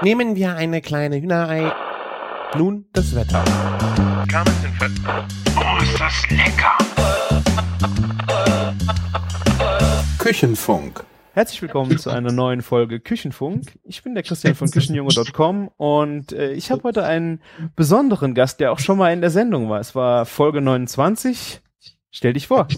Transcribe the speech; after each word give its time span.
Nehmen 0.00 0.36
wir 0.36 0.54
eine 0.54 0.80
kleine 0.80 1.20
Hühnerei. 1.20 1.72
Nun 2.56 2.86
das 2.92 3.16
Wetter. 3.16 3.44
Oh, 5.56 5.82
ist 5.82 6.00
das 6.00 6.30
lecker! 6.30 6.78
Küchenfunk. 10.18 11.04
Herzlich 11.32 11.62
willkommen 11.62 11.98
zu 11.98 12.10
einer 12.10 12.30
neuen 12.30 12.62
Folge 12.62 13.00
Küchenfunk. 13.00 13.76
Ich 13.82 14.04
bin 14.04 14.14
der 14.14 14.22
Christian 14.22 14.54
von 14.54 14.70
Küchenjunge.com 14.70 15.68
und 15.76 16.30
äh, 16.32 16.52
ich 16.52 16.70
habe 16.70 16.84
heute 16.84 17.04
einen 17.04 17.42
besonderen 17.74 18.34
Gast, 18.34 18.60
der 18.60 18.70
auch 18.70 18.78
schon 18.78 18.98
mal 18.98 19.12
in 19.12 19.20
der 19.20 19.30
Sendung 19.30 19.68
war. 19.68 19.80
Es 19.80 19.96
war 19.96 20.26
Folge 20.26 20.60
29. 20.60 21.60
Stell 22.12 22.34
dich 22.34 22.46
vor. 22.46 22.68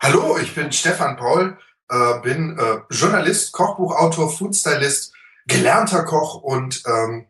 Hallo, 0.00 0.38
ich 0.42 0.52
bin 0.56 0.72
Stefan 0.72 1.16
Paul, 1.16 1.56
äh, 1.88 2.20
bin 2.20 2.58
äh, 2.58 2.92
Journalist, 2.92 3.52
Kochbuchautor, 3.52 4.28
Foodstylist, 4.28 5.12
gelernter 5.46 6.04
Koch 6.04 6.42
und 6.42 6.82
ähm, 6.86 7.26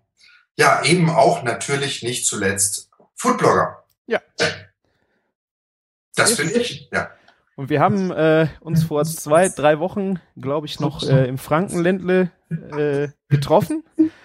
ja, 0.56 0.82
eben 0.84 1.10
auch 1.10 1.42
natürlich 1.42 2.02
nicht 2.02 2.26
zuletzt 2.26 2.90
Foodblogger. 3.14 3.84
Ja. 4.06 4.20
Das 6.14 6.36
bin 6.36 6.50
ich, 6.50 6.88
ja. 6.92 7.10
Und 7.56 7.70
wir 7.70 7.80
haben 7.80 8.10
äh, 8.10 8.48
uns 8.60 8.84
vor 8.84 9.04
zwei, 9.04 9.48
drei 9.48 9.78
Wochen, 9.78 10.20
glaube 10.36 10.66
ich, 10.66 10.78
noch 10.78 11.02
äh, 11.02 11.26
im 11.26 11.38
Frankenländle 11.38 12.30
äh, 12.50 13.08
getroffen. 13.28 13.82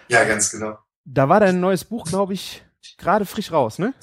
Ja, 0.10 0.26
ganz 0.26 0.52
genau. 0.52 0.78
Da 1.06 1.30
war 1.30 1.40
dein 1.40 1.62
neues 1.62 1.86
Buch, 1.86 2.06
glaube 2.06 2.34
ich, 2.34 2.64
gerade 2.98 3.26
frisch 3.26 3.52
raus, 3.52 3.80
ne? 3.80 3.94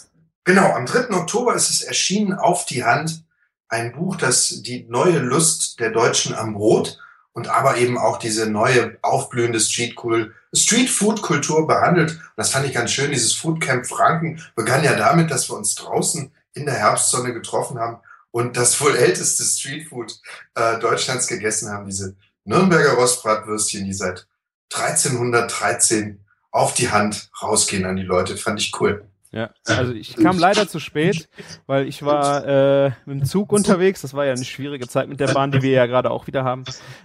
Genau, 0.45 0.73
am 0.73 0.87
3. 0.87 1.11
Oktober 1.11 1.55
ist 1.55 1.69
es 1.69 1.83
erschienen 1.83 2.33
auf 2.33 2.65
die 2.65 2.85
Hand. 2.85 3.25
Ein 3.69 3.93
Buch, 3.93 4.17
das 4.17 4.63
die 4.63 4.87
neue 4.89 5.19
Lust 5.19 5.79
der 5.79 5.91
Deutschen 5.91 6.35
am 6.35 6.55
Brot 6.55 6.99
und 7.33 7.49
aber 7.49 7.77
eben 7.77 7.99
auch 7.99 8.19
diese 8.19 8.51
neue 8.51 8.99
aufblühende 9.03 9.61
Street-Food-Kultur 9.61 11.67
behandelt. 11.67 12.13
Und 12.13 12.33
das 12.37 12.51
fand 12.51 12.67
ich 12.67 12.73
ganz 12.73 12.91
schön. 12.91 13.11
Dieses 13.11 13.35
Foodcamp 13.35 13.87
Franken 13.87 14.43
begann 14.57 14.85
ja 14.85 14.95
damit, 14.95 15.31
dass 15.31 15.49
wir 15.49 15.57
uns 15.57 15.75
draußen 15.75 16.33
in 16.55 16.67
der 16.67 16.75
Herbstsonne 16.75 17.33
getroffen 17.33 17.79
haben 17.79 17.99
und 18.31 18.57
das 18.57 18.81
wohl 18.81 18.97
älteste 18.97 19.45
Streetfood 19.45 20.21
äh, 20.55 20.79
Deutschlands 20.79 21.27
gegessen 21.27 21.71
haben. 21.71 21.87
Diese 21.87 22.17
Nürnberger 22.45 22.95
Rostbratwürstchen, 22.95 23.85
die 23.85 23.93
seit 23.93 24.27
1313 24.75 26.25
auf 26.51 26.75
die 26.75 26.91
Hand 26.91 27.31
rausgehen 27.43 27.85
an 27.85 27.97
die 27.97 28.03
Leute. 28.03 28.37
Fand 28.37 28.61
ich 28.61 28.79
cool. 28.81 29.07
Ja, 29.31 29.51
also 29.67 29.93
ich 29.93 30.17
kam 30.17 30.39
leider 30.39 30.67
zu 30.69 30.81
spät, 30.81 31.29
weil 31.67 31.87
ich 31.87 32.03
war 32.03 32.47
äh, 32.47 32.93
mit 33.05 33.21
dem 33.21 33.25
Zug 33.27 33.53
unterwegs. 33.53 34.01
Das 34.01 34.15
war 34.15 34.25
ja 34.25 34.33
eine 34.33 34.45
schwierige 34.45 34.89
Zeit 34.89 35.09
mit 35.09 35.21
der 35.21 35.29
Bahn, 35.29 35.53
die 35.53 35.61
wir 35.61 35.73
ja 35.73 35.87
gerade 35.87 36.11
auch 36.11 36.27
wieder 36.27 36.45
haben. 36.45 36.65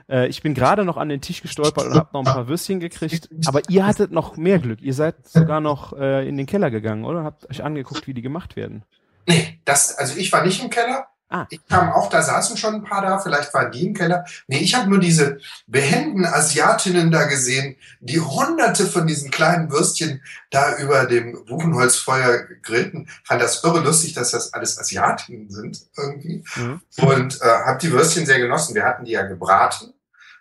Äh, 0.09 0.27
ich 0.27 0.41
bin 0.41 0.53
gerade 0.53 0.85
noch 0.85 0.95
an 0.95 1.09
den 1.09 1.19
Tisch 1.19 1.41
gestolpert 1.41 1.88
und 1.88 1.95
habe 1.95 2.09
noch 2.13 2.21
ein 2.21 2.33
paar 2.33 2.47
Würstchen 2.47 2.79
gekriegt. 2.79 3.29
Aber 3.45 3.61
ihr 3.67 3.85
hattet 3.85 4.11
noch 4.11 4.38
mehr 4.38 4.59
Glück. 4.59 4.81
Ihr 4.81 4.94
seid 4.94 5.27
sogar 5.27 5.59
noch 5.59 5.94
äh, 5.97 6.27
in 6.27 6.38
den 6.38 6.45
Keller 6.45 6.71
gegangen, 6.71 7.03
oder? 7.03 7.23
Habt 7.23 7.49
euch 7.49 7.63
angeguckt, 7.63 8.07
wie 8.07 8.13
die 8.13 8.21
gemacht 8.21 8.55
werden. 8.55 8.83
Nee, 9.27 9.59
das, 9.66 9.97
also 9.97 10.17
ich 10.17 10.31
war 10.31 10.45
nicht 10.45 10.63
im 10.63 10.69
Keller. 10.69 11.07
Ah. 11.34 11.48
Ich 11.50 11.66
kam 11.67 11.92
auch, 11.92 12.12
da 12.12 12.22
saßen 12.22 12.58
schon 12.58 12.76
ein 12.76 12.84
paar 12.84 13.02
da, 13.02 13.17
vielleicht 13.17 13.52
waren 13.56 13.72
die 13.72 13.88
im 13.88 13.95
Keller. 13.95 14.23
Nee, 14.45 14.59
ich 14.59 14.76
habe 14.76 14.88
nur 14.88 15.00
diese 15.00 15.40
behenden 15.66 16.28
Asiatinnen 16.28 17.09
da 17.09 17.23
gesehen, 17.23 17.75
die 18.02 18.20
hunderte 18.20 18.86
von 18.86 19.08
diesen 19.08 19.31
kleinen 19.31 19.72
Würstchen 19.72 20.22
da 20.52 20.78
über 20.78 21.06
dem 21.06 21.44
Buchenholzfeuer 21.45 22.44
grillten. 22.62 23.09
Fand 23.23 23.42
das 23.42 23.64
irre 23.64 23.80
lustig, 23.80 24.14
dass 24.14 24.30
das 24.30 24.53
alles 24.53 24.78
Asiatinnen 24.78 25.50
sind 25.50 25.81
irgendwie. 25.98 26.44
Mhm. 26.56 26.81
Und 26.98 27.42
äh, 27.42 27.45
habe 27.45 27.80
die 27.80 27.92
Würstchen 27.92 28.28
sehr 28.28 28.38
genossen. 28.38 28.75
Wir 28.75 28.86
hatten 28.86 29.06
die 29.06 29.14
ja 29.14 29.23
gebraten. 29.23 29.92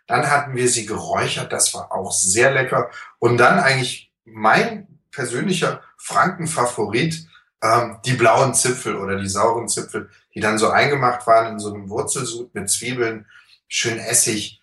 Dann 0.06 0.30
hatten 0.30 0.54
wir 0.54 0.68
sie 0.68 0.84
geräuchert, 0.84 1.54
das 1.54 1.72
war 1.72 1.90
auch 1.90 2.12
sehr 2.12 2.52
lecker. 2.52 2.90
Und 3.18 3.38
dann 3.38 3.58
eigentlich 3.60 4.12
mein 4.26 4.98
persönlicher 5.10 5.80
Frankenfavorit, 5.96 7.26
ähm, 7.62 7.98
die 8.04 8.14
blauen 8.14 8.54
Zipfel 8.54 8.96
oder 8.96 9.16
die 9.18 9.28
sauren 9.28 9.68
Zipfel, 9.68 10.10
die 10.34 10.40
dann 10.40 10.58
so 10.58 10.70
eingemacht 10.70 11.26
waren 11.26 11.52
in 11.52 11.58
so 11.58 11.72
einem 11.72 11.88
Wurzelsud 11.88 12.54
mit 12.54 12.68
Zwiebeln, 12.68 13.26
schön 13.68 13.98
Essig. 13.98 14.60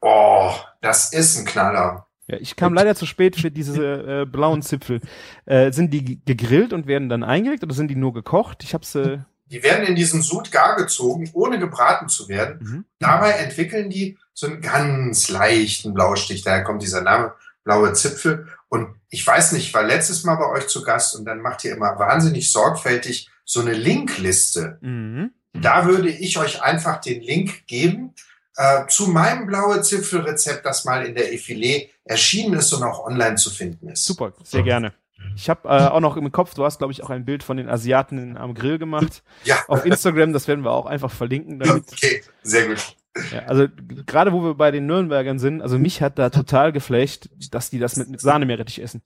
Oh, 0.00 0.52
das 0.80 1.12
ist 1.12 1.36
ein 1.38 1.44
Knaller. 1.44 2.06
Ja, 2.28 2.36
ich 2.38 2.56
kam 2.56 2.74
leider 2.74 2.94
zu 2.94 3.06
spät 3.06 3.36
für 3.36 3.50
diese 3.50 4.22
äh, 4.22 4.26
blauen 4.26 4.62
Zipfel. 4.62 5.00
Äh, 5.46 5.72
sind 5.72 5.92
die 5.92 6.20
gegrillt 6.24 6.72
und 6.72 6.86
werden 6.86 7.08
dann 7.08 7.24
eingelegt 7.24 7.62
oder 7.64 7.74
sind 7.74 7.88
die 7.88 7.96
nur 7.96 8.12
gekocht? 8.12 8.62
Ich 8.62 8.74
hab's. 8.74 8.94
Äh, 8.94 9.18
Die 9.46 9.62
werden 9.62 9.86
in 9.86 9.96
diesen 9.96 10.20
Sud 10.20 10.52
gar 10.52 10.76
gezogen, 10.76 11.30
ohne 11.32 11.58
gebraten 11.58 12.08
zu 12.08 12.28
werden. 12.28 12.58
mhm. 12.60 12.84
Dabei 12.98 13.30
entwickeln 13.30 13.88
die 13.90 14.18
so 14.34 14.46
einen 14.46 14.60
ganz 14.60 15.30
leichten 15.30 15.94
Blaustich. 15.94 16.42
Daher 16.42 16.64
kommt 16.64 16.82
dieser 16.82 17.00
Name 17.00 17.32
blaue 17.64 17.94
Zipfel. 17.94 18.46
Und 18.68 19.00
ich 19.08 19.26
weiß 19.26 19.52
nicht, 19.52 19.68
ich 19.68 19.74
war 19.74 19.82
letztes 19.82 20.24
Mal 20.24 20.36
bei 20.36 20.48
euch 20.50 20.68
zu 20.68 20.82
Gast 20.82 21.16
und 21.16 21.24
dann 21.24 21.40
macht 21.40 21.64
ihr 21.64 21.74
immer 21.74 21.98
wahnsinnig 21.98 22.52
sorgfältig 22.52 23.30
so 23.44 23.60
eine 23.60 23.72
Linkliste. 23.72 24.78
Mhm. 24.82 25.32
Da 25.54 25.86
würde 25.86 26.10
ich 26.10 26.38
euch 26.38 26.62
einfach 26.62 27.00
den 27.00 27.22
Link 27.22 27.66
geben 27.66 28.14
äh, 28.56 28.86
zu 28.88 29.08
meinem 29.08 29.46
blaue 29.46 29.80
Zipfelrezept, 29.80 30.66
das 30.66 30.84
mal 30.84 31.06
in 31.06 31.14
der 31.14 31.32
Effilé 31.32 31.88
erschienen 32.04 32.54
ist 32.54 32.72
und 32.72 32.82
auch 32.82 33.04
online 33.04 33.36
zu 33.36 33.50
finden 33.50 33.88
ist. 33.88 34.04
Super, 34.04 34.32
sehr 34.44 34.62
gerne. 34.62 34.92
Ich 35.34 35.48
habe 35.48 35.68
äh, 35.68 35.88
auch 35.88 36.00
noch 36.00 36.16
im 36.16 36.30
Kopf, 36.32 36.54
du 36.54 36.64
hast, 36.64 36.78
glaube 36.78 36.92
ich, 36.92 37.02
auch 37.02 37.10
ein 37.10 37.24
Bild 37.24 37.42
von 37.42 37.56
den 37.56 37.68
Asiaten 37.68 38.36
am 38.36 38.54
Grill 38.54 38.78
gemacht. 38.78 39.22
Ja, 39.44 39.64
Auf 39.68 39.84
Instagram, 39.84 40.32
das 40.32 40.48
werden 40.48 40.64
wir 40.64 40.72
auch 40.72 40.86
einfach 40.86 41.10
verlinken. 41.10 41.58
Damit, 41.60 41.84
okay, 41.92 42.22
sehr 42.42 42.66
gut. 42.66 42.96
Ja, 43.32 43.40
also 43.46 43.66
gerade 44.06 44.32
wo 44.32 44.42
wir 44.42 44.54
bei 44.54 44.70
den 44.70 44.86
Nürnbergern 44.86 45.38
sind, 45.38 45.62
also 45.62 45.78
mich 45.78 46.02
hat 46.02 46.18
da 46.18 46.30
total 46.30 46.72
geflecht, 46.72 47.30
dass 47.52 47.70
die 47.70 47.78
das 47.78 47.96
mit, 47.96 48.08
mit 48.08 48.20
Sahnemeerrettich 48.20 48.80
essen. 48.80 49.02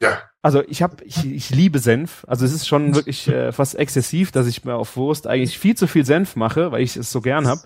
Ja, 0.00 0.22
Also 0.42 0.62
ich 0.68 0.82
habe, 0.82 1.02
ich, 1.04 1.26
ich 1.26 1.50
liebe 1.50 1.80
Senf. 1.80 2.24
Also 2.28 2.44
es 2.44 2.52
ist 2.52 2.68
schon 2.68 2.94
wirklich 2.94 3.26
äh, 3.26 3.50
fast 3.50 3.74
exzessiv, 3.74 4.30
dass 4.30 4.46
ich 4.46 4.64
mir 4.64 4.76
auf 4.76 4.96
Wurst 4.96 5.26
eigentlich 5.26 5.58
viel 5.58 5.76
zu 5.76 5.88
viel 5.88 6.04
Senf 6.04 6.36
mache, 6.36 6.70
weil 6.70 6.82
ich 6.82 6.96
es 6.96 7.10
so 7.10 7.20
gern 7.20 7.48
hab. 7.48 7.58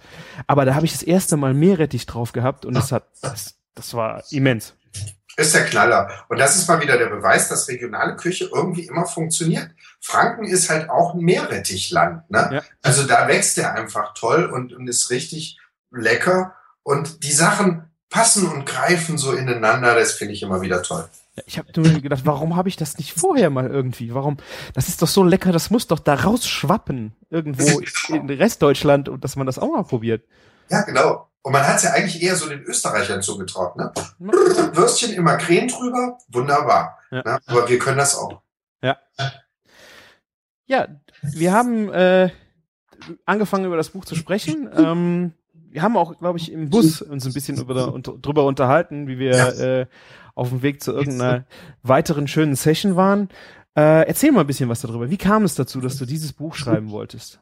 Aber 0.46 0.64
da 0.64 0.74
habe 0.74 0.86
ich 0.86 0.92
das 0.92 1.02
erste 1.02 1.36
Mal 1.36 1.52
Meerrettich 1.52 2.06
drauf 2.06 2.32
gehabt 2.32 2.64
und 2.64 2.74
es 2.76 2.90
hat, 2.90 3.04
das, 3.20 3.58
das 3.74 3.92
war 3.92 4.22
immens. 4.30 4.74
Ist 5.36 5.54
der 5.54 5.64
Knaller. 5.64 6.10
Und 6.28 6.38
das 6.38 6.56
ist 6.56 6.68
mal 6.68 6.80
wieder 6.80 6.98
der 6.98 7.06
Beweis, 7.06 7.48
dass 7.48 7.68
regionale 7.68 8.16
Küche 8.16 8.50
irgendwie 8.52 8.86
immer 8.86 9.06
funktioniert. 9.06 9.70
Franken 10.00 10.44
ist 10.44 10.68
halt 10.68 10.90
auch 10.90 11.14
ein 11.14 11.20
Meerrettichland. 11.20 12.30
Ne? 12.30 12.50
Ja. 12.52 12.62
Also 12.82 13.04
da 13.04 13.28
wächst 13.28 13.56
der 13.56 13.74
einfach 13.74 14.14
toll 14.14 14.44
und, 14.46 14.72
und 14.72 14.88
ist 14.88 15.10
richtig 15.10 15.58
lecker. 15.90 16.54
Und 16.82 17.22
die 17.24 17.32
Sachen 17.32 17.90
passen 18.10 18.46
und 18.46 18.66
greifen 18.66 19.18
so 19.18 19.32
ineinander. 19.32 19.94
Das 19.94 20.12
finde 20.12 20.34
ich 20.34 20.42
immer 20.42 20.60
wieder 20.60 20.82
toll. 20.82 21.08
Ich 21.46 21.56
habe 21.56 21.68
nur 21.74 22.00
gedacht, 22.00 22.22
warum 22.24 22.56
habe 22.56 22.68
ich 22.68 22.76
das 22.76 22.98
nicht 22.98 23.14
vorher 23.14 23.48
mal 23.48 23.70
irgendwie? 23.70 24.14
Warum? 24.14 24.36
Das 24.74 24.88
ist 24.88 25.00
doch 25.00 25.08
so 25.08 25.24
lecker, 25.24 25.50
das 25.50 25.70
muss 25.70 25.86
doch 25.86 25.98
da 25.98 26.14
rausschwappen 26.14 27.14
irgendwo 27.30 27.80
in 28.08 28.28
Restdeutschland 28.28 29.08
und 29.08 29.24
dass 29.24 29.36
man 29.36 29.46
das 29.46 29.58
auch 29.58 29.72
mal 29.72 29.84
probiert. 29.84 30.24
Ja, 30.68 30.82
genau. 30.82 31.28
Und 31.42 31.52
man 31.52 31.66
hat 31.66 31.76
es 31.76 31.82
ja 31.82 31.90
eigentlich 31.90 32.22
eher 32.22 32.36
so 32.36 32.48
den 32.48 32.62
Österreichern 32.62 33.20
zugetraut. 33.20 33.76
Ne? 33.76 33.92
Würstchen 34.18 35.12
immer 35.12 35.36
Creme 35.36 35.68
drüber, 35.68 36.18
wunderbar. 36.28 36.98
Ja. 37.10 37.22
Ne? 37.24 37.38
Aber 37.46 37.68
wir 37.68 37.78
können 37.78 37.98
das 37.98 38.16
auch. 38.16 38.40
Ja, 40.66 40.88
wir 41.20 41.52
haben 41.52 41.92
äh, 41.92 42.30
angefangen 43.26 43.66
über 43.66 43.76
das 43.76 43.90
Buch 43.90 44.04
zu 44.06 44.14
sprechen. 44.14 44.70
Ähm, 44.74 45.32
wir 45.52 45.82
haben 45.82 45.96
auch, 45.98 46.16
glaube 46.18 46.38
ich, 46.38 46.50
im 46.50 46.70
Bus 46.70 47.02
uns 47.02 47.26
ein 47.26 47.32
bisschen 47.34 47.58
über, 47.58 47.92
unter, 47.92 48.12
drüber 48.16 48.44
unterhalten, 48.44 49.06
wie 49.06 49.18
wir 49.18 49.36
Ja. 49.36 49.48
äh, 49.50 49.86
auf 50.34 50.48
dem 50.48 50.62
Weg 50.62 50.82
zu 50.82 50.92
irgendeiner 50.92 51.44
weiteren 51.82 52.26
schönen 52.26 52.54
Session 52.56 52.96
waren. 52.96 53.28
Äh, 53.76 54.06
erzähl 54.06 54.32
mal 54.32 54.42
ein 54.42 54.46
bisschen 54.46 54.70
was 54.70 54.80
darüber. 54.80 55.10
Wie 55.10 55.18
kam 55.18 55.44
es 55.44 55.56
dazu, 55.56 55.80
dass 55.80 55.98
du 55.98 56.06
dieses 56.06 56.32
Buch 56.32 56.54
schreiben 56.54 56.90
wolltest? 56.90 57.40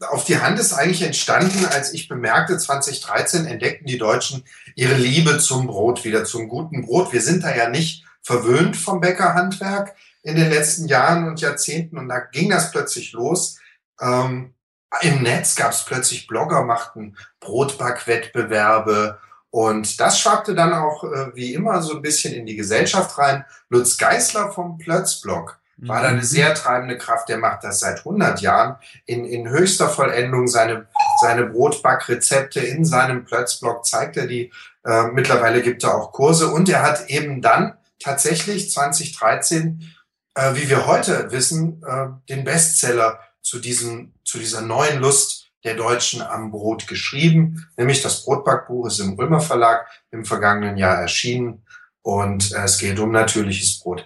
Auf 0.00 0.24
die 0.24 0.40
Hand 0.40 0.58
ist 0.58 0.72
eigentlich 0.72 1.02
entstanden, 1.02 1.66
als 1.66 1.92
ich 1.92 2.08
bemerkte, 2.08 2.58
2013 2.58 3.46
entdeckten 3.46 3.86
die 3.86 3.98
Deutschen 3.98 4.44
ihre 4.74 4.94
Liebe 4.94 5.38
zum 5.38 5.66
Brot 5.66 6.04
wieder, 6.04 6.24
zum 6.24 6.48
guten 6.48 6.82
Brot. 6.84 7.12
Wir 7.12 7.20
sind 7.20 7.44
da 7.44 7.54
ja 7.54 7.68
nicht 7.68 8.04
verwöhnt 8.22 8.76
vom 8.76 9.00
Bäckerhandwerk 9.00 9.94
in 10.22 10.36
den 10.36 10.50
letzten 10.50 10.88
Jahren 10.88 11.28
und 11.28 11.40
Jahrzehnten 11.40 11.98
und 11.98 12.08
da 12.08 12.20
ging 12.20 12.50
das 12.50 12.70
plötzlich 12.70 13.12
los. 13.12 13.58
Ähm, 14.00 14.54
Im 15.02 15.22
Netz 15.22 15.54
gab 15.54 15.72
es 15.72 15.84
plötzlich 15.84 16.26
Blogger, 16.26 16.64
machten 16.64 17.16
Brotbackwettbewerbe 17.40 19.18
und 19.50 20.00
das 20.00 20.18
schwappte 20.18 20.54
dann 20.54 20.72
auch 20.72 21.04
äh, 21.04 21.34
wie 21.34 21.54
immer 21.54 21.80
so 21.82 21.94
ein 21.94 22.02
bisschen 22.02 22.34
in 22.34 22.46
die 22.46 22.56
Gesellschaft 22.56 23.16
rein. 23.18 23.44
Lutz 23.68 23.98
Geißler 23.98 24.50
vom 24.50 24.78
Plötzblog 24.78 25.60
war 25.76 26.02
da 26.02 26.08
eine 26.08 26.24
sehr 26.24 26.54
treibende 26.54 26.98
Kraft. 26.98 27.28
Der 27.28 27.38
macht 27.38 27.64
das 27.64 27.80
seit 27.80 27.98
100 27.98 28.40
Jahren 28.40 28.76
in, 29.06 29.24
in 29.24 29.48
höchster 29.48 29.88
Vollendung. 29.88 30.46
Seine, 30.48 30.86
seine 31.20 31.46
Brotbackrezepte 31.46 32.60
in 32.60 32.84
seinem 32.84 33.24
Plötzblog 33.24 33.84
zeigt 33.84 34.16
er 34.16 34.26
die. 34.26 34.52
Äh, 34.84 35.08
mittlerweile 35.08 35.62
gibt 35.62 35.82
er 35.82 35.94
auch 35.94 36.12
Kurse 36.12 36.48
und 36.48 36.68
er 36.68 36.82
hat 36.82 37.08
eben 37.08 37.40
dann 37.40 37.74
tatsächlich 37.98 38.70
2013, 38.70 39.90
äh, 40.34 40.54
wie 40.54 40.68
wir 40.68 40.86
heute 40.86 41.30
wissen, 41.32 41.82
äh, 41.86 42.08
den 42.28 42.44
Bestseller 42.44 43.20
zu 43.40 43.58
diesem, 43.58 44.14
zu 44.24 44.38
dieser 44.38 44.60
neuen 44.60 45.00
Lust 45.00 45.44
der 45.64 45.74
Deutschen 45.74 46.22
am 46.22 46.50
Brot 46.50 46.86
geschrieben. 46.86 47.66
Nämlich 47.76 48.02
das 48.02 48.24
Brotbackbuch 48.24 48.86
ist 48.86 49.00
im 49.00 49.18
Ulmer 49.18 49.40
Verlag 49.40 49.86
im 50.10 50.24
vergangenen 50.24 50.76
Jahr 50.76 51.00
erschienen. 51.00 51.64
Und 52.02 52.52
äh, 52.52 52.64
es 52.64 52.78
geht 52.78 52.98
um 52.98 53.10
natürliches 53.10 53.80
Brot. 53.80 54.04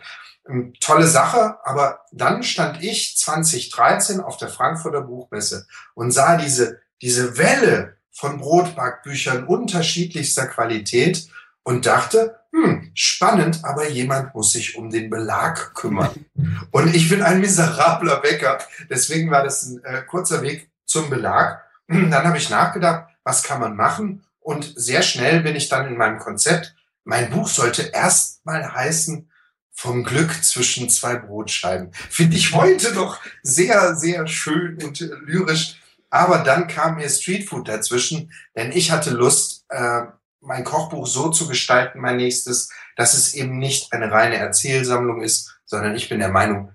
Ähm, 0.48 0.72
tolle 0.80 1.06
Sache, 1.06 1.58
aber 1.64 2.00
dann 2.12 2.42
stand 2.42 2.82
ich 2.82 3.16
2013 3.18 4.20
auf 4.20 4.36
der 4.36 4.48
Frankfurter 4.48 5.02
Buchmesse 5.02 5.66
und 5.94 6.10
sah 6.10 6.36
diese, 6.36 6.80
diese 7.02 7.36
Welle 7.38 7.96
von 8.10 8.38
Brotbackbüchern 8.38 9.44
unterschiedlichster 9.46 10.46
Qualität 10.46 11.28
und 11.62 11.86
dachte, 11.86 12.40
hm, 12.52 12.90
spannend, 12.94 13.60
aber 13.62 13.88
jemand 13.90 14.34
muss 14.34 14.52
sich 14.52 14.76
um 14.76 14.90
den 14.90 15.10
Belag 15.10 15.74
kümmern. 15.74 16.24
Und 16.70 16.94
ich 16.94 17.10
bin 17.10 17.22
ein 17.22 17.40
miserabler 17.40 18.16
Bäcker, 18.20 18.58
deswegen 18.88 19.30
war 19.30 19.44
das 19.44 19.64
ein 19.64 19.84
äh, 19.84 20.02
kurzer 20.02 20.40
Weg 20.40 20.70
zum 20.86 21.10
Belag. 21.10 21.62
Dann 21.86 22.12
habe 22.12 22.38
ich 22.38 22.50
nachgedacht, 22.50 23.08
was 23.22 23.42
kann 23.42 23.60
man 23.60 23.76
machen? 23.76 24.24
Und 24.40 24.72
sehr 24.76 25.02
schnell 25.02 25.40
bin 25.40 25.56
ich 25.56 25.68
dann 25.68 25.86
in 25.86 25.96
meinem 25.96 26.18
Konzept. 26.18 26.74
Mein 27.04 27.30
Buch 27.30 27.48
sollte 27.48 27.82
erst 27.92 28.44
mal 28.46 28.74
heißen, 28.74 29.27
vom 29.78 30.02
Glück 30.02 30.42
zwischen 30.42 30.90
zwei 30.90 31.14
Brotscheiben. 31.14 31.92
Finde 32.10 32.36
ich 32.36 32.52
heute 32.52 32.92
noch 32.94 33.20
sehr, 33.44 33.94
sehr 33.94 34.26
schön 34.26 34.76
und 34.82 34.98
lyrisch. 34.98 35.76
Aber 36.10 36.38
dann 36.38 36.66
kam 36.66 36.96
mir 36.96 37.08
Streetfood 37.08 37.68
dazwischen, 37.68 38.32
denn 38.56 38.72
ich 38.72 38.90
hatte 38.90 39.10
Lust, 39.10 39.66
äh, 39.68 40.00
mein 40.40 40.64
Kochbuch 40.64 41.06
so 41.06 41.30
zu 41.30 41.46
gestalten, 41.46 42.00
mein 42.00 42.16
nächstes, 42.16 42.70
dass 42.96 43.14
es 43.14 43.34
eben 43.34 43.58
nicht 43.58 43.92
eine 43.92 44.10
reine 44.10 44.38
Erzählsammlung 44.38 45.22
ist, 45.22 45.56
sondern 45.64 45.94
ich 45.94 46.08
bin 46.08 46.18
der 46.18 46.30
Meinung, 46.30 46.74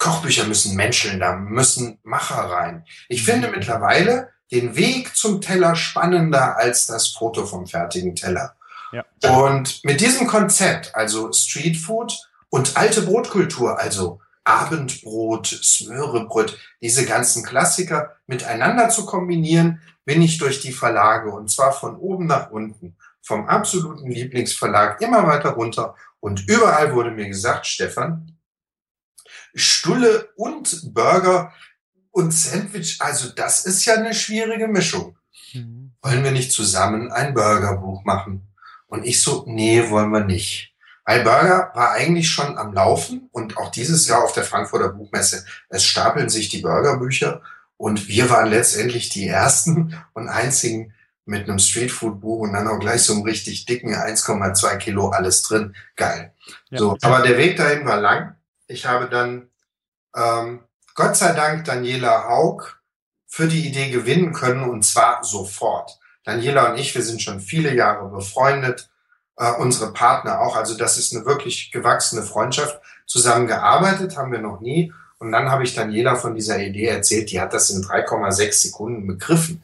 Kochbücher 0.00 0.44
müssen 0.44 0.74
menscheln, 0.74 1.20
da 1.20 1.36
müssen 1.36 2.00
Macher 2.02 2.50
rein. 2.50 2.84
Ich 3.08 3.22
finde 3.22 3.48
mittlerweile 3.48 4.32
den 4.50 4.74
Weg 4.74 5.14
zum 5.14 5.40
Teller 5.40 5.76
spannender 5.76 6.56
als 6.56 6.86
das 6.86 7.06
Foto 7.06 7.46
vom 7.46 7.68
fertigen 7.68 8.16
Teller. 8.16 8.56
Ja. 8.92 9.04
Und 9.44 9.84
mit 9.84 10.00
diesem 10.00 10.26
Konzept, 10.26 10.94
also 10.94 11.32
Streetfood 11.32 12.28
und 12.48 12.76
alte 12.76 13.02
Brotkultur, 13.02 13.78
also 13.78 14.20
Abendbrot, 14.44 15.46
Smörebrot, 15.46 16.58
diese 16.80 17.04
ganzen 17.04 17.44
Klassiker 17.44 18.16
miteinander 18.26 18.88
zu 18.88 19.04
kombinieren, 19.04 19.82
bin 20.06 20.22
ich 20.22 20.38
durch 20.38 20.60
die 20.60 20.72
Verlage 20.72 21.30
und 21.30 21.50
zwar 21.50 21.72
von 21.72 21.96
oben 21.96 22.26
nach 22.26 22.50
unten, 22.50 22.96
vom 23.20 23.46
absoluten 23.46 24.10
Lieblingsverlag 24.10 25.02
immer 25.02 25.26
weiter 25.26 25.50
runter 25.50 25.94
und 26.20 26.48
überall 26.48 26.94
wurde 26.94 27.10
mir 27.10 27.28
gesagt, 27.28 27.66
Stefan, 27.66 28.38
Stulle 29.54 30.30
und 30.34 30.94
Burger 30.94 31.52
und 32.10 32.32
Sandwich, 32.32 33.00
also 33.00 33.28
das 33.28 33.66
ist 33.66 33.84
ja 33.84 33.96
eine 33.96 34.14
schwierige 34.14 34.66
Mischung. 34.66 35.18
Mhm. 35.52 35.92
Wollen 36.00 36.24
wir 36.24 36.30
nicht 36.30 36.52
zusammen 36.52 37.12
ein 37.12 37.34
Burgerbuch 37.34 38.02
machen? 38.04 38.47
Und 38.88 39.04
ich 39.06 39.22
so, 39.22 39.44
nee, 39.46 39.88
wollen 39.90 40.10
wir 40.10 40.24
nicht. 40.24 40.74
Weil 41.04 41.22
Burger 41.22 41.70
war 41.74 41.92
eigentlich 41.92 42.28
schon 42.30 42.58
am 42.58 42.74
Laufen 42.74 43.30
und 43.32 43.56
auch 43.56 43.70
dieses 43.70 44.06
Jahr 44.08 44.24
auf 44.24 44.32
der 44.32 44.44
Frankfurter 44.44 44.90
Buchmesse. 44.90 45.44
Es 45.70 45.84
stapeln 45.84 46.28
sich 46.28 46.50
die 46.50 46.60
Burgerbücher 46.60 47.40
und 47.78 48.08
wir 48.08 48.28
waren 48.28 48.50
letztendlich 48.50 49.08
die 49.08 49.26
ersten 49.26 49.96
und 50.12 50.28
einzigen 50.28 50.92
mit 51.24 51.48
einem 51.48 51.58
Streetfood-Buch 51.58 52.40
und 52.40 52.52
dann 52.54 52.68
auch 52.68 52.78
gleich 52.78 53.02
so 53.02 53.12
einem 53.14 53.22
richtig 53.22 53.66
dicken 53.66 53.94
1,2 53.94 54.76
Kilo 54.78 55.08
alles 55.08 55.42
drin. 55.42 55.74
Geil. 55.96 56.34
Ja. 56.70 56.78
So, 56.78 56.96
aber 57.02 57.20
der 57.20 57.38
Weg 57.38 57.56
dahin 57.56 57.86
war 57.86 58.00
lang. 58.00 58.36
Ich 58.66 58.86
habe 58.86 59.08
dann 59.08 59.48
ähm, 60.16 60.60
Gott 60.94 61.16
sei 61.16 61.32
Dank 61.32 61.64
Daniela 61.64 62.28
Haug 62.28 62.80
für 63.26 63.46
die 63.46 63.66
Idee 63.66 63.90
gewinnen 63.90 64.32
können 64.32 64.68
und 64.68 64.84
zwar 64.84 65.22
sofort. 65.22 65.97
Daniela 66.28 66.70
und 66.70 66.78
ich, 66.78 66.94
wir 66.94 67.02
sind 67.02 67.22
schon 67.22 67.40
viele 67.40 67.74
Jahre 67.74 68.10
befreundet, 68.10 68.90
äh, 69.38 69.50
unsere 69.52 69.94
Partner 69.94 70.40
auch. 70.40 70.56
Also 70.56 70.76
das 70.76 70.98
ist 70.98 71.16
eine 71.16 71.24
wirklich 71.24 71.72
gewachsene 71.72 72.22
Freundschaft. 72.22 72.80
Zusammengearbeitet 73.06 74.18
haben 74.18 74.30
wir 74.30 74.40
noch 74.40 74.60
nie. 74.60 74.92
Und 75.18 75.32
dann 75.32 75.50
habe 75.50 75.64
ich 75.64 75.74
Daniela 75.74 76.16
von 76.16 76.34
dieser 76.34 76.58
Idee 76.58 76.86
erzählt, 76.86 77.30
die 77.30 77.40
hat 77.40 77.54
das 77.54 77.70
in 77.70 77.82
3,6 77.82 78.52
Sekunden 78.52 79.06
begriffen. 79.06 79.62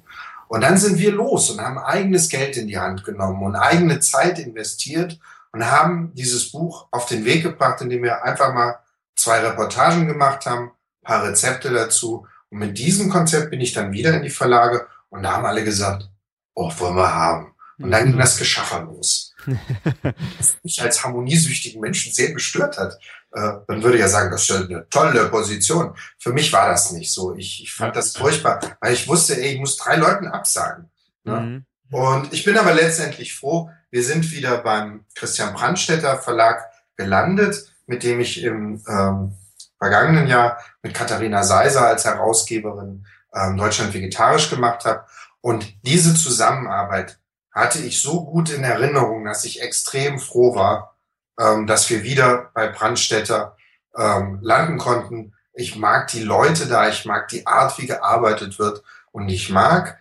Und 0.48 0.62
dann 0.62 0.78
sind 0.78 0.98
wir 0.98 1.12
los 1.12 1.50
und 1.50 1.60
haben 1.60 1.78
eigenes 1.78 2.30
Geld 2.30 2.56
in 2.56 2.66
die 2.66 2.78
Hand 2.78 3.04
genommen 3.04 3.42
und 3.42 3.56
eigene 3.56 4.00
Zeit 4.00 4.38
investiert 4.38 5.18
und 5.52 5.70
haben 5.70 6.12
dieses 6.14 6.50
Buch 6.50 6.86
auf 6.90 7.04
den 7.06 7.26
Weg 7.26 7.42
gebracht, 7.42 7.82
indem 7.82 8.02
wir 8.02 8.24
einfach 8.24 8.54
mal 8.54 8.78
zwei 9.16 9.40
Reportagen 9.40 10.08
gemacht 10.08 10.46
haben, 10.46 10.72
paar 11.02 11.24
Rezepte 11.24 11.70
dazu. 11.70 12.26
Und 12.50 12.58
mit 12.58 12.78
diesem 12.78 13.10
Konzept 13.10 13.50
bin 13.50 13.60
ich 13.60 13.74
dann 13.74 13.92
wieder 13.92 14.14
in 14.14 14.22
die 14.22 14.30
Verlage 14.30 14.86
und 15.10 15.22
da 15.22 15.32
haben 15.32 15.44
alle 15.44 15.62
gesagt, 15.62 16.08
oh, 16.54 16.72
wollen 16.78 16.96
wir 16.96 17.14
haben. 17.14 17.54
Und 17.78 17.90
dann 17.90 18.04
ging 18.04 18.18
das 18.18 18.38
Geschaffer 18.38 18.82
los. 18.82 19.34
Was 19.46 20.56
mich 20.62 20.80
als 20.80 21.02
harmoniesüchtigen 21.02 21.80
Menschen 21.80 22.12
sehr 22.12 22.32
gestört 22.32 22.78
hat. 22.78 22.98
Äh, 23.32 23.54
man 23.66 23.82
würde 23.82 23.98
ja 23.98 24.06
sagen, 24.06 24.30
das 24.30 24.48
ist 24.48 24.52
eine 24.52 24.88
tolle 24.88 25.28
Position. 25.28 25.94
Für 26.18 26.32
mich 26.32 26.52
war 26.52 26.68
das 26.68 26.92
nicht 26.92 27.12
so. 27.12 27.34
Ich, 27.34 27.62
ich 27.64 27.72
fand 27.72 27.96
das 27.96 28.16
furchtbar, 28.16 28.60
weil 28.80 28.94
ich 28.94 29.08
wusste, 29.08 29.36
ey, 29.36 29.54
ich 29.54 29.60
muss 29.60 29.76
drei 29.76 29.96
Leuten 29.96 30.28
absagen. 30.28 30.88
Ne? 31.24 31.40
Mhm. 31.40 31.66
Und 31.90 32.32
ich 32.32 32.44
bin 32.44 32.56
aber 32.56 32.74
letztendlich 32.74 33.34
froh, 33.34 33.70
wir 33.90 34.02
sind 34.02 34.30
wieder 34.32 34.58
beim 34.58 35.04
Christian 35.14 35.52
Brandstätter 35.54 36.18
Verlag 36.18 36.64
gelandet, 36.96 37.72
mit 37.86 38.02
dem 38.02 38.20
ich 38.20 38.42
im 38.42 38.82
ähm, 38.88 39.34
vergangenen 39.78 40.26
Jahr 40.26 40.58
mit 40.82 40.94
Katharina 40.94 41.42
Seiser 41.42 41.86
als 41.86 42.04
Herausgeberin 42.04 43.04
ähm, 43.34 43.56
Deutschland 43.56 43.92
vegetarisch 43.92 44.48
gemacht 44.50 44.84
habe. 44.84 45.04
Und 45.44 45.76
diese 45.82 46.14
Zusammenarbeit 46.14 47.18
hatte 47.52 47.78
ich 47.78 48.00
so 48.00 48.24
gut 48.24 48.48
in 48.48 48.64
Erinnerung, 48.64 49.26
dass 49.26 49.44
ich 49.44 49.60
extrem 49.60 50.18
froh 50.18 50.54
war, 50.54 50.96
ähm, 51.38 51.66
dass 51.66 51.90
wir 51.90 52.02
wieder 52.02 52.50
bei 52.54 52.68
Brandstätter 52.68 53.54
ähm, 53.94 54.38
landen 54.40 54.78
konnten. 54.78 55.34
Ich 55.52 55.76
mag 55.76 56.08
die 56.08 56.22
Leute 56.22 56.66
da, 56.66 56.88
ich 56.88 57.04
mag 57.04 57.28
die 57.28 57.46
Art, 57.46 57.78
wie 57.78 57.84
gearbeitet 57.84 58.58
wird 58.58 58.82
und 59.12 59.28
ich 59.28 59.50
mag, 59.50 59.98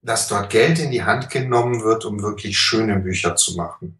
dass 0.00 0.28
dort 0.28 0.48
Geld 0.48 0.78
in 0.78 0.90
die 0.90 1.04
Hand 1.04 1.28
genommen 1.28 1.82
wird, 1.82 2.06
um 2.06 2.22
wirklich 2.22 2.56
schöne 2.56 2.98
Bücher 2.98 3.36
zu 3.36 3.54
machen. 3.54 3.98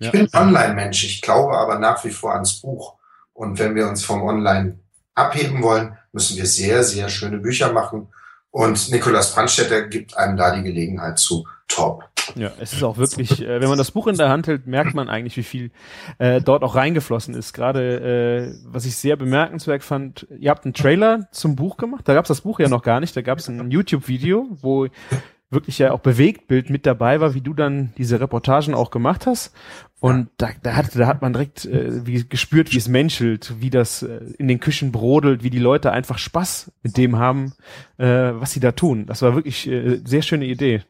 Ja. 0.00 0.06
Ich 0.06 0.10
bin 0.10 0.28
Online-Mensch, 0.32 1.04
ich 1.04 1.22
glaube 1.22 1.56
aber 1.56 1.78
nach 1.78 2.04
wie 2.04 2.10
vor 2.10 2.32
ans 2.32 2.60
Buch. 2.60 2.94
Und 3.32 3.60
wenn 3.60 3.76
wir 3.76 3.86
uns 3.86 4.04
vom 4.04 4.24
Online 4.24 4.76
abheben 5.14 5.62
wollen, 5.62 5.96
müssen 6.10 6.36
wir 6.36 6.46
sehr, 6.46 6.82
sehr 6.82 7.08
schöne 7.10 7.38
Bücher 7.38 7.72
machen. 7.72 8.08
Und 8.52 8.92
Nikolaus 8.92 9.34
Brandstätter 9.34 9.88
gibt 9.88 10.16
einem 10.16 10.36
da 10.36 10.54
die 10.54 10.62
Gelegenheit 10.62 11.18
zu. 11.18 11.46
Top. 11.68 12.04
Ja, 12.36 12.52
es 12.60 12.74
ist 12.74 12.82
auch 12.82 12.98
wirklich, 12.98 13.40
äh, 13.40 13.60
wenn 13.60 13.68
man 13.68 13.78
das 13.78 13.90
Buch 13.90 14.06
in 14.06 14.16
der 14.16 14.28
Hand 14.28 14.46
hält, 14.46 14.66
merkt 14.66 14.94
man 14.94 15.08
eigentlich, 15.08 15.38
wie 15.38 15.42
viel 15.42 15.70
äh, 16.18 16.40
dort 16.42 16.62
auch 16.62 16.74
reingeflossen 16.74 17.34
ist. 17.34 17.54
Gerade, 17.54 18.52
äh, 18.52 18.54
was 18.66 18.84
ich 18.84 18.96
sehr 18.96 19.16
bemerkenswert 19.16 19.82
fand, 19.82 20.26
ihr 20.38 20.50
habt 20.50 20.64
einen 20.64 20.74
Trailer 20.74 21.28
zum 21.32 21.56
Buch 21.56 21.78
gemacht. 21.78 22.06
Da 22.06 22.12
gab 22.14 22.26
es 22.26 22.28
das 22.28 22.42
Buch 22.42 22.60
ja 22.60 22.68
noch 22.68 22.82
gar 22.82 23.00
nicht. 23.00 23.16
Da 23.16 23.22
gab 23.22 23.38
es 23.38 23.48
ein 23.48 23.70
YouTube-Video, 23.70 24.48
wo 24.60 24.86
wirklich 25.52 25.78
ja 25.78 25.92
auch 25.92 26.00
Bewegtbild 26.00 26.70
mit 26.70 26.86
dabei 26.86 27.20
war, 27.20 27.34
wie 27.34 27.40
du 27.40 27.54
dann 27.54 27.92
diese 27.98 28.20
Reportagen 28.20 28.74
auch 28.74 28.90
gemacht 28.90 29.26
hast. 29.26 29.54
Und 30.00 30.30
da, 30.38 30.50
da, 30.62 30.74
hat, 30.74 30.96
da 30.96 31.06
hat 31.06 31.22
man 31.22 31.32
direkt 31.32 31.64
äh, 31.64 32.04
wie 32.06 32.26
gespürt, 32.28 32.72
wie 32.72 32.78
es 32.78 32.88
menschelt, 32.88 33.54
wie 33.60 33.70
das 33.70 34.02
äh, 34.02 34.20
in 34.38 34.48
den 34.48 34.58
Küchen 34.58 34.90
brodelt, 34.90 35.44
wie 35.44 35.50
die 35.50 35.60
Leute 35.60 35.92
einfach 35.92 36.18
Spaß 36.18 36.72
mit 36.82 36.96
dem 36.96 37.18
haben, 37.18 37.54
äh, 37.98 38.06
was 38.06 38.50
sie 38.50 38.60
da 38.60 38.72
tun. 38.72 39.06
Das 39.06 39.22
war 39.22 39.36
wirklich 39.36 39.68
äh, 39.68 40.00
sehr 40.04 40.22
schöne 40.22 40.46
Idee. 40.46 40.82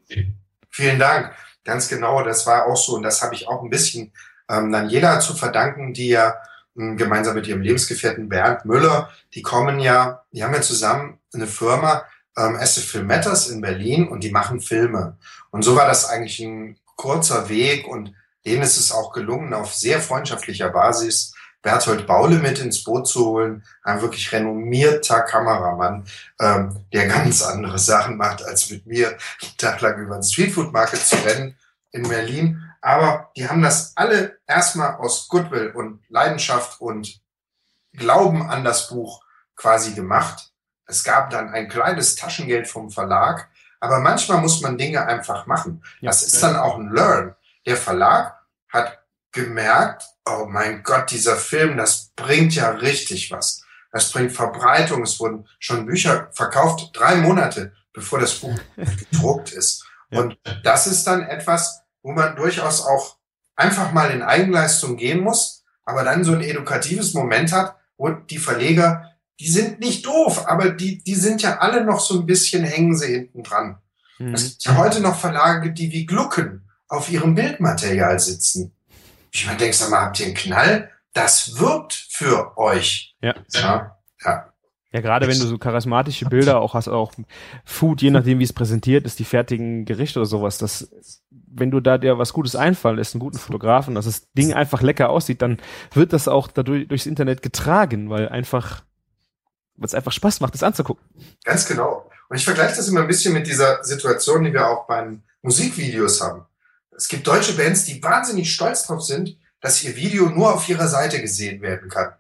Vielen 0.71 0.99
Dank. 0.99 1.33
Ganz 1.64 1.88
genau, 1.88 2.23
das 2.25 2.47
war 2.47 2.66
auch 2.66 2.76
so 2.76 2.97
und 2.97 3.02
das 3.02 3.23
habe 3.23 3.35
ich 3.35 3.49
auch 3.49 3.62
ein 3.62 3.71
bisschen 3.71 4.12
ähm, 4.49 4.75
jeder 4.88 5.21
zu 5.21 5.35
verdanken, 5.35 5.92
die 5.92 6.09
ja 6.09 6.35
äh, 6.76 6.95
gemeinsam 6.97 7.35
mit 7.35 7.47
ihrem 7.47 7.62
Lebensgefährten 7.62 8.28
Bernd 8.28 8.64
Müller, 8.64 9.11
die 9.35 9.42
kommen 9.42 9.78
ja, 9.78 10.25
die 10.33 10.42
haben 10.42 10.54
ja 10.54 10.61
zusammen 10.62 11.19
eine 11.35 11.47
Firma, 11.47 12.04
ähm, 12.37 12.57
SF 12.57 12.85
Film 12.85 13.07
Matters 13.07 13.49
in 13.49 13.61
Berlin 13.61 14.09
und 14.09 14.25
die 14.25 14.31
machen 14.31 14.61
Filme. 14.61 15.17
Und 15.51 15.62
so 15.62 15.77
war 15.77 15.87
das 15.87 16.09
eigentlich 16.09 16.41
ein 16.41 16.79
kurzer 16.97 17.49
Weg 17.49 17.87
und 17.87 18.15
denen 18.45 18.62
ist 18.62 18.79
es 18.79 18.93
auch 18.93 19.12
gelungen, 19.12 19.55
auf 19.55 19.75
sehr 19.75 20.01
freundschaftlicher 20.01 20.71
Basis 20.71 21.35
Berthold 21.62 22.09
Baule 22.09 22.39
mit 22.39 22.59
ins 22.59 22.83
Boot 22.83 23.07
zu 23.07 23.27
holen, 23.27 23.65
ein 23.85 24.03
wirklich 24.03 24.33
renommierter 24.33 25.23
Kameramann, 25.23 26.05
ähm, 26.41 26.85
der 26.93 27.07
ganz 27.07 27.41
andere 27.43 27.79
Sachen 27.79 28.17
macht, 28.17 28.45
als 28.45 28.69
mit 28.71 28.85
mir 28.87 29.09
einen 29.09 29.57
Tag 29.57 29.81
lang 29.81 30.01
über 30.01 30.17
den 30.17 30.25
Streetfood 30.25 30.73
Market 30.73 31.01
zu 31.01 31.17
rennen 31.25 31.57
in 31.93 32.09
Berlin. 32.09 32.61
Aber 32.81 33.31
die 33.37 33.49
haben 33.49 33.62
das 33.62 33.97
alle 33.97 34.39
erstmal 34.47 34.97
aus 34.97 35.29
Goodwill 35.29 35.71
und 35.71 36.01
Leidenschaft 36.09 36.81
und 36.81 37.21
Glauben 37.93 38.49
an 38.49 38.65
das 38.65 38.89
Buch 38.89 39.23
quasi 39.55 39.93
gemacht. 39.93 40.52
Es 40.87 41.05
gab 41.05 41.31
dann 41.31 41.51
ein 41.51 41.69
kleines 41.69 42.17
Taschengeld 42.17 42.69
vom 42.69 42.91
Verlag, 42.91 43.49
aber 43.81 44.01
manchmal 44.01 44.41
muss 44.41 44.61
man 44.61 44.79
Dinge 44.79 45.07
einfach 45.07 45.47
machen. 45.47 45.83
Ja. 46.01 46.11
Das 46.11 46.23
ist 46.23 46.43
dann 46.43 46.57
auch 46.57 46.79
ein 46.79 46.93
Learn. 46.93 47.35
Der 47.67 47.77
Verlag 47.77 48.39
hat 48.69 48.99
gemerkt, 49.33 50.05
oh 50.27 50.47
mein 50.49 50.83
Gott, 50.83 51.11
dieser 51.11 51.37
Film, 51.37 51.77
das 51.77 52.12
bringt 52.15 52.55
ja 52.55 52.71
richtig 52.71 53.31
was. 53.31 53.65
Das 53.91 54.11
bringt 54.11 54.33
Verbreitung. 54.33 55.03
Es 55.03 55.19
wurden 55.21 55.49
schon 55.59 55.87
Bücher 55.87 56.29
verkauft, 56.33 56.91
drei 56.93 57.17
Monate, 57.17 57.73
bevor 57.93 58.21
das 58.21 58.35
Buch 58.35 58.59
gedruckt 58.77 59.53
ist. 59.53 59.85
Ja. 60.11 60.21
Und 60.21 60.39
das 60.62 60.87
ist 60.87 61.07
dann 61.07 61.23
etwas, 61.23 61.83
wo 62.03 62.12
man 62.12 62.37
durchaus 62.37 62.85
auch 62.87 63.17
einfach 63.57 63.93
mal 63.93 64.11
in 64.11 64.23
Eigenleistung 64.23 64.97
gehen 64.97 65.21
muss, 65.21 65.65
aber 65.85 66.05
dann 66.05 66.25
so 66.25 66.33
ein 66.33 66.43
edukatives 66.43 67.15
Moment 67.15 67.53
hat, 67.53 67.77
wo 67.97 68.11
die 68.11 68.39
Verleger, 68.39 69.12
die 69.41 69.49
sind 69.49 69.81
nicht 69.81 70.07
doof, 70.07 70.47
aber 70.47 70.71
die, 70.71 71.03
die 71.03 71.15
sind 71.15 71.43
ja 71.43 71.59
alle 71.59 71.85
noch 71.85 72.01
so 72.01 72.21
ein 72.21 72.27
bisschen 72.27 72.65
hängen 72.65 72.97
sie 72.97 73.12
hinten 73.12 73.43
dran. 73.43 73.79
Mhm. 74.19 74.35
Es 74.35 74.51
gibt 74.51 74.65
ja 74.65 74.77
heute 74.77 75.01
noch 75.01 75.19
Verlage, 75.19 75.73
die 75.73 75.91
wie 75.93 76.07
Glucken 76.07 76.69
auf 76.89 77.11
ihrem 77.11 77.35
Bildmaterial 77.35 78.19
sitzen. 78.21 78.73
Ich 79.33 79.47
meine, 79.47 79.59
denkst 79.59 79.81
du 79.81 79.89
mal, 79.89 80.03
habt 80.03 80.21
ihr 80.21 80.27
einen 80.27 80.35
Knall? 80.35 80.91
Das 81.15 81.59
wirbt 81.59 81.95
für 82.11 82.57
euch. 82.59 83.17
Ja. 83.23 83.35
Ja, 83.53 83.97
ja. 84.25 84.53
Ja, 84.93 85.01
gerade 85.01 85.27
wenn 85.27 85.39
du 85.39 85.47
so 85.47 85.57
charismatische 85.57 86.27
Bilder 86.27 86.61
auch 86.61 86.75
hast, 86.75 86.89
auch 86.89 87.15
Food, 87.65 88.03
je 88.03 88.11
nachdem 88.11 88.39
wie 88.41 88.45
es 88.45 88.53
präsentiert 88.53 89.07
ist, 89.07 89.19
die 89.19 89.25
fertigen 89.25 89.87
Gerichte 89.87 90.19
oder 90.19 90.27
sowas, 90.27 90.59
das, 90.59 90.93
wenn 91.31 91.71
du 91.71 91.81
da 91.81 91.97
dir 91.97 92.19
was 92.19 92.35
Gutes 92.35 92.57
einfallen 92.57 92.97
lässt, 92.97 93.15
einen 93.15 93.21
guten 93.21 93.39
Fotografen, 93.39 93.95
dass 93.95 94.05
das 94.05 94.31
Ding 94.33 94.53
einfach 94.53 94.83
lecker 94.83 95.09
aussieht, 95.09 95.41
dann 95.41 95.57
wird 95.95 96.12
das 96.12 96.29
auch 96.29 96.49
dadurch 96.49 96.89
durchs 96.89 97.07
Internet 97.07 97.41
getragen, 97.41 98.11
weil 98.11 98.29
einfach, 98.29 98.85
weil 99.83 99.89
es 99.89 99.95
einfach 99.95 100.12
Spaß 100.12 100.41
macht, 100.41 100.55
das 100.55 100.62
anzugucken. 100.62 101.05
Ganz 101.45 101.67
genau. 101.67 102.11
Und 102.29 102.37
ich 102.37 102.45
vergleiche 102.45 102.77
das 102.77 102.89
immer 102.89 103.01
ein 103.01 103.09
bisschen 103.09 103.35
mit 103.35 103.47
dieser 103.47 103.83
Situation, 103.85 104.45
die 104.45 104.53
wir 104.53 104.67
auch 104.67 104.87
beim 104.87 105.23
Musikvideos 105.43 106.21
haben. 106.21 106.47
Es 106.97 107.09
gibt 107.09 107.27
deutsche 107.27 107.55
Bands, 107.55 107.85
die 107.85 108.03
wahnsinnig 108.03 108.53
stolz 108.53 108.87
drauf 108.87 109.03
sind, 109.03 109.37
dass 109.61 109.83
ihr 109.83 109.97
Video 109.97 110.29
nur 110.29 110.55
auf 110.55 110.69
ihrer 110.69 110.89
Seite 110.89 111.21
gesehen 111.21 111.62
werden 111.62 111.89
kann. 111.89 112.15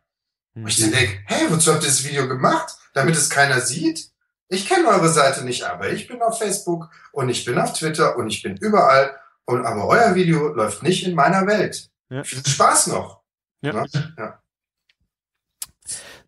Und 0.54 0.68
ich 0.68 0.80
dann 0.80 0.90
denke, 0.90 1.18
hey, 1.26 1.46
wozu 1.50 1.72
habt 1.72 1.82
ihr 1.82 1.88
das 1.88 2.04
Video 2.04 2.28
gemacht? 2.28 2.74
Damit 2.92 3.16
es 3.16 3.30
keiner 3.30 3.60
sieht? 3.60 4.10
Ich 4.48 4.68
kenne 4.68 4.88
eure 4.88 5.08
Seite 5.08 5.44
nicht, 5.44 5.64
aber 5.64 5.90
ich 5.90 6.08
bin 6.08 6.20
auf 6.20 6.38
Facebook 6.38 6.90
und 7.12 7.30
ich 7.30 7.44
bin 7.44 7.58
auf 7.58 7.72
Twitter 7.72 8.16
und 8.16 8.28
ich 8.28 8.42
bin 8.42 8.56
überall. 8.58 9.16
Und 9.46 9.64
aber 9.64 9.86
euer 9.86 10.14
Video 10.14 10.48
läuft 10.48 10.82
nicht 10.82 11.06
in 11.06 11.14
meiner 11.14 11.46
Welt. 11.46 11.90
Ja. 12.10 12.22
Viel 12.22 12.44
Spaß 12.46 12.88
noch. 12.88 13.22
Ja. 13.62 13.72
Ne? 13.72 14.14
ja. 14.18 14.41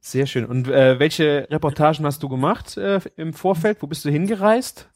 Sehr 0.06 0.26
schön. 0.26 0.44
Und 0.44 0.68
äh, 0.68 0.98
welche 0.98 1.48
Reportagen 1.50 2.04
hast 2.04 2.22
du 2.22 2.28
gemacht 2.28 2.76
äh, 2.76 3.00
im 3.16 3.32
Vorfeld? 3.32 3.78
Wo 3.80 3.86
bist 3.86 4.04
du 4.04 4.10
hingereist? 4.10 4.86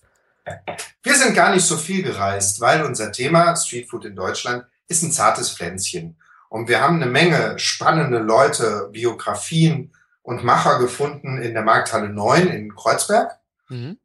Wir 1.03 1.15
sind 1.15 1.35
gar 1.35 1.55
nicht 1.55 1.65
so 1.65 1.79
viel 1.79 2.03
gereist, 2.03 2.61
weil 2.61 2.83
unser 2.85 3.11
Thema 3.11 3.57
Streetfood 3.57 4.05
in 4.05 4.15
Deutschland 4.15 4.67
ist 4.87 5.03
ein 5.03 5.11
zartes 5.11 5.50
Pflänzchen. 5.50 6.19
Und 6.50 6.69
wir 6.69 6.83
haben 6.83 6.97
eine 6.97 7.11
Menge 7.11 7.59
spannende 7.59 8.19
Leute, 8.19 8.91
Biografien 8.93 9.95
und 10.21 10.45
Macher 10.45 10.79
gefunden 10.79 11.41
in 11.41 11.55
der 11.55 11.62
Markthalle 11.62 12.11
9 12.11 12.49
in 12.49 12.75
Kreuzberg. 12.75 13.38
Mhm. 13.71 13.97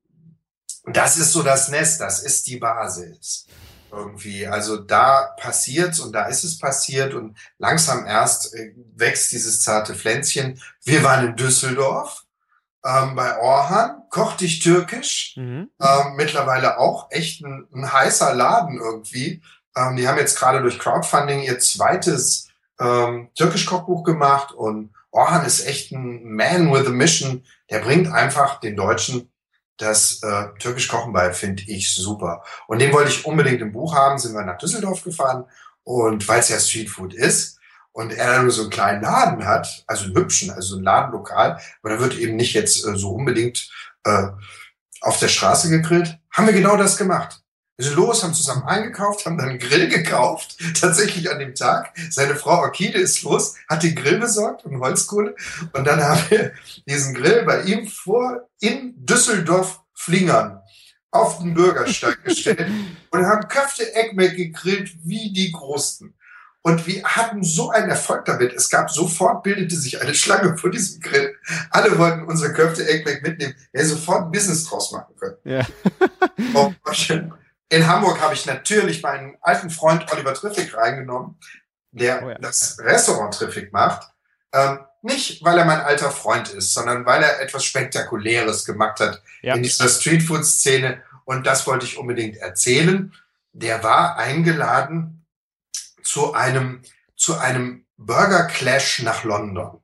Das 0.86 1.18
ist 1.18 1.34
so 1.34 1.44
das 1.44 1.68
Nest, 1.68 2.00
das 2.00 2.24
ist 2.24 2.48
die 2.48 2.58
Basis 2.58 3.46
irgendwie. 3.94 4.48
Also 4.48 4.78
da 4.78 5.36
passiert's 5.40 6.00
und 6.00 6.14
da 6.14 6.26
ist 6.26 6.44
es 6.44 6.58
passiert 6.58 7.14
und 7.14 7.38
langsam 7.58 8.06
erst 8.06 8.54
äh, 8.56 8.74
wächst 8.96 9.32
dieses 9.32 9.62
zarte 9.62 9.96
Pflänzchen. 9.96 10.60
Wir 10.84 11.04
waren 11.04 11.28
in 11.28 11.36
Düsseldorf 11.36 12.24
ähm, 12.86 13.16
bei 13.16 13.40
Orhan, 13.40 14.04
koch 14.10 14.36
dich 14.36 14.60
türkisch. 14.60 15.36
Mhm. 15.38 15.70
Ähm, 15.82 16.16
mittlerweile 16.16 16.78
auch 16.78 17.08
echt 17.12 17.44
ein, 17.44 17.68
ein 17.74 17.92
heißer 17.92 18.34
Laden 18.34 18.80
irgendwie. 18.80 19.42
Ähm, 19.76 19.96
die 19.96 20.08
haben 20.08 20.18
jetzt 20.18 20.38
gerade 20.38 20.62
durch 20.62 20.80
Crowdfunding 20.80 21.42
ihr 21.42 21.60
zweites 21.60 22.50
ähm, 22.80 23.30
Türkisch-Kochbuch 23.36 24.04
gemacht 24.04 24.52
und 24.52 24.94
Orhan 25.12 25.46
ist 25.46 25.66
echt 25.68 25.92
ein 25.92 26.24
Man 26.24 26.74
with 26.74 26.88
a 26.88 26.92
Mission. 26.92 27.44
Der 27.70 27.80
bringt 27.80 28.12
einfach 28.12 28.60
den 28.60 28.76
Deutschen 28.76 29.32
das 29.84 30.22
äh, 30.24 30.48
Türkisch 30.60 30.88
Kochen 30.88 31.14
bei, 31.14 31.34
finde 31.34 31.64
ich 31.68 31.94
super. 31.94 32.44
Und 32.68 32.80
den 32.80 32.92
wollte 32.94 33.12
ich 33.12 33.26
unbedingt 33.26 33.62
im 33.62 33.72
Buch 33.72 33.94
haben, 33.96 34.18
sind 34.18 34.34
wir 34.34 34.44
nach 34.44 34.58
Düsseldorf 34.58 35.04
gefahren 35.04 35.46
und 35.84 36.28
weil 36.28 36.40
es 36.40 36.50
ja 36.50 36.60
Streetfood 36.60 37.14
ist 37.14 37.60
und 37.92 38.12
er 38.12 38.28
dann 38.28 38.44
nur 38.44 38.52
so 38.52 38.62
einen 38.64 38.72
kleinen 38.72 39.04
Laden 39.04 39.46
hat, 39.46 39.84
also 39.88 40.06
einen 40.06 40.16
hübschen, 40.16 40.50
also 40.50 40.78
ein 40.78 40.84
Ladenlokal, 40.84 41.60
aber 41.82 41.94
da 41.94 42.00
wird 42.00 42.18
eben 42.18 42.36
nicht 42.36 42.54
jetzt 42.54 42.86
äh, 42.86 42.96
so 42.96 43.12
unbedingt 43.12 43.70
äh, 44.04 44.28
auf 45.02 45.20
der 45.20 45.28
Straße 45.28 45.70
gegrillt, 45.70 46.18
haben 46.32 46.48
wir 46.48 46.54
genau 46.54 46.78
das 46.78 46.98
gemacht. 46.98 47.43
Wir 47.78 47.86
sind 47.86 47.96
los, 47.96 48.24
haben 48.24 48.36
zusammen 48.36 48.64
eingekauft, 48.64 49.26
haben 49.26 49.38
dann 49.38 49.50
einen 49.50 49.60
Grill 49.60 49.88
gekauft, 49.88 50.58
tatsächlich 50.80 51.32
an 51.32 51.40
dem 51.40 51.56
Tag. 51.56 51.94
Seine 52.12 52.36
Frau 52.36 52.60
Orchide 52.60 53.00
ist 53.00 53.24
los, 53.24 53.56
hat 53.68 53.82
den 53.82 53.96
Grill 53.96 54.20
besorgt 54.20 54.64
und 54.66 54.80
Holzkohle. 54.80 55.36
Und 55.74 55.86
dann 55.86 56.02
haben 56.02 56.22
wir 56.30 56.54
diesen 56.88 57.16
Grill 57.16 57.44
bei 57.46 57.64
ihm 57.64 57.88
vor 57.88 58.48
in 58.60 58.94
Düsseldorf 58.98 59.82
Flingern 59.96 60.62
auf 61.10 61.40
den 61.40 61.54
Bürgersteig 61.54 62.24
gestellt 62.26 62.70
und 63.10 63.26
haben 63.26 63.48
Köfte 63.48 63.94
Eckmeck 63.96 64.36
gegrillt 64.36 64.92
wie 65.04 65.34
die 65.34 65.52
Großen. 65.52 66.14
Und 66.66 66.88
wir 66.88 67.04
hatten 67.04 67.44
so 67.44 67.72
einen 67.72 67.90
Erfolg 67.90 68.24
damit. 68.26 68.54
Es 68.54 68.70
gab 68.70 68.90
sofort, 68.90 69.44
bildete 69.44 69.76
sich 69.76 70.02
eine 70.02 70.14
Schlange 70.14 70.58
vor 70.58 70.72
diesem 70.72 71.02
Grill. 71.02 71.36
Alle 71.72 71.98
wollten 71.98 72.24
unsere 72.24 72.54
Köfte 72.54 72.88
Eggback 72.88 73.22
mitnehmen. 73.22 73.54
Wir 73.72 73.82
hätten 73.82 73.90
sofort 73.90 74.26
ein 74.26 74.32
Business 74.32 74.66
draus 74.66 74.92
machen 74.94 75.14
können. 75.20 75.38
Ja. 75.44 75.66
Oh. 76.54 76.72
In 77.74 77.88
Hamburg 77.88 78.22
habe 78.22 78.36
ich 78.36 78.46
natürlich 78.46 79.02
meinen 79.02 79.36
alten 79.42 79.72
Freund 79.72 80.12
Oliver 80.14 80.36
Triffig 80.36 80.76
reingenommen, 80.78 81.40
der 81.92 82.24
Oh 82.24 82.30
ja. 82.30 82.38
das 82.38 82.78
Restaurant 82.80 83.34
Triffig 83.34 83.74
macht. 83.74 84.12
Ähm, 84.54 84.80
nicht, 85.02 85.44
weil 85.44 85.58
er 85.58 85.66
mein 85.66 85.82
alter 85.82 86.12
Freund 86.12 86.50
ist, 86.50 86.74
sondern 86.74 87.04
weil 87.08 87.24
er 87.24 87.42
etwas 87.42 87.66
Spektakuläres 87.66 88.66
gemacht 88.66 89.00
hat 89.00 89.24
Ja. 89.42 89.56
in 89.56 89.64
dieser 89.64 89.90
Streetfood-Szene. 89.90 91.02
Und 91.26 91.48
das 91.48 91.66
wollte 91.66 91.86
ich 91.88 91.98
unbedingt 91.98 92.38
erzählen. 92.38 93.12
Der 93.54 93.84
war 93.84 94.18
eingeladen 94.18 95.26
zu 96.04 96.34
einem, 96.34 96.84
zu 97.16 97.38
einem 97.40 97.86
Burger 97.98 98.46
Clash 98.46 99.02
nach 99.02 99.24
London. 99.24 99.82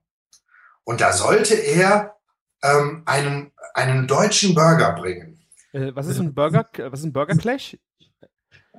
Und 0.84 1.02
da 1.02 1.12
sollte 1.12 1.56
er 1.56 2.16
ähm, 2.62 3.02
einen, 3.06 3.52
einen 3.74 4.06
deutschen 4.08 4.54
Burger 4.54 4.92
bringen. 4.94 5.29
Äh, 5.74 5.92
was 5.94 6.08
ist 6.08 6.20
ein 6.20 6.34
Burger? 6.34 6.68
Was 6.78 7.00
ist 7.00 7.06
ein 7.06 7.14
Burger 7.14 7.36
Clash? 7.36 7.78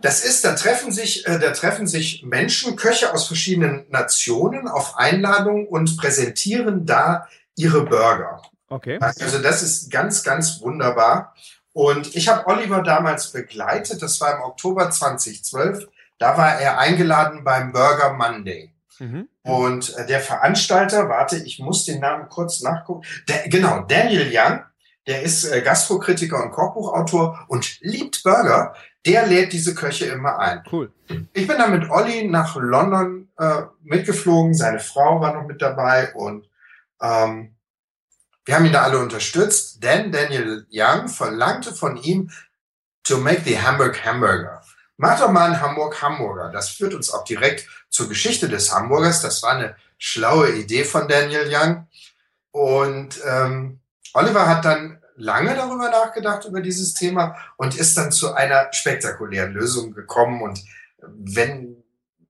Das 0.03 0.25
ist, 0.25 0.45
da 0.45 0.55
treffen 0.55 0.93
sich, 0.93 1.27
äh, 1.27 1.39
da 1.39 1.51
treffen 1.51 1.87
sich 1.87 2.23
Menschen, 2.25 2.77
Köche 2.77 3.13
aus 3.13 3.27
verschiedenen 3.27 3.87
Nationen 3.91 4.67
auf 4.67 4.97
Einladung 4.97 5.67
und 5.67 5.97
präsentieren 5.99 6.87
da 6.87 7.29
ihre 7.55 7.85
Burger. 7.85 8.41
Okay. 8.69 8.99
Also 9.01 9.41
das 9.41 9.63
ist 9.63 9.91
ganz, 9.91 10.23
ganz 10.23 10.61
wunderbar. 10.61 11.35
Und 11.73 12.17
ich 12.17 12.29
habe 12.29 12.47
Oliver 12.47 12.83
damals 12.83 13.33
begleitet, 13.33 14.01
das 14.01 14.21
war 14.21 14.37
im 14.37 14.43
Oktober 14.43 14.91
2012. 14.91 15.87
Da 16.19 16.37
war 16.37 16.61
er 16.61 16.79
eingeladen 16.79 17.45
beim 17.45 17.73
Burger 17.73 18.15
Monday. 18.15 18.73
Mhm. 18.99 19.29
Und 19.43 19.97
äh, 19.97 20.07
der 20.07 20.21
Veranstalter, 20.21 21.09
warte, 21.09 21.37
ich 21.37 21.59
muss 21.59 21.85
den 21.85 22.01
Namen 22.01 22.29
kurz 22.29 22.61
nachgucken. 22.61 23.07
Der, 23.29 23.49
genau, 23.49 23.81
Daniel 23.83 24.31
Young, 24.33 24.63
der 25.11 25.23
ist 25.23 25.45
äh, 25.45 25.61
Gastrokritiker 25.61 26.40
und 26.40 26.52
Kochbuchautor 26.52 27.45
und 27.49 27.81
liebt 27.81 28.23
Burger. 28.23 28.76
Der 29.05 29.26
lädt 29.26 29.52
diese 29.52 29.75
Köche 29.75 30.05
immer 30.07 30.38
ein. 30.38 30.62
Cool. 30.71 30.93
Ich 31.33 31.49
bin 31.49 31.59
dann 31.59 31.73
mit 31.73 31.90
Olli 31.90 32.29
nach 32.29 32.55
London 32.55 33.29
äh, 33.37 33.62
mitgeflogen. 33.83 34.55
Seine 34.55 34.79
Frau 34.79 35.21
war 35.21 35.35
noch 35.35 35.49
mit 35.49 35.61
dabei 35.61 36.14
und 36.14 36.49
ähm, 37.02 37.57
wir 38.45 38.55
haben 38.55 38.67
ihn 38.67 38.73
da 38.73 38.83
alle 38.83 39.00
unterstützt, 39.00 39.83
denn 39.83 40.12
Daniel 40.12 40.64
Young 40.71 41.09
verlangte 41.09 41.75
von 41.75 41.97
ihm 41.97 42.31
to 43.02 43.19
make 43.19 43.43
the 43.45 43.59
Hamburg 43.61 44.05
Hamburger. 44.07 44.62
Mach 44.97 45.19
doch 45.19 45.33
mal 45.33 45.47
einen 45.47 45.61
Hamburg 45.61 46.00
Hamburger. 46.00 46.52
Das 46.52 46.69
führt 46.69 46.95
uns 46.95 47.12
auch 47.12 47.25
direkt 47.25 47.67
zur 47.88 48.09
Geschichte 48.09 48.49
des 48.49 48.73
Hamburgers. 48.73 49.23
Das 49.23 49.43
war 49.43 49.55
eine 49.55 49.75
schlaue 49.99 50.52
Idee 50.52 50.85
von 50.85 51.09
Daniel 51.09 51.50
Young. 51.52 51.88
Und 52.52 53.21
ähm, 53.26 53.81
Oliver 54.12 54.47
hat 54.47 54.64
dann 54.64 55.00
lange 55.21 55.55
darüber 55.55 55.91
nachgedacht, 55.91 56.45
über 56.47 56.61
dieses 56.61 56.95
Thema 56.95 57.37
und 57.57 57.77
ist 57.77 57.97
dann 57.97 58.11
zu 58.11 58.35
einer 58.35 58.73
spektakulären 58.73 59.53
Lösung 59.53 59.93
gekommen. 59.93 60.43
Und 60.43 60.65
wenn 60.99 61.83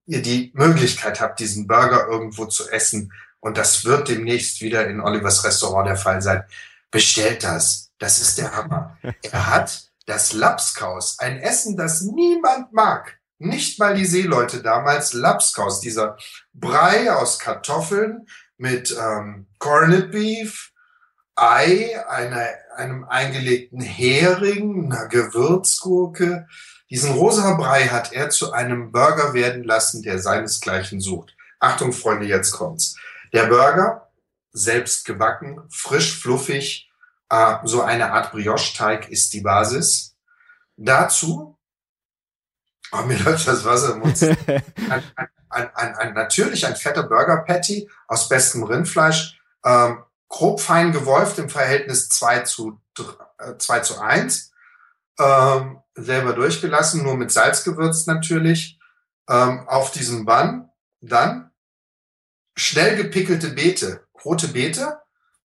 ihr 0.05 0.21
die 0.21 0.51
Möglichkeit 0.53 1.21
habt, 1.21 1.39
diesen 1.39 1.67
Burger 1.67 2.07
irgendwo 2.07 2.45
zu 2.45 2.69
essen, 2.69 3.11
und 3.39 3.57
das 3.57 3.85
wird 3.85 4.09
demnächst 4.09 4.61
wieder 4.61 4.87
in 4.87 5.01
Olivers 5.01 5.43
Restaurant 5.43 5.87
der 5.87 5.95
Fall 5.95 6.21
sein, 6.21 6.43
bestellt 6.91 7.43
das. 7.43 7.91
Das 7.97 8.21
ist 8.21 8.37
der 8.37 8.55
Hammer. 8.55 8.97
Er 9.23 9.47
hat 9.47 9.91
das 10.05 10.33
Lapskaus, 10.33 11.19
ein 11.19 11.39
Essen, 11.39 11.77
das 11.77 12.01
niemand 12.01 12.73
mag. 12.73 13.19
Nicht 13.37 13.79
mal 13.79 13.95
die 13.95 14.05
Seeleute 14.05 14.61
damals. 14.61 15.13
Lapskaus, 15.13 15.79
dieser 15.79 16.17
Brei 16.53 17.11
aus 17.11 17.39
Kartoffeln 17.39 18.27
mit 18.57 18.95
ähm, 18.99 19.47
Corned 19.57 20.11
Beef, 20.11 20.70
Ei, 21.41 21.99
einer, 22.07 22.47
einem 22.75 23.03
eingelegten 23.05 23.81
Hering, 23.81 24.91
einer 24.91 25.07
Gewürzgurke. 25.07 26.47
Diesen 26.91 27.13
rosa 27.13 27.55
Brei 27.55 27.87
hat 27.87 28.13
er 28.13 28.29
zu 28.29 28.51
einem 28.51 28.91
Burger 28.91 29.33
werden 29.33 29.63
lassen, 29.63 30.03
der 30.03 30.19
seinesgleichen 30.19 31.01
sucht. 31.01 31.35
Achtung, 31.59 31.93
Freunde, 31.93 32.27
jetzt 32.27 32.51
kommt's. 32.51 32.95
Der 33.33 33.47
Burger, 33.47 34.11
selbst 34.51 35.03
gebacken, 35.05 35.61
frisch, 35.71 36.19
fluffig, 36.19 36.91
äh, 37.29 37.55
so 37.63 37.81
eine 37.81 38.11
Art 38.11 38.31
Brioche-Teig 38.31 39.09
ist 39.09 39.33
die 39.33 39.41
Basis. 39.41 40.15
Dazu 40.77 41.57
Oh, 42.91 43.03
mir 43.03 43.17
läuft 43.19 43.47
das 43.47 43.63
Wasser 43.63 43.93
im 43.93 43.99
Mund. 43.99 44.21
ein, 44.89 45.03
ein, 45.49 45.95
ein, 45.95 46.13
natürlich 46.13 46.65
ein 46.67 46.75
fetter 46.75 47.03
Burger 47.03 47.37
Patty 47.37 47.89
aus 48.07 48.27
bestem 48.27 48.63
Rindfleisch, 48.63 49.39
ähm, 49.63 50.03
grob 50.31 50.61
fein 50.61 50.91
gewolft 50.91 51.37
im 51.37 51.49
Verhältnis 51.49 52.09
2 52.09 52.39
zu, 52.39 52.79
äh, 53.37 53.57
2 53.57 53.79
zu 53.81 54.01
1. 54.01 54.51
Ähm, 55.19 55.79
selber 55.93 56.33
durchgelassen, 56.33 57.03
nur 57.03 57.17
mit 57.17 57.31
Salz 57.31 57.63
gewürzt 57.63 58.07
natürlich. 58.07 58.79
Ähm, 59.29 59.67
auf 59.67 59.91
diesem 59.91 60.25
Bann 60.25 60.69
dann 61.01 61.51
schnell 62.55 62.95
gepickelte 62.95 63.49
Beete, 63.49 64.03
rote 64.25 64.47
Beete. 64.47 64.99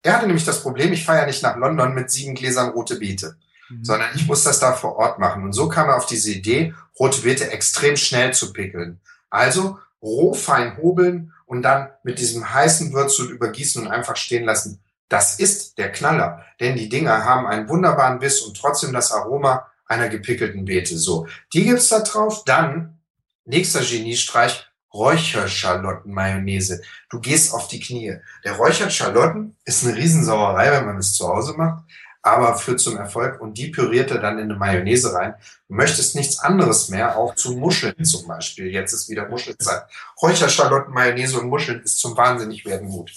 Er 0.03 0.13
hatte 0.13 0.27
nämlich 0.27 0.45
das 0.45 0.61
Problem, 0.61 0.93
ich 0.93 1.03
fahre 1.03 1.19
ja 1.19 1.25
nicht 1.25 1.43
nach 1.43 1.57
London 1.57 1.93
mit 1.93 2.11
sieben 2.11 2.35
Gläsern 2.35 2.69
rote 2.69 2.97
Beete, 2.97 3.35
mhm. 3.69 3.83
sondern 3.83 4.09
ich 4.15 4.27
muss 4.27 4.43
das 4.43 4.59
da 4.59 4.73
vor 4.73 4.95
Ort 4.95 5.19
machen. 5.19 5.43
Und 5.43 5.53
so 5.53 5.67
kam 5.67 5.89
er 5.89 5.97
auf 5.97 6.05
diese 6.05 6.31
Idee, 6.31 6.73
rote 6.99 7.21
Beete 7.21 7.51
extrem 7.51 7.97
schnell 7.97 8.33
zu 8.33 8.53
pickeln. 8.53 9.01
Also 9.29 9.79
roh 10.01 10.33
fein 10.33 10.77
hobeln 10.77 11.33
und 11.47 11.63
dann 11.63 11.89
mit 12.03 12.19
diesem 12.19 12.53
heißen 12.53 12.93
Würzsud 12.93 13.31
übergießen 13.31 13.81
und 13.81 13.91
einfach 13.91 14.15
stehen 14.15 14.43
lassen. 14.43 14.83
Das 15.09 15.39
ist 15.39 15.77
der 15.77 15.91
Knaller, 15.91 16.45
denn 16.59 16.75
die 16.75 16.89
Dinger 16.89 17.23
haben 17.23 17.47
einen 17.47 17.69
wunderbaren 17.69 18.19
Biss 18.19 18.41
und 18.41 18.55
trotzdem 18.55 18.93
das 18.93 19.11
Aroma 19.11 19.65
einer 19.85 20.09
gepickelten 20.09 20.65
Beete. 20.65 20.97
So, 20.97 21.27
die 21.53 21.63
gibt's 21.63 21.87
da 21.87 22.01
drauf. 22.01 22.43
Dann 22.45 22.99
nächster 23.45 23.79
Geniestreich 23.79 24.67
Räucherschalotten-Mayonnaise. 24.93 26.81
Du 27.09 27.19
gehst 27.21 27.53
auf 27.53 27.67
die 27.67 27.79
Knie. 27.79 28.17
Der 28.43 28.57
räuchert 28.57 28.91
Schalotten 28.91 29.55
ist 29.63 29.85
eine 29.85 29.95
Riesensauerei, 29.95 30.71
wenn 30.71 30.85
man 30.85 30.97
es 30.97 31.13
zu 31.13 31.27
Hause 31.27 31.53
macht 31.53 31.83
aber 32.31 32.57
führt 32.57 32.79
zum 32.79 32.97
Erfolg 32.97 33.41
und 33.41 33.57
die 33.57 33.69
püriert 33.69 34.11
er 34.11 34.19
dann 34.19 34.37
in 34.37 34.45
eine 34.45 34.55
Mayonnaise 34.55 35.13
rein. 35.13 35.35
Du 35.67 35.75
möchtest 35.75 36.15
nichts 36.15 36.39
anderes 36.39 36.89
mehr, 36.89 37.17
auch 37.17 37.35
zu 37.35 37.57
Muscheln 37.57 38.03
zum 38.03 38.27
Beispiel. 38.27 38.67
Jetzt 38.67 38.93
ist 38.93 39.09
wieder 39.09 39.27
Muschelzeit. 39.27 39.83
Räucherschalotten, 40.21 40.93
Mayonnaise 40.93 41.39
und 41.39 41.49
Muscheln 41.49 41.81
ist 41.81 41.99
zum 41.99 42.17
wahnsinnig 42.17 42.65
werden 42.65 42.89
gut. 42.89 43.11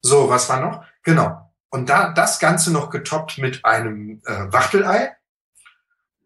So, 0.00 0.28
was 0.28 0.48
war 0.48 0.60
noch? 0.60 0.84
Genau. 1.02 1.50
Und 1.70 1.88
da 1.88 2.12
das 2.12 2.38
Ganze 2.38 2.72
noch 2.72 2.90
getoppt 2.90 3.38
mit 3.38 3.64
einem 3.64 4.20
äh, 4.26 4.52
Wachtelei. 4.52 5.16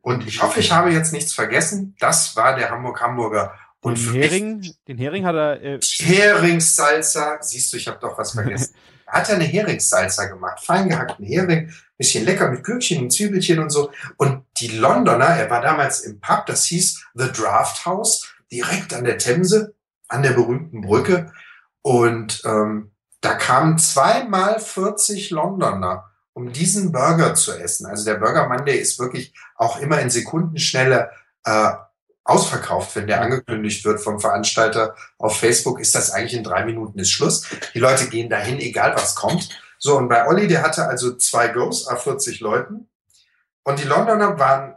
Und 0.01 0.27
ich 0.27 0.43
hoffe, 0.43 0.61
ich 0.61 0.73
habe 0.73 0.91
jetzt 0.91 1.13
nichts 1.13 1.33
vergessen. 1.33 1.97
Das 1.99 2.37
war 2.37 2.57
der 2.57 2.71
Hamburg-Hamburger. 2.71 3.55
Und 3.81 3.99
den 3.99 4.15
Hering, 4.15 4.75
den 4.89 4.99
Hering 4.99 5.25
hat 5.27 5.35
er. 5.35 5.63
Äh 5.63 5.81
Heringssalsa. 5.81 7.39
Siehst 7.41 7.73
du, 7.73 7.77
ich 7.77 7.87
habe 7.87 7.99
doch 8.01 8.19
was 8.19 8.33
vergessen. 8.33 8.75
hat 9.07 9.29
er 9.29 9.37
eine 9.37 9.45
Heringssalsa 9.45 10.27
gemacht, 10.27 10.61
fein 10.65 10.89
gehackten 10.89 11.25
Hering, 11.25 11.73
bisschen 11.97 12.25
lecker 12.25 12.51
mit 12.51 12.65
Gürkchen 12.65 13.03
und 13.03 13.13
Zwiebelchen 13.13 13.59
und 13.59 13.71
so. 13.71 13.91
Und 14.17 14.45
die 14.59 14.69
Londoner, 14.69 15.27
er 15.27 15.51
war 15.51 15.61
damals 15.61 16.01
im 16.01 16.21
Pub, 16.21 16.47
das 16.47 16.65
hieß 16.67 17.05
The 17.15 17.33
Draft 17.33 17.87
House, 17.87 18.27
direkt 18.51 18.95
an 18.95 19.05
der 19.05 19.19
Themse, 19.19 19.75
an 20.09 20.23
der 20.23 20.33
berühmten 20.33 20.83
Brücke. 20.83 21.33
Und 21.83 22.43
ähm, 22.45 22.91
da 23.21 23.35
kamen 23.35 23.79
zweimal 23.79 24.61
40 24.61 25.31
Londoner, 25.31 26.05
um 26.33 26.53
diesen 26.53 26.93
Burger 26.93 27.35
zu 27.35 27.53
essen. 27.53 27.87
Also 27.87 28.05
der 28.05 28.17
Burger 28.17 28.49
Monday 28.49 28.77
ist 28.77 28.99
wirklich 28.99 29.35
auch 29.57 29.81
immer 29.81 30.01
in 30.01 30.11
Sekundenschnelle 30.11 31.11
äh, 31.45 31.73
ausverkauft, 32.27 32.95
wenn 32.97 33.07
der 33.07 33.23
angekündigt 33.23 33.85
wird 33.85 34.01
vom 34.01 34.21
Veranstalter 34.21 34.97
auf 35.19 35.39
Facebook, 35.39 35.81
ist 35.81 35.95
das 35.95 36.11
eigentlich 36.11 36.35
in 36.35 36.43
drei 36.45 36.65
Minuten 36.65 36.99
ist 36.99 37.11
Schluss. 37.11 37.47
Die 37.73 37.79
Leute 37.79 38.09
gehen 38.09 38.29
dahin, 38.29 38.59
egal 38.59 38.95
was 38.97 39.15
kommt. 39.15 39.49
So, 39.79 39.97
und 39.97 40.09
bei 40.09 40.27
Olli, 40.27 40.49
der 40.49 40.63
hatte 40.63 40.87
also 40.87 41.17
zwei 41.17 41.49
Goes 41.49 41.89
a 41.89 41.97
40 41.97 42.41
Leuten. 42.41 42.89
Und 43.63 43.79
die 43.81 43.85
Londoner 43.85 44.39
waren 44.39 44.77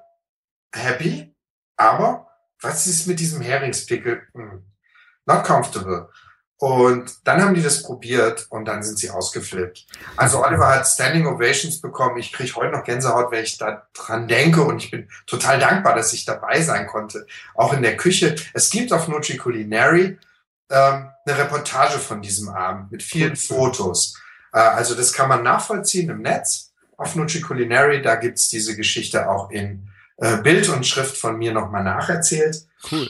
happy, 0.74 1.36
aber 1.78 2.28
was 2.62 2.88
ist 2.88 3.08
mit 3.08 3.20
diesem 3.20 3.42
Heringspickel? 3.42 4.22
Hm, 4.34 4.66
not 5.26 5.44
comfortable. 5.44 6.10
Und 6.58 7.26
dann 7.26 7.42
haben 7.42 7.54
die 7.54 7.64
das 7.64 7.84
probiert 7.84 8.48
und 8.50 8.66
dann 8.66 8.84
sind 8.84 9.00
sie 9.00 9.10
ausgeflippt. 9.10 9.86
Also 10.18 10.44
Oliver 10.44 10.68
hat 10.68 10.86
Standing 10.86 11.26
Ovations 11.26 11.80
bekommen. 11.80 12.18
Ich 12.18 12.34
kriege 12.34 12.54
heute 12.56 12.76
noch 12.76 12.84
Gänsehaut, 12.84 13.32
wenn 13.32 13.46
ich 13.46 13.58
da 13.58 13.88
dran 13.94 14.28
denke 14.28 14.64
und 14.64 14.84
ich 14.84 14.92
bin 14.92 15.10
total 15.26 15.58
dankbar, 15.58 15.96
dass 15.96 16.12
ich 16.12 16.26
dabei 16.26 16.62
sein 16.62 16.86
konnte. 16.86 17.26
Auch 17.56 17.72
in 17.72 17.82
der 17.82 17.96
Küche. 17.96 18.36
Es 18.54 18.70
gibt 18.70 18.92
auf 18.92 19.08
Nutri 19.08 19.38
Culinary 19.38 20.18
ähm, 20.70 21.10
eine 21.26 21.38
Reportage 21.38 21.98
von 21.98 22.22
diesem 22.22 22.50
Abend 22.50 22.92
mit 22.92 23.04
vielen 23.04 23.38
Fotos. 23.38 24.20
Äh, 24.54 24.60
also 24.60 24.96
das 24.96 25.14
kann 25.14 25.30
man 25.30 25.44
nachvollziehen 25.44 26.10
im 26.10 26.22
Netz 26.22 26.72
auf 26.98 27.16
Nutri 27.16 27.42
Culinary. 27.42 28.02
Da 28.02 28.16
gibt's 28.16 28.50
diese 28.50 28.76
Geschichte 28.76 29.30
auch 29.30 29.50
in 29.52 29.90
äh, 30.18 30.38
Bild 30.38 30.70
und 30.70 30.86
Schrift 30.86 31.18
von 31.18 31.38
mir 31.38 31.54
nochmal 31.54 31.84
nacherzählt. 31.84 32.66
Cool. 32.92 33.10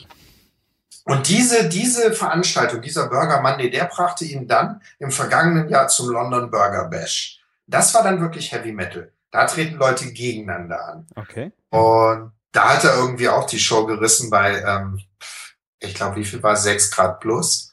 Und 1.06 1.28
diese, 1.28 1.68
diese 1.70 2.14
Veranstaltung, 2.14 2.82
dieser 2.82 3.08
Burger 3.08 3.42
Monday, 3.42 3.72
der 3.72 3.86
brachte 3.86 4.26
ihn 4.26 4.48
dann 4.48 4.82
im 5.00 5.12
vergangenen 5.12 5.68
Jahr 5.70 5.88
zum 5.88 6.10
London 6.10 6.52
Burger 6.52 6.86
Bash. 6.86 7.40
Das 7.66 7.94
war 7.96 8.04
dann 8.04 8.22
wirklich 8.22 8.52
Heavy 8.52 8.72
Metal. 8.72 9.12
Da 9.32 9.46
treten 9.46 9.78
Leute 9.78 10.12
gegeneinander 10.12 10.88
an. 10.88 11.08
Okay. 11.16 11.52
Und 11.70 12.32
da 12.52 12.76
hat 12.76 12.84
er 12.84 12.96
irgendwie 12.96 13.30
auch 13.30 13.46
die 13.46 13.60
Show 13.60 13.86
gerissen 13.86 14.30
bei, 14.30 14.62
ähm, 14.62 15.02
ich 15.80 15.94
glaube, 15.96 16.18
wie 16.18 16.26
viel 16.26 16.44
war 16.44 16.54
es? 16.54 16.64
6 16.64 16.92
Grad 16.92 17.20
plus. 17.20 17.69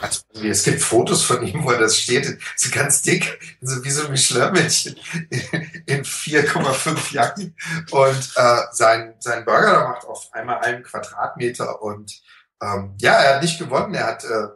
Also, 0.00 0.20
es 0.42 0.64
gibt 0.64 0.80
Fotos 0.80 1.22
von 1.22 1.46
ihm, 1.46 1.64
wo 1.64 1.70
er 1.70 1.78
das 1.78 1.98
steht, 1.98 2.38
so 2.56 2.70
ganz 2.70 3.02
dick, 3.02 3.38
so 3.60 3.82
wie 3.84 3.90
so 3.90 4.04
ein 4.04 4.12
Michelin-Männchen 4.12 4.96
in 5.86 6.04
4,5 6.04 7.12
Jacken. 7.12 7.56
Und 7.90 8.32
äh, 8.36 8.58
sein, 8.72 9.14
sein 9.18 9.44
Burger, 9.44 9.72
da 9.72 9.88
macht 9.88 10.04
auf 10.06 10.28
einmal 10.32 10.60
einen 10.60 10.82
Quadratmeter 10.82 11.82
und 11.82 12.20
ähm, 12.62 12.94
ja, 12.98 13.12
er 13.12 13.34
hat 13.36 13.42
nicht 13.42 13.58
gewonnen. 13.58 13.94
Er 13.94 14.06
hat, 14.06 14.24
äh, 14.24 14.48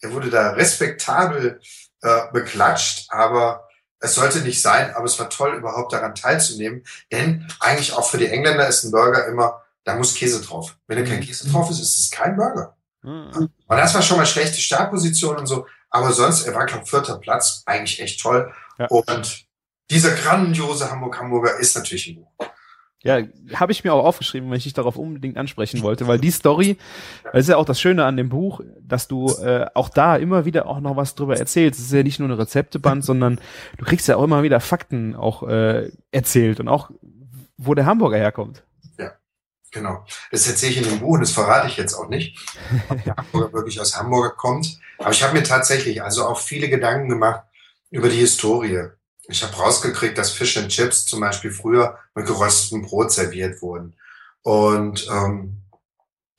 er 0.00 0.12
wurde 0.12 0.30
da 0.30 0.50
respektabel 0.50 1.60
äh, 2.02 2.20
beklatscht, 2.32 3.06
aber 3.10 3.68
es 4.00 4.14
sollte 4.14 4.40
nicht 4.40 4.60
sein. 4.60 4.94
Aber 4.94 5.06
es 5.06 5.18
war 5.18 5.30
toll, 5.30 5.54
überhaupt 5.56 5.92
daran 5.92 6.14
teilzunehmen, 6.14 6.84
denn 7.10 7.46
eigentlich 7.60 7.92
auch 7.92 8.08
für 8.08 8.18
die 8.18 8.28
Engländer 8.28 8.68
ist 8.68 8.84
ein 8.84 8.90
Burger 8.90 9.26
immer, 9.26 9.62
da 9.84 9.96
muss 9.96 10.14
Käse 10.14 10.42
drauf. 10.42 10.76
Wenn 10.86 10.98
da 10.98 11.08
kein 11.08 11.20
mhm. 11.20 11.24
Käse 11.24 11.48
drauf 11.48 11.70
ist, 11.70 11.80
ist 11.80 11.98
es 11.98 12.10
kein 12.10 12.36
Burger. 12.36 12.76
Mhm. 13.06 13.30
Und 13.68 13.76
das 13.76 13.94
war 13.94 14.02
schon 14.02 14.18
mal 14.18 14.26
schlechte 14.26 14.60
Startposition 14.60 15.36
und 15.36 15.46
so. 15.46 15.66
Aber 15.90 16.12
sonst, 16.12 16.46
er 16.46 16.54
war, 16.54 16.66
glaube 16.66 16.84
vierter 16.84 17.18
Platz, 17.18 17.62
eigentlich 17.64 18.02
echt 18.02 18.20
toll. 18.20 18.52
Ja. 18.78 18.88
Und 18.88 19.46
dieser 19.90 20.10
grandiose 20.10 20.90
Hamburg-Hamburger 20.90 21.58
ist 21.58 21.76
natürlich 21.76 22.08
ein 22.08 22.16
Buch. 22.16 22.32
Ja, 23.02 23.20
habe 23.54 23.70
ich 23.70 23.84
mir 23.84 23.94
auch 23.94 24.04
aufgeschrieben, 24.04 24.50
weil 24.50 24.56
ich 24.56 24.64
dich 24.64 24.72
darauf 24.72 24.96
unbedingt 24.96 25.36
ansprechen 25.36 25.82
wollte, 25.82 26.08
weil 26.08 26.18
die 26.18 26.32
Story, 26.32 26.76
das 27.32 27.42
ist 27.42 27.48
ja 27.48 27.56
auch 27.56 27.64
das 27.64 27.80
Schöne 27.80 28.04
an 28.04 28.16
dem 28.16 28.28
Buch, 28.28 28.62
dass 28.80 29.06
du 29.06 29.28
äh, 29.28 29.66
auch 29.74 29.88
da 29.88 30.16
immer 30.16 30.44
wieder 30.44 30.66
auch 30.66 30.80
noch 30.80 30.96
was 30.96 31.14
drüber 31.14 31.38
erzählst. 31.38 31.78
Es 31.78 31.86
ist 31.86 31.92
ja 31.92 32.02
nicht 32.02 32.18
nur 32.18 32.28
eine 32.28 32.38
Rezepteband, 32.38 33.04
sondern 33.04 33.38
du 33.78 33.84
kriegst 33.84 34.08
ja 34.08 34.16
auch 34.16 34.24
immer 34.24 34.42
wieder 34.42 34.58
Fakten 34.58 35.14
auch 35.14 35.44
äh, 35.44 35.92
erzählt 36.10 36.58
und 36.58 36.66
auch, 36.66 36.90
wo 37.56 37.74
der 37.74 37.86
Hamburger 37.86 38.16
herkommt. 38.16 38.64
Genau. 39.76 40.04
Das 40.30 40.46
erzähle 40.46 40.72
ich 40.72 40.78
in 40.78 40.84
dem 40.84 41.00
Buch 41.00 41.14
und 41.14 41.20
das 41.20 41.30
verrate 41.30 41.68
ich 41.68 41.76
jetzt 41.76 41.94
auch 41.94 42.08
nicht, 42.08 42.38
ob 42.88 43.04
der 43.04 43.16
Hamburger 43.16 43.52
wirklich 43.52 43.80
aus 43.80 43.96
Hamburger 43.96 44.30
kommt. 44.30 44.78
Aber 44.98 45.10
ich 45.10 45.22
habe 45.22 45.34
mir 45.34 45.42
tatsächlich 45.42 46.02
also 46.02 46.26
auch 46.26 46.40
viele 46.40 46.68
Gedanken 46.68 47.08
gemacht 47.08 47.42
über 47.90 48.08
die 48.08 48.18
Historie 48.18 48.90
ich 49.28 49.42
habe 49.42 49.56
rausgekriegt, 49.56 50.16
dass 50.16 50.30
Fish 50.30 50.56
and 50.56 50.68
Chips 50.68 51.04
zum 51.04 51.20
Beispiel 51.20 51.50
früher 51.50 51.98
mit 52.14 52.26
geröstetem 52.26 52.82
Brot 52.82 53.10
serviert 53.12 53.60
wurden. 53.60 53.96
Und 54.42 55.06
ähm, 55.10 55.62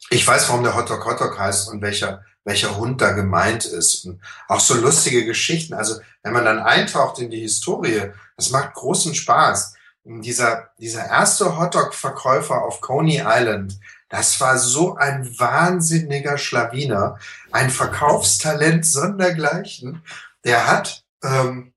ich 0.09 0.25
weiß, 0.25 0.47
warum 0.49 0.63
der 0.63 0.75
Hotdog 0.75 1.05
Hotdog 1.05 1.37
heißt 1.37 1.69
und 1.69 1.81
welcher 1.81 2.23
welcher 2.45 2.77
Hund 2.77 3.01
da 3.01 3.11
gemeint 3.11 3.65
ist. 3.65 4.05
Und 4.05 4.21
auch 4.47 4.61
so 4.61 4.73
lustige 4.75 5.25
Geschichten. 5.25 5.73
Also 5.73 5.99
wenn 6.23 6.31
man 6.31 6.45
dann 6.45 6.59
eintaucht 6.59 7.19
in 7.19 7.29
die 7.29 7.41
Historie, 7.41 8.13
das 8.37 8.51
macht 8.51 8.73
großen 8.73 9.13
Spaß. 9.13 9.73
Dieser, 10.09 10.69
dieser 10.79 11.05
erste 11.05 11.59
Hotdog-Verkäufer 11.59 12.61
auf 12.61 12.79
Coney 12.79 13.21
Island, 13.25 13.77
das 14.07 14.39
war 14.39 14.57
so 14.57 14.95
ein 14.95 15.37
wahnsinniger 15.37 16.37
Schlawiner, 16.37 17.19
ein 17.51 17.69
Verkaufstalent 17.69 18.85
sondergleichen. 18.85 20.01
Der 20.45 20.65
hat 20.65 21.03
ähm, 21.23 21.73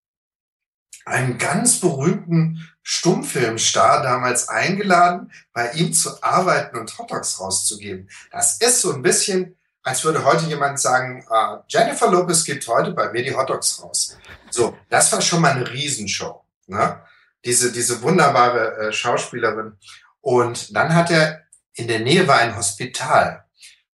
einen 1.05 1.39
ganz 1.39 1.81
berühmten 1.81 2.71
Stummfilmstar 2.83 4.05
damals 4.05 4.49
eingeladen, 4.49 5.33
bei 5.53 5.73
ihm 5.73 5.93
zu 5.93 6.23
arbeiten 6.23 6.79
und 6.79 6.97
Hotdogs 6.99 7.41
rauszugeben. 7.41 8.09
Das 8.31 8.59
ist 8.59 8.81
so 8.81 8.93
ein 8.93 9.03
bisschen, 9.03 9.57
als 9.83 10.05
würde 10.05 10.25
heute 10.25 10.47
jemand 10.47 10.79
sagen, 10.79 11.27
uh, 11.29 11.65
Jennifer 11.67 12.09
Lopez 12.09 12.45
gibt 12.45 12.67
heute 12.69 12.93
bei 12.93 13.11
mir 13.11 13.25
die 13.25 13.35
Hotdogs 13.35 13.83
raus. 13.83 14.17
So, 14.51 14.79
das 14.89 15.13
war 15.13 15.21
schon 15.21 15.41
mal 15.41 15.51
eine 15.53 15.69
Riesenshow. 15.69 16.45
Ne? 16.69 17.01
Diese, 17.45 17.73
diese 17.73 18.03
wunderbare 18.03 18.89
äh, 18.89 18.93
Schauspielerin. 18.93 19.77
Und 20.21 20.75
dann 20.77 20.95
hat 20.95 21.11
er, 21.11 21.43
in 21.75 21.89
der 21.89 22.01
Nähe 22.01 22.29
war 22.29 22.39
ein 22.39 22.57
Hospital. 22.57 23.45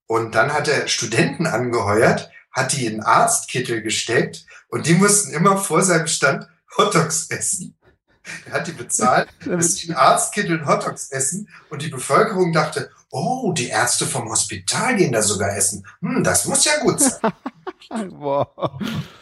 Und 0.07 0.35
dann 0.35 0.52
hat 0.52 0.68
er 0.68 0.88
Studenten 0.88 1.46
angeheuert, 1.46 2.30
hat 2.50 2.72
die 2.72 2.87
in 2.87 3.02
Arztkittel 3.02 3.83
gesteckt 3.83 4.46
und 4.68 4.87
die 4.87 4.94
mussten 4.94 5.33
immer 5.33 5.57
vor 5.57 5.83
seinem 5.83 6.07
Stand 6.07 6.46
Hotdogs 6.76 7.30
essen. 7.30 7.76
Er 8.46 8.52
hat 8.52 8.66
die 8.66 8.72
bezahlt, 8.72 9.28
dass 9.44 9.74
sie 9.74 9.88
einen 9.88 9.96
Arztkittel 9.96 10.60
und 10.60 10.66
Hotdogs 10.66 11.10
essen 11.10 11.48
und 11.70 11.82
die 11.82 11.88
Bevölkerung 11.88 12.52
dachte, 12.52 12.90
oh, 13.10 13.52
die 13.52 13.68
Ärzte 13.68 14.06
vom 14.06 14.28
Hospital 14.28 14.96
gehen 14.96 15.12
da 15.12 15.22
sogar 15.22 15.56
essen. 15.56 15.87
Hm, 16.00 16.24
das 16.24 16.46
muss 16.46 16.64
ja 16.64 16.78
gut 16.80 17.00
sein. 17.00 17.32
wow. 18.10 18.48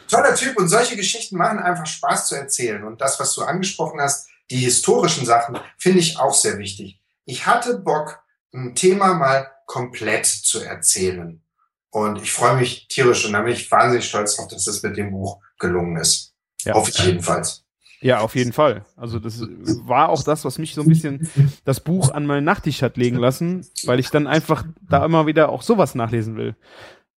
Toller 0.08 0.34
Typ 0.34 0.56
und 0.58 0.68
solche 0.68 0.96
Geschichten 0.96 1.36
machen 1.36 1.58
einfach 1.58 1.86
Spaß 1.86 2.28
zu 2.28 2.36
erzählen. 2.36 2.84
Und 2.84 3.00
das, 3.00 3.18
was 3.20 3.34
du 3.34 3.42
angesprochen 3.42 4.00
hast, 4.00 4.28
die 4.50 4.58
historischen 4.58 5.26
Sachen, 5.26 5.58
finde 5.78 5.98
ich 5.98 6.18
auch 6.18 6.34
sehr 6.34 6.58
wichtig. 6.58 7.00
Ich 7.24 7.46
hatte 7.46 7.78
Bock, 7.78 8.20
ein 8.54 8.74
Thema 8.74 9.14
mal 9.14 9.50
komplett 9.66 10.26
zu 10.26 10.60
erzählen. 10.60 11.42
Und 11.90 12.22
ich 12.22 12.32
freue 12.32 12.56
mich 12.56 12.88
tierisch 12.88 13.24
und 13.26 13.32
da 13.32 13.40
bin 13.40 13.52
ich 13.52 13.70
wahnsinnig 13.70 14.08
stolz 14.08 14.36
drauf, 14.36 14.48
dass 14.48 14.64
das 14.64 14.82
mit 14.82 14.96
dem 14.96 15.10
Buch 15.10 15.40
gelungen 15.58 15.96
ist. 15.96 16.34
Ja. 16.62 16.74
Hoffe 16.74 16.90
ich 16.90 16.98
jedenfalls. 16.98 17.64
Ja, 18.02 18.20
auf 18.20 18.34
jeden 18.34 18.52
Fall. 18.52 18.84
Also 18.96 19.18
das 19.18 19.40
war 19.40 20.08
auch 20.08 20.22
das, 20.22 20.44
was 20.44 20.58
mich 20.58 20.74
so 20.74 20.82
ein 20.82 20.88
bisschen 20.88 21.30
das 21.64 21.80
Buch 21.80 22.10
an 22.10 22.26
meinen 22.26 22.44
Nachttisch 22.44 22.82
hat 22.82 22.96
legen 22.96 23.16
lassen, 23.16 23.66
weil 23.84 24.00
ich 24.00 24.10
dann 24.10 24.26
einfach 24.26 24.64
da 24.80 25.04
immer 25.04 25.26
wieder 25.26 25.48
auch 25.48 25.62
sowas 25.62 25.94
nachlesen 25.94 26.36
will. 26.36 26.56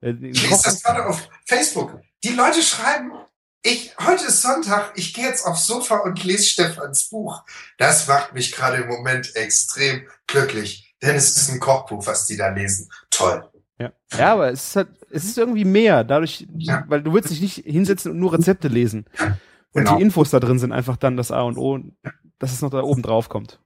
Äh, 0.02 0.12
ich 0.12 0.42
lese 0.50 0.64
das 0.64 0.84
gerade 0.84 1.06
auf 1.06 1.28
Facebook. 1.46 2.00
Die 2.24 2.34
Leute 2.34 2.62
schreiben, 2.62 3.12
ich, 3.64 3.96
heute 4.06 4.26
ist 4.26 4.44
Sonntag, 4.44 4.94
ich 4.96 5.14
gehe 5.16 5.26
jetzt 5.26 5.44
aufs 5.44 5.66
Sofa 5.66 5.98
und 5.98 6.24
lese 6.24 6.44
Stefans 6.44 7.10
Buch. 7.10 7.44
Das 7.80 8.08
macht 8.08 8.34
mich 8.34 8.52
gerade 8.52 8.78
im 8.78 8.88
Moment 8.88 9.36
extrem 9.36 10.04
glücklich, 10.28 10.96
denn 11.02 11.16
es 11.16 11.36
ist 11.36 11.50
ein 11.50 11.60
Kochbuch, 11.60 12.06
was 12.06 12.28
die 12.28 12.38
da 12.38 12.50
lesen. 12.50 12.92
Toll. 13.10 13.44
Ja, 13.80 13.92
ja 14.16 14.34
aber 14.34 14.52
es 14.52 14.68
ist, 14.68 14.76
halt, 14.76 14.90
es 15.10 15.24
ist 15.26 15.38
irgendwie 15.40 15.66
mehr, 15.66 16.04
dadurch, 16.04 16.48
ja. 16.56 16.84
weil 16.88 17.02
du 17.02 17.12
willst 17.14 17.32
dich 17.32 17.42
nicht 17.42 17.56
hinsetzen 17.66 18.12
und 18.12 18.20
nur 18.20 18.34
Rezepte 18.34 18.68
lesen. 18.68 19.06
Ja. 19.18 19.38
Und 19.76 19.84
genau. 19.84 19.98
die 19.98 20.04
Infos 20.04 20.30
da 20.30 20.40
drin 20.40 20.58
sind 20.58 20.72
einfach 20.72 20.96
dann 20.96 21.18
das 21.18 21.32
A 21.32 21.42
und 21.42 21.58
O, 21.58 21.78
dass 22.40 22.54
es 22.54 22.62
noch 22.62 22.70
da 22.70 22.82
oben 22.82 23.02
drauf 23.02 23.28
kommt. 23.28 23.60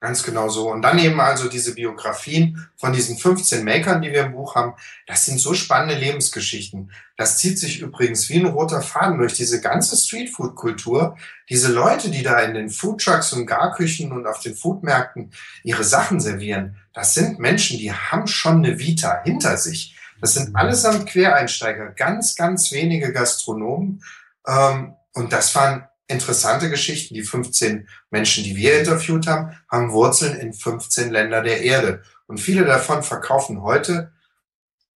Ganz 0.00 0.24
genau 0.24 0.48
so. 0.48 0.70
Und 0.70 0.82
dann 0.82 0.98
eben 0.98 1.20
also 1.20 1.48
diese 1.48 1.74
Biografien 1.74 2.68
von 2.76 2.92
diesen 2.92 3.16
15 3.16 3.64
Makern, 3.64 4.02
die 4.02 4.10
wir 4.10 4.26
im 4.26 4.32
Buch 4.32 4.56
haben. 4.56 4.74
Das 5.06 5.26
sind 5.26 5.38
so 5.38 5.54
spannende 5.54 5.94
Lebensgeschichten. 5.94 6.90
Das 7.16 7.38
zieht 7.38 7.58
sich 7.58 7.80
übrigens 7.80 8.28
wie 8.28 8.40
ein 8.40 8.46
roter 8.46 8.82
Faden 8.82 9.18
durch 9.18 9.34
diese 9.34 9.60
ganze 9.60 9.96
Streetfood-Kultur. 9.96 11.16
Diese 11.48 11.72
Leute, 11.72 12.10
die 12.10 12.24
da 12.24 12.40
in 12.40 12.54
den 12.54 12.68
Foodtrucks 12.68 13.32
und 13.32 13.46
Garküchen 13.46 14.10
und 14.10 14.26
auf 14.26 14.40
den 14.40 14.56
Foodmärkten 14.56 15.32
ihre 15.62 15.84
Sachen 15.84 16.18
servieren, 16.20 16.76
das 16.92 17.14
sind 17.14 17.38
Menschen, 17.38 17.78
die 17.78 17.92
haben 17.92 18.26
schon 18.26 18.64
eine 18.64 18.80
Vita 18.80 19.22
hinter 19.22 19.56
sich. 19.56 19.96
Das 20.20 20.34
sind 20.34 20.56
allesamt 20.56 21.06
Quereinsteiger, 21.06 21.90
ganz, 21.90 22.34
ganz 22.34 22.72
wenige 22.72 23.12
Gastronomen. 23.12 24.02
Ähm, 24.46 24.94
und 25.18 25.32
das 25.32 25.52
waren 25.56 25.88
interessante 26.06 26.70
Geschichten. 26.70 27.14
Die 27.14 27.24
15 27.24 27.88
Menschen, 28.10 28.44
die 28.44 28.54
wir 28.54 28.78
interviewt 28.78 29.26
haben, 29.26 29.52
haben 29.68 29.90
Wurzeln 29.90 30.38
in 30.38 30.52
15 30.52 31.10
Länder 31.10 31.42
der 31.42 31.60
Erde. 31.62 32.02
Und 32.28 32.38
viele 32.38 32.64
davon 32.64 33.02
verkaufen 33.02 33.62
heute, 33.62 34.12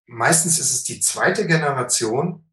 meistens 0.07 0.61
ist 0.61 0.73
es 0.73 0.85
die 0.85 1.01
zweite 1.01 1.49
Generation, 1.49 2.45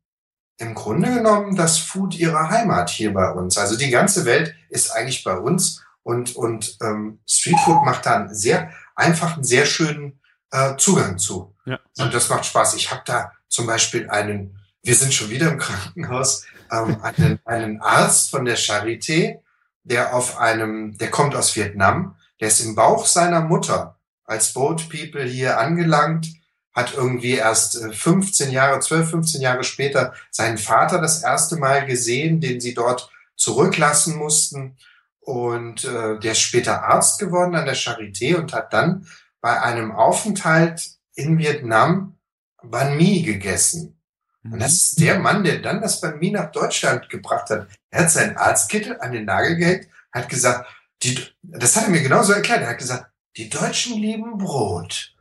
im 0.57 0.73
Grunde 0.73 1.13
genommen 1.13 1.55
das 1.55 1.77
Food 1.77 2.15
ihrer 2.15 2.49
Heimat 2.49 2.89
hier 2.89 3.13
bei 3.13 3.29
uns. 3.31 3.55
Also 3.59 3.77
die 3.77 3.91
ganze 3.91 4.25
Welt 4.25 4.55
ist 4.69 4.89
eigentlich 4.89 5.23
bei 5.23 5.37
uns 5.37 5.83
und, 6.01 6.35
und 6.35 6.75
ähm, 6.81 7.19
Streetfood 7.29 7.85
macht 7.85 8.07
da 8.07 8.15
einen 8.15 8.33
sehr 8.33 8.71
einfachen, 8.95 9.43
sehr 9.43 9.67
schönen 9.67 10.19
äh, 10.49 10.75
Zugang 10.75 11.19
zu. 11.19 11.55
Ja. 11.65 11.79
Und 11.99 12.15
das 12.15 12.29
macht 12.29 12.45
Spaß. 12.45 12.73
Ich 12.73 12.89
habe 12.89 13.03
da 13.05 13.31
zum 13.47 13.67
Beispiel 13.67 14.09
einen, 14.09 14.59
wir 14.81 14.95
sind 14.95 15.13
schon 15.13 15.29
wieder 15.29 15.51
im 15.51 15.59
Krankenhaus, 15.59 16.45
ähm, 16.71 17.01
einen, 17.01 17.39
einen 17.45 17.81
Arzt 17.81 18.31
von 18.31 18.45
der 18.45 18.57
Charité, 18.57 19.39
der 19.83 20.13
auf 20.13 20.37
einem, 20.37 20.97
der 20.97 21.09
kommt 21.09 21.35
aus 21.35 21.55
Vietnam, 21.55 22.15
der 22.39 22.49
ist 22.49 22.61
im 22.61 22.75
Bauch 22.75 23.05
seiner 23.05 23.41
Mutter 23.41 23.99
als 24.25 24.53
Boat 24.53 24.89
People 24.89 25.23
hier 25.23 25.59
angelangt, 25.59 26.27
hat 26.73 26.93
irgendwie 26.93 27.33
erst 27.33 27.83
15 27.93 28.49
äh, 28.49 28.53
Jahre, 28.53 28.79
12, 28.79 29.09
15 29.09 29.41
Jahre 29.41 29.63
später 29.63 30.13
seinen 30.29 30.57
Vater 30.57 31.01
das 31.01 31.23
erste 31.23 31.57
Mal 31.57 31.85
gesehen, 31.85 32.39
den 32.39 32.61
sie 32.61 32.73
dort 32.73 33.09
zurücklassen 33.35 34.15
mussten. 34.17 34.77
Und 35.19 35.83
äh, 35.83 36.19
der 36.19 36.31
ist 36.33 36.41
später 36.41 36.83
Arzt 36.83 37.19
geworden 37.19 37.55
an 37.55 37.65
der 37.65 37.75
Charité 37.75 38.35
und 38.35 38.53
hat 38.53 38.71
dann 38.71 39.07
bei 39.41 39.61
einem 39.61 39.91
Aufenthalt 39.91 40.91
in 41.15 41.37
Vietnam 41.37 42.17
Banh 42.61 42.97
Mi 42.97 43.21
gegessen. 43.23 43.98
Und 44.43 44.59
das 44.59 44.73
ist 44.73 44.99
der 44.99 45.19
Mann, 45.19 45.43
der 45.43 45.59
dann 45.59 45.81
das 45.81 46.01
mir 46.01 46.31
nach 46.31 46.51
Deutschland 46.51 47.09
gebracht 47.09 47.49
hat. 47.49 47.67
Er 47.89 48.03
hat 48.03 48.11
seinen 48.11 48.37
Arztkittel 48.37 48.99
an 48.99 49.11
den 49.11 49.25
Nagel 49.25 49.57
gehängt, 49.57 49.87
hat 50.11 50.29
gesagt, 50.29 50.69
die, 51.03 51.19
das 51.41 51.75
hat 51.75 51.85
er 51.85 51.89
mir 51.89 52.01
genauso 52.01 52.33
erklärt. 52.33 52.61
Er 52.61 52.69
hat 52.69 52.77
gesagt, 52.77 53.07
die 53.37 53.49
Deutschen 53.49 53.97
lieben 53.97 54.37
Brot. 54.37 55.13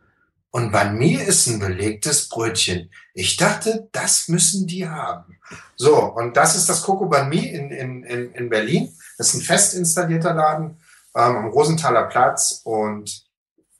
Und 0.51 0.73
bei 0.73 0.91
mir 0.91 1.25
ist 1.27 1.47
ein 1.47 1.59
belegtes 1.59 2.29
Brötchen. 2.29 2.91
Ich 3.13 3.37
dachte, 3.37 3.89
das 3.93 4.29
müssen 4.29 4.67
die 4.67 4.89
haben. 4.89 5.39
So, 5.77 5.97
und 6.03 6.37
das 6.37 6.57
ist 6.57 6.69
das 6.69 6.83
Coco 6.83 7.07
Ban 7.07 7.29
Mi 7.29 7.47
in, 7.47 7.71
in, 7.71 8.03
in, 8.03 8.33
in 8.33 8.49
Berlin. 8.49 8.93
Das 9.19 9.29
ist 9.29 9.35
ein 9.35 9.43
fest 9.43 9.75
installierter 9.75 10.35
Laden 10.35 10.81
ähm, 11.15 11.37
am 11.37 11.49
Rosenthaler 11.49 12.05
Platz. 12.05 12.63
Und 12.65 13.27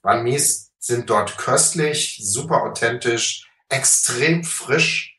Ban 0.01 0.23
Mis 0.23 0.71
sind 0.79 1.09
dort 1.09 1.37
köstlich, 1.37 2.19
super 2.23 2.63
authentisch, 2.63 3.49
extrem 3.67 4.43
frisch. 4.43 5.18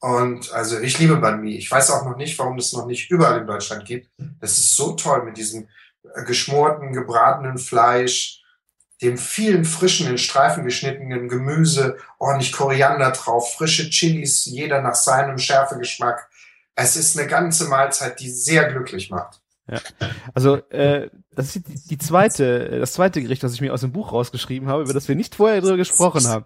Und 0.00 0.50
also 0.52 0.80
ich 0.80 0.98
liebe 0.98 1.16
Banh 1.16 1.42
Mi. 1.42 1.56
Ich 1.56 1.70
weiß 1.70 1.90
auch 1.90 2.04
noch 2.04 2.16
nicht, 2.16 2.38
warum 2.38 2.58
es 2.58 2.72
noch 2.72 2.86
nicht 2.86 3.10
überall 3.10 3.40
in 3.40 3.46
Deutschland 3.46 3.84
gibt. 3.84 4.10
Das 4.40 4.58
ist 4.58 4.74
so 4.74 4.92
toll 4.92 5.24
mit 5.24 5.36
diesem 5.36 5.68
äh, 6.14 6.24
geschmorten, 6.24 6.92
gebratenen 6.92 7.58
Fleisch, 7.58 8.42
dem 9.02 9.18
vielen 9.18 9.64
frischen, 9.64 10.08
in 10.08 10.18
Streifen 10.18 10.64
geschnittenen 10.64 11.28
Gemüse, 11.28 11.98
ordentlich 12.18 12.52
Koriander 12.52 13.10
drauf, 13.12 13.54
frische 13.54 13.88
Chilis, 13.90 14.46
jeder 14.46 14.80
nach 14.82 14.94
seinem 14.94 15.38
Schärfegeschmack. 15.38 16.28
Es 16.74 16.96
ist 16.96 17.18
eine 17.18 17.28
ganze 17.28 17.66
Mahlzeit, 17.68 18.20
die 18.20 18.30
sehr 18.30 18.70
glücklich 18.70 19.10
macht. 19.10 19.40
Ja. 19.68 19.80
Also 20.34 20.56
äh, 20.70 21.10
das 21.40 21.56
ist 21.56 21.66
die, 21.66 21.88
die 21.88 21.98
zweite, 21.98 22.78
das 22.78 22.92
zweite 22.92 23.22
Gericht, 23.22 23.42
das 23.42 23.54
ich 23.54 23.60
mir 23.60 23.72
aus 23.72 23.80
dem 23.80 23.92
Buch 23.92 24.12
rausgeschrieben 24.12 24.68
habe, 24.68 24.82
über 24.82 24.92
das 24.92 25.08
wir 25.08 25.14
nicht 25.14 25.34
vorher 25.34 25.60
drüber 25.60 25.76
gesprochen 25.76 26.26
haben. 26.28 26.44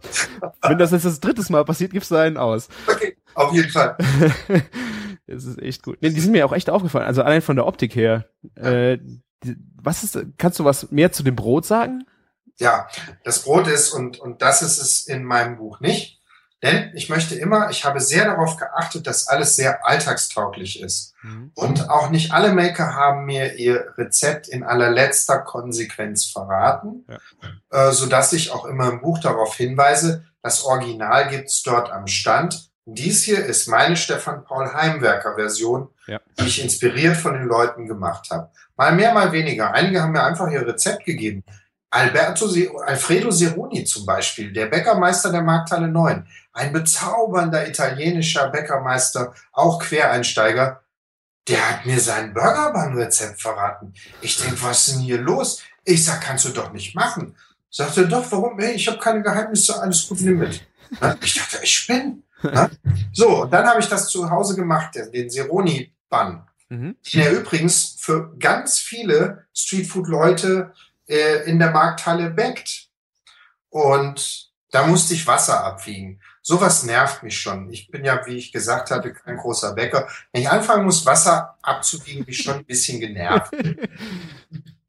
Wenn 0.63 0.79
das 0.79 0.93
jetzt 0.93 1.05
das 1.05 1.21
dritte 1.21 1.45
Mal 1.51 1.65
passiert, 1.65 1.93
gibst 1.93 2.11
du 2.11 2.17
einen 2.17 2.37
aus. 2.37 2.69
Okay. 2.87 3.17
Auf 3.35 3.53
jeden 3.53 3.71
Fall. 3.71 3.97
das 5.27 5.45
ist 5.45 5.61
echt 5.61 5.83
gut. 5.83 5.99
Nee, 6.01 6.11
die 6.11 6.21
sind 6.21 6.33
mir 6.33 6.47
auch 6.47 6.53
echt 6.53 6.71
aufgefallen. 6.71 7.07
Also 7.07 7.23
allein 7.23 7.43
von 7.43 7.57
der 7.57 7.67
Optik 7.67 7.95
her. 7.97 8.27
Äh, 8.55 8.99
was 9.75 10.05
ist, 10.05 10.19
kannst 10.39 10.59
du 10.59 10.65
was 10.65 10.91
mehr 10.91 11.13
zu 11.13 11.23
dem 11.23 11.37
Brot 11.37 11.67
sagen? 11.67 12.05
Ja, 12.57 12.89
das 13.25 13.43
Brot 13.43 13.67
ist, 13.67 13.93
und, 13.93 14.19
und 14.21 14.41
das 14.41 14.63
ist 14.63 14.79
es 14.79 15.07
in 15.07 15.25
meinem 15.25 15.57
Buch 15.57 15.81
nicht. 15.81 16.21
Denn 16.63 16.93
ich 16.95 17.11
möchte 17.11 17.35
immer, 17.35 17.69
ich 17.71 17.85
habe 17.85 18.01
sehr 18.01 18.25
darauf 18.25 18.57
geachtet, 18.57 19.07
dass 19.07 19.29
alles 19.29 19.55
sehr 19.57 19.87
alltagstauglich 19.87 20.81
ist. 20.81 21.15
Mhm. 21.23 21.51
Und 21.55 21.91
auch 21.91 22.11
nicht 22.11 22.33
alle 22.33 22.53
Maker 22.53 22.95
haben 22.95 23.27
mir 23.27 23.55
ihr 23.55 23.93
Rezept 23.99 24.49
in 24.49 24.63
allerletzter 24.63 25.39
Konsequenz 25.39 26.25
verraten, 26.25 27.05
ja. 27.09 27.89
äh, 27.89 27.93
sodass 27.93 28.33
ich 28.33 28.51
auch 28.51 28.65
immer 28.65 28.91
im 28.91 29.03
Buch 29.03 29.19
darauf 29.19 29.55
hinweise, 29.57 30.25
das 30.43 30.65
Original 30.65 31.29
gibt's 31.29 31.63
dort 31.63 31.91
am 31.91 32.07
Stand 32.07 32.71
dies 32.87 33.23
hier 33.25 33.45
ist 33.45 33.67
meine 33.67 33.97
Stefan 33.97 34.45
Paul 34.45 34.73
Heimwerker 34.73 35.37
Version, 35.37 35.89
ja. 36.07 36.21
die 36.39 36.47
ich 36.47 36.63
inspiriert 36.63 37.17
von 37.17 37.33
den 37.33 37.47
Leuten 37.47 37.87
gemacht 37.87 38.29
habe. 38.31 38.51
Mal 38.77 38.93
mehr, 38.93 39.15
mal 39.15 39.33
weniger. 39.33 39.73
Einige 39.73 40.03
haben 40.03 40.13
mir 40.13 40.23
einfach 40.23 40.51
ihr 40.51 40.67
Rezept 40.67 41.05
gegeben. 41.05 41.45
Alberto, 41.95 42.49
Alfredo 42.85 43.31
Seroni 43.31 43.85
zum 43.85 44.05
Beispiel, 44.05 44.53
der 44.53 44.67
Bäckermeister 44.67 45.31
der 45.31 45.43
Markthalle 45.43 45.87
9, 45.87 46.27
ein 46.53 46.73
bezaubernder 46.73 47.69
italienischer 47.69 48.49
Bäckermeister, 48.49 49.33
auch 49.53 49.79
Quereinsteiger, 49.79 50.83
der 51.47 51.71
hat 51.71 51.87
mir 51.87 52.01
sein 52.01 52.35
Burgerbahn-Rezept 52.35 53.41
verraten. 53.41 53.95
Ich 54.21 54.37
denke, 54.39 54.61
was 54.63 54.89
ist 54.89 54.97
denn 54.97 55.03
hier 55.03 55.19
los? 55.19 55.63
Ich 55.85 56.05
sag, 56.05 56.21
kannst 56.21 56.47
du 56.47 56.49
doch 56.49 56.73
nicht 56.73 56.97
machen. 56.97 57.37
Sagte, 57.71 58.09
doch, 58.09 58.25
warum? 58.33 58.59
Hey, 58.59 58.75
ich 58.75 58.89
habe 58.89 58.99
keine 58.99 59.23
Geheimnisse, 59.23 59.81
alles 59.81 60.09
gut, 60.09 60.21
nimm 60.23 60.39
mit. 60.39 60.67
Ich 61.23 61.35
dachte, 61.35 61.61
ich 61.63 61.87
bin. 61.87 62.25
So, 63.13 63.43
und 63.43 63.53
dann 63.53 63.67
habe 63.67 63.79
ich 63.79 63.89
das 63.89 64.09
zu 64.09 64.29
Hause 64.29 64.57
gemacht, 64.57 64.97
den 65.13 65.31
Seroni-Bann. 65.31 66.45
Mhm. 66.71 66.97
Der 67.13 67.33
übrigens 67.39 67.97
für 68.01 68.37
ganz 68.37 68.81
viele 68.81 69.45
Streetfood-Leute 69.55 70.73
äh, 71.07 71.49
in 71.49 71.59
der 71.59 71.71
Markthalle 71.71 72.31
backt. 72.31 72.89
Und 73.71 74.51
da 74.71 74.87
musste 74.87 75.15
ich 75.15 75.27
Wasser 75.27 75.65
abwiegen. 75.65 76.21
Sowas 76.43 76.83
nervt 76.83 77.23
mich 77.23 77.39
schon. 77.39 77.71
Ich 77.71 77.91
bin 77.91 78.05
ja, 78.05 78.21
wie 78.27 78.37
ich 78.37 78.53
gesagt 78.53 78.91
hatte, 78.91 79.13
kein 79.13 79.37
großer 79.37 79.73
Bäcker. 79.73 80.09
Wenn 80.33 80.43
ich 80.43 80.51
anfangen 80.51 80.85
muss, 80.85 81.07
Wasser 81.07 81.57
abzuwiegen, 81.63 82.25
bin 82.25 82.35
ich 82.35 82.43
schon 82.43 82.57
ein 82.57 82.65
bisschen 82.65 83.01
genervt. 83.01 83.53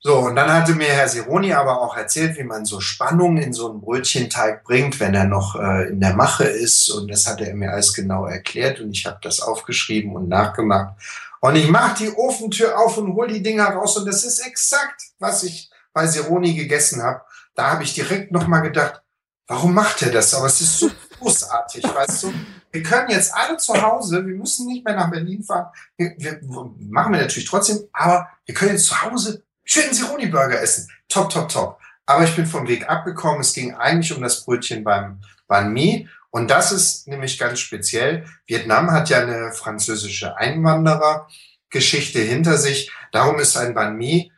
So, 0.05 0.19
und 0.19 0.35
dann 0.35 0.53
hatte 0.53 0.75
mir 0.75 0.85
Herr 0.85 1.09
Sironi 1.09 1.51
aber 1.53 1.81
auch 1.81 1.97
erzählt, 1.97 2.37
wie 2.37 2.43
man 2.43 2.63
so 2.63 2.79
Spannung 2.79 3.37
in 3.37 3.53
so 3.53 3.71
einen 3.71 3.81
Brötchenteig 3.81 4.63
bringt, 4.63 4.99
wenn 4.99 5.15
er 5.15 5.25
noch 5.25 5.55
äh, 5.55 5.87
in 5.87 5.99
der 5.99 6.13
Mache 6.13 6.43
ist. 6.43 6.89
Und 6.89 7.09
das 7.09 7.25
hat 7.25 7.41
er 7.41 7.55
mir 7.55 7.71
alles 7.71 7.91
genau 7.91 8.27
erklärt 8.27 8.79
und 8.79 8.91
ich 8.91 9.07
habe 9.07 9.17
das 9.23 9.41
aufgeschrieben 9.41 10.15
und 10.15 10.29
nachgemacht. 10.29 10.93
Und 11.41 11.55
ich 11.55 11.67
mache 11.69 12.03
die 12.03 12.11
Ofentür 12.15 12.77
auf 12.77 12.99
und 12.99 13.15
hol 13.15 13.29
die 13.29 13.41
Dinger 13.41 13.65
raus 13.65 13.97
und 13.97 14.05
das 14.05 14.23
ist 14.23 14.45
exakt, 14.45 15.01
was 15.17 15.41
ich 15.41 15.71
bei 15.95 16.05
Seroni 16.05 16.53
gegessen 16.53 17.01
habe. 17.01 17.21
Da 17.55 17.71
habe 17.71 17.83
ich 17.83 17.93
direkt 17.93 18.31
nochmal 18.31 18.61
gedacht, 18.61 19.01
warum 19.47 19.73
macht 19.73 20.01
er 20.01 20.11
das? 20.11 20.33
Aber 20.33 20.47
es 20.47 20.61
ist 20.61 20.77
so 20.77 20.91
großartig, 21.19 21.83
weißt 21.83 22.23
du? 22.23 22.33
Wir 22.71 22.83
können 22.83 23.09
jetzt 23.09 23.33
alle 23.33 23.55
zu 23.55 23.81
Hause, 23.81 24.25
wir 24.25 24.35
müssen 24.35 24.67
nicht 24.67 24.83
mehr 24.83 24.95
nach 24.95 25.09
Berlin 25.09 25.41
fahren. 25.41 25.71
Wir, 25.97 26.13
wir 26.17 26.41
machen 26.43 27.13
wir 27.13 27.21
natürlich 27.21 27.49
trotzdem, 27.49 27.87
aber 27.93 28.27
wir 28.45 28.53
können 28.53 28.71
jetzt 28.71 28.87
zu 28.87 29.01
Hause 29.01 29.41
schönen 29.63 29.93
Sironi-Burger 29.93 30.61
essen. 30.61 30.89
Top, 31.07 31.29
top, 31.29 31.47
top. 31.47 31.79
Aber 32.05 32.25
ich 32.25 32.35
bin 32.35 32.45
vom 32.45 32.67
Weg 32.67 32.89
abgekommen. 32.89 33.39
Es 33.39 33.53
ging 33.53 33.73
eigentlich 33.73 34.13
um 34.13 34.21
das 34.21 34.43
Brötchen 34.43 34.83
beim 34.83 35.21
Banh 35.47 35.71
Mi. 35.71 36.09
Und 36.29 36.51
das 36.51 36.73
ist 36.73 37.07
nämlich 37.07 37.39
ganz 37.39 37.59
speziell. 37.59 38.25
Vietnam 38.45 38.91
hat 38.91 39.09
ja 39.09 39.21
eine 39.21 39.53
französische 39.53 40.35
Einwanderergeschichte 40.35 42.19
hinter 42.19 42.57
sich. 42.57 42.91
Darum 43.13 43.39
ist 43.39 43.55
ein 43.55 43.73
Banh 43.73 43.95
Mi 43.95 44.33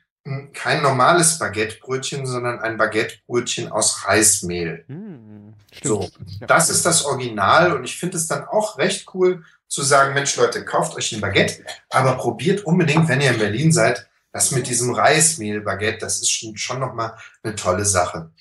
kein 0.54 0.82
normales 0.82 1.40
Baguettebrötchen, 1.40 2.26
sondern 2.26 2.60
ein 2.60 2.78
Baguettebrötchen 2.78 3.72
aus 3.72 4.06
Reismehl. 4.06 4.84
Hm, 4.88 5.54
so, 5.84 6.10
das 6.48 6.70
ist 6.70 6.86
das 6.86 7.06
Original 7.06 7.74
und 7.74 7.84
ich 7.84 7.98
finde 7.98 8.18
es 8.18 8.28
dann 8.28 8.46
auch 8.46 8.78
recht 8.78 9.08
cool 9.13 9.44
zu 9.68 9.84
sagen, 9.84 10.13
Mensch 10.13 10.36
Leute, 10.38 10.63
kauft 10.66 10.96
euch 10.96 11.12
ein 11.13 11.22
Baguette, 11.22 11.63
aber 11.90 12.18
probiert 12.18 12.66
unbedingt, 12.66 13.08
wenn 13.08 13.22
ihr 13.22 13.32
in 13.32 13.40
Berlin 13.40 13.72
seid, 13.72 14.08
das 14.32 14.52
mit 14.52 14.68
diesem 14.68 14.94
Reismehl-Baguette, 14.94 16.00
das 16.00 16.22
ist 16.22 16.32
schon, 16.32 16.58
schon 16.58 16.80
nochmal 16.80 17.18
eine 17.44 17.56
tolle 17.56 17.86
Sache. 17.86 18.32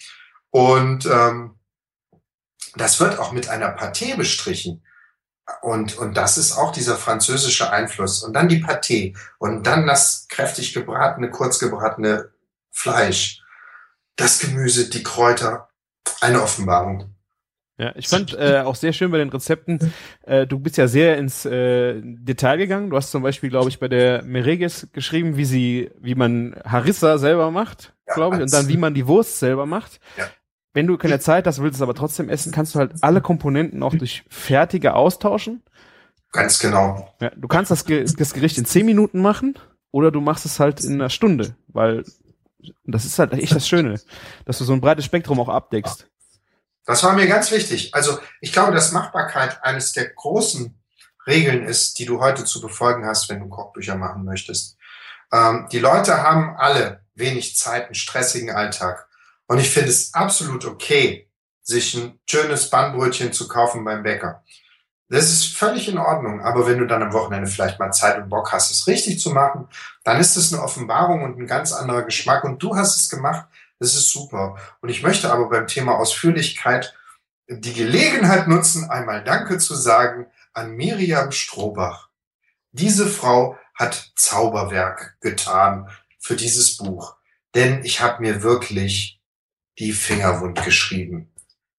Und 0.51 1.07
ähm, 1.07 1.57
das 2.77 3.01
wird 3.01 3.19
auch 3.19 3.33
mit 3.33 3.49
einer 3.49 3.77
Pâté 3.77 4.17
bestrichen. 4.17 4.83
Und, 5.63 5.97
und 5.99 6.17
das 6.17 6.39
ist 6.39 6.57
auch 6.57 6.73
dieser 6.73 6.97
französische 6.97 7.71
Einfluss. 7.71 8.23
Und 8.23 8.35
dann 8.35 8.49
die 8.49 8.63
Pâté. 8.63 9.17
Und 9.39 9.67
dann 9.67 9.87
das 9.87 10.27
kräftig 10.29 10.75
gebratene, 10.75 11.31
kurz 11.31 11.59
gebratene 11.59 12.31
Fleisch. 12.71 13.43
Das 14.17 14.39
Gemüse, 14.39 14.89
die 14.91 15.03
Kräuter. 15.03 15.69
Eine 16.21 16.43
Offenbarung. 16.43 17.17
Ja, 17.79 17.93
ich 17.95 18.09
fand 18.09 18.33
äh, 18.33 18.63
auch 18.65 18.75
sehr 18.75 18.95
schön 18.95 19.11
bei 19.11 19.19
den 19.19 19.29
Rezepten, 19.29 19.93
äh, 20.23 20.47
du 20.47 20.59
bist 20.59 20.79
ja 20.79 20.89
sehr 20.89 21.19
ins 21.19 21.45
äh, 21.45 22.01
Detail 22.03 22.57
gegangen. 22.57 22.89
Du 22.89 22.97
hast 22.97 23.11
zum 23.11 23.23
Beispiel, 23.23 23.51
glaube 23.51 23.69
ich, 23.69 23.79
bei 23.79 23.89
der 23.89 24.23
Mereges 24.23 24.89
geschrieben, 24.93 25.37
wie 25.37 25.45
sie, 25.45 25.91
wie 26.01 26.15
man 26.15 26.57
Harissa 26.65 27.19
selber 27.19 27.51
macht, 27.51 27.93
ja, 28.07 28.15
glaube 28.15 28.37
ich, 28.37 28.43
und 28.43 28.53
dann 28.53 28.69
wie 28.69 28.79
man 28.79 28.95
die 28.95 29.07
Wurst 29.07 29.39
selber 29.41 29.67
macht. 29.67 30.01
Ja. 30.17 30.25
Wenn 30.77 30.87
du 30.87 30.99
keine 30.99 31.19
Zeit 31.21 31.47
hast, 31.47 31.63
willst 31.63 31.77
es 31.77 31.81
aber 31.81 31.95
trotzdem 31.95 32.29
essen, 32.29 32.53
kannst 32.53 32.75
du 32.75 32.79
halt 32.79 32.97
alle 33.01 33.23
Komponenten 33.23 33.83
auch 33.83 33.95
durch 33.95 34.25
fertige 34.29 34.93
austauschen. 34.93 35.63
Ganz 36.33 36.59
genau. 36.59 37.11
Ja, 37.19 37.31
du 37.35 37.49
kannst 37.49 37.71
das, 37.71 37.87
das 37.87 38.35
Gericht 38.35 38.59
in 38.59 38.67
zehn 38.67 38.85
Minuten 38.85 39.23
machen 39.23 39.59
oder 39.91 40.11
du 40.11 40.21
machst 40.21 40.45
es 40.45 40.61
halt 40.61 40.85
in 40.85 40.93
einer 40.93 41.09
Stunde, 41.09 41.57
weil 41.69 42.05
das 42.85 43.07
ist 43.07 43.19
halt 43.19 43.33
echt 43.33 43.55
das 43.55 43.67
Schöne, 43.67 43.99
dass 44.45 44.59
du 44.59 44.65
so 44.65 44.75
ein 44.75 44.83
breites 44.83 45.07
Spektrum 45.07 45.41
auch 45.41 45.49
abdeckst. 45.49 46.11
Das 46.85 47.03
war 47.05 47.15
mir 47.15 47.27
ganz 47.27 47.51
wichtig. 47.51 47.95
Also 47.95 48.19
ich 48.43 48.53
glaube, 48.53 48.73
dass 48.73 48.93
Machbarkeit 48.93 49.65
eines 49.65 49.95
der 49.95 50.11
großen 50.11 50.79
Regeln 51.27 51.65
ist, 51.65 51.99
die 51.99 52.05
du 52.05 52.21
heute 52.21 52.45
zu 52.45 52.61
befolgen 52.61 53.07
hast, 53.07 53.31
wenn 53.31 53.41
du 53.41 53.49
Kochbücher 53.49 53.97
machen 53.97 54.27
möchtest. 54.27 54.77
Ähm, 55.33 55.69
die 55.73 55.79
Leute 55.79 56.23
haben 56.23 56.55
alle 56.59 57.01
wenig 57.15 57.57
Zeit, 57.57 57.87
einen 57.87 57.95
stressigen 57.95 58.51
Alltag. 58.51 59.07
Und 59.47 59.59
ich 59.59 59.71
finde 59.71 59.91
es 59.91 60.13
absolut 60.15 60.65
okay, 60.65 61.29
sich 61.63 61.95
ein 61.95 62.19
schönes 62.29 62.71
Bannbrötchen 62.71 63.33
zu 63.33 63.49
kaufen 63.49 63.85
beim 63.85 64.03
Bäcker. 64.03 64.45
Das 65.09 65.31
ist 65.31 65.57
völlig 65.57 65.89
in 65.89 65.99
Ordnung. 65.99 66.41
Aber 66.41 66.67
wenn 66.67 66.79
du 66.79 66.87
dann 66.87 67.03
am 67.03 67.13
Wochenende 67.13 67.49
vielleicht 67.49 67.79
mal 67.79 67.93
Zeit 67.93 68.19
und 68.19 68.29
Bock 68.29 68.53
hast, 68.53 68.71
es 68.71 68.87
richtig 68.87 69.21
zu 69.21 69.31
machen, 69.31 69.69
dann 70.03 70.21
ist 70.21 70.37
es 70.37 70.53
eine 70.53 70.63
Offenbarung 70.63 71.23
und 71.23 71.39
ein 71.39 71.47
ganz 71.47 71.73
anderer 71.73 72.03
Geschmack. 72.03 72.45
Und 72.45 72.63
du 72.63 72.77
hast 72.77 72.97
es 72.97 73.09
gemacht 73.09 73.47
das 73.79 73.95
ist 73.95 74.11
super. 74.11 74.57
Und 74.81 74.89
ich 74.89 75.03
möchte 75.03 75.33
aber 75.33 75.49
beim 75.49 75.67
Thema 75.67 75.99
Ausführlichkeit 75.99 76.95
die 77.49 77.75
Gelegenheit 77.75 78.49
nutzen, 78.49 78.91
einmal 78.91 79.23
Danke 79.23 79.59
zu 79.59 79.75
sagen 79.75 80.27
an 80.53 80.73
Miriam 80.73 81.31
Strohbach. 81.33 82.09
Diese 82.73 83.07
Frau 83.07 83.59
hat 83.75 84.13
Zauberwerk 84.17 85.17
getan 85.21 85.89
für 86.19 86.37
dieses 86.37 86.77
Buch. 86.77 87.17
Denn 87.55 87.85
ich 87.85 88.01
habe 88.01 88.23
mir 88.23 88.43
wirklich 88.43 89.16
die 89.79 89.93
Finger 89.93 90.41
wund 90.41 90.65
geschrieben. 90.65 91.33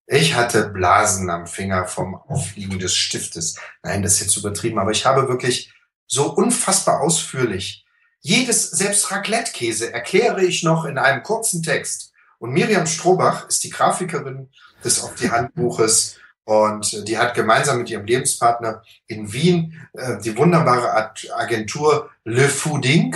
Ich 0.05 0.35
hatte 0.35 0.69
Blasen 0.69 1.29
am 1.29 1.47
Finger 1.47 1.85
vom 1.85 2.15
Aufliegen 2.15 2.79
des 2.79 2.95
Stiftes. 2.95 3.57
Nein, 3.83 4.03
das 4.03 4.13
ist 4.13 4.21
jetzt 4.21 4.37
übertrieben, 4.37 4.79
aber 4.79 4.91
ich 4.91 5.05
habe 5.05 5.27
wirklich 5.27 5.73
so 6.05 6.33
unfassbar 6.33 7.01
ausführlich 7.01 7.85
jedes, 8.21 8.71
selbst 8.71 9.11
Raclette-Käse 9.11 9.93
erkläre 9.93 10.43
ich 10.43 10.63
noch 10.63 10.85
in 10.85 10.97
einem 10.97 11.23
kurzen 11.23 11.63
Text. 11.63 12.11
Und 12.39 12.51
Miriam 12.51 12.85
Strohbach 12.85 13.47
ist 13.47 13.63
die 13.63 13.69
Grafikerin 13.69 14.49
des 14.83 15.01
Auf 15.01 15.15
die 15.15 15.31
Handbuches 15.31 16.17
und 16.43 17.07
die 17.07 17.17
hat 17.17 17.35
gemeinsam 17.35 17.79
mit 17.79 17.89
ihrem 17.89 18.05
Lebenspartner 18.05 18.83
in 19.07 19.31
Wien 19.33 19.87
äh, 19.93 20.17
die 20.21 20.37
wunderbare 20.37 21.13
Agentur 21.35 22.09
Le 22.25 22.47
Fooding. 22.47 23.15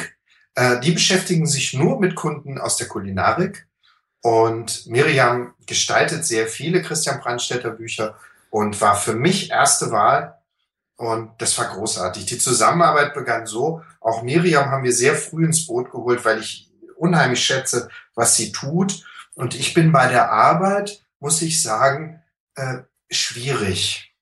Äh, 0.56 0.80
die 0.80 0.92
beschäftigen 0.92 1.46
sich 1.46 1.74
nur 1.74 2.00
mit 2.00 2.16
Kunden 2.16 2.58
aus 2.58 2.78
der 2.78 2.88
Kulinarik. 2.88 3.68
Und 4.22 4.86
Miriam 4.88 5.54
gestaltet 5.66 6.26
sehr 6.26 6.48
viele 6.48 6.82
Christian 6.82 7.20
Brandstätter 7.20 7.72
Bücher 7.72 8.16
und 8.50 8.80
war 8.82 8.96
für 8.96 9.14
mich 9.14 9.50
erste 9.50 9.92
Wahl, 9.92 10.42
und 11.02 11.32
das 11.40 11.58
war 11.58 11.66
großartig. 11.66 12.28
Die 12.28 12.38
Zusammenarbeit 12.38 13.16
begann 13.16 13.48
so. 13.48 13.82
Auch 14.00 14.22
Miriam 14.22 14.70
haben 14.70 14.84
wir 14.84 14.94
sehr 14.94 15.16
früh 15.16 15.46
ins 15.46 15.66
Boot 15.66 15.90
geholt, 15.90 16.24
weil 16.24 16.40
ich 16.40 16.70
unheimlich 16.96 17.44
schätze, 17.44 17.90
was 18.14 18.36
sie 18.36 18.52
tut. 18.52 19.04
Und 19.34 19.56
ich 19.56 19.74
bin 19.74 19.92
bei 19.92 20.08
der 20.10 20.32
Arbeit, 20.32 21.04
muss 21.20 21.42
ich 21.42 21.64
sagen, 21.64 22.22
äh, 22.54 22.82
schwierig. 23.10 24.14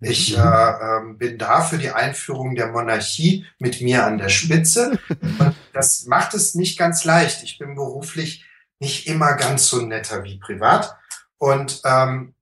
Ich 0.00 0.36
mhm. 0.36 0.42
äh, 0.42 0.70
äh, 0.70 1.12
bin 1.14 1.38
da 1.38 1.60
für 1.60 1.78
die 1.78 1.92
Einführung 1.92 2.56
der 2.56 2.72
Monarchie 2.72 3.46
mit 3.60 3.80
mir 3.80 4.04
an 4.04 4.18
der 4.18 4.28
Spitze. 4.28 4.98
Und 5.38 5.54
das 5.72 6.06
macht 6.06 6.34
es 6.34 6.56
nicht 6.56 6.76
ganz 6.76 7.04
leicht. 7.04 7.44
Ich 7.44 7.56
bin 7.56 7.76
beruflich 7.76 8.44
nicht 8.78 9.06
immer 9.06 9.34
ganz 9.34 9.68
so 9.68 9.80
netter 9.80 10.24
wie 10.24 10.38
privat. 10.38 10.96
Und 11.38 11.80
ähm, 11.84 12.34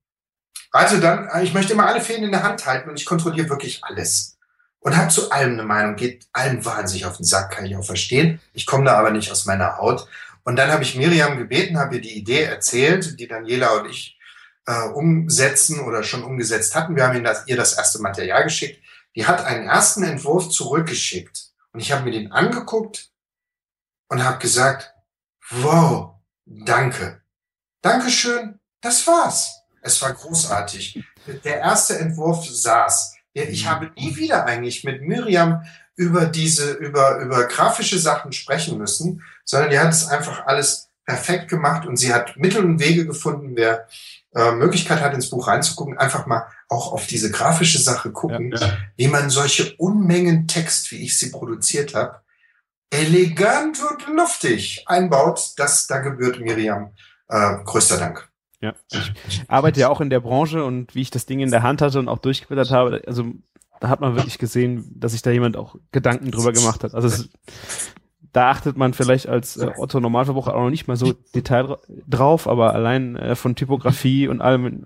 also 0.71 0.99
dann, 0.99 1.27
äh, 1.29 1.43
ich 1.43 1.53
möchte 1.53 1.73
immer 1.73 1.87
alle 1.87 2.01
Fäden 2.01 2.25
in 2.25 2.31
der 2.31 2.43
Hand 2.43 2.65
halten 2.65 2.89
und 2.89 2.99
ich 2.99 3.05
kontrolliere 3.05 3.49
wirklich 3.49 3.83
alles. 3.83 4.37
Und 4.79 4.97
habe 4.97 5.07
zu 5.07 5.31
allem 5.31 5.53
eine 5.53 5.63
Meinung, 5.63 5.95
geht 5.95 6.27
allem 6.31 6.63
wahnsinnig 6.63 7.05
auf 7.05 7.17
den 7.17 7.25
Sack, 7.25 7.51
kann 7.51 7.65
ich 7.65 7.75
auch 7.75 7.85
verstehen. 7.85 8.39
Ich 8.53 8.65
komme 8.65 8.85
da 8.85 8.97
aber 8.97 9.11
nicht 9.11 9.31
aus 9.31 9.45
meiner 9.45 9.77
Haut. 9.77 10.07
Und 10.43 10.57
dann 10.57 10.71
habe 10.71 10.83
ich 10.83 10.95
Miriam 10.95 11.37
gebeten, 11.37 11.79
habe 11.79 11.95
ihr 11.95 12.01
die 12.01 12.17
Idee 12.17 12.43
erzählt, 12.43 13.19
die 13.19 13.27
Daniela 13.27 13.79
und 13.79 13.89
ich 13.89 14.19
äh, 14.67 14.87
umsetzen 14.89 15.79
oder 15.79 16.03
schon 16.03 16.23
umgesetzt 16.23 16.75
hatten. 16.75 16.95
Wir 16.95 17.07
haben 17.07 17.25
ihr 17.47 17.57
das 17.57 17.73
erste 17.73 17.99
Material 17.99 18.43
geschickt. 18.43 18.79
Die 19.15 19.25
hat 19.25 19.43
einen 19.43 19.67
ersten 19.67 20.03
Entwurf 20.03 20.49
zurückgeschickt. 20.49 21.51
Und 21.71 21.79
ich 21.79 21.91
habe 21.91 22.03
mir 22.03 22.11
den 22.11 22.31
angeguckt 22.31 23.11
und 24.07 24.23
habe 24.23 24.39
gesagt, 24.39 24.93
wow, 25.49 26.14
danke. 26.45 27.21
Dankeschön, 27.81 28.59
das 28.81 29.05
war's. 29.05 29.61
Es 29.81 30.01
war 30.01 30.13
großartig. 30.13 31.03
Der 31.43 31.59
erste 31.59 31.99
Entwurf 31.99 32.45
saß. 32.45 33.15
Ich 33.33 33.67
habe 33.67 33.91
nie 33.97 34.15
wieder 34.15 34.45
eigentlich 34.45 34.83
mit 34.83 35.01
Miriam 35.01 35.63
über 35.95 36.25
diese, 36.25 36.73
über, 36.73 37.19
über 37.19 37.45
grafische 37.45 37.99
Sachen 37.99 38.31
sprechen 38.31 38.77
müssen, 38.77 39.21
sondern 39.43 39.69
die 39.69 39.79
hat 39.79 39.89
es 39.89 40.07
einfach 40.07 40.45
alles 40.45 40.89
perfekt 41.05 41.49
gemacht 41.49 41.85
und 41.85 41.97
sie 41.97 42.13
hat 42.13 42.35
Mittel 42.37 42.65
und 42.65 42.79
Wege 42.79 43.05
gefunden, 43.05 43.51
wer 43.55 43.87
äh, 44.33 44.51
Möglichkeit 44.51 45.01
hat, 45.01 45.13
ins 45.13 45.29
Buch 45.29 45.47
reinzugucken, 45.47 45.97
einfach 45.97 46.25
mal 46.25 46.47
auch 46.67 46.91
auf 46.91 47.07
diese 47.07 47.31
grafische 47.31 47.79
Sache 47.79 48.11
gucken, 48.11 48.51
ja, 48.51 48.67
ja. 48.67 48.77
wie 48.97 49.07
man 49.07 49.29
solche 49.29 49.75
Unmengen 49.75 50.47
Text, 50.47 50.91
wie 50.91 51.03
ich 51.03 51.17
sie 51.17 51.29
produziert 51.29 51.93
habe, 51.93 52.21
elegant 52.89 53.79
und 53.81 54.15
luftig 54.15 54.83
einbaut. 54.87 55.53
Das, 55.57 55.87
da 55.87 55.99
gebührt 55.99 56.39
Miriam 56.39 56.91
äh, 57.27 57.55
größter 57.63 57.97
Dank. 57.97 58.29
Ja, 58.61 58.73
ich 58.91 59.13
arbeite 59.47 59.79
ja 59.81 59.89
auch 59.89 60.01
in 60.01 60.09
der 60.09 60.19
Branche 60.21 60.63
und 60.63 60.95
wie 60.95 61.01
ich 61.01 61.11
das 61.11 61.25
Ding 61.25 61.39
in 61.39 61.51
der 61.51 61.63
Hand 61.63 61.81
hatte 61.81 61.99
und 61.99 62.07
auch 62.07 62.19
durchgewittert 62.19 62.71
habe, 62.71 63.01
also 63.05 63.25
da 63.79 63.89
hat 63.89 64.01
man 64.01 64.15
wirklich 64.15 64.37
gesehen, 64.37 64.89
dass 64.95 65.11
sich 65.11 65.21
da 65.21 65.31
jemand 65.31 65.57
auch 65.57 65.75
Gedanken 65.91 66.31
drüber 66.31 66.53
gemacht 66.53 66.83
hat. 66.83 66.95
Also 66.95 67.07
es, 67.07 67.29
da 68.31 68.49
achtet 68.49 68.77
man 68.77 68.93
vielleicht 68.93 69.27
als 69.27 69.57
äh, 69.57 69.71
Otto 69.77 69.99
Normalverbraucher 69.99 70.55
auch 70.55 70.63
noch 70.63 70.69
nicht 70.69 70.87
mal 70.87 70.97
so 70.97 71.13
detail 71.13 71.77
drauf, 72.07 72.47
aber 72.47 72.73
allein 72.73 73.15
äh, 73.17 73.35
von 73.35 73.55
Typografie 73.55 74.27
und 74.27 74.41
allem, 74.41 74.85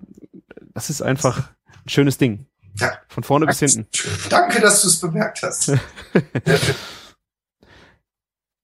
das 0.74 0.90
ist 0.90 1.02
einfach 1.02 1.50
ein 1.84 1.88
schönes 1.88 2.18
Ding. 2.18 2.46
Ja. 2.74 2.92
Von 3.08 3.24
vorne 3.24 3.46
bis 3.46 3.58
hinten. 3.58 3.86
Danke, 4.28 4.60
dass 4.60 4.82
du 4.82 4.88
es 4.88 5.00
bemerkt 5.00 5.42
hast. 5.42 5.72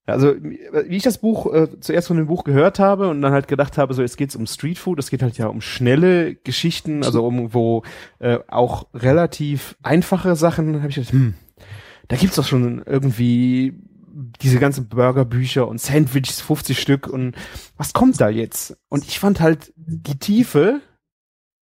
Also, 0.06 0.36
wie 0.40 0.96
ich 0.96 1.02
das 1.02 1.18
Buch 1.18 1.52
äh, 1.52 1.80
zuerst 1.80 2.06
von 2.06 2.16
dem 2.16 2.26
Buch 2.26 2.44
gehört 2.44 2.78
habe 2.78 3.08
und 3.08 3.22
dann 3.22 3.32
halt 3.32 3.48
gedacht 3.48 3.76
habe, 3.76 3.92
so 3.92 4.02
jetzt 4.02 4.16
geht's 4.16 4.36
um 4.36 4.46
Streetfood, 4.46 5.00
es 5.00 5.10
geht 5.10 5.22
halt 5.22 5.36
ja 5.36 5.48
um 5.48 5.60
schnelle 5.60 6.36
Geschichten, 6.36 7.02
also 7.02 7.26
um 7.26 7.52
wo 7.52 7.82
äh, 8.20 8.38
auch 8.46 8.86
relativ 8.94 9.76
einfache 9.82 10.36
Sachen, 10.36 10.76
habe 10.76 10.90
ich 10.90 10.94
gedacht, 10.94 11.12
hm, 11.12 11.34
da 12.06 12.16
gibt's 12.16 12.36
doch 12.36 12.46
schon 12.46 12.82
irgendwie 12.86 13.74
diese 14.40 14.58
ganzen 14.58 14.88
Burgerbücher 14.88 15.66
und 15.66 15.80
Sandwiches 15.80 16.40
50 16.40 16.78
Stück 16.78 17.08
und 17.08 17.34
was 17.76 17.92
kommt 17.92 18.20
da 18.20 18.28
jetzt? 18.28 18.76
Und 18.88 19.04
ich 19.06 19.18
fand 19.18 19.40
halt 19.40 19.72
die 19.76 20.18
Tiefe 20.18 20.80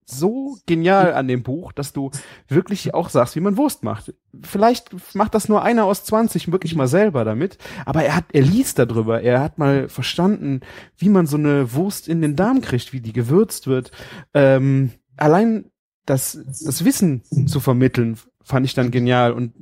so 0.06 0.58
genial 0.66 1.14
an 1.14 1.28
dem 1.28 1.42
Buch, 1.42 1.72
dass 1.72 1.92
du 1.92 2.10
wirklich 2.48 2.94
auch 2.94 3.08
sagst, 3.08 3.36
wie 3.36 3.40
man 3.40 3.56
Wurst 3.56 3.82
macht. 3.82 4.14
Vielleicht 4.42 5.14
macht 5.14 5.34
das 5.34 5.48
nur 5.48 5.62
einer 5.62 5.84
aus 5.84 6.04
20 6.04 6.52
wirklich 6.52 6.74
mal 6.74 6.88
selber 6.88 7.24
damit, 7.24 7.58
aber 7.86 8.04
er 8.04 8.16
hat, 8.16 8.24
er 8.32 8.42
liest 8.42 8.78
darüber, 8.78 9.22
er 9.22 9.40
hat 9.40 9.58
mal 9.58 9.88
verstanden, 9.88 10.60
wie 10.98 11.08
man 11.08 11.26
so 11.26 11.36
eine 11.36 11.72
Wurst 11.72 12.08
in 12.08 12.20
den 12.20 12.36
Darm 12.36 12.60
kriegt, 12.60 12.92
wie 12.92 13.00
die 13.00 13.12
gewürzt 13.12 13.66
wird. 13.66 13.92
Ähm, 14.34 14.92
allein 15.16 15.70
das, 16.04 16.38
das 16.64 16.84
Wissen 16.84 17.22
zu 17.46 17.60
vermitteln, 17.60 18.18
fand 18.42 18.66
ich 18.66 18.74
dann 18.74 18.90
genial 18.90 19.32
und 19.32 19.54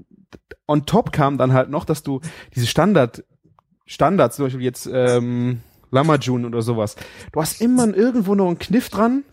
on 0.67 0.87
top 0.87 1.13
kam 1.13 1.39
dann 1.39 1.53
halt 1.53 1.71
noch, 1.71 1.85
dass 1.85 2.03
du 2.03 2.21
diese 2.55 2.67
Standard, 2.67 3.25
Standards, 3.87 4.37
zum 4.37 4.47
Beispiel 4.47 4.63
jetzt 4.63 4.89
ähm, 4.93 5.61
Lamajun 5.91 6.45
oder 6.45 6.63
sowas, 6.63 6.97
du 7.33 7.41
hast 7.41 7.61
immer 7.61 7.95
irgendwo 7.95 8.35
noch 8.35 8.49
einen 8.49 8.59
Kniff 8.59 8.89
dran, 8.89 9.25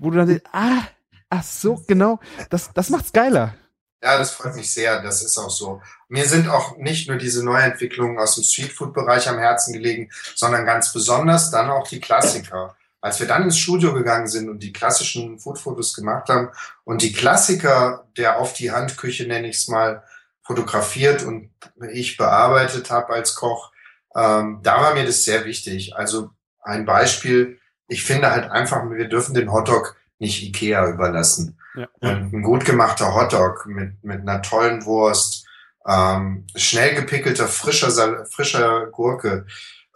wo 0.00 0.10
du 0.10 0.18
dann 0.18 0.28
denkst, 0.28 0.44
ah, 0.52 0.82
ach 1.30 1.42
so, 1.42 1.82
genau, 1.86 2.20
das, 2.50 2.70
das 2.72 2.90
macht's 2.90 3.12
geiler. 3.12 3.54
Ja, 4.02 4.18
das 4.18 4.32
freut 4.32 4.54
mich 4.54 4.72
sehr. 4.72 5.02
Das 5.02 5.22
ist 5.22 5.38
auch 5.38 5.50
so. 5.50 5.80
Mir 6.08 6.26
sind 6.26 6.48
auch 6.48 6.76
nicht 6.76 7.08
nur 7.08 7.16
diese 7.16 7.44
Neuentwicklungen 7.44 8.18
aus 8.18 8.34
dem 8.34 8.44
Streetfood-Bereich 8.44 9.28
am 9.28 9.38
Herzen 9.38 9.72
gelegen, 9.72 10.10
sondern 10.34 10.66
ganz 10.66 10.92
besonders 10.92 11.50
dann 11.50 11.70
auch 11.70 11.88
die 11.88 12.00
Klassiker. 12.00 12.76
Als 13.00 13.20
wir 13.20 13.26
dann 13.26 13.42
ins 13.42 13.58
Studio 13.58 13.94
gegangen 13.94 14.26
sind 14.26 14.48
und 14.48 14.62
die 14.62 14.72
klassischen 14.72 15.38
Foodfotos 15.38 15.94
gemacht 15.94 16.28
haben 16.28 16.50
und 16.84 17.02
die 17.02 17.12
Klassiker 17.12 18.06
der 18.16 18.38
auf 18.38 18.52
die 18.52 18.70
Handküche, 18.70 19.26
nenne 19.26 19.48
ich 19.48 19.56
es 19.56 19.68
mal, 19.68 20.02
fotografiert 20.42 21.24
und 21.24 21.50
ich 21.90 22.16
bearbeitet 22.16 22.90
habe 22.90 23.12
als 23.12 23.34
Koch, 23.34 23.72
ähm, 24.14 24.60
da 24.62 24.80
war 24.80 24.94
mir 24.94 25.04
das 25.04 25.24
sehr 25.24 25.44
wichtig. 25.44 25.96
Also 25.96 26.30
ein 26.62 26.84
Beispiel, 26.84 27.58
ich 27.88 28.04
finde 28.04 28.30
halt 28.30 28.50
einfach, 28.50 28.88
wir 28.90 29.08
dürfen 29.08 29.34
den 29.34 29.52
Hotdog 29.52 29.96
nicht 30.18 30.42
Ikea 30.42 30.88
überlassen. 30.88 31.58
Ja. 31.74 31.88
Und 32.00 32.32
ein 32.32 32.42
gut 32.42 32.64
gemachter 32.64 33.14
Hotdog 33.14 33.66
mit, 33.66 34.02
mit 34.02 34.20
einer 34.20 34.42
tollen 34.42 34.84
Wurst, 34.84 35.46
ähm, 35.86 36.46
schnell 36.56 36.94
gepickelter, 36.94 37.46
frischer, 37.46 38.26
frischer 38.26 38.86
Gurke, 38.86 39.46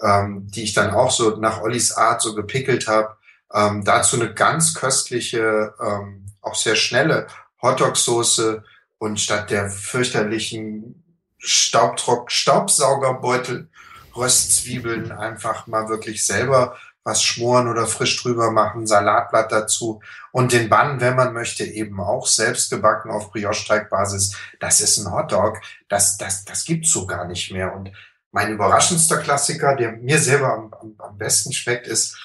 ähm, 0.01 0.47
die 0.49 0.63
ich 0.63 0.75
dann 0.75 0.91
auch 0.91 1.11
so 1.11 1.37
nach 1.37 1.63
Ollis 1.63 1.93
Art 1.93 2.23
so 2.23 2.35
gepickelt 2.35 2.87
habe. 2.87 3.17
Ähm, 3.53 3.85
dazu 3.85 4.17
eine 4.17 4.33
ganz 4.33 4.75
köstliche, 4.75 5.75
ähm, 5.81 6.27
auch 6.43 6.55
sehr 6.55 6.77
schnelle 6.77 7.27
Hotdog-Soße 7.63 8.63
und 8.99 9.19
statt 9.19 9.51
der 9.51 9.71
fürchterlichen 9.71 11.03
Staubtrock 11.39 12.31
Staubsaugerbeutel 12.31 13.69
Röstzwiebeln 14.15 15.13
einfach 15.13 15.67
mal 15.67 15.89
wirklich 15.89 16.25
selber 16.25 16.77
was 17.05 17.23
schmoren 17.23 17.69
oder 17.69 17.87
frisch 17.87 18.23
drüber 18.23 18.51
machen, 18.51 18.87
Salatblatt 18.87 19.51
dazu 19.51 20.01
und 20.33 20.53
den 20.53 20.69
Bann, 20.69 21.01
wenn 21.01 21.17
man 21.17 21.33
möchte, 21.33 21.65
eben 21.65 22.01
auch 22.01 22.27
selbst 22.27 22.71
gebacken 22.71 23.11
auf 23.11 23.33
Brioche-Teigbasis. 23.33 24.37
Das 24.61 24.81
ist 24.81 24.99
ein 24.99 25.13
Hotdog. 25.13 25.61
Das, 25.89 26.19
das, 26.19 26.45
das 26.45 26.65
gibt's 26.65 26.91
so 26.91 27.07
gar 27.07 27.27
nicht 27.27 27.53
mehr. 27.53 27.75
Und 27.75 27.91
mein 28.33 28.53
überraschendster 28.53 29.19
Klassiker, 29.19 29.77
der 29.77 29.93
mir 29.93 30.19
selber 30.19 30.53
am, 30.53 30.75
am, 30.75 30.95
am 30.99 31.19
besten 31.19 31.53
schmeckt, 31.53 31.87
ist 31.87 32.19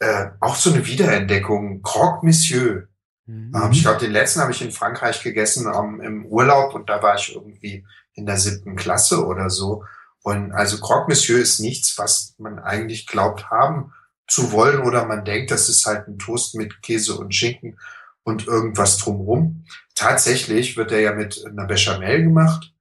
äh, 0.00 0.26
auch 0.40 0.56
so 0.56 0.72
eine 0.72 0.84
Wiederentdeckung. 0.86 1.82
Croque 1.82 2.24
Monsieur. 2.24 2.88
Mhm. 3.26 3.52
Ähm, 3.54 3.72
ich 3.72 3.82
glaube, 3.82 4.00
den 4.00 4.12
letzten 4.12 4.40
habe 4.40 4.52
ich 4.52 4.62
in 4.62 4.72
Frankreich 4.72 5.22
gegessen 5.22 5.72
ähm, 5.72 6.00
im 6.00 6.26
Urlaub 6.26 6.74
und 6.74 6.90
da 6.90 7.02
war 7.02 7.14
ich 7.14 7.34
irgendwie 7.34 7.86
in 8.14 8.26
der 8.26 8.36
siebten 8.36 8.74
Klasse 8.74 9.24
oder 9.24 9.48
so. 9.48 9.84
Und 10.22 10.52
also 10.52 10.80
Croque 10.80 11.08
Monsieur 11.08 11.38
ist 11.38 11.60
nichts, 11.60 11.96
was 11.96 12.34
man 12.38 12.58
eigentlich 12.58 13.06
glaubt 13.06 13.48
haben 13.50 13.92
zu 14.28 14.52
wollen 14.52 14.80
oder 14.80 15.06
man 15.06 15.24
denkt, 15.24 15.50
das 15.50 15.68
ist 15.68 15.86
halt 15.86 16.06
ein 16.06 16.18
Toast 16.18 16.54
mit 16.54 16.82
Käse 16.82 17.16
und 17.16 17.34
Schinken 17.34 17.78
und 18.22 18.46
irgendwas 18.46 18.98
drumrum. 18.98 19.64
Tatsächlich 19.94 20.76
wird 20.76 20.92
er 20.92 21.00
ja 21.00 21.12
mit 21.14 21.44
einer 21.46 21.64
Bechamel 21.64 22.22
gemacht. 22.22 22.72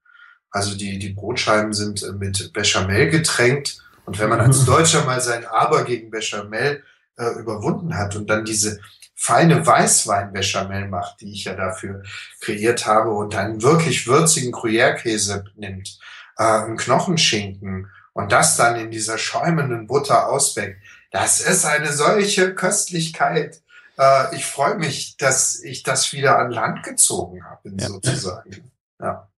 Also 0.52 0.76
die, 0.76 1.00
die 1.00 1.14
Brotscheiben 1.14 1.74
sind 1.74 2.06
mit 2.20 2.52
Bechamel 2.54 3.10
getränkt. 3.10 3.82
Und 4.06 4.20
wenn 4.20 4.30
man 4.30 4.42
als 4.42 4.66
Deutscher 4.66 5.06
mal 5.06 5.22
sein 5.22 5.46
Aber 5.46 5.86
gegen 5.86 6.12
Bechamel 6.12 6.84
äh, 7.18 7.40
überwunden 7.40 7.98
hat 7.98 8.16
und 8.16 8.30
dann 8.30 8.46
diese 8.46 8.80
feine 9.16 9.66
Weißwein-Bechamel 9.66 10.90
macht, 10.90 11.22
die 11.22 11.32
ich 11.32 11.46
ja 11.46 11.56
dafür 11.56 12.04
kreiert 12.40 12.86
habe 12.86 13.12
und 13.12 13.36
einen 13.36 13.64
wirklich 13.64 14.06
würzigen 14.06 14.54
Gruyère-Käse 14.54 15.46
nimmt, 15.56 15.98
äh, 16.38 16.44
einen 16.44 16.78
Knochenschinken 16.78 17.90
und 18.14 18.32
das 18.32 18.58
dann 18.58 18.76
in 18.76 18.92
dieser 18.92 19.18
schäumenden 19.18 19.88
Butter 19.88 20.30
ausweckt, 20.30 20.82
das 21.12 21.42
ist 21.42 21.66
eine 21.66 21.92
solche 21.92 22.54
Köstlichkeit. 22.54 23.62
Äh, 23.98 24.36
ich 24.36 24.46
freue 24.46 24.78
mich, 24.78 25.18
dass 25.18 25.62
ich 25.64 25.84
das 25.84 26.12
wieder 26.14 26.38
an 26.40 26.52
Land 26.52 26.84
gezogen 26.84 27.44
habe, 27.46 27.72
ja. 27.80 27.88
sozusagen. 27.88 28.72
Ja. 29.00 29.30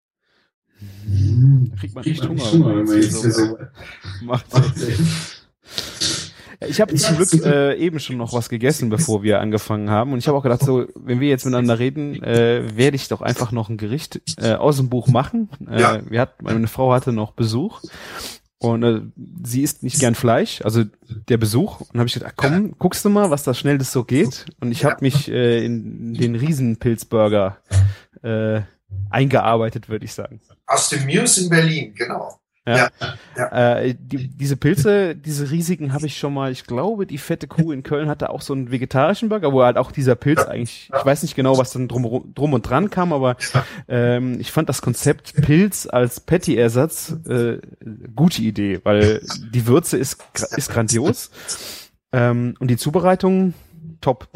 Da 0.81 1.75
kriegt 1.77 1.95
man 1.95 2.03
echt 2.05 2.27
Hunger, 2.27 2.51
Hunger 2.51 2.75
wenn 2.77 2.85
man 2.85 3.01
jetzt 3.01 3.21
so 3.21 3.57
macht. 4.21 4.45
Ich 6.67 6.81
habe 6.81 6.93
zum 6.95 7.15
Glück 7.15 7.45
äh, 7.45 7.75
eben 7.75 7.99
schon 7.99 8.17
noch 8.17 8.33
was 8.33 8.49
gegessen, 8.49 8.89
bevor 8.89 9.23
wir 9.23 9.39
angefangen 9.39 9.89
haben. 9.89 10.11
Und 10.11 10.19
ich 10.19 10.27
habe 10.27 10.37
auch 10.37 10.43
gedacht, 10.43 10.61
so, 10.61 10.87
wenn 10.95 11.21
wir 11.21 11.29
jetzt 11.29 11.45
miteinander 11.45 11.79
reden, 11.79 12.21
äh, 12.21 12.75
werde 12.75 12.95
ich 12.95 13.07
doch 13.07 13.21
einfach 13.21 13.53
noch 13.53 13.69
ein 13.69 13.77
Gericht 13.77 14.21
äh, 14.37 14.55
aus 14.55 14.75
dem 14.75 14.89
Buch 14.89 15.07
machen. 15.07 15.49
Äh, 15.69 15.81
ja. 15.81 16.01
wir 16.09 16.19
hat, 16.19 16.41
meine 16.41 16.67
Frau 16.67 16.91
hatte 16.91 17.13
noch 17.13 17.31
Besuch 17.31 17.81
und 18.59 18.83
äh, 18.83 19.01
sie 19.43 19.61
isst 19.61 19.83
nicht 19.83 19.99
gern 19.99 20.15
Fleisch, 20.15 20.61
also 20.63 20.83
der 21.29 21.37
Besuch. 21.37 21.79
Und 21.79 21.99
habe 21.99 22.07
ich 22.07 22.13
gedacht, 22.13 22.33
komm, 22.35 22.77
guckst 22.77 23.03
du 23.05 23.09
mal, 23.09 23.29
was 23.29 23.43
da 23.43 23.53
schnell 23.53 23.77
das 23.77 23.91
so 23.91 24.03
geht. 24.03 24.45
Und 24.59 24.71
ich 24.71 24.83
habe 24.83 24.97
mich 24.99 25.29
äh, 25.29 25.65
in 25.65 26.13
den 26.13 26.35
Riesenpilzburger 26.35 27.57
äh, 28.21 28.61
eingearbeitet, 29.09 29.87
würde 29.87 30.05
ich 30.05 30.13
sagen. 30.13 30.41
Aus 30.67 30.89
dem 30.89 31.05
Muse 31.05 31.43
in 31.43 31.49
Berlin, 31.49 31.93
genau. 31.95 32.38
Ja. 32.77 32.89
ja. 33.37 33.77
Äh, 33.77 33.95
die, 33.99 34.27
diese 34.27 34.57
Pilze, 34.57 35.15
diese 35.15 35.49
riesigen 35.51 35.93
habe 35.93 36.05
ich 36.05 36.17
schon 36.17 36.33
mal, 36.33 36.51
ich 36.51 36.65
glaube, 36.65 37.05
die 37.05 37.17
fette 37.17 37.47
Kuh 37.47 37.71
in 37.71 37.83
Köln 37.83 38.09
hatte 38.09 38.29
auch 38.29 38.41
so 38.41 38.53
einen 38.53 38.71
vegetarischen 38.71 39.29
Burger, 39.29 39.53
wo 39.53 39.63
halt 39.63 39.77
auch 39.77 39.91
dieser 39.91 40.15
Pilz 40.15 40.43
eigentlich, 40.43 40.89
ich 40.95 41.05
weiß 41.05 41.23
nicht 41.23 41.35
genau, 41.35 41.57
was 41.57 41.71
dann 41.71 41.87
drum, 41.87 42.33
drum 42.33 42.53
und 42.53 42.63
dran 42.63 42.89
kam, 42.89 43.13
aber 43.13 43.37
ähm, 43.87 44.39
ich 44.39 44.51
fand 44.51 44.69
das 44.69 44.81
Konzept 44.81 45.33
Pilz 45.41 45.87
als 45.89 46.19
Patty-Ersatz 46.19 47.15
äh, 47.27 47.59
gute 48.15 48.41
Idee, 48.41 48.79
weil 48.83 49.21
die 49.53 49.67
Würze 49.67 49.97
ist, 49.97 50.23
ist 50.55 50.71
grandios 50.71 51.31
ähm, 52.11 52.55
und 52.59 52.69
die 52.69 52.77
Zubereitung 52.77 53.53
top. 54.01 54.27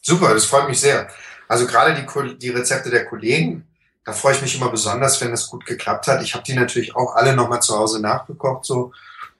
Super, 0.00 0.34
das 0.34 0.44
freut 0.44 0.68
mich 0.68 0.80
sehr. 0.80 1.08
Also 1.48 1.66
gerade 1.66 1.94
die, 1.94 2.38
die 2.38 2.48
Rezepte 2.48 2.90
der 2.90 3.04
Kollegen, 3.04 3.66
da 4.04 4.12
freue 4.12 4.34
ich 4.34 4.42
mich 4.42 4.56
immer 4.56 4.70
besonders, 4.70 5.20
wenn 5.20 5.32
es 5.32 5.46
gut 5.46 5.64
geklappt 5.66 6.06
hat. 6.08 6.22
Ich 6.22 6.34
habe 6.34 6.44
die 6.44 6.54
natürlich 6.54 6.96
auch 6.96 7.14
alle 7.14 7.34
nochmal 7.36 7.62
zu 7.62 7.76
Hause 7.76 8.00
nachgekocht 8.00 8.64
so. 8.64 8.92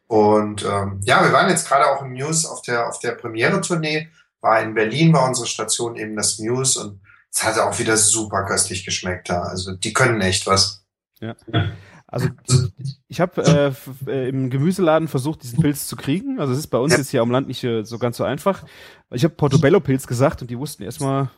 Und 0.07 0.65
ähm, 0.65 1.01
ja, 1.05 1.25
wir 1.25 1.33
waren 1.33 1.49
jetzt 1.49 1.67
gerade 1.69 1.87
auch 1.87 2.03
im 2.03 2.13
News 2.13 2.45
auf 2.45 2.63
der 2.63 2.89
auf 2.89 2.99
der 2.99 3.13
Premiere-Tournee. 3.13 4.09
War 4.41 4.61
in 4.61 4.75
Berlin, 4.75 5.13
war 5.13 5.27
unsere 5.27 5.47
Station 5.47 5.97
eben 5.97 6.17
das 6.17 6.39
News 6.39 6.77
und 6.77 7.01
es 7.33 7.43
hatte 7.43 7.65
auch 7.65 7.79
wieder 7.79 7.97
super 7.97 8.45
köstlich 8.45 8.85
geschmeckt 8.85 9.31
da. 9.31 9.43
Also 9.43 9.73
die 9.73 9.93
können 9.93 10.21
echt 10.21 10.47
was. 10.47 10.85
Ja. 11.21 11.35
Also 12.07 12.29
ich 13.09 13.23
habe 13.23 13.75
äh, 14.07 14.11
äh, 14.11 14.29
im 14.29 14.51
Gemüseladen 14.51 15.09
versucht, 15.09 15.43
diesen 15.43 15.61
Pilz 15.63 15.87
zu 15.87 15.97
kriegen. 15.97 16.41
Also 16.41 16.53
es 16.53 16.59
ist 16.59 16.67
bei 16.67 16.77
uns 16.77 16.93
ja. 16.93 16.99
jetzt 16.99 17.09
hier 17.09 17.23
am 17.23 17.31
Land 17.31 17.49
nicht 17.49 17.65
äh, 17.65 17.85
so 17.85 17.99
ganz 17.99 18.19
so 18.19 18.25
einfach. 18.25 18.65
Ich 19.11 19.25
habe 19.25 19.35
Portobello-Pilz 19.35 20.07
gesagt 20.07 20.43
und 20.43 20.51
die 20.51 20.59
wussten 20.59 20.83
erstmal, 20.83 21.31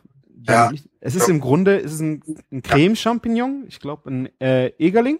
ja. 0.46 0.72
Es 1.00 1.14
ist 1.14 1.28
im 1.28 1.40
Grunde, 1.40 1.80
es 1.80 1.92
ist 1.92 2.00
ein, 2.00 2.22
ein 2.50 2.62
Creme-Champignon, 2.62 3.64
ich 3.68 3.80
glaube 3.80 4.10
ein 4.10 4.40
äh, 4.40 4.68
Egerling. 4.78 5.18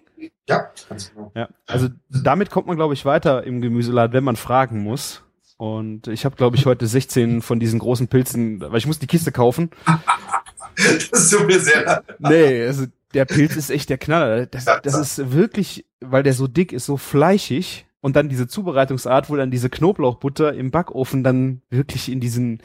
Ja, 0.48 0.70
ganz 0.88 1.12
genau. 1.12 1.32
Ja, 1.34 1.48
also 1.66 1.88
damit 2.08 2.50
kommt 2.50 2.66
man, 2.66 2.76
glaube 2.76 2.94
ich, 2.94 3.04
weiter 3.04 3.44
im 3.44 3.60
Gemüseladen, 3.60 4.14
wenn 4.14 4.24
man 4.24 4.36
fragen 4.36 4.82
muss. 4.82 5.22
Und 5.56 6.08
ich 6.08 6.24
habe, 6.24 6.36
glaube 6.36 6.56
ich, 6.56 6.66
heute 6.66 6.86
16 6.86 7.42
von 7.42 7.60
diesen 7.60 7.78
großen 7.78 8.08
Pilzen, 8.08 8.60
weil 8.60 8.76
ich 8.76 8.86
muss 8.86 8.98
die 8.98 9.06
Kiste 9.06 9.32
kaufen. 9.32 9.70
das 11.10 11.30
tut 11.30 11.46
mir 11.46 11.60
sehr 11.60 11.84
leid. 11.84 12.04
Nee, 12.18 12.66
also 12.66 12.86
der 13.14 13.24
Pilz 13.24 13.56
ist 13.56 13.70
echt 13.70 13.88
der 13.88 13.98
Knaller. 13.98 14.46
Das, 14.46 14.64
das 14.64 14.98
ist 14.98 15.32
wirklich, 15.32 15.86
weil 16.00 16.22
der 16.22 16.34
so 16.34 16.48
dick 16.48 16.72
ist, 16.72 16.86
so 16.86 16.96
fleischig. 16.96 17.86
Und 18.00 18.16
dann 18.16 18.28
diese 18.28 18.46
Zubereitungsart, 18.46 19.30
wo 19.30 19.36
dann 19.36 19.50
diese 19.50 19.70
Knoblauchbutter 19.70 20.52
im 20.52 20.70
Backofen 20.70 21.24
dann 21.24 21.62
wirklich 21.70 22.12
in 22.12 22.20
diesen 22.20 22.60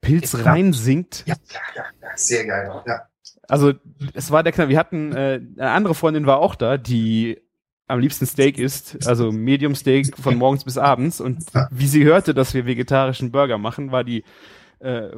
Pilz 0.00 0.32
ja, 0.32 0.42
reinsinkt. 0.42 1.24
Ja, 1.26 1.34
ja, 1.52 1.84
ja, 2.00 2.08
sehr 2.16 2.46
geil. 2.46 2.82
Ja. 2.86 3.02
Also 3.48 3.72
es 4.14 4.30
war 4.30 4.42
der 4.42 4.52
Knall. 4.52 4.68
Wir 4.68 4.78
hatten 4.78 5.12
äh, 5.12 5.40
eine 5.58 5.70
andere 5.70 5.94
Freundin 5.94 6.26
war 6.26 6.38
auch 6.38 6.54
da, 6.54 6.78
die 6.78 7.40
am 7.88 7.98
liebsten 7.98 8.24
Steak 8.24 8.58
isst, 8.58 9.06
also 9.08 9.32
Medium 9.32 9.74
Steak 9.74 10.16
von 10.16 10.36
morgens 10.36 10.64
bis 10.64 10.78
abends. 10.78 11.20
Und 11.20 11.44
wie 11.70 11.88
sie 11.88 12.04
hörte, 12.04 12.34
dass 12.34 12.54
wir 12.54 12.64
vegetarischen 12.64 13.32
Burger 13.32 13.58
machen, 13.58 13.90
war 13.90 14.04
die 14.04 14.22
äh, 14.78 15.10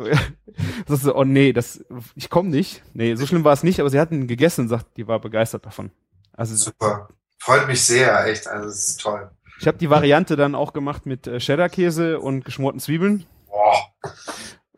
so, 0.88 1.14
oh 1.14 1.24
nee, 1.24 1.52
das 1.52 1.84
ich 2.14 2.30
komme 2.30 2.48
nicht. 2.48 2.82
Nee, 2.94 3.14
so 3.14 3.26
schlimm 3.26 3.44
war 3.44 3.52
es 3.52 3.62
nicht, 3.62 3.78
aber 3.80 3.90
sie 3.90 4.00
hatten 4.00 4.26
gegessen 4.26 4.62
und 4.62 4.68
sagt, 4.68 4.96
die 4.96 5.06
war 5.06 5.20
begeistert 5.20 5.66
davon. 5.66 5.90
Also 6.32 6.56
Super. 6.56 7.08
Freut 7.38 7.66
mich 7.66 7.82
sehr, 7.82 8.26
echt. 8.26 8.46
Also 8.46 8.68
es 8.68 8.88
ist 8.88 9.00
toll. 9.00 9.30
ich 9.60 9.66
habe 9.66 9.78
die 9.78 9.90
Variante 9.90 10.36
dann 10.36 10.54
auch 10.54 10.72
gemacht 10.72 11.06
mit 11.06 11.26
äh, 11.26 11.38
Cheddar-Käse 11.38 12.20
und 12.20 12.44
geschmorten 12.44 12.80
Zwiebeln. 12.80 13.26
Boah, 13.48 13.92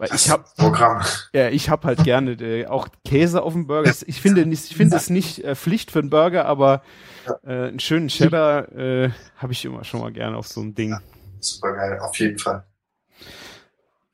Weil 0.05 0.11
das 0.11 0.27
ich 0.27 0.33
ein 0.33 0.45
Programm. 0.57 1.03
ja, 1.33 1.49
ich 1.49 1.71
habe 1.71 1.87
halt 1.87 2.05
gerne 2.05 2.33
äh, 2.33 2.67
auch 2.67 2.89
Käse 3.05 3.43
auf 3.43 3.53
dem 3.53 3.67
Burger. 3.67 3.93
Ich 4.07 4.21
finde 4.21 4.47
nicht, 4.47 4.71
ich 4.71 4.77
finde 4.77 4.97
es 4.97 5.11
nicht 5.11 5.43
äh, 5.45 5.55
Pflicht 5.55 5.91
für 5.91 6.01
einen 6.01 6.11
Burger, 6.11 6.47
aber 6.47 6.83
äh, 7.45 7.69
einen 7.69 7.81
schönen 7.81 8.09
Cheddar 8.09 8.71
äh, 8.73 9.11
habe 9.37 9.53
ich 9.53 9.65
immer 9.65 9.85
schon 9.85 10.01
mal 10.01 10.13
gerne 10.13 10.37
auf 10.37 10.47
so 10.47 10.61
einem 10.61 10.75
Ding. 10.75 10.97
Super 11.41 11.73
geil, 11.73 11.99
auf 12.01 12.19
jeden 12.19 12.39
Fall. 12.39 12.65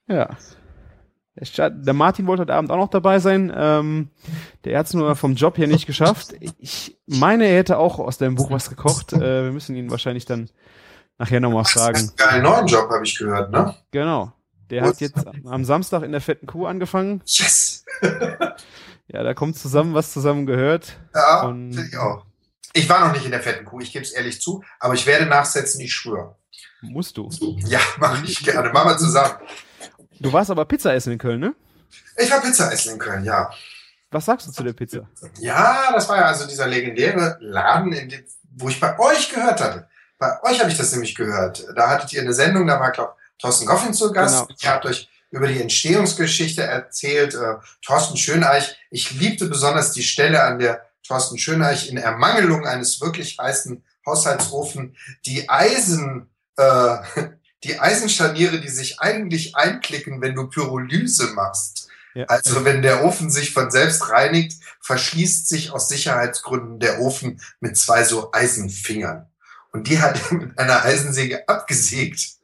Ja. 0.07 0.37
Der 1.37 1.95
Martin 1.95 2.27
wollte 2.27 2.43
heute 2.43 2.55
Abend 2.55 2.71
auch 2.71 2.77
noch 2.77 2.91
dabei 2.91 3.19
sein. 3.19 3.51
Ähm, 3.55 4.11
der 4.65 4.79
hat 4.79 4.87
es 4.87 4.95
nur 4.95 5.17
vom 5.17 5.35
Job 5.37 5.57
her 5.57 5.69
nicht 5.69 5.87
geschafft. 5.87 6.35
Ich 6.59 6.99
meine, 7.07 7.47
er 7.47 7.57
hätte 7.57 7.79
auch 7.79 7.99
aus 7.99 8.19
deinem 8.19 8.35
Buch 8.35 8.51
was 8.51 8.69
gekocht. 8.69 9.13
Äh, 9.15 9.45
wir 9.45 9.53
müssen 9.53 9.75
ihn 9.75 9.91
wahrscheinlich 9.91 10.27
dann 10.27 10.51
nachher 11.19 11.41
nochmal 11.41 11.65
fragen. 11.65 11.99
einen 11.99 12.17
geilen 12.17 12.43
neuen 12.43 12.67
Job, 12.67 12.91
habe 12.91 13.05
ich 13.05 13.17
gehört, 13.17 13.51
ne? 13.53 13.75
Genau. 13.91 14.33
Der 14.71 14.83
hat 14.83 15.01
jetzt 15.01 15.25
am 15.47 15.65
Samstag 15.65 16.03
in 16.03 16.13
der 16.13 16.21
fetten 16.21 16.47
Kuh 16.47 16.67
angefangen. 16.67 17.23
Yes! 17.27 17.85
Ja, 19.13 19.25
da 19.25 19.35
kommt 19.35 19.59
zusammen, 19.59 19.93
was 19.93 20.13
zusammen 20.13 20.47
gehört. 20.47 20.97
Ja, 21.13 21.43
Und- 21.43 21.73
finde 21.75 21.89
ich 21.89 21.97
auch. 21.97 22.25
Ich 22.75 22.89
war 22.89 23.05
noch 23.05 23.13
nicht 23.13 23.25
in 23.25 23.33
der 23.33 23.41
fetten 23.43 23.65
Kuh, 23.65 23.81
ich 23.81 23.93
gebe 23.93 24.05
es 24.05 24.13
ehrlich 24.13 24.41
zu, 24.41 24.63
aber 24.79 24.95
ich 24.95 25.05
werde 25.05 25.27
nachsetzen, 25.27 25.81
ich 25.81 25.93
schwöre. 25.93 26.37
Musst 26.81 27.17
du. 27.17 27.29
Ja, 27.67 27.81
mache 27.99 28.25
ich 28.25 28.45
gerne. 28.45 28.73
Machen 28.73 28.91
wir 28.91 28.99
zusammen. 28.99 29.35
Du 30.21 30.33
warst 30.33 30.53
aber 30.53 30.65
Pizza 30.65 30.95
essen 30.95 31.13
in 31.15 31.19
Köln, 31.19 31.41
ne? 31.41 31.55
Ich 32.17 32.31
war 32.31 32.41
Pizza 32.41 32.73
essen 32.73 32.93
in 32.93 32.99
Köln, 33.01 33.25
ja. 33.25 33.51
Was 34.13 34.27
sagst 34.27 34.47
du 34.47 34.53
zu 34.53 34.63
der 34.63 34.75
Pizza? 34.75 35.09
Ja, 35.41 35.91
das 35.93 36.09
war 36.09 36.19
ja 36.19 36.27
also 36.27 36.47
dieser 36.47 36.69
legendäre 36.69 37.37
Laden, 37.41 37.93
in 37.93 38.09
dem, 38.11 38.25
wo 38.53 38.69
ich 38.69 38.79
bei 38.79 38.97
euch 39.01 39.29
gehört 39.35 39.61
hatte. 39.61 39.89
Bei 40.21 40.41
euch 40.45 40.61
habe 40.61 40.71
ich 40.71 40.77
das 40.79 40.93
nämlich 40.93 41.17
gehört. 41.17 41.67
Da 41.75 41.89
hattet 41.91 42.13
ihr 42.13 42.21
eine 42.23 42.33
Sendung, 42.33 42.69
da 42.69 42.79
war, 42.79 42.93
glaube 42.93 43.15
Thorsten 43.41 43.67
Goffin 43.67 43.95
zu 43.95 44.13
Gast. 44.13 44.47
Genau. 44.47 44.59
Ihr 44.61 44.71
habt 44.71 44.87
euch 44.87 45.09
über 45.31 45.47
die 45.47 45.61
Entstehungsgeschichte 45.61 46.63
erzählt. 46.63 47.35
Äh, 47.35 47.55
Thorsten 47.83 48.17
Schöneich. 48.17 48.77
Ich 48.91 49.13
liebte 49.13 49.47
besonders 49.47 49.93
die 49.93 50.03
Stelle, 50.03 50.43
an 50.43 50.59
der 50.59 50.87
Thorsten 51.07 51.39
Schöneich 51.39 51.89
in 51.89 51.97
Ermangelung 51.97 52.67
eines 52.67 53.01
wirklich 53.01 53.39
heißen 53.39 53.83
Haushaltsofen 54.07 54.97
die 55.27 55.49
Eisen, 55.49 56.31
äh, 56.57 56.97
die 57.65 57.79
Eisenscharniere, 57.79 58.61
die 58.61 58.69
sich 58.69 59.01
eigentlich 59.01 59.57
einklicken, 59.57 60.21
wenn 60.21 60.35
du 60.35 60.49
Pyrolyse 60.49 61.29
machst. 61.35 61.89
Ja. 62.15 62.25
Also 62.27 62.65
wenn 62.65 62.83
der 62.83 63.05
Ofen 63.05 63.31
sich 63.31 63.53
von 63.53 63.71
selbst 63.71 64.11
reinigt, 64.11 64.55
verschließt 64.81 65.49
sich 65.49 65.71
aus 65.71 65.89
Sicherheitsgründen 65.89 66.81
der 66.81 67.01
Ofen 67.01 67.41
mit 67.61 67.77
zwei 67.77 68.03
so 68.03 68.33
Eisenfingern. 68.33 69.27
Und 69.73 69.87
die 69.87 70.01
hat 70.01 70.21
er 70.31 70.37
mit 70.37 70.59
einer 70.59 70.83
Eisensäge 70.83 71.49
abgesägt, 71.49 72.40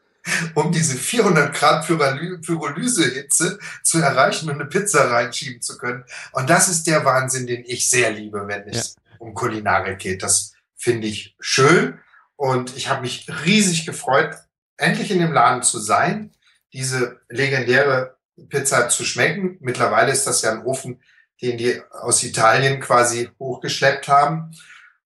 um 0.54 0.72
diese 0.72 0.96
400 0.96 1.54
Grad 1.54 1.84
Pyroly- 1.84 2.40
Pyrolysehitze 2.44 3.58
zu 3.82 3.98
erreichen 3.98 4.48
und 4.48 4.56
eine 4.56 4.66
Pizza 4.66 5.10
reinschieben 5.10 5.62
zu 5.62 5.78
können. 5.78 6.04
Und 6.32 6.50
das 6.50 6.68
ist 6.68 6.86
der 6.86 7.04
Wahnsinn, 7.04 7.46
den 7.46 7.64
ich 7.64 7.88
sehr 7.88 8.12
liebe, 8.12 8.46
wenn 8.46 8.68
es 8.68 8.96
um 9.18 9.34
Kulinarik 9.34 9.98
geht. 9.98 10.22
Das 10.22 10.52
finde 10.74 11.06
ich 11.06 11.36
schön. 11.40 11.98
Und 12.36 12.76
ich 12.76 12.88
habe 12.88 13.02
mich 13.02 13.26
riesig 13.44 13.86
gefreut, 13.86 14.34
endlich 14.76 15.10
in 15.10 15.20
dem 15.20 15.32
Laden 15.32 15.62
zu 15.62 15.78
sein, 15.78 16.32
diese 16.72 17.20
legendäre 17.28 18.16
Pizza 18.48 18.88
zu 18.88 19.04
schmecken. 19.04 19.56
Mittlerweile 19.60 20.12
ist 20.12 20.26
das 20.26 20.42
ja 20.42 20.52
ein 20.52 20.64
Ofen, 20.64 21.00
den 21.40 21.56
die 21.56 21.80
aus 21.90 22.22
Italien 22.22 22.80
quasi 22.80 23.30
hochgeschleppt 23.38 24.08
haben. 24.08 24.52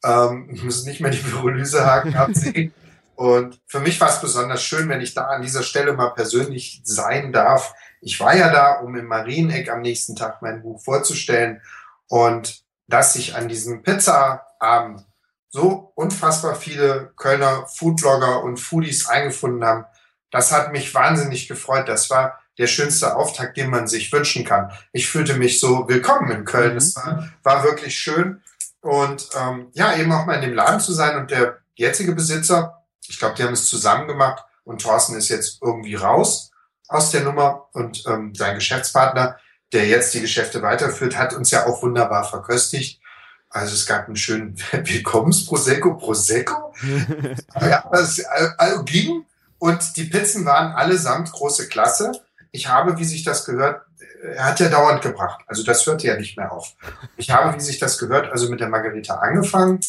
Ähm, 0.02 0.58
müssen 0.62 0.88
nicht 0.88 1.00
mehr 1.00 1.10
die 1.10 1.18
Pyrolysehaken 1.18 2.14
absägen. 2.16 2.72
Und 3.20 3.60
für 3.66 3.80
mich 3.80 4.00
war 4.00 4.08
es 4.08 4.22
besonders 4.22 4.62
schön, 4.62 4.88
wenn 4.88 5.02
ich 5.02 5.12
da 5.12 5.26
an 5.26 5.42
dieser 5.42 5.62
Stelle 5.62 5.92
mal 5.92 6.08
persönlich 6.08 6.80
sein 6.84 7.34
darf. 7.34 7.74
Ich 8.00 8.18
war 8.18 8.34
ja 8.34 8.50
da, 8.50 8.80
um 8.80 8.96
im 8.96 9.04
Marieneck 9.04 9.70
am 9.70 9.82
nächsten 9.82 10.16
Tag 10.16 10.40
mein 10.40 10.62
Buch 10.62 10.82
vorzustellen. 10.82 11.60
Und 12.08 12.64
dass 12.86 13.12
sich 13.12 13.34
an 13.34 13.46
diesem 13.46 13.82
Pizzaabend 13.82 15.04
so 15.50 15.92
unfassbar 15.96 16.54
viele 16.54 17.12
Kölner 17.14 17.66
Foodblogger 17.66 18.42
und 18.42 18.56
Foodies 18.56 19.06
eingefunden 19.06 19.66
haben, 19.66 19.84
das 20.30 20.50
hat 20.50 20.72
mich 20.72 20.94
wahnsinnig 20.94 21.46
gefreut. 21.46 21.90
Das 21.90 22.08
war 22.08 22.40
der 22.56 22.68
schönste 22.68 23.16
Auftakt, 23.16 23.58
den 23.58 23.68
man 23.68 23.86
sich 23.86 24.10
wünschen 24.14 24.46
kann. 24.46 24.72
Ich 24.92 25.10
fühlte 25.10 25.34
mich 25.34 25.60
so 25.60 25.86
willkommen 25.86 26.30
in 26.30 26.46
Köln. 26.46 26.72
Mhm. 26.72 26.78
Es 26.78 26.96
war, 26.96 27.28
war 27.42 27.64
wirklich 27.64 27.98
schön. 27.98 28.40
Und 28.80 29.28
ähm, 29.38 29.68
ja, 29.74 29.94
eben 29.94 30.10
auch 30.10 30.24
mal 30.24 30.36
in 30.36 30.48
dem 30.48 30.54
Laden 30.54 30.80
zu 30.80 30.94
sein. 30.94 31.18
Und 31.18 31.30
der 31.30 31.58
jetzige 31.74 32.14
Besitzer, 32.14 32.79
ich 33.10 33.18
glaube, 33.18 33.34
die 33.34 33.42
haben 33.42 33.52
es 33.52 33.68
zusammen 33.68 34.08
gemacht 34.08 34.44
und 34.64 34.82
Thorsten 34.82 35.16
ist 35.16 35.28
jetzt 35.28 35.58
irgendwie 35.62 35.96
raus 35.96 36.50
aus 36.88 37.10
der 37.10 37.22
Nummer. 37.22 37.68
Und 37.72 38.04
ähm, 38.06 38.34
sein 38.34 38.54
Geschäftspartner, 38.54 39.36
der 39.72 39.86
jetzt 39.86 40.14
die 40.14 40.20
Geschäfte 40.20 40.62
weiterführt, 40.62 41.16
hat 41.16 41.34
uns 41.34 41.50
ja 41.50 41.66
auch 41.66 41.82
wunderbar 41.82 42.24
verköstigt. 42.24 43.00
Also 43.48 43.74
es 43.74 43.86
gab 43.86 44.06
einen 44.06 44.16
schönen 44.16 44.56
Willkommens-Prosecco, 44.72 45.96
Prosecco. 45.96 46.74
Ja, 47.60 47.84
das 47.92 48.24
also 48.56 48.84
ging 48.84 49.26
und 49.58 49.96
die 49.96 50.04
Pizzen 50.04 50.46
waren 50.46 50.72
allesamt 50.72 51.30
große 51.32 51.68
Klasse. 51.68 52.12
Ich 52.50 52.68
habe, 52.68 52.98
wie 52.98 53.04
sich 53.04 53.24
das 53.24 53.44
gehört, 53.44 53.82
er 54.22 54.44
hat 54.44 54.60
ja 54.60 54.68
dauernd 54.68 55.02
gebracht. 55.02 55.42
Also 55.46 55.62
das 55.62 55.84
hört 55.86 56.02
ja 56.02 56.16
nicht 56.16 56.36
mehr 56.36 56.50
auf. 56.50 56.74
Ich 57.16 57.30
habe, 57.30 57.54
wie 57.54 57.60
sich 57.60 57.78
das 57.78 57.98
gehört, 57.98 58.32
also 58.32 58.48
mit 58.48 58.60
der 58.60 58.68
Margarita 58.68 59.16
angefangen. 59.16 59.80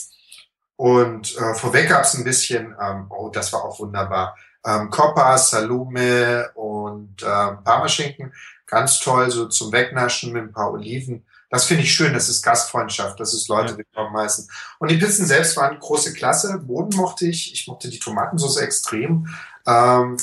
Und 0.82 1.38
äh, 1.38 1.54
vorweg 1.54 1.90
gab 1.90 2.06
es 2.06 2.16
ein 2.16 2.24
bisschen, 2.24 2.76
ähm, 2.82 3.06
oh, 3.12 3.30
das 3.30 3.54
war 3.54 3.64
auch 3.64 3.80
wunderbar, 3.80 4.36
ähm, 4.66 4.90
Coppa, 4.90 5.38
Salume 5.38 6.50
und 6.56 7.22
ähm, 7.22 7.64
Parmaschinken. 7.64 8.34
Ganz 8.66 9.00
toll, 9.00 9.30
so 9.30 9.48
zum 9.48 9.72
Wegnaschen 9.72 10.34
mit 10.34 10.42
ein 10.42 10.52
paar 10.52 10.72
Oliven. 10.72 11.24
Das 11.52 11.66
finde 11.66 11.84
ich 11.84 11.94
schön, 11.94 12.16
das 12.16 12.30
ist 12.30 12.42
Gastfreundschaft, 12.42 13.20
das 13.20 13.36
ist 13.36 13.48
Leute 13.48 13.74
Ja. 13.74 13.78
willkommen 13.78 14.18
heißen. 14.18 14.50
Und 14.80 14.90
die 14.90 14.98
Pizzen 14.98 15.28
selbst 15.28 15.56
waren 15.56 15.78
große 15.78 16.14
Klasse. 16.14 16.58
Boden 16.58 16.98
mochte 16.98 17.28
ich. 17.28 17.54
Ich 17.54 17.68
mochte 17.68 17.88
die 17.88 18.00
Tomatensauce 18.00 18.58
extrem. 18.58 19.28
Ähm, 19.68 20.18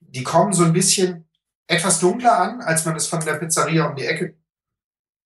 die 0.00 0.24
kommen 0.24 0.52
so 0.52 0.64
ein 0.64 0.74
bisschen 0.74 1.26
etwas 1.66 2.00
dunkler 2.00 2.38
an, 2.38 2.60
als 2.60 2.84
man 2.84 2.96
es 2.96 3.06
von 3.06 3.20
der 3.20 3.36
Pizzeria 3.36 3.86
um 3.86 3.96
die 3.96 4.04
Ecke 4.04 4.34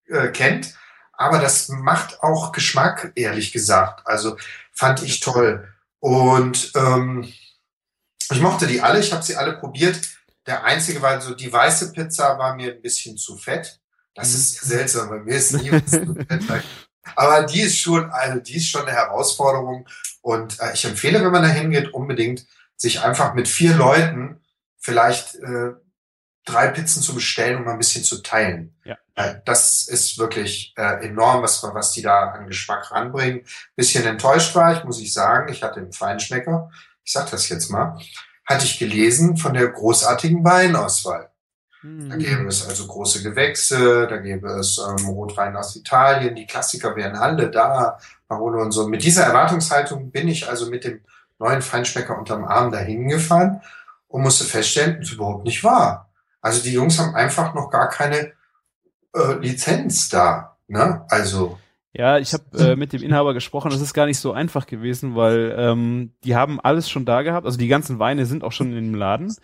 äh, 0.07 0.29
kennt. 0.29 0.77
Aber 1.19 1.41
das 1.41 1.71
macht 1.71 2.23
auch 2.23 2.53
Geschmack, 2.53 3.11
ehrlich 3.17 3.51
gesagt. 3.51 4.07
Also 4.07 4.37
fand 4.77 5.03
ich 5.03 5.19
toll. 5.21 5.67
Und 5.99 6.71
ähm, 6.77 7.25
ich 8.31 8.41
mochte 8.41 8.67
die 8.67 8.81
alle. 8.81 9.01
Ich 9.01 9.13
habe 9.13 9.23
sie 9.23 9.37
alle 9.37 9.55
probiert. 9.55 9.99
Der 10.47 10.63
einzige 10.65 11.03
war 11.03 11.21
so, 11.21 11.35
die 11.35 11.53
weiße 11.53 11.93
Pizza 11.93 12.39
war 12.39 12.55
mir 12.55 12.75
ein 12.75 12.83
bisschen 12.83 13.17
zu 13.17 13.37
fett. 13.37 13.81
Das 14.15 14.29
Mhm. 14.29 14.35
ist 14.37 14.61
sehr 14.61 14.79
seltsam, 14.79 15.09
bei 15.11 15.19
mir 15.19 15.35
ist 15.37 15.53
nie 15.53 15.73
was 15.73 15.91
zu 15.91 16.15
fett. 16.15 16.65
Aber 17.15 17.43
die 17.45 17.63
ist 17.63 17.79
schon, 17.79 18.11
also 18.11 18.41
die 18.41 18.57
ist 18.57 18.69
schon 18.69 18.83
eine 18.83 18.93
Herausforderung. 18.93 19.89
Und 20.23 20.59
äh, 20.61 20.73
ich 20.75 20.85
empfehle, 20.85 21.23
wenn 21.25 21.33
man 21.33 21.43
da 21.43 21.49
hingeht, 21.49 21.93
unbedingt 21.95 22.47
sich 22.77 23.01
einfach 23.01 23.35
mit 23.35 23.49
vier 23.49 23.75
Leuten 23.75 24.41
vielleicht 24.79 25.37
äh, 25.37 25.73
drei 26.47 26.69
Pizzen 26.69 27.03
zu 27.03 27.15
bestellen 27.15 27.59
und 27.59 27.65
mal 27.67 27.73
ein 27.73 27.79
bisschen 27.79 28.05
zu 28.05 28.23
teilen. 28.23 28.75
Ja. 28.85 28.97
Äh, 29.15 29.35
das 29.45 29.87
ist 29.89 30.19
wirklich 30.19 30.73
äh, 30.77 31.05
enorm, 31.07 31.43
was, 31.43 31.63
was 31.63 31.93
die 31.93 32.03
da 32.03 32.31
an 32.31 32.47
Geschmack 32.47 32.91
ranbringen. 32.91 33.43
Bisschen 33.75 34.07
enttäuscht 34.07 34.55
war 34.55 34.75
ich, 34.75 34.85
muss 34.85 35.01
ich 35.01 35.13
sagen. 35.13 35.53
Ich 35.53 35.63
hatte 35.63 35.81
einen 35.81 35.93
Feinschmecker, 35.93 36.71
ich 37.05 37.13
sag 37.13 37.31
das 37.31 37.49
jetzt 37.51 37.71
mal, 37.71 37.99
hatte 38.47 38.65
ich 38.65 38.79
gelesen 38.79 39.37
von 39.37 39.53
der 39.53 39.69
großartigen 39.69 40.43
Weinauswahl. 40.45 41.31
Da 41.83 41.89
Hm. 41.89 42.19
gäbe 42.19 42.47
es 42.49 42.67
also 42.67 42.87
große 42.87 43.23
Gewächse, 43.23 44.07
da 44.09 44.17
gäbe 44.17 44.49
es 44.55 44.79
ähm, 44.79 45.07
Rotwein 45.07 45.57
aus 45.57 45.77
Italien, 45.77 46.35
die 46.35 46.47
Klassiker 46.47 46.97
wären 46.97 47.15
alle 47.17 47.51
da, 47.51 47.99
Barolo 48.27 48.63
und 48.63 48.73
so. 48.73 48.89
Mit 48.89 49.05
dieser 49.05 49.25
Erwartungshaltung 49.25 50.11
bin 50.11 50.27
ich 50.27 50.49
also 50.49 50.69
mit 50.69 50.85
dem 50.85 51.01
neuen 51.39 51.63
Feinschmecker 51.63 52.19
unterm 52.19 52.45
Arm 52.45 52.73
dahin 52.73 53.09
gefahren 53.09 53.61
und 54.09 54.23
musste 54.23 54.45
feststellen, 54.45 54.97
das 54.99 55.11
ist 55.11 55.15
überhaupt 55.15 55.45
nicht 55.45 55.63
wahr. 55.63 56.06
Also 56.47 56.63
die 56.63 56.73
Jungs 56.73 56.97
haben 57.01 57.17
einfach 57.17 57.55
noch 57.55 57.71
gar 57.71 57.89
keine 57.89 58.33
äh, 59.17 59.35
Lizenz 59.41 60.09
da. 60.09 60.57
Ne? 60.69 61.05
Also 61.09 61.59
Ja, 61.93 62.19
ich 62.19 62.33
habe 62.35 62.45
äh, 62.57 62.77
mit 62.77 62.93
dem 62.93 63.03
Inhaber 63.03 63.35
gesprochen. 63.35 63.73
Das 63.73 63.81
ist 63.81 63.95
gar 63.95 64.07
nicht 64.07 64.21
so 64.21 64.31
einfach 64.31 64.69
gewesen, 64.69 65.17
weil 65.17 65.57
ähm, 65.59 66.13
die 66.23 66.37
haben 66.37 66.61
alles 66.61 66.89
schon 66.89 67.05
da 67.05 67.23
gehabt. 67.23 67.47
Also 67.47 67.59
die 67.59 67.67
ganzen 67.67 67.99
Weine 67.99 68.27
sind 68.27 68.45
auch 68.45 68.53
schon 68.53 68.69
in 68.69 68.93
dem 68.93 68.95
Laden. 68.95 69.35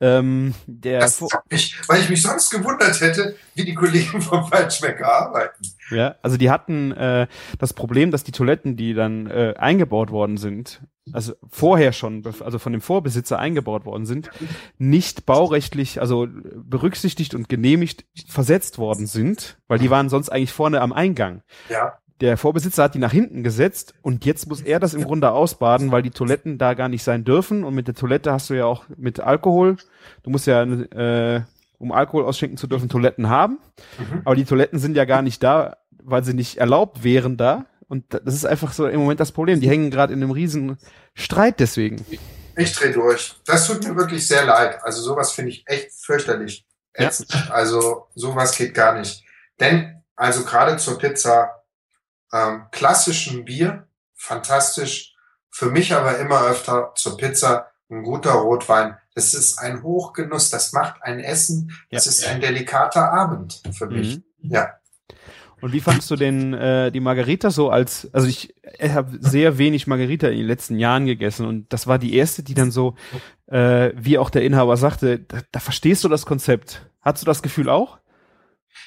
Ähm, 0.00 0.54
der 0.66 1.00
das 1.00 1.20
hat 1.20 1.50
mich, 1.50 1.76
weil 1.88 2.00
ich 2.00 2.08
mich 2.08 2.22
sonst 2.22 2.50
gewundert 2.50 3.00
hätte, 3.00 3.34
wie 3.54 3.64
die 3.64 3.74
Kollegen 3.74 4.20
vom 4.22 4.46
Feinschmecker 4.46 5.12
arbeiten. 5.12 5.66
Ja, 5.90 6.14
also 6.22 6.36
die 6.36 6.50
hatten 6.50 6.92
äh, 6.92 7.26
das 7.58 7.72
Problem, 7.72 8.10
dass 8.10 8.22
die 8.22 8.32
Toiletten, 8.32 8.76
die 8.76 8.94
dann 8.94 9.26
äh, 9.26 9.54
eingebaut 9.58 10.10
worden 10.10 10.36
sind, 10.36 10.82
also 11.12 11.34
vorher 11.48 11.92
schon, 11.92 12.22
also 12.40 12.58
von 12.58 12.72
dem 12.72 12.80
Vorbesitzer 12.80 13.38
eingebaut 13.38 13.86
worden 13.86 14.06
sind, 14.06 14.30
nicht 14.76 15.26
baurechtlich, 15.26 16.00
also 16.00 16.28
berücksichtigt 16.30 17.34
und 17.34 17.48
genehmigt 17.48 18.04
versetzt 18.28 18.78
worden 18.78 19.06
sind, 19.06 19.58
weil 19.68 19.78
die 19.78 19.90
waren 19.90 20.08
sonst 20.10 20.28
eigentlich 20.28 20.52
vorne 20.52 20.80
am 20.80 20.92
Eingang. 20.92 21.42
Ja, 21.70 21.98
der 22.20 22.36
Vorbesitzer 22.36 22.84
hat 22.84 22.94
die 22.94 22.98
nach 22.98 23.12
hinten 23.12 23.42
gesetzt 23.42 23.94
und 24.02 24.24
jetzt 24.24 24.48
muss 24.48 24.60
er 24.60 24.80
das 24.80 24.94
im 24.94 25.04
Grunde 25.04 25.30
ausbaden, 25.30 25.92
weil 25.92 26.02
die 26.02 26.10
Toiletten 26.10 26.58
da 26.58 26.74
gar 26.74 26.88
nicht 26.88 27.04
sein 27.04 27.24
dürfen 27.24 27.64
und 27.64 27.74
mit 27.74 27.86
der 27.86 27.94
Toilette 27.94 28.32
hast 28.32 28.50
du 28.50 28.54
ja 28.54 28.64
auch 28.64 28.84
mit 28.96 29.20
Alkohol. 29.20 29.76
Du 30.24 30.30
musst 30.30 30.46
ja, 30.46 30.62
äh, 30.62 31.42
um 31.78 31.92
Alkohol 31.92 32.24
ausschenken 32.24 32.56
zu 32.56 32.66
dürfen, 32.66 32.88
Toiletten 32.88 33.28
haben. 33.28 33.58
Mhm. 33.98 34.22
Aber 34.24 34.34
die 34.34 34.44
Toiletten 34.44 34.78
sind 34.78 34.96
ja 34.96 35.04
gar 35.04 35.22
nicht 35.22 35.42
da, 35.42 35.76
weil 36.02 36.24
sie 36.24 36.34
nicht 36.34 36.58
erlaubt 36.58 37.04
wären 37.04 37.36
da. 37.36 37.66
Und 37.88 38.04
das 38.10 38.34
ist 38.34 38.44
einfach 38.44 38.72
so 38.72 38.86
im 38.86 39.00
Moment 39.00 39.20
das 39.20 39.32
Problem. 39.32 39.60
Die 39.60 39.68
hängen 39.68 39.90
gerade 39.90 40.12
in 40.12 40.22
einem 40.22 40.32
riesen 40.32 40.76
Streit 41.14 41.60
deswegen. 41.60 42.04
Ich 42.56 42.72
dreh 42.72 42.92
durch. 42.92 43.36
Das 43.46 43.66
tut 43.66 43.86
mir 43.86 43.96
wirklich 43.96 44.26
sehr 44.26 44.44
leid. 44.44 44.78
Also 44.82 45.00
sowas 45.00 45.32
finde 45.32 45.52
ich 45.52 45.62
echt 45.66 45.92
fürchterlich. 45.92 46.66
Ja. 46.96 47.10
Also 47.50 48.08
sowas 48.14 48.56
geht 48.56 48.74
gar 48.74 48.98
nicht. 48.98 49.22
Denn 49.60 50.02
also 50.16 50.44
gerade 50.44 50.76
zur 50.76 50.98
Pizza 50.98 51.57
ähm, 52.32 52.66
klassischen 52.70 53.44
Bier, 53.44 53.86
fantastisch. 54.14 55.14
Für 55.50 55.70
mich 55.70 55.94
aber 55.94 56.18
immer 56.18 56.42
öfter 56.46 56.92
zur 56.94 57.16
Pizza 57.16 57.68
ein 57.90 58.02
guter 58.02 58.32
Rotwein. 58.32 58.96
Das 59.14 59.34
ist 59.34 59.58
ein 59.58 59.82
Hochgenuss, 59.82 60.50
das 60.50 60.72
macht 60.72 61.02
ein 61.02 61.20
Essen, 61.20 61.72
das 61.90 62.04
ja. 62.04 62.10
ist 62.10 62.26
ein 62.26 62.40
delikater 62.40 63.12
Abend 63.12 63.62
für 63.72 63.86
mich. 63.86 64.16
Mhm. 64.16 64.22
Ja. 64.50 64.74
Und 65.60 65.72
wie 65.72 65.80
fandst 65.80 66.08
du 66.10 66.16
denn 66.16 66.54
äh, 66.54 66.92
die 66.92 67.00
Margarita 67.00 67.50
so 67.50 67.70
als, 67.70 68.08
also 68.12 68.28
ich, 68.28 68.54
ich 68.78 68.92
habe 68.92 69.18
sehr 69.20 69.58
wenig 69.58 69.88
Margarita 69.88 70.28
in 70.28 70.38
den 70.38 70.46
letzten 70.46 70.78
Jahren 70.78 71.06
gegessen 71.06 71.46
und 71.46 71.72
das 71.72 71.88
war 71.88 71.98
die 71.98 72.14
erste, 72.14 72.44
die 72.44 72.54
dann 72.54 72.70
so, 72.70 72.94
äh, 73.46 73.90
wie 73.96 74.18
auch 74.18 74.30
der 74.30 74.42
Inhaber 74.42 74.76
sagte, 74.76 75.18
da, 75.18 75.38
da 75.50 75.58
verstehst 75.58 76.04
du 76.04 76.08
das 76.08 76.26
Konzept. 76.26 76.86
Hast 77.00 77.22
du 77.22 77.26
das 77.26 77.42
Gefühl 77.42 77.68
auch? 77.68 77.98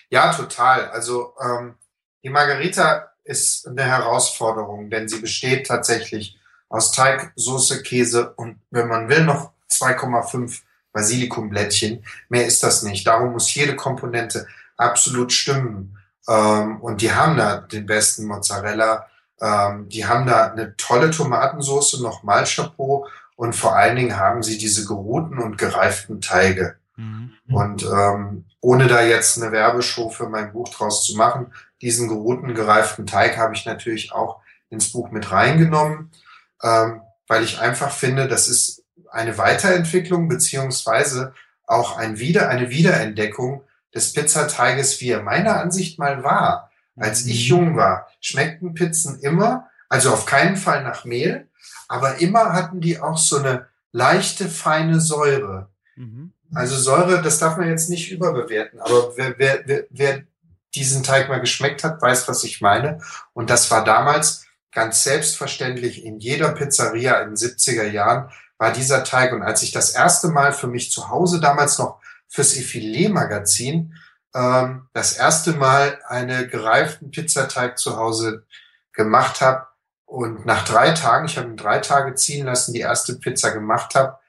Ja, 0.09 0.33
total. 0.33 0.89
Also 0.91 1.33
ähm, 1.43 1.75
die 2.23 2.29
Margarita 2.29 3.10
ist 3.31 3.67
eine 3.67 3.83
Herausforderung, 3.83 4.89
denn 4.89 5.07
sie 5.09 5.19
besteht 5.19 5.67
tatsächlich 5.67 6.37
aus 6.69 6.91
Teig, 6.91 7.31
Soße, 7.35 7.81
Käse 7.81 8.33
und 8.35 8.59
wenn 8.69 8.87
man 8.87 9.09
will 9.09 9.23
noch 9.23 9.51
2,5 9.71 10.61
Basilikumblättchen. 10.93 12.03
Mehr 12.29 12.45
ist 12.45 12.63
das 12.63 12.83
nicht. 12.83 13.07
Darum 13.07 13.31
muss 13.31 13.53
jede 13.53 13.75
Komponente 13.75 14.47
absolut 14.77 15.31
stimmen. 15.31 15.97
Ähm, 16.27 16.81
und 16.81 17.01
die 17.01 17.13
haben 17.13 17.37
da 17.37 17.57
den 17.57 17.85
besten 17.85 18.25
Mozzarella. 18.25 19.07
Ähm, 19.39 19.89
die 19.89 20.05
haben 20.05 20.25
da 20.25 20.51
eine 20.51 20.75
tolle 20.77 21.11
Tomatensauce, 21.11 21.99
nochmal 22.01 22.43
Chapeau. 22.45 23.07
Und 23.35 23.55
vor 23.55 23.75
allen 23.75 23.95
Dingen 23.95 24.17
haben 24.17 24.43
sie 24.43 24.57
diese 24.57 24.85
geruhten 24.85 25.39
und 25.39 25.57
gereiften 25.57 26.21
Teige. 26.21 26.75
Mhm. 26.95 27.33
Und 27.49 27.83
ähm, 27.83 28.45
ohne 28.59 28.87
da 28.87 29.01
jetzt 29.01 29.41
eine 29.41 29.51
Werbeshow 29.51 30.09
für 30.09 30.29
mein 30.29 30.51
Buch 30.51 30.69
draus 30.69 31.05
zu 31.05 31.15
machen, 31.15 31.51
diesen 31.81 32.07
geruhten, 32.07 32.53
gereiften 32.53 33.05
Teig 33.05 33.37
habe 33.37 33.55
ich 33.55 33.65
natürlich 33.65 34.11
auch 34.13 34.41
ins 34.69 34.91
Buch 34.91 35.11
mit 35.11 35.31
reingenommen, 35.31 36.11
ähm, 36.63 37.01
weil 37.27 37.43
ich 37.43 37.59
einfach 37.59 37.91
finde, 37.91 38.27
das 38.27 38.47
ist 38.47 38.83
eine 39.11 39.37
Weiterentwicklung 39.37 40.27
beziehungsweise 40.27 41.33
auch 41.65 41.97
ein 41.97 42.19
Wieder, 42.19 42.49
eine 42.49 42.69
Wiederentdeckung 42.69 43.63
des 43.93 44.13
Pizzateiges, 44.13 45.01
wie 45.01 45.09
er 45.09 45.21
meiner 45.21 45.59
Ansicht 45.59 45.99
mal 45.99 46.23
war. 46.23 46.71
Als 46.97 47.25
ich 47.25 47.49
mhm. 47.49 47.57
jung 47.57 47.77
war, 47.77 48.07
schmeckten 48.19 48.73
Pizzen 48.73 49.19
immer, 49.19 49.69
also 49.89 50.11
auf 50.11 50.25
keinen 50.25 50.57
Fall 50.57 50.83
nach 50.83 51.05
Mehl, 51.05 51.49
aber 51.87 52.21
immer 52.21 52.53
hatten 52.53 52.79
die 52.79 52.99
auch 52.99 53.17
so 53.17 53.37
eine 53.37 53.67
leichte, 53.91 54.47
feine 54.47 54.99
Säure. 55.01 55.69
Mhm. 55.95 56.33
Also 56.53 56.75
Säure, 56.75 57.21
das 57.21 57.39
darf 57.39 57.57
man 57.57 57.69
jetzt 57.69 57.89
nicht 57.89 58.11
überbewerten, 58.11 58.79
aber 58.79 59.15
wer, 59.15 59.35
wer, 59.37 59.61
wer, 59.65 59.85
wer 59.89 60.23
diesen 60.75 61.03
Teig 61.03 61.29
mal 61.29 61.41
geschmeckt 61.41 61.83
hat, 61.83 62.01
weiß, 62.01 62.27
was 62.27 62.43
ich 62.43 62.61
meine. 62.61 63.01
Und 63.33 63.49
das 63.49 63.69
war 63.71 63.83
damals 63.83 64.45
ganz 64.71 65.03
selbstverständlich 65.03 66.05
in 66.05 66.19
jeder 66.19 66.51
Pizzeria 66.53 67.19
in 67.21 67.29
den 67.29 67.35
70er 67.35 67.87
Jahren 67.87 68.31
war 68.57 68.71
dieser 68.71 69.03
Teig. 69.03 69.33
Und 69.33 69.41
als 69.41 69.63
ich 69.63 69.71
das 69.71 69.91
erste 69.91 70.29
Mal 70.29 70.53
für 70.53 70.67
mich 70.67 70.91
zu 70.91 71.09
Hause 71.09 71.39
damals 71.39 71.77
noch 71.77 71.99
fürs 72.27 72.55
Effilé-Magazin 72.55 73.93
ähm, 74.33 74.87
das 74.93 75.13
erste 75.13 75.53
Mal 75.53 75.99
eine 76.07 76.47
gereiften 76.47 77.11
Pizzateig 77.11 77.77
zu 77.77 77.97
Hause 77.97 78.45
gemacht 78.93 79.41
habe 79.41 79.67
und 80.05 80.45
nach 80.45 80.63
drei 80.65 80.91
Tagen, 80.91 81.25
ich 81.25 81.37
habe 81.37 81.49
ihn 81.49 81.57
drei 81.57 81.79
Tage 81.79 82.15
ziehen 82.15 82.45
lassen, 82.45 82.73
die 82.73 82.81
erste 82.81 83.15
Pizza 83.15 83.51
gemacht 83.51 83.95
habe, 83.95 84.19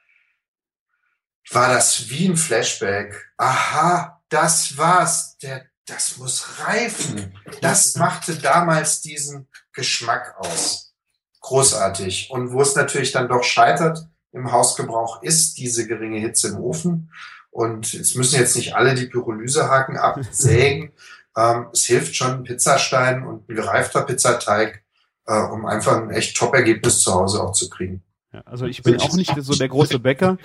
war 1.51 1.69
das 1.69 2.09
wie 2.09 2.27
ein 2.27 2.37
Flashback. 2.37 3.31
Aha, 3.37 4.21
das 4.29 4.77
war's. 4.77 5.37
Der, 5.39 5.65
das 5.85 6.17
muss 6.17 6.59
reifen. 6.59 7.33
Das 7.61 7.95
machte 7.95 8.35
damals 8.35 9.01
diesen 9.01 9.47
Geschmack 9.73 10.35
aus. 10.37 10.93
Großartig. 11.41 12.29
Und 12.31 12.53
wo 12.53 12.61
es 12.61 12.75
natürlich 12.75 13.11
dann 13.11 13.27
doch 13.27 13.43
scheitert 13.43 14.07
im 14.31 14.51
Hausgebrauch, 14.51 15.21
ist 15.23 15.57
diese 15.57 15.87
geringe 15.87 16.19
Hitze 16.19 16.49
im 16.49 16.57
Ofen. 16.57 17.11
Und 17.51 17.93
es 17.93 18.15
müssen 18.15 18.39
jetzt 18.39 18.55
nicht 18.55 18.75
alle 18.75 18.95
die 18.95 19.05
Pyrolysehaken 19.05 19.97
absägen. 19.97 20.91
ähm, 21.37 21.67
es 21.73 21.85
hilft 21.85 22.15
schon 22.15 22.31
ein 22.31 22.43
Pizzastein 22.43 23.23
und 23.23 23.47
ein 23.49 23.55
gereifter 23.55 24.03
Pizzateig, 24.03 24.83
äh, 25.27 25.39
um 25.39 25.65
einfach 25.65 25.97
ein 25.97 26.09
echt 26.09 26.37
Top-Ergebnis 26.37 27.01
zu 27.01 27.13
Hause 27.13 27.43
auch 27.43 27.51
zu 27.51 27.69
kriegen. 27.69 28.01
Ja, 28.31 28.41
also 28.45 28.65
ich 28.65 28.81
bin 28.81 28.99
auch 28.99 29.13
nicht 29.13 29.31
so 29.37 29.53
der 29.53 29.67
große 29.67 29.99
Bäcker 29.99 30.37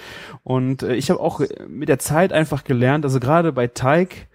und 0.43 0.83
äh, 0.83 0.95
ich 0.95 1.09
habe 1.11 1.21
auch 1.21 1.41
mit 1.67 1.89
der 1.89 1.99
Zeit 1.99 2.35
einfach 2.35 2.65
gelernt, 2.65 3.07
also 3.07 3.19
gerade 3.19 3.53
bei 3.53 3.67
Teig, 3.67 4.29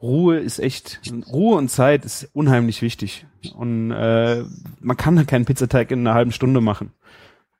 Ruhe 0.00 0.38
ist 0.38 0.58
echt, 0.60 1.00
Ruhe 1.26 1.56
und 1.56 1.68
Zeit 1.68 2.04
ist 2.04 2.28
unheimlich 2.32 2.82
wichtig. 2.82 3.26
Und 3.54 3.90
äh, 3.90 4.44
man 4.80 4.96
kann 4.96 5.26
keinen 5.26 5.44
Pizzateig 5.44 5.90
in 5.90 6.00
einer 6.00 6.14
halben 6.14 6.32
Stunde 6.32 6.60
machen. 6.60 6.92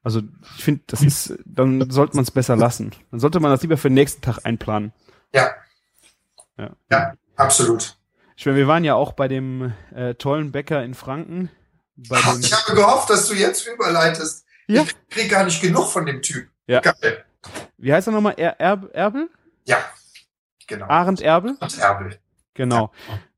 Also 0.02 0.22
ich 0.56 0.64
finde, 0.64 0.82
das 0.86 1.02
ist, 1.02 1.38
dann 1.44 1.90
sollte 1.90 2.16
man 2.16 2.22
es 2.22 2.30
besser 2.30 2.56
lassen. 2.56 2.92
Dann 3.10 3.20
sollte 3.20 3.40
man 3.40 3.50
das 3.50 3.62
lieber 3.62 3.76
für 3.76 3.88
den 3.88 3.94
nächsten 3.94 4.22
Tag 4.22 4.38
einplanen. 4.44 4.92
Ja. 5.32 5.50
Ja, 6.56 6.70
ja 6.90 7.14
absolut. 7.36 7.96
Ich 8.36 8.46
meine, 8.46 8.58
wir 8.58 8.68
waren 8.68 8.84
ja 8.84 8.94
auch 8.94 9.12
bei 9.12 9.26
dem 9.26 9.72
äh, 9.94 10.14
tollen 10.14 10.52
Bäcker 10.52 10.84
in 10.84 10.94
Franken. 10.94 11.50
Ach, 12.10 12.38
ich 12.38 12.52
habe 12.52 12.76
gehofft, 12.76 13.10
dass 13.10 13.26
du 13.26 13.34
jetzt 13.34 13.66
überleitest. 13.66 14.44
Ja. 14.68 14.82
Ich 14.82 14.94
krieg 15.10 15.30
gar 15.30 15.44
nicht 15.44 15.60
genug 15.60 15.88
von 15.88 16.06
dem 16.06 16.22
Typ. 16.22 16.48
Ja. 16.68 16.80
Geil. 16.80 17.24
Wie 17.78 17.92
heißt 17.92 18.06
er 18.06 18.12
nochmal? 18.12 18.34
Er, 18.36 18.60
er, 18.60 18.88
Erbel? 18.92 19.28
Ja, 19.64 19.78
genau. 20.66 20.86
Arend 20.86 21.20
Erbel? 21.20 21.56
Arend 21.58 21.78
Erbel. 21.78 22.18
Genau. 22.58 22.90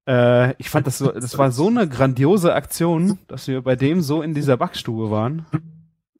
Ja. 0.06 0.48
Äh, 0.48 0.54
ich 0.58 0.70
fand 0.70 0.86
das 0.86 0.98
so, 0.98 1.12
das 1.12 1.36
war 1.38 1.52
so 1.52 1.68
eine 1.68 1.86
grandiose 1.86 2.54
Aktion, 2.54 3.18
dass 3.28 3.46
wir 3.46 3.62
bei 3.62 3.76
dem 3.76 4.00
so 4.00 4.22
in 4.22 4.34
dieser 4.34 4.56
Backstube 4.56 5.10
waren. 5.10 5.46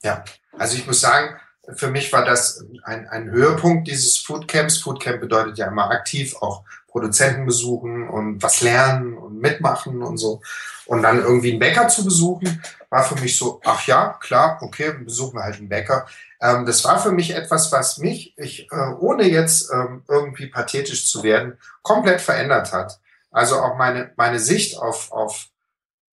Ja, 0.02 0.24
also 0.56 0.76
ich 0.76 0.86
muss 0.86 1.00
sagen, 1.00 1.36
für 1.74 1.90
mich 1.90 2.12
war 2.12 2.24
das 2.24 2.64
ein, 2.84 3.08
ein 3.08 3.30
Höhepunkt 3.30 3.88
dieses 3.88 4.18
Foodcamps. 4.18 4.78
Foodcamp 4.78 5.20
bedeutet 5.20 5.58
ja 5.58 5.66
immer 5.66 5.90
aktiv 5.90 6.36
auch 6.40 6.64
Produzenten 6.88 7.46
besuchen 7.46 8.08
und 8.08 8.42
was 8.42 8.60
lernen 8.60 9.16
und 9.16 9.40
mitmachen 9.40 10.02
und 10.02 10.18
so. 10.18 10.42
Und 10.86 11.02
dann 11.02 11.20
irgendwie 11.20 11.52
einen 11.52 11.60
Bäcker 11.60 11.88
zu 11.88 12.04
besuchen, 12.04 12.62
war 12.90 13.04
für 13.04 13.14
mich 13.20 13.38
so, 13.38 13.60
ach 13.64 13.86
ja, 13.86 14.18
klar, 14.20 14.58
okay, 14.62 14.92
besuchen 15.04 15.38
wir 15.38 15.44
halt 15.44 15.56
einen 15.56 15.68
Bäcker. 15.68 16.06
Ähm, 16.40 16.66
das 16.66 16.84
war 16.84 17.00
für 17.00 17.12
mich 17.12 17.34
etwas, 17.34 17.70
was 17.72 17.98
mich, 17.98 18.34
ich, 18.38 18.70
äh, 18.70 18.94
ohne 18.98 19.28
jetzt 19.28 19.70
ähm, 19.72 20.04
irgendwie 20.08 20.46
pathetisch 20.46 21.06
zu 21.06 21.22
werden, 21.22 21.58
komplett 21.82 22.20
verändert 22.20 22.72
hat. 22.72 23.00
Also 23.30 23.60
auch 23.60 23.76
meine, 23.76 24.12
meine 24.16 24.38
Sicht 24.40 24.78
auf, 24.78 25.12
auf, 25.12 25.48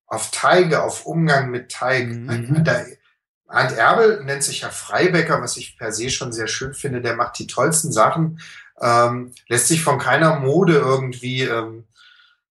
auf 0.06 0.32
Teige, 0.32 0.84
auf 0.84 1.06
Umgang 1.06 1.50
mit 1.50 1.72
Teig. 1.72 2.08
Mhm. 2.08 2.64
Da, 2.64 2.84
Arndt 3.48 3.78
Erbel 3.78 4.24
nennt 4.24 4.44
sich 4.44 4.62
ja 4.62 4.70
Freibäcker, 4.70 5.42
was 5.42 5.58
ich 5.58 5.78
per 5.78 5.92
se 5.92 6.10
schon 6.10 6.34
sehr 6.34 6.48
schön 6.48 6.74
finde. 6.74 7.02
Der 7.02 7.16
macht 7.16 7.40
die 7.40 7.48
tollsten 7.48 7.92
Sachen, 7.92 8.42
ähm, 8.82 9.34
lässt 9.48 9.68
sich 9.68 9.82
von 9.82 10.00
keiner 10.00 10.40
Mode 10.40 10.74
irgendwie 10.74 11.44
ähm, 11.44 11.86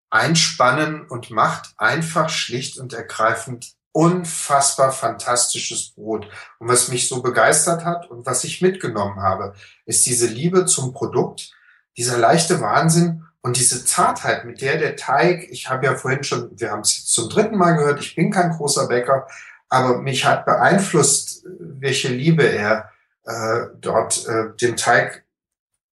einspannen 0.08 1.06
und 1.06 1.30
macht 1.30 1.74
einfach 1.76 2.30
schlicht 2.30 2.78
und 2.78 2.94
ergreifend 2.94 3.74
unfassbar 3.96 4.92
fantastisches 4.92 5.92
Brot. 5.92 6.28
Und 6.58 6.68
was 6.68 6.88
mich 6.88 7.08
so 7.08 7.22
begeistert 7.22 7.86
hat 7.86 8.10
und 8.10 8.26
was 8.26 8.44
ich 8.44 8.60
mitgenommen 8.60 9.22
habe, 9.22 9.54
ist 9.86 10.04
diese 10.04 10.26
Liebe 10.26 10.66
zum 10.66 10.92
Produkt, 10.92 11.50
dieser 11.96 12.18
leichte 12.18 12.60
Wahnsinn 12.60 13.24
und 13.40 13.56
diese 13.56 13.86
Zartheit, 13.86 14.44
mit 14.44 14.60
der 14.60 14.76
der 14.76 14.96
Teig, 14.96 15.48
ich 15.50 15.70
habe 15.70 15.86
ja 15.86 15.94
vorhin 15.94 16.22
schon, 16.24 16.50
wir 16.60 16.72
haben 16.72 16.82
es 16.82 17.06
zum 17.06 17.30
dritten 17.30 17.56
Mal 17.56 17.72
gehört, 17.72 18.00
ich 18.00 18.14
bin 18.14 18.30
kein 18.30 18.50
großer 18.50 18.86
Bäcker, 18.86 19.26
aber 19.70 20.02
mich 20.02 20.26
hat 20.26 20.44
beeinflusst, 20.44 21.46
welche 21.58 22.08
Liebe 22.08 22.46
er 22.46 22.90
äh, 23.24 23.68
dort 23.80 24.26
äh, 24.26 24.54
dem 24.60 24.76
Teig 24.76 25.24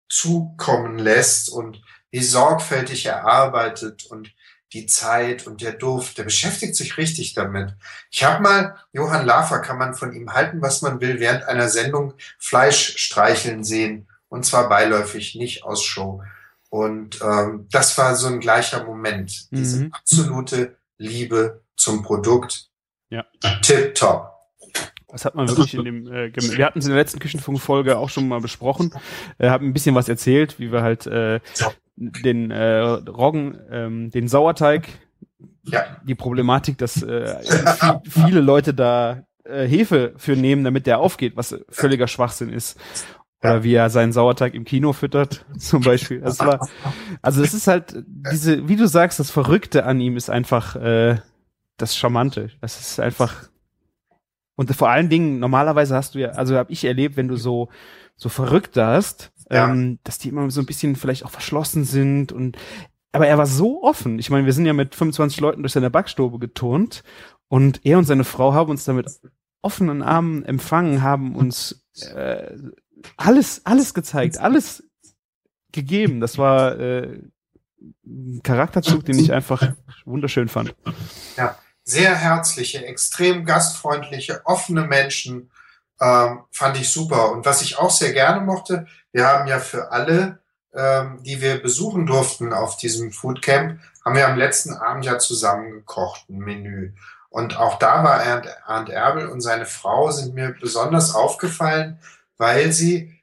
zukommen 0.09 0.97
lässt 0.97 1.49
und 1.49 1.83
wie 2.09 2.23
sorgfältig 2.23 3.05
er 3.05 3.25
arbeitet 3.25 4.07
und 4.07 4.33
die 4.73 4.85
Zeit 4.85 5.47
und 5.47 5.61
der 5.61 5.73
Duft, 5.73 6.17
der 6.17 6.23
beschäftigt 6.23 6.75
sich 6.75 6.97
richtig 6.97 7.33
damit. 7.33 7.75
Ich 8.09 8.23
habe 8.23 8.41
mal, 8.41 8.75
Johann 8.93 9.25
Lafer 9.25 9.59
kann 9.59 9.77
man 9.77 9.93
von 9.93 10.13
ihm 10.13 10.33
halten, 10.33 10.61
was 10.61 10.81
man 10.81 11.01
will, 11.01 11.19
während 11.19 11.43
einer 11.43 11.69
Sendung 11.69 12.13
Fleisch 12.39 12.97
streicheln 12.97 13.63
sehen. 13.63 14.07
Und 14.29 14.45
zwar 14.45 14.69
beiläufig, 14.69 15.35
nicht 15.35 15.63
aus 15.63 15.83
Show. 15.83 16.23
Und 16.69 17.19
ähm, 17.21 17.67
das 17.69 17.97
war 17.97 18.15
so 18.15 18.27
ein 18.27 18.39
gleicher 18.39 18.85
Moment, 18.85 19.51
diese 19.51 19.83
mhm. 19.83 19.93
absolute 19.93 20.77
Liebe 20.97 21.61
zum 21.75 22.01
Produkt. 22.01 22.69
Ja. 23.09 23.25
Tip 23.61 23.93
top. 23.95 24.31
Das 25.11 25.25
hat 25.25 25.35
man 25.35 25.47
wirklich 25.47 25.73
in 25.73 25.83
dem, 25.83 26.07
äh, 26.07 26.31
wir 26.33 26.65
hatten 26.65 26.79
es 26.79 26.85
in 26.85 26.91
der 26.91 26.99
letzten 26.99 27.19
Küchenfunkfolge 27.19 27.97
auch 27.97 28.09
schon 28.09 28.27
mal 28.27 28.39
besprochen, 28.39 28.93
äh, 29.37 29.49
haben 29.49 29.67
ein 29.67 29.73
bisschen 29.73 29.95
was 29.95 30.07
erzählt, 30.09 30.59
wie 30.59 30.71
wir 30.71 30.81
halt 30.81 31.05
äh, 31.07 31.39
den 31.95 32.51
äh, 32.51 32.79
Roggen, 32.79 33.59
ähm, 33.69 34.11
den 34.11 34.27
Sauerteig, 34.27 34.87
ja. 35.63 35.83
die 36.03 36.15
Problematik, 36.15 36.77
dass 36.77 37.01
äh, 37.03 37.35
viele 38.03 38.41
Leute 38.41 38.73
da 38.73 39.23
äh, 39.43 39.67
Hefe 39.67 40.13
für 40.17 40.35
nehmen, 40.35 40.63
damit 40.63 40.87
der 40.87 40.99
aufgeht, 40.99 41.35
was 41.35 41.57
völliger 41.69 42.07
Schwachsinn 42.07 42.49
ist. 42.49 42.79
Oder 43.43 43.63
wie 43.63 43.73
er 43.73 43.89
seinen 43.89 44.13
Sauerteig 44.13 44.53
im 44.53 44.65
Kino 44.65 44.93
füttert, 44.93 45.45
zum 45.57 45.81
Beispiel. 45.81 46.21
Das 46.21 46.39
war, 46.39 46.67
also 47.23 47.41
es 47.41 47.55
ist 47.55 47.67
halt 47.67 48.03
diese, 48.05 48.67
wie 48.67 48.75
du 48.75 48.87
sagst, 48.87 49.19
das 49.19 49.31
Verrückte 49.31 49.85
an 49.85 49.99
ihm 49.99 50.15
ist 50.15 50.29
einfach 50.29 50.75
äh, 50.75 51.17
das 51.77 51.97
Charmante. 51.97 52.51
Das 52.61 52.79
ist 52.79 52.99
einfach 52.99 53.49
und 54.61 54.75
vor 54.75 54.89
allen 54.89 55.09
Dingen, 55.09 55.39
normalerweise 55.39 55.95
hast 55.95 56.13
du 56.13 56.19
ja, 56.19 56.29
also 56.29 56.55
habe 56.55 56.71
ich 56.71 56.85
erlebt, 56.85 57.17
wenn 57.17 57.27
du 57.27 57.35
so, 57.35 57.69
so 58.15 58.29
Verrückte 58.29 58.85
hast, 58.85 59.31
ja. 59.49 59.71
ähm, 59.71 59.97
dass 60.03 60.19
die 60.19 60.29
immer 60.29 60.51
so 60.51 60.59
ein 60.61 60.67
bisschen 60.67 60.95
vielleicht 60.95 61.25
auch 61.25 61.31
verschlossen 61.31 61.83
sind 61.83 62.31
und 62.31 62.59
aber 63.11 63.25
er 63.25 63.39
war 63.39 63.47
so 63.47 63.83
offen. 63.83 64.19
Ich 64.19 64.29
meine, 64.29 64.45
wir 64.45 64.53
sind 64.53 64.67
ja 64.67 64.73
mit 64.73 64.93
25 64.93 65.41
Leuten 65.41 65.63
durch 65.63 65.73
seine 65.73 65.89
Backstube 65.89 66.37
geturnt 66.37 67.03
und 67.47 67.83
er 67.83 67.97
und 67.97 68.05
seine 68.05 68.23
Frau 68.23 68.53
haben 68.53 68.69
uns 68.69 68.85
damit 68.85 69.09
offenen 69.63 70.03
Armen 70.03 70.45
empfangen, 70.45 71.01
haben 71.01 71.35
uns 71.35 71.83
äh, 72.15 72.55
alles, 73.17 73.65
alles 73.65 73.95
gezeigt, 73.95 74.37
alles 74.37 74.83
gegeben. 75.71 76.19
Das 76.19 76.37
war 76.37 76.79
äh, 76.79 77.19
ein 78.05 78.41
Charakterzug, 78.43 79.05
den 79.05 79.17
ich 79.17 79.33
einfach 79.33 79.73
wunderschön 80.05 80.49
fand. 80.49 80.75
Ja, 81.35 81.57
sehr 81.91 82.15
herzliche, 82.15 82.85
extrem 82.85 83.45
gastfreundliche, 83.45 84.41
offene 84.45 84.83
Menschen. 84.83 85.51
Ähm, 85.99 86.41
fand 86.51 86.79
ich 86.79 86.89
super. 86.89 87.31
Und 87.31 87.45
was 87.45 87.61
ich 87.61 87.77
auch 87.77 87.91
sehr 87.91 88.13
gerne 88.13 88.41
mochte, 88.41 88.87
wir 89.11 89.27
haben 89.27 89.47
ja 89.47 89.59
für 89.59 89.91
alle, 89.91 90.39
ähm, 90.73 91.21
die 91.21 91.41
wir 91.41 91.61
besuchen 91.61 92.05
durften 92.05 92.53
auf 92.53 92.77
diesem 92.77 93.11
Foodcamp, 93.11 93.79
haben 94.03 94.15
wir 94.15 94.27
am 94.27 94.37
letzten 94.37 94.73
Abend 94.73 95.05
ja 95.05 95.19
zusammen 95.19 95.71
gekocht, 95.71 96.29
ein 96.29 96.39
Menü. 96.39 96.93
Und 97.29 97.57
auch 97.57 97.77
da 97.77 98.03
war 98.03 98.21
Arndt, 98.21 98.47
Arndt 98.65 98.89
Erbel 98.89 99.27
und 99.27 99.41
seine 99.41 99.65
Frau 99.65 100.11
sind 100.11 100.33
mir 100.33 100.55
besonders 100.59 101.13
aufgefallen, 101.13 101.99
weil 102.37 102.71
sie 102.71 103.21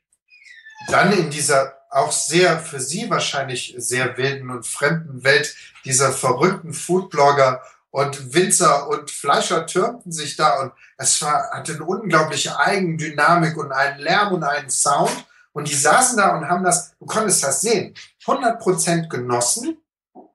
dann 0.88 1.12
in 1.12 1.30
dieser 1.30 1.74
auch 1.90 2.12
sehr 2.12 2.58
für 2.58 2.80
sie 2.80 3.10
wahrscheinlich 3.10 3.74
sehr 3.78 4.16
wilden 4.16 4.50
und 4.50 4.66
fremden 4.66 5.24
Welt 5.24 5.56
dieser 5.84 6.12
verrückten 6.12 6.72
Foodblogger 6.72 7.62
und 7.90 8.34
Winzer 8.34 8.88
und 8.88 9.10
Fleischer 9.10 9.66
türmten 9.66 10.12
sich 10.12 10.36
da 10.36 10.60
und 10.60 10.72
es 10.98 11.20
war, 11.22 11.50
hatte 11.52 11.74
eine 11.74 11.84
unglaubliche 11.84 12.58
Eigendynamik 12.58 13.56
und 13.56 13.72
einen 13.72 13.98
Lärm 14.00 14.34
und 14.34 14.44
einen 14.44 14.70
Sound. 14.70 15.10
Und 15.52 15.68
die 15.68 15.74
saßen 15.74 16.18
da 16.18 16.36
und 16.36 16.48
haben 16.48 16.64
das, 16.64 16.94
du 16.98 17.06
konntest 17.06 17.42
das 17.42 17.62
sehen, 17.62 17.94
100% 18.24 19.08
genossen 19.08 19.78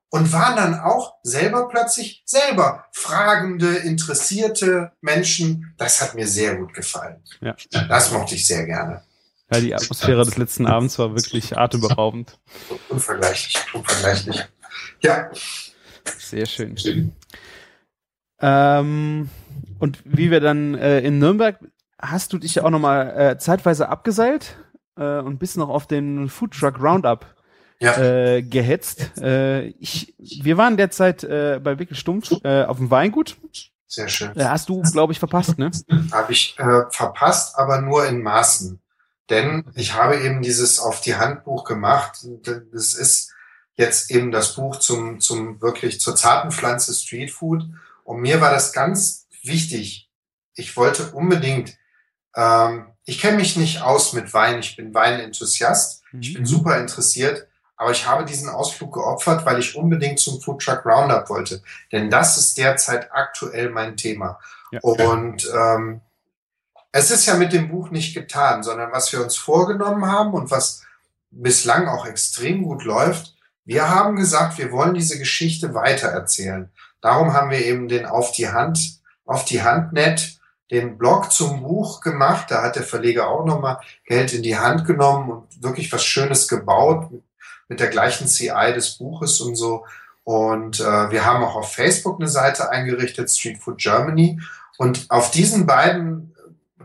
und 0.09 0.31
waren 0.31 0.55
dann 0.55 0.79
auch 0.79 1.15
selber 1.23 1.67
plötzlich 1.69 2.23
selber 2.25 2.85
fragende, 2.91 3.77
interessierte 3.77 4.91
Menschen. 5.01 5.73
Das 5.77 6.01
hat 6.01 6.15
mir 6.15 6.27
sehr 6.27 6.55
gut 6.55 6.73
gefallen. 6.73 7.23
Ja. 7.41 7.55
Das 7.87 8.11
mochte 8.11 8.35
ich 8.35 8.45
sehr 8.45 8.65
gerne. 8.65 9.03
Ja, 9.51 9.59
die 9.59 9.75
Atmosphäre 9.75 10.25
des 10.25 10.37
letzten 10.37 10.65
Abends 10.65 10.97
war 10.99 11.15
wirklich 11.15 11.57
atemberaubend. 11.57 12.39
Unvergleichlich, 12.89 13.57
unvergleichlich. 13.73 14.45
Ja. 15.01 15.29
Sehr 16.17 16.45
schön. 16.45 16.75
Ähm, 18.43 19.29
und 19.79 19.99
wie 20.03 20.29
wir 20.29 20.41
dann 20.41 20.75
äh, 20.75 20.99
in 20.99 21.17
Nürnberg, 21.17 21.59
hast 21.97 22.33
du 22.33 22.37
dich 22.37 22.55
ja 22.55 22.63
auch 22.65 22.69
nochmal 22.69 23.13
äh, 23.17 23.37
zeitweise 23.37 23.87
abgeseilt 23.87 24.57
äh, 24.97 25.19
und 25.19 25.39
bist 25.39 25.55
noch 25.55 25.69
auf 25.69 25.87
den 25.87 26.27
Food 26.27 26.51
Truck 26.51 26.81
Roundup 26.81 27.25
ja. 27.79 27.97
äh, 27.97 28.41
gehetzt. 28.41 29.17
Äh, 29.17 29.67
ich, 29.79 30.13
wir 30.17 30.57
waren 30.57 30.75
derzeit 30.75 31.23
äh, 31.23 31.61
bei 31.63 31.79
Wickel 31.79 31.95
Stumpf 31.95 32.33
äh, 32.43 32.65
auf 32.65 32.77
dem 32.77 32.91
Weingut. 32.91 33.37
Sehr 33.87 34.09
schön. 34.09 34.35
Äh, 34.35 34.45
hast 34.45 34.67
du, 34.67 34.81
glaube 34.81 35.13
ich, 35.13 35.19
verpasst, 35.19 35.57
ne? 35.57 35.71
Habe 36.11 36.33
ich 36.33 36.59
äh, 36.59 36.81
verpasst, 36.89 37.57
aber 37.57 37.79
nur 37.79 38.05
in 38.05 38.21
Maßen. 38.21 38.81
Denn 39.29 39.65
ich 39.75 39.93
habe 39.93 40.17
eben 40.17 40.41
dieses 40.41 40.79
auf 40.79 40.99
die 40.99 41.15
Handbuch 41.15 41.63
gemacht. 41.63 42.27
Das 42.73 42.93
ist 42.93 43.31
jetzt 43.75 44.11
eben 44.11 44.31
das 44.31 44.55
Buch 44.55 44.77
zum, 44.77 45.21
zum 45.21 45.61
wirklich 45.61 46.01
zur 46.01 46.15
zarten 46.15 46.51
Pflanze 46.51 46.93
Street 46.93 47.31
Food. 47.31 47.63
Und 48.03 48.21
mir 48.21 48.41
war 48.41 48.51
das 48.51 48.73
ganz 48.73 49.27
wichtig. 49.43 50.09
Ich 50.55 50.75
wollte 50.77 51.11
unbedingt, 51.11 51.77
ähm, 52.35 52.87
ich 53.05 53.19
kenne 53.19 53.37
mich 53.37 53.57
nicht 53.57 53.81
aus 53.81 54.13
mit 54.13 54.33
Wein, 54.33 54.59
ich 54.59 54.75
bin 54.75 54.93
Weinenthusiast, 54.93 56.03
mhm. 56.11 56.21
ich 56.21 56.33
bin 56.33 56.45
super 56.45 56.77
interessiert, 56.77 57.47
aber 57.75 57.91
ich 57.91 58.07
habe 58.07 58.25
diesen 58.25 58.49
Ausflug 58.49 58.93
geopfert, 58.93 59.45
weil 59.45 59.59
ich 59.59 59.75
unbedingt 59.75 60.19
zum 60.19 60.39
Food 60.41 60.61
Truck 60.61 60.85
Roundup 60.85 61.29
wollte. 61.29 61.61
Denn 61.91 62.09
das 62.09 62.37
ist 62.37 62.57
derzeit 62.57 63.11
aktuell 63.11 63.69
mein 63.69 63.97
Thema. 63.97 64.39
Ja. 64.71 64.79
Und 64.81 65.49
ähm, 65.53 66.01
es 66.91 67.09
ist 67.09 67.25
ja 67.25 67.35
mit 67.35 67.51
dem 67.51 67.69
Buch 67.69 67.89
nicht 67.89 68.13
getan, 68.13 68.63
sondern 68.63 68.91
was 68.91 69.11
wir 69.11 69.21
uns 69.21 69.35
vorgenommen 69.35 70.05
haben 70.05 70.33
und 70.33 70.51
was 70.51 70.83
bislang 71.31 71.87
auch 71.87 72.05
extrem 72.05 72.63
gut 72.63 72.83
läuft, 72.83 73.35
wir 73.65 73.89
haben 73.89 74.15
gesagt, 74.15 74.57
wir 74.57 74.71
wollen 74.71 74.93
diese 74.93 75.17
Geschichte 75.17 75.73
weitererzählen. 75.73 76.69
Darum 77.03 77.33
haben 77.33 77.51
wir 77.51 77.63
eben 77.63 77.89
den 77.89 78.05
auf 78.05 78.31
die 78.31 78.47
Hand, 78.47 79.01
auf 79.25 79.43
die 79.43 79.61
Hand 79.61 79.91
net 79.91 80.39
den 80.71 80.97
Blog 80.97 81.33
zum 81.33 81.61
Buch 81.61 81.99
gemacht. 81.99 82.45
Da 82.49 82.63
hat 82.63 82.77
der 82.77 82.83
Verleger 82.83 83.27
auch 83.27 83.45
nochmal 83.45 83.77
Geld 84.05 84.31
in 84.31 84.41
die 84.41 84.57
Hand 84.57 84.85
genommen 84.85 85.29
und 85.29 85.61
wirklich 85.61 85.91
was 85.91 86.05
Schönes 86.05 86.47
gebaut 86.47 87.11
mit, 87.11 87.23
mit 87.67 87.79
der 87.81 87.89
gleichen 87.89 88.27
CI 88.27 88.71
des 88.73 88.97
Buches 88.97 89.41
und 89.41 89.57
so. 89.57 89.85
Und 90.23 90.79
äh, 90.79 91.11
wir 91.11 91.25
haben 91.25 91.43
auch 91.43 91.57
auf 91.57 91.73
Facebook 91.73 92.21
eine 92.21 92.29
Seite 92.29 92.69
eingerichtet, 92.69 93.29
Street 93.29 93.57
Food 93.57 93.79
Germany. 93.79 94.39
Und 94.77 95.05
auf 95.09 95.29
diesen 95.29 95.65
beiden 95.65 96.33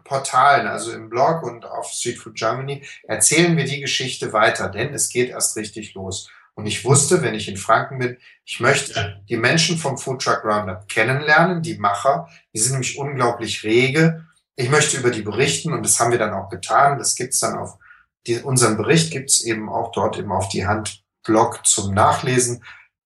Portalen, 0.03 0.66
also 0.66 0.91
im 0.91 1.09
Blog 1.09 1.45
und 1.45 1.64
auf 1.64 1.93
Street 1.93 2.19
Food 2.19 2.35
Germany, 2.35 2.85
erzählen 3.05 3.57
wir 3.57 3.66
die 3.66 3.81
Geschichte 3.81 4.33
weiter, 4.33 4.69
denn 4.69 4.93
es 4.93 5.11
geht 5.11 5.31
erst 5.31 5.57
richtig 5.57 5.95
los. 5.95 6.29
Und 6.59 6.67
ich 6.67 6.85
wusste, 6.85 7.23
wenn 7.23 7.35
ich 7.35 7.49
in 7.49 7.57
Franken 7.57 8.01
bin, 8.01 8.17
ich 8.45 8.59
möchte 8.59 9.23
die 9.29 9.37
Menschen 9.37 9.79
vom 9.79 9.97
Food 9.97 10.23
Truck 10.23 10.45
Roundup 10.45 10.89
kennenlernen, 10.89 11.63
die 11.63 11.79
Macher. 11.79 12.29
Die 12.53 12.59
sind 12.59 12.73
nämlich 12.73 12.99
unglaublich 12.99 13.63
rege. 13.63 14.27
Ich 14.57 14.69
möchte 14.69 14.97
über 14.97 15.13
die 15.13 15.23
berichten 15.23 15.73
und 15.73 15.85
das 15.85 16.01
haben 16.01 16.11
wir 16.11 16.19
dann 16.19 16.35
auch 16.35 16.49
getan. 16.49 16.99
Das 16.99 17.15
gibt's 17.15 17.39
dann 17.39 17.57
auf 17.57 17.79
die, 18.27 18.41
unseren 18.41 18.77
Bericht 18.77 19.13
gibt's 19.13 19.43
eben 19.43 19.69
auch 19.69 19.93
dort 19.93 20.19
eben 20.19 20.33
auf 20.33 20.49
die 20.49 20.67
Hand 20.67 21.05
Blog 21.23 21.65
zum 21.65 21.95
Nachlesen. 21.95 22.65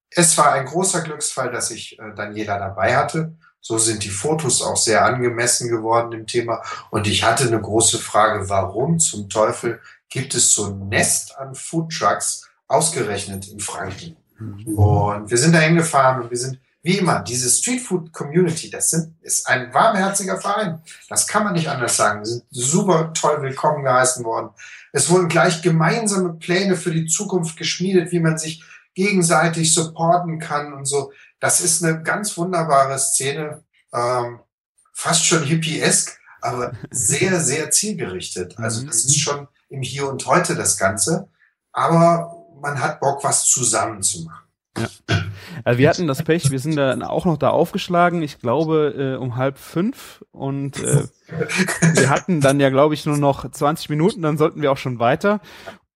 Es 0.08 0.38
war 0.38 0.52
ein 0.52 0.64
großer 0.64 1.02
Glücksfall, 1.02 1.52
dass 1.52 1.70
ich 1.70 1.98
äh, 1.98 2.14
Daniela 2.16 2.58
dabei 2.58 2.96
hatte. 2.96 3.36
So 3.60 3.76
sind 3.76 4.02
die 4.02 4.08
Fotos 4.08 4.62
auch 4.62 4.78
sehr 4.78 5.04
angemessen 5.04 5.68
geworden 5.68 6.10
dem 6.10 6.26
Thema. 6.26 6.62
Und 6.88 7.06
ich 7.06 7.22
hatte 7.22 7.48
eine 7.48 7.60
große 7.60 7.98
Frage, 7.98 8.48
warum 8.48 8.98
zum 8.98 9.28
Teufel 9.28 9.82
gibt 10.08 10.34
es 10.34 10.54
so 10.54 10.68
ein 10.68 10.88
Nest 10.88 11.36
an 11.36 11.54
Food 11.54 11.92
Trucks, 11.92 12.48
ausgerechnet 12.72 13.48
in 13.48 13.60
Franken. 13.60 14.16
Mhm. 14.38 14.78
Und 14.78 15.30
wir 15.30 15.38
sind 15.38 15.54
da 15.54 15.60
hingefahren 15.60 16.22
und 16.22 16.30
wir 16.30 16.38
sind, 16.38 16.58
wie 16.82 16.98
immer, 16.98 17.20
diese 17.20 17.48
Street 17.48 17.80
Food 17.80 18.12
Community, 18.12 18.70
das 18.70 18.90
sind, 18.90 19.14
ist 19.20 19.46
ein 19.46 19.72
warmherziger 19.72 20.40
Verein. 20.40 20.80
Das 21.08 21.28
kann 21.28 21.44
man 21.44 21.52
nicht 21.52 21.68
anders 21.68 21.96
sagen. 21.96 22.20
Wir 22.20 22.26
sind 22.26 22.44
super 22.50 23.12
toll 23.12 23.40
willkommen 23.42 23.84
geheißen 23.84 24.24
worden. 24.24 24.50
Es 24.92 25.08
wurden 25.08 25.28
gleich 25.28 25.62
gemeinsame 25.62 26.34
Pläne 26.34 26.76
für 26.76 26.90
die 26.90 27.06
Zukunft 27.06 27.56
geschmiedet, 27.56 28.10
wie 28.10 28.20
man 28.20 28.36
sich 28.36 28.64
gegenseitig 28.94 29.72
supporten 29.72 30.38
kann 30.38 30.72
und 30.72 30.86
so. 30.86 31.12
Das 31.40 31.60
ist 31.60 31.84
eine 31.84 32.02
ganz 32.02 32.36
wunderbare 32.36 32.98
Szene, 32.98 33.62
ähm, 33.92 34.40
fast 34.92 35.24
schon 35.24 35.44
hippiesk, 35.44 36.18
aber 36.40 36.72
sehr, 36.90 37.40
sehr 37.40 37.70
zielgerichtet. 37.70 38.58
Also 38.58 38.84
das 38.84 39.04
ist 39.04 39.18
schon 39.18 39.46
im 39.68 39.82
Hier 39.82 40.08
und 40.08 40.26
Heute 40.26 40.54
das 40.54 40.76
Ganze. 40.76 41.28
Aber 41.72 42.41
man 42.62 42.80
hat 42.80 43.00
Bock, 43.00 43.22
was 43.22 43.44
zusammen 43.46 44.02
zu 44.02 44.24
machen. 44.24 44.46
Ja. 44.78 44.86
Also 45.64 45.78
wir 45.78 45.88
hatten 45.90 46.06
das 46.06 46.22
Pech, 46.22 46.50
wir 46.50 46.58
sind 46.58 46.76
dann 46.76 47.02
auch 47.02 47.26
noch 47.26 47.36
da 47.36 47.50
aufgeschlagen, 47.50 48.22
ich 48.22 48.38
glaube 48.38 49.16
äh, 49.18 49.22
um 49.22 49.36
halb 49.36 49.58
fünf 49.58 50.24
und 50.30 50.82
äh, 50.82 51.04
wir 51.94 52.08
hatten 52.08 52.40
dann 52.40 52.58
ja 52.58 52.70
glaube 52.70 52.94
ich 52.94 53.04
nur 53.04 53.18
noch 53.18 53.48
20 53.50 53.90
Minuten, 53.90 54.22
dann 54.22 54.38
sollten 54.38 54.62
wir 54.62 54.72
auch 54.72 54.78
schon 54.78 54.98
weiter 54.98 55.40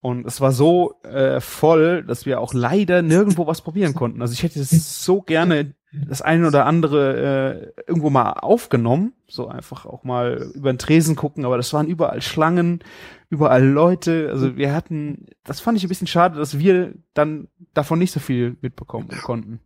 und 0.02 0.26
es 0.26 0.42
war 0.42 0.52
so 0.52 1.00
äh, 1.04 1.40
voll, 1.40 2.04
dass 2.04 2.26
wir 2.26 2.40
auch 2.40 2.52
leider 2.52 3.00
nirgendwo 3.00 3.46
was 3.46 3.62
probieren 3.62 3.94
konnten. 3.94 4.20
Also 4.20 4.34
ich 4.34 4.42
hätte 4.42 4.60
es 4.60 5.02
so 5.02 5.22
gerne 5.22 5.74
das 5.92 6.20
eine 6.20 6.46
oder 6.46 6.66
andere 6.66 7.72
äh, 7.76 7.82
irgendwo 7.88 8.10
mal 8.10 8.34
aufgenommen, 8.34 9.14
so 9.26 9.48
einfach 9.48 9.86
auch 9.86 10.04
mal 10.04 10.50
über 10.54 10.72
den 10.72 10.78
Tresen 10.78 11.16
gucken, 11.16 11.44
aber 11.44 11.56
das 11.56 11.72
waren 11.72 11.88
überall 11.88 12.20
Schlangen, 12.20 12.84
überall 13.28 13.64
Leute, 13.64 14.28
also 14.30 14.56
wir 14.56 14.74
hatten, 14.74 15.26
das 15.44 15.60
fand 15.60 15.78
ich 15.78 15.84
ein 15.84 15.88
bisschen 15.88 16.06
schade, 16.06 16.38
dass 16.38 16.58
wir 16.58 16.94
dann 17.14 17.48
davon 17.74 17.98
nicht 17.98 18.12
so 18.12 18.20
viel 18.20 18.56
mitbekommen 18.60 19.08
konnten. 19.22 19.60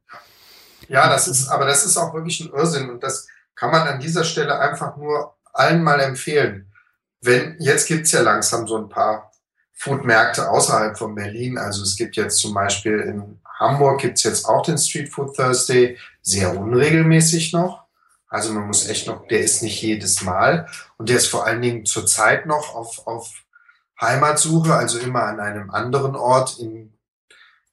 Ja, 0.88 1.08
das 1.08 1.28
ist, 1.28 1.48
aber 1.48 1.66
das 1.66 1.84
ist 1.84 1.96
auch 1.96 2.14
wirklich 2.14 2.40
ein 2.40 2.52
Irrsinn 2.52 2.90
und 2.90 3.02
das 3.02 3.28
kann 3.54 3.70
man 3.70 3.86
an 3.86 4.00
dieser 4.00 4.24
Stelle 4.24 4.58
einfach 4.58 4.96
nur 4.96 5.36
allen 5.52 5.82
mal 5.82 6.00
empfehlen. 6.00 6.72
Wenn, 7.20 7.56
jetzt 7.58 7.86
gibt's 7.86 8.12
ja 8.12 8.22
langsam 8.22 8.66
so 8.66 8.78
ein 8.78 8.88
paar 8.88 9.30
Foodmärkte 9.80 10.50
außerhalb 10.50 10.98
von 10.98 11.14
Berlin. 11.14 11.56
Also 11.56 11.82
es 11.82 11.96
gibt 11.96 12.16
jetzt 12.16 12.38
zum 12.38 12.52
Beispiel 12.52 13.00
in 13.00 13.40
Hamburg 13.58 14.00
gibt's 14.00 14.22
jetzt 14.24 14.46
auch 14.46 14.62
den 14.62 14.78
Street 14.78 15.12
Food 15.12 15.36
Thursday, 15.36 15.98
sehr 16.22 16.56
unregelmäßig 16.56 17.52
noch. 17.52 17.84
Also 18.28 18.52
man 18.52 18.66
muss 18.66 18.88
echt 18.88 19.06
noch, 19.06 19.26
der 19.28 19.40
ist 19.40 19.62
nicht 19.62 19.82
jedes 19.82 20.22
Mal 20.22 20.68
und 20.98 21.08
der 21.08 21.16
ist 21.16 21.26
vor 21.26 21.46
allen 21.46 21.62
Dingen 21.62 21.84
zurzeit 21.84 22.46
noch 22.46 22.74
auf, 22.74 23.06
auf 23.06 23.44
Heimatsuche, 24.00 24.74
also 24.74 24.98
immer 24.98 25.24
an 25.24 25.40
einem 25.40 25.70
anderen 25.70 26.16
Ort. 26.16 26.58
In 26.58 26.92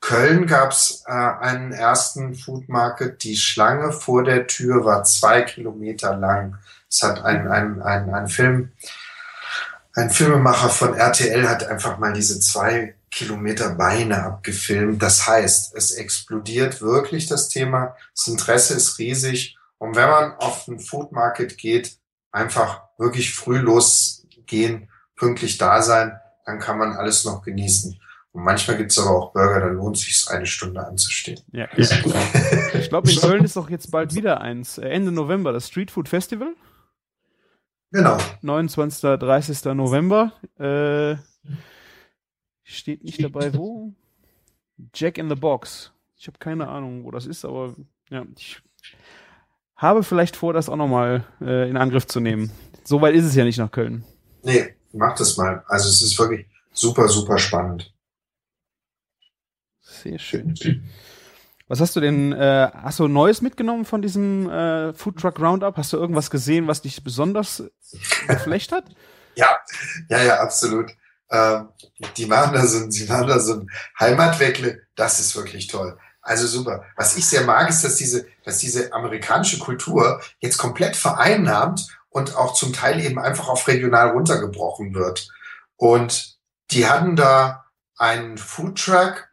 Köln 0.02 0.46
gab's 0.48 1.04
äh, 1.08 1.12
einen 1.12 1.72
ersten 1.72 2.36
Food 2.36 2.70
Market. 2.70 3.24
Die 3.24 3.38
Schlange 3.38 3.92
vor 3.92 4.24
der 4.24 4.48
Tür 4.48 4.86
war 4.86 5.04
zwei 5.04 5.42
Kilometer 5.42 6.16
lang. 6.16 6.58
Es 6.90 7.04
hat 7.04 7.24
ein, 7.24 7.48
ein, 7.48 7.82
ein, 7.82 8.14
ein 8.14 8.28
Film, 8.28 8.72
ein 9.94 10.10
Filmemacher 10.10 10.70
von 10.70 10.94
RTL 10.94 11.50
hat 11.50 11.66
einfach 11.66 11.98
mal 11.98 12.14
diese 12.14 12.40
zwei 12.40 12.96
Kilometer 13.10 13.72
Beine 13.72 14.24
abgefilmt. 14.24 15.02
Das 15.02 15.28
heißt, 15.28 15.76
es 15.76 15.92
explodiert 15.92 16.82
wirklich 16.82 17.28
das 17.28 17.50
Thema. 17.50 17.96
Das 18.16 18.28
Interesse 18.28 18.76
ist 18.76 19.00
riesig. 19.00 19.58
Und 19.80 19.96
wenn 19.96 20.10
man 20.10 20.34
auf 20.36 20.66
den 20.66 20.80
Food 20.80 21.12
Market 21.12 21.58
geht, 21.58 21.98
einfach 22.32 22.84
wirklich 22.98 23.34
früh 23.34 23.58
losgehen, 23.58 24.90
pünktlich 25.18 25.58
da 25.58 25.82
sein, 25.82 26.18
dann 26.46 26.60
kann 26.60 26.78
man 26.78 26.94
alles 26.94 27.26
noch 27.26 27.44
genießen. 27.44 28.00
Und 28.32 28.44
manchmal 28.44 28.78
gibt's 28.78 28.98
aber 29.00 29.10
auch 29.10 29.34
Burger, 29.34 29.60
da 29.60 29.68
lohnt 29.68 29.98
sich 29.98 30.26
eine 30.30 30.46
Stunde 30.46 30.86
anzustehen. 30.86 31.42
Ja. 31.52 31.68
ich 31.76 32.90
glaube, 32.90 33.10
in 33.12 33.20
Köln 33.20 33.44
ist 33.44 33.58
doch 33.58 33.70
jetzt 33.70 33.92
bald 33.92 34.16
wieder 34.16 34.42
eins. 34.42 34.78
Äh, 34.78 34.90
Ende 34.90 35.12
November, 35.12 35.52
das 35.52 35.68
Street 35.68 35.92
Food 35.92 36.08
Festival. 36.08 36.56
Genau. 37.92 38.18
29. 38.42 39.20
30. 39.20 39.66
November. 39.74 40.34
Äh, 40.60 41.18
steht 42.64 43.04
nicht 43.04 43.24
dabei, 43.24 43.54
wo? 43.54 43.94
Jack 44.94 45.18
in 45.18 45.30
the 45.30 45.36
Box. 45.36 45.92
Ich 46.16 46.28
habe 46.28 46.38
keine 46.38 46.68
Ahnung, 46.68 47.06
wo 47.06 47.12
das 47.12 47.26
ist, 47.26 47.46
aber 47.46 47.76
ja, 48.10 48.26
ich 48.36 48.62
habe 49.76 50.04
vielleicht 50.04 50.36
vor, 50.36 50.54
das 50.54 50.70
auch 50.70 50.76
nochmal 50.76 51.26
äh, 51.42 51.70
in 51.70 51.78
Angriff 51.78 52.06
zu 52.08 52.20
nehmen. 52.20 52.52
So 52.84 53.02
weit 53.02 53.16
ist 53.16 53.26
es 53.26 53.36
ja 53.36 53.44
nicht 53.44 53.58
nach 53.58 53.72
Köln. 53.72 54.04
Nee, 54.44 54.76
mach 54.98 55.16
das 55.16 55.38
mal. 55.38 55.64
Also 55.68 55.90
es 55.90 56.02
ist 56.02 56.18
wirklich 56.20 56.46
super, 56.74 57.08
super 57.08 57.38
spannend. 57.38 57.94
Sehr 59.82 60.20
schön. 60.20 60.56
Was 61.68 61.82
hast 61.82 61.96
du 61.96 62.00
denn, 62.00 62.32
äh, 62.32 62.70
hast 62.74 63.00
du 63.00 63.08
Neues 63.08 63.42
mitgenommen 63.42 63.84
von 63.84 64.02
diesem 64.02 64.50
äh, 64.50 64.94
Food 64.94 65.20
Truck 65.20 65.40
Roundup? 65.40 65.76
Hast 65.76 65.92
du 65.92 65.98
irgendwas 65.98 66.30
gesehen, 66.30 66.68
was 66.68 66.82
dich 66.82 67.04
besonders 67.04 67.64
geflecht 68.28 68.72
hat? 68.72 68.86
Ja, 69.38 69.56
ja, 70.10 70.24
ja, 70.24 70.40
absolut. 70.40 70.90
Ähm, 71.30 71.70
die 72.16 72.26
machen 72.26 72.56
da 72.56 72.66
so, 72.66 72.90
sie 72.90 73.06
machen 73.06 73.28
da 73.28 73.40
so 73.40 73.54
ein 73.60 73.70
Heimatweckle. 74.00 74.82
Das 74.96 75.20
ist 75.20 75.36
wirklich 75.36 75.68
toll. 75.68 75.96
Also 76.24 76.48
super. 76.48 76.84
Was 76.96 77.16
ich 77.18 77.26
sehr 77.28 77.44
mag, 77.44 77.70
ist, 77.70 77.84
dass 77.84 77.98
diese, 77.98 78.26
dass 78.44 78.58
diese 78.58 78.92
amerikanische 78.94 79.60
Kultur 79.60 80.22
jetzt 80.40 80.58
komplett 80.58 80.96
vereinnahmt 80.96 81.88
und 82.18 82.36
auch 82.36 82.54
zum 82.54 82.74
Teil 82.74 83.00
eben 83.00 83.20
einfach 83.20 83.48
auf 83.48 83.68
regional 83.68 84.10
runtergebrochen 84.10 84.96
wird. 84.96 85.30
Und 85.76 86.38
die 86.72 86.88
hatten 86.88 87.16
da 87.16 87.66
einen 87.96 88.40
Foodtruck, 88.40 89.28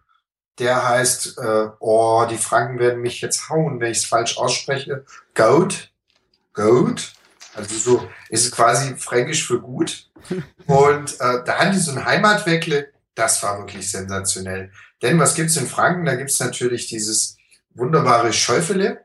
der 0.58 0.86
heißt, 0.86 1.38
äh, 1.38 1.68
oh, 1.80 2.26
die 2.30 2.36
Franken 2.36 2.78
werden 2.78 3.00
mich 3.00 3.22
jetzt 3.22 3.48
hauen, 3.48 3.80
wenn 3.80 3.90
ich 3.90 3.98
es 3.98 4.04
falsch 4.04 4.36
ausspreche. 4.36 5.06
Goat. 5.34 5.90
Goat. 6.52 7.14
Also 7.54 7.74
so 7.76 8.08
ist 8.28 8.44
es 8.44 8.52
quasi 8.52 8.96
fränkisch 8.96 9.46
für 9.46 9.60
gut. 9.60 10.10
Und 10.66 11.14
äh, 11.20 11.42
da 11.44 11.58
haben 11.58 11.72
die 11.72 11.78
so 11.78 11.92
ein 11.92 12.04
Heimatweckle, 12.04 12.92
das 13.14 13.42
war 13.42 13.58
wirklich 13.58 13.90
sensationell. 13.90 14.70
Denn 15.00 15.18
was 15.18 15.34
gibt's 15.34 15.56
in 15.56 15.66
Franken? 15.66 16.04
Da 16.04 16.16
gibt's 16.16 16.38
natürlich 16.38 16.86
dieses 16.86 17.38
wunderbare 17.70 18.32
Schäufele. 18.32 19.04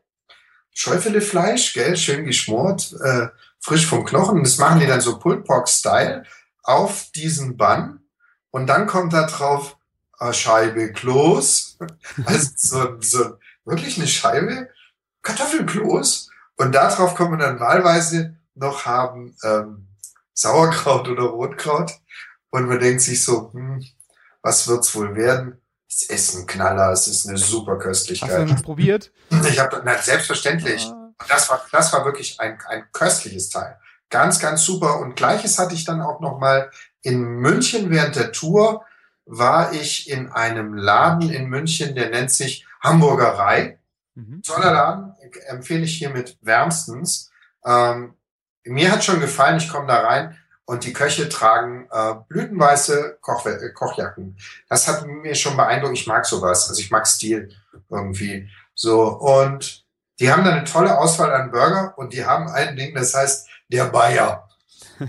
Schäufele-Fleisch, 0.74 1.74
gell, 1.74 1.98
schön 1.98 2.26
geschmort, 2.26 2.94
äh, 3.04 3.28
frisch 3.60 3.86
vom 3.86 4.06
Knochen. 4.06 4.38
Und 4.38 4.44
das 4.44 4.58
machen 4.58 4.80
die 4.80 4.88
dann 4.88 5.02
so 5.02 5.20
Pulled 5.20 5.46
Pork-Style 5.46 6.24
auf 6.64 7.08
diesen 7.16 7.58
Bann. 7.58 8.02
Und 8.52 8.68
dann 8.68 8.88
kommt 8.88 9.14
da 9.14 9.28
drauf 9.28 9.78
äh, 10.20 10.34
Scheibe 10.34 10.92
Kloß. 10.92 11.78
Also 12.26 12.50
so, 12.56 12.98
so 13.00 13.38
wirklich 13.66 13.98
eine 13.98 14.08
Scheibe 14.08 14.70
Kartoffelkloß. 15.22 16.30
Und 16.58 16.74
darauf 16.74 17.16
kann 17.16 17.32
man 17.32 17.40
dann 17.40 17.60
wahlweise 17.60 18.36
noch 18.56 18.86
haben 18.86 19.36
ähm, 19.44 19.88
Sauerkraut 20.34 21.08
oder 21.08 21.24
Rotkraut. 21.24 21.92
Und 22.50 22.68
man 22.68 22.80
denkt 22.80 23.02
sich 23.02 23.24
so, 23.24 23.52
hm, 23.54 23.84
was 24.42 24.68
wird's 24.68 24.94
wohl 24.96 25.16
werden? 25.16 25.62
Es 25.88 26.04
ist 26.04 26.36
ein 26.36 26.46
Knaller, 26.46 26.92
es 26.92 27.08
ist 27.08 27.28
eine 27.28 27.38
super 27.38 27.78
Köstlichkeit. 27.78 28.32
Hast 28.32 28.50
du 28.50 28.54
das 28.54 28.64
probiert? 28.64 29.12
Ich 29.48 29.60
habe, 29.60 29.82
na, 29.86 29.98
selbstverständlich. 29.98 30.92
Das 31.28 31.50
war, 31.50 31.66
das 31.72 31.92
war 31.94 32.06
wirklich 32.06 32.40
ein, 32.40 32.60
ein 32.68 32.86
köstliches 32.92 33.50
Teil. 33.50 33.78
Ganz, 34.10 34.40
ganz 34.40 34.64
super. 34.64 35.00
Und 35.00 35.16
gleiches 35.16 35.60
hatte 35.60 35.76
ich 35.76 35.86
dann 35.86 36.02
auch 36.02 36.20
noch 36.20 36.40
mal 36.40 36.72
in 37.02 37.22
München 37.22 37.90
während 37.90 38.16
der 38.16 38.32
Tour 38.32 38.86
war 39.30 39.74
ich 39.74 40.10
in 40.10 40.32
einem 40.32 40.74
Laden 40.74 41.30
in 41.30 41.50
München, 41.50 41.94
der 41.94 42.10
nennt 42.10 42.32
sich 42.32 42.66
Hamburgerei. 42.82 43.80
Mhm. 44.16 44.42
Toller 44.42 44.74
Laden, 44.74 45.14
empfehle 45.48 45.84
ich 45.84 45.98
hiermit 45.98 46.38
wärmstens. 46.42 47.32
Ähm, 47.64 48.16
mir 48.64 48.92
hat 48.92 49.04
schon 49.04 49.20
gefallen, 49.20 49.58
ich 49.58 49.70
komme 49.70 49.88
da 49.88 50.00
rein 50.00 50.36
und 50.66 50.84
die 50.84 50.94
Köche 50.94 51.30
tragen 51.30 51.88
äh, 51.92 52.16
blütenweiße 52.28 53.20
Koch 53.22 53.46
äh, 53.46 53.70
Kochjacken. 53.72 54.38
Das 54.68 54.88
hat 54.88 55.06
mir 55.06 55.36
schon 55.36 55.56
beeindruckt. 55.56 55.98
Ich 55.98 56.08
mag 56.08 56.26
sowas. 56.26 56.68
Also 56.68 56.82
ich 56.82 56.90
mag 56.90 57.06
Stil 57.06 57.50
irgendwie. 57.90 58.50
So 58.74 59.10
und 59.10 59.86
die 60.20 60.32
haben 60.32 60.44
da 60.44 60.52
eine 60.52 60.66
tolle 60.66 60.98
Auswahl 60.98 61.34
an 61.34 61.52
Burger 61.52 61.94
und 61.98 62.14
die 62.14 62.26
haben 62.26 62.48
ein 62.50 62.76
Ding, 62.76 62.94
das 62.94 63.14
heißt 63.14 63.48
der 63.70 63.86
Bayer. 63.86 64.46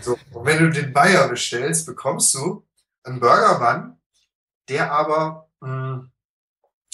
So, 0.03 0.17
und 0.33 0.47
wenn 0.47 0.63
du 0.63 0.71
den 0.71 0.93
Bayer 0.93 1.27
bestellst, 1.27 1.85
bekommst 1.85 2.33
du 2.35 2.65
einen 3.03 3.19
Burger-Bun, 3.19 3.97
der 4.69 4.93
aber 4.93 5.49
mh, 5.59 6.09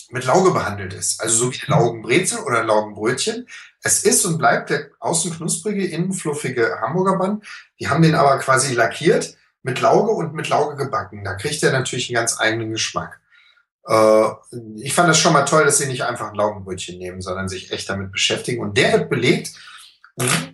mit 0.08 0.24
Lauge 0.24 0.50
behandelt 0.52 0.94
ist. 0.94 1.20
Also 1.20 1.36
so 1.36 1.52
wie 1.52 1.60
ein 1.60 1.78
Laugenbrezel 1.78 2.38
oder 2.38 2.60
ein 2.60 2.66
Laugenbrötchen. 2.66 3.46
Es 3.82 4.02
ist 4.04 4.24
und 4.24 4.38
bleibt 4.38 4.70
der 4.70 4.90
außen 5.00 5.34
knusprige, 5.34 5.86
innen 5.86 6.12
fluffige 6.12 6.80
Hamburger 6.80 7.18
Bun. 7.18 7.42
Die 7.78 7.88
haben 7.88 8.02
den 8.02 8.14
aber 8.14 8.38
quasi 8.38 8.74
lackiert 8.74 9.36
mit 9.62 9.80
Lauge 9.80 10.12
und 10.12 10.32
mit 10.32 10.48
Lauge 10.48 10.76
gebacken. 10.76 11.24
Da 11.24 11.34
kriegt 11.34 11.62
er 11.62 11.72
natürlich 11.72 12.08
einen 12.08 12.16
ganz 12.16 12.40
eigenen 12.40 12.70
Geschmack. 12.70 13.20
Äh, 13.86 14.28
ich 14.76 14.94
fand 14.94 15.08
das 15.08 15.18
schon 15.18 15.32
mal 15.32 15.44
toll, 15.44 15.64
dass 15.64 15.78
sie 15.78 15.86
nicht 15.86 16.02
einfach 16.02 16.28
ein 16.28 16.34
Laugenbrötchen 16.34 16.98
nehmen, 16.98 17.20
sondern 17.20 17.48
sich 17.48 17.72
echt 17.72 17.88
damit 17.88 18.12
beschäftigen. 18.12 18.62
Und 18.62 18.76
der 18.76 18.92
wird 18.92 19.10
belegt, 19.10 19.52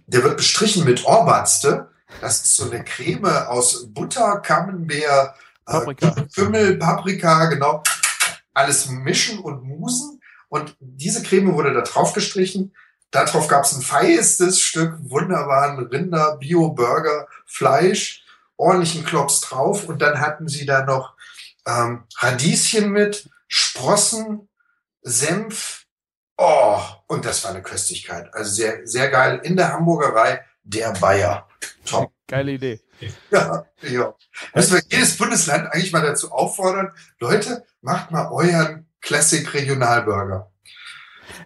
der 0.07 0.25
wird 0.25 0.37
bestrichen 0.37 0.85
mit 0.85 1.05
Orbatste. 1.05 1.89
Das 2.21 2.43
ist 2.43 2.57
so 2.57 2.71
eine 2.71 2.85
Creme 2.85 3.47
aus 3.49 3.87
Butter, 3.93 4.41
Camembert, 4.41 5.35
Paprika. 5.65 6.09
äh, 6.09 6.27
Kümmel, 6.35 6.79
Paprika, 6.79 7.47
genau. 7.47 7.83
Alles 8.53 8.89
mischen 8.89 9.39
und 9.39 9.63
musen. 9.65 10.21
Und 10.49 10.77
diese 10.81 11.23
Creme 11.23 11.55
wurde 11.55 11.73
da 11.73 11.81
drauf 11.81 12.13
gestrichen. 12.13 12.75
Darauf 13.11 13.49
gab 13.49 13.65
es 13.65 13.73
ein 13.73 13.83
feistes 13.83 14.61
Stück 14.61 14.95
wunderbaren 15.01 15.87
Rinder, 15.87 16.37
Bio-Burger, 16.37 17.29
Fleisch, 17.47 18.25
ordentlichen 18.57 19.05
Klops 19.05 19.41
drauf. 19.41 19.89
Und 19.89 20.03
dann 20.03 20.21
hatten 20.21 20.49
sie 20.49 20.67
da 20.67 20.85
noch 20.85 21.15
ähm, 21.67 22.05
Radieschen 22.19 22.91
mit, 22.91 23.29
Sprossen, 23.49 24.49
Senf. 25.03 25.85
Oh, 26.39 26.81
und 27.07 27.25
das 27.25 27.45
war 27.45 27.51
eine 27.51 27.63
Köstlichkeit. 27.63 28.33
Also 28.33 28.51
sehr, 28.51 28.87
sehr 28.87 29.11
geil. 29.11 29.41
In 29.43 29.57
der 29.57 29.73
Hamburgerei 29.73 30.45
der 30.63 30.93
Bayer. 30.93 31.49
Top. 31.85 32.13
Geile 32.27 32.53
Idee. 32.53 32.81
Ja, 33.31 33.67
ja. 33.83 34.15
Müssen 34.55 34.75
wir 34.75 34.83
jedes 34.91 35.17
Bundesland 35.17 35.67
eigentlich 35.73 35.93
mal 35.93 36.03
dazu 36.03 36.31
auffordern, 36.31 36.93
Leute, 37.19 37.65
macht 37.81 38.11
mal 38.11 38.29
euren 38.31 38.87
Classic 39.01 39.53
Regionalburger. 39.53 40.51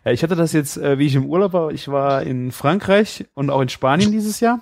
Ja, 0.04 0.12
ich 0.12 0.22
hatte 0.22 0.36
das 0.36 0.52
jetzt, 0.52 0.76
äh, 0.76 0.98
wie 0.98 1.06
ich 1.06 1.14
im 1.14 1.26
Urlaub 1.26 1.52
war. 1.52 1.70
Ich 1.70 1.88
war 1.88 2.22
in 2.22 2.52
Frankreich 2.52 3.26
und 3.34 3.50
auch 3.50 3.60
in 3.60 3.68
Spanien 3.68 4.12
dieses 4.12 4.40
Jahr. 4.40 4.60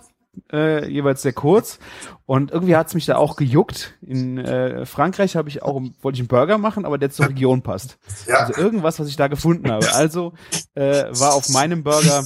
Äh, 0.53 0.89
jeweils 0.89 1.23
sehr 1.23 1.33
kurz. 1.33 1.79
Und 2.27 2.51
irgendwie 2.51 2.77
hat's 2.77 2.95
mich 2.95 3.07
da 3.07 3.17
auch 3.17 3.37
gejuckt. 3.37 3.95
In 4.03 4.39
äh, 4.39 4.87
Frankreich 4.87 5.37
habe 5.37 5.49
ich 5.49 5.63
auch, 5.63 5.81
wollte 6.03 6.17
ich 6.17 6.21
einen 6.21 6.29
Burger 6.29 6.59
machen, 6.59 6.85
aber 6.85 6.99
der 6.99 7.11
zur 7.11 7.29
Region 7.29 7.63
passt. 7.63 7.99
Ja, 8.27 8.39
Also 8.39 8.61
irgendwas, 8.61 8.99
was 8.99 9.09
ich 9.09 9.17
da 9.17 9.29
gefunden 9.29 9.71
habe. 9.71 9.93
Also 9.95 10.33
äh, 10.75 11.05
war 11.11 11.35
auf 11.35 11.49
meinem 11.49 11.83
Burger 11.83 12.25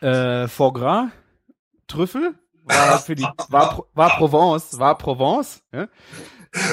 äh, 0.00 0.48
Foie 0.48 0.72
Gras, 0.72 1.08
Trüffel, 1.86 2.34
war 2.64 2.98
für 3.00 3.14
die, 3.14 3.26
war, 3.48 3.84
war 3.94 4.10
Provence, 4.16 4.78
war 4.78 4.96
Provence. 4.96 5.62
Ja? 5.72 5.88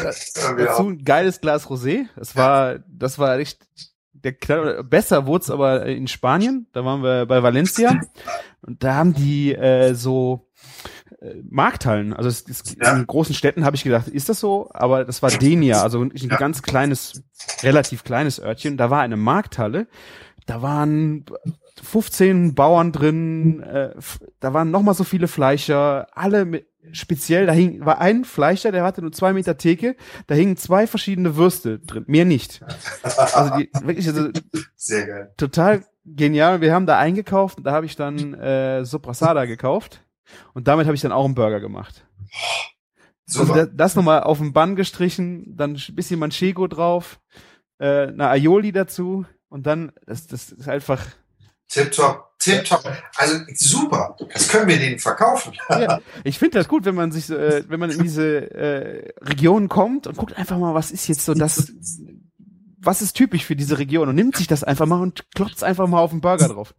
ja. 0.04 0.12
Dazu 0.58 0.90
ein 0.90 1.04
geiles 1.04 1.42
Glas 1.42 1.68
Rosé. 1.68 2.06
Es 2.16 2.36
war, 2.36 2.80
das 2.88 3.18
war 3.18 3.38
echt 3.40 3.68
der 4.24 4.34
Knall, 4.34 4.84
besser 4.84 5.26
wurde 5.26 5.44
es 5.44 5.50
aber 5.50 5.86
in 5.86 6.08
Spanien, 6.08 6.68
da 6.74 6.84
waren 6.84 7.04
wir 7.04 7.26
bei 7.26 7.42
Valencia 7.42 8.00
und 8.70 8.84
da 8.84 8.96
haben 8.96 9.14
die 9.14 9.54
äh, 9.56 9.94
so 9.96 10.48
äh, 11.22 11.34
Markthallen. 11.50 12.14
Also 12.14 12.30
es, 12.30 12.46
es, 12.48 12.76
Ja. 12.82 12.96
in 12.96 13.08
großen 13.08 13.34
Städten 13.36 13.66
habe 13.66 13.76
ich 13.76 13.84
gedacht, 13.84 14.08
ist 14.08 14.30
das 14.30 14.40
so? 14.40 14.70
Aber 14.74 15.04
das 15.06 15.22
war 15.22 15.32
Denia, 15.32 15.82
also 15.82 16.02
ein 16.04 16.12
Ja. 16.16 16.38
ganz 16.38 16.62
kleines, 16.62 17.24
relativ 17.64 18.04
kleines 18.04 18.40
Örtchen. 18.40 18.78
Da 18.78 18.90
war 18.90 19.02
eine 19.02 19.18
Markthalle. 19.18 19.88
Da 20.46 20.62
waren 20.62 21.26
15 21.84 22.56
Bauern 22.56 22.92
drin. 22.92 23.62
Äh, 23.62 23.94
da 24.40 24.54
waren 24.54 24.72
noch 24.72 24.82
mal 24.82 24.94
so 24.94 25.04
viele 25.04 25.28
Fleischer. 25.28 26.08
Alle 26.16 26.46
mit, 26.46 26.68
speziell. 26.92 27.46
Da 27.46 27.54
hing 27.54 27.86
war 27.86 28.00
ein 28.00 28.26
Fleischer, 28.26 28.72
der 28.72 28.84
hatte 28.84 29.02
nur 29.02 29.12
zwei 29.12 29.34
Meter 29.34 29.58
Theke. 29.58 29.96
Da 30.28 30.36
hingen 30.36 30.58
zwei 30.58 30.88
verschiedene 30.88 31.36
Würste 31.36 31.80
drin. 31.80 32.04
Mehr 32.08 32.26
nicht. 32.26 32.62
Also 33.04 33.58
die, 33.58 33.70
wirklich 33.84 34.08
also 34.08 34.30
Sehr 34.76 35.06
geil. 35.08 35.34
total 35.38 35.84
genial. 36.16 36.62
Wir 36.62 36.74
haben 36.74 36.86
da 36.86 36.98
eingekauft. 36.98 37.60
Da 37.64 37.72
habe 37.72 37.86
ich 37.86 37.96
dann 37.96 38.34
äh, 38.34 38.86
Soprasada 38.86 39.46
gekauft. 39.46 40.04
Und 40.54 40.68
damit 40.68 40.86
habe 40.86 40.96
ich 40.96 41.02
dann 41.02 41.12
auch 41.12 41.26
einen 41.26 41.36
Burger 41.36 41.60
gemacht. 41.60 42.06
Also 43.28 43.46
Super. 43.46 43.66
das, 43.66 43.70
das 43.74 43.96
nochmal 43.96 44.24
auf 44.24 44.40
den 44.40 44.54
Bann 44.54 44.76
gestrichen, 44.76 45.56
dann 45.56 45.76
ein 45.76 45.96
bisschen 45.96 46.20
Manchego 46.20 46.68
drauf, 46.68 47.20
äh, 47.78 48.08
eine 48.08 48.30
Aioli 48.30 48.72
dazu 48.72 49.26
und 49.50 49.68
dann, 49.68 49.92
das, 50.06 50.28
das 50.28 50.52
ist 50.52 50.68
einfach, 50.68 51.06
Tipptopp, 51.70 52.40
tipptopp. 52.40 52.84
Also 53.16 53.38
super. 53.54 54.18
Das 54.34 54.50
können 54.50 54.68
wir 54.68 54.80
denen 54.80 54.98
verkaufen. 54.98 55.54
ja, 55.70 56.00
ich 56.24 56.40
finde 56.40 56.58
das 56.58 56.68
gut, 56.68 56.84
wenn 56.86 56.96
man 56.96 57.12
sich, 57.12 57.30
äh, 57.30 57.64
wenn 57.70 57.80
man 57.80 57.92
in 57.92 58.02
diese 58.02 58.52
äh, 58.52 59.14
Region 59.22 59.70
kommt 59.70 60.08
und 60.08 60.18
guckt 60.18 60.36
einfach 60.36 60.58
mal, 60.58 60.74
was 60.74 60.90
ist 60.90 61.08
jetzt 61.08 61.26
so 61.26 61.36
das, 61.36 61.72
was 62.82 63.02
ist 63.02 63.14
typisch 63.14 63.46
für 63.46 63.56
diese 63.56 63.78
Region 63.78 64.10
und 64.10 64.16
nimmt 64.16 64.38
sich 64.38 64.48
das 64.48 64.64
einfach 64.64 64.86
mal 64.86 65.02
und 65.02 65.26
klopft 65.36 65.64
einfach 65.64 65.88
mal 65.88 66.00
auf 66.00 66.12
den 66.12 66.22
Burger 66.22 66.48
drauf. 66.48 66.74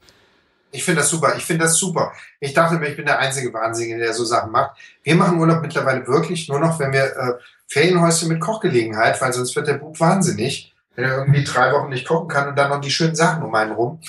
Ich 0.72 0.84
finde 0.84 1.01
das 1.01 1.11
super. 1.11 1.34
Ich 1.36 1.44
finde 1.44 1.64
das 1.64 1.76
super. 1.76 2.12
Ich 2.38 2.55
dachte 2.55 2.78
mir, 2.78 2.88
ich 2.88 2.96
bin 2.96 3.07
der 3.07 3.18
einzige 3.18 3.53
Wahnsinnige, 3.53 3.98
der 3.98 4.14
so 4.14 4.24
Sachen 4.24 4.53
macht. 4.53 4.78
Wir 5.03 5.16
machen 5.16 5.38
Urlaub 5.38 5.62
mittlerweile 5.62 6.07
wirklich 6.07 6.48
nur 6.48 6.61
noch, 6.61 6.78
wenn 6.78 6.92
wir 6.92 7.05
äh, 7.05 7.32
Ferienhäuschen 7.66 8.28
mit 8.28 8.40
Kochgelegenheit, 8.40 9.20
weil 9.20 9.32
sonst 9.32 9.57
wird 9.57 9.66
der 9.66 9.74
Bub 9.74 9.98
wahnsinnig, 9.98 10.72
wenn 10.94 11.05
er 11.05 11.18
irgendwie 11.18 11.44
drei 11.44 11.72
Wochen 11.72 11.88
nicht 11.88 12.07
kochen 12.07 12.28
kann 12.28 12.48
und 12.48 12.57
dann 12.57 12.70
noch 12.70 12.80
die 12.80 12.90
schönen 12.90 13.16
Sachen 13.16 13.42
um 13.42 13.55
einen 13.55 13.72
rum. 13.72 14.01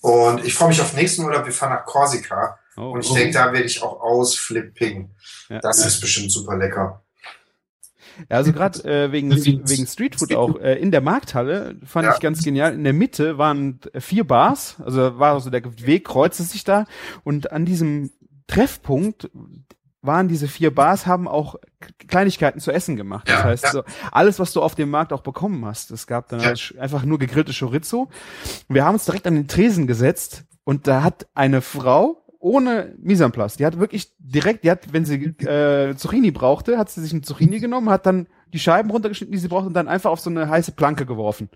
Und 0.00 0.44
ich 0.44 0.54
freue 0.54 0.68
mich 0.68 0.80
auf 0.80 0.94
nächsten 0.94 1.24
Urlaub. 1.24 1.44
Wir 1.44 1.52
fahren 1.52 1.72
nach 1.72 1.84
Korsika. 1.84 2.58
Oh, 2.76 2.92
Und 2.92 3.04
ich 3.04 3.12
denke, 3.12 3.32
da 3.32 3.52
werde 3.52 3.66
ich 3.66 3.82
auch 3.82 4.00
ausflippen. 4.00 5.10
Ja. 5.48 5.58
Das 5.60 5.84
ist 5.84 6.00
bestimmt 6.00 6.30
super 6.30 6.56
lecker. 6.56 7.02
Ja, 8.30 8.36
also 8.36 8.52
gerade 8.52 8.82
äh, 8.84 9.12
wegen, 9.12 9.30
wegen 9.32 9.86
Streetfood 9.86 10.34
auch 10.34 10.58
äh, 10.60 10.74
in 10.78 10.90
der 10.90 11.00
Markthalle 11.00 11.76
fand 11.84 12.06
Ja. 12.06 12.14
ich 12.14 12.20
ganz 12.20 12.42
genial. 12.42 12.74
In 12.74 12.84
der 12.84 12.92
Mitte 12.92 13.38
waren 13.38 13.80
vier 13.98 14.24
Bars, 14.26 14.76
also 14.84 15.18
war 15.18 15.38
so 15.40 15.50
der 15.50 15.62
Weg 15.86 16.06
kreuzte 16.06 16.42
sich 16.42 16.64
da 16.64 16.84
und 17.24 17.52
an 17.52 17.64
diesem 17.64 18.10
Treffpunkt 18.46 19.30
waren 20.00 20.28
diese 20.28 20.48
vier 20.48 20.74
Bars, 20.74 21.06
haben 21.06 21.28
auch 21.28 21.56
Kleinigkeiten 22.06 22.60
zu 22.60 22.70
essen 22.70 22.96
gemacht. 22.96 23.28
Das 23.28 23.38
Ja, 23.40 23.44
heißt, 23.44 23.64
ja. 23.64 23.70
so 23.72 23.82
alles, 24.12 24.38
was 24.38 24.52
du 24.52 24.62
auf 24.62 24.74
dem 24.74 24.90
Markt 24.90 25.12
auch 25.12 25.20
bekommen 25.22 25.64
hast. 25.66 25.90
Es 25.90 26.06
gab 26.06 26.28
dann 26.28 26.40
Ja. 26.40 26.46
halt 26.46 26.74
einfach 26.78 27.04
nur 27.04 27.18
gegrillte 27.18 27.52
Chorizo. 27.52 28.08
Wir 28.68 28.84
haben 28.84 28.94
uns 28.94 29.04
direkt 29.04 29.26
an 29.26 29.34
den 29.34 29.48
Tresen 29.48 29.86
gesetzt 29.86 30.44
und 30.64 30.86
da 30.86 31.02
hat 31.02 31.26
eine 31.34 31.60
Frau 31.60 32.24
ohne 32.38 32.94
place, 33.32 33.56
die 33.56 33.66
hat 33.66 33.78
wirklich 33.78 34.12
direkt, 34.18 34.64
die 34.64 34.70
hat, 34.70 34.92
wenn 34.92 35.04
sie 35.04 35.16
äh, 35.44 35.94
Zucchini 35.96 36.30
brauchte, 36.30 36.78
hat 36.78 36.90
sie 36.90 37.00
sich 37.00 37.12
eine 37.12 37.22
Zucchini 37.22 37.58
genommen, 37.58 37.90
hat 37.90 38.06
dann 38.06 38.28
die 38.52 38.58
Scheiben 38.58 38.90
runtergeschnitten, 38.90 39.32
die 39.32 39.38
sie 39.38 39.48
brauchte 39.48 39.66
und 39.66 39.74
dann 39.74 39.88
einfach 39.88 40.10
auf 40.10 40.20
so 40.20 40.30
eine 40.30 40.48
heiße 40.48 40.72
Planke 40.72 41.04
geworfen. 41.04 41.48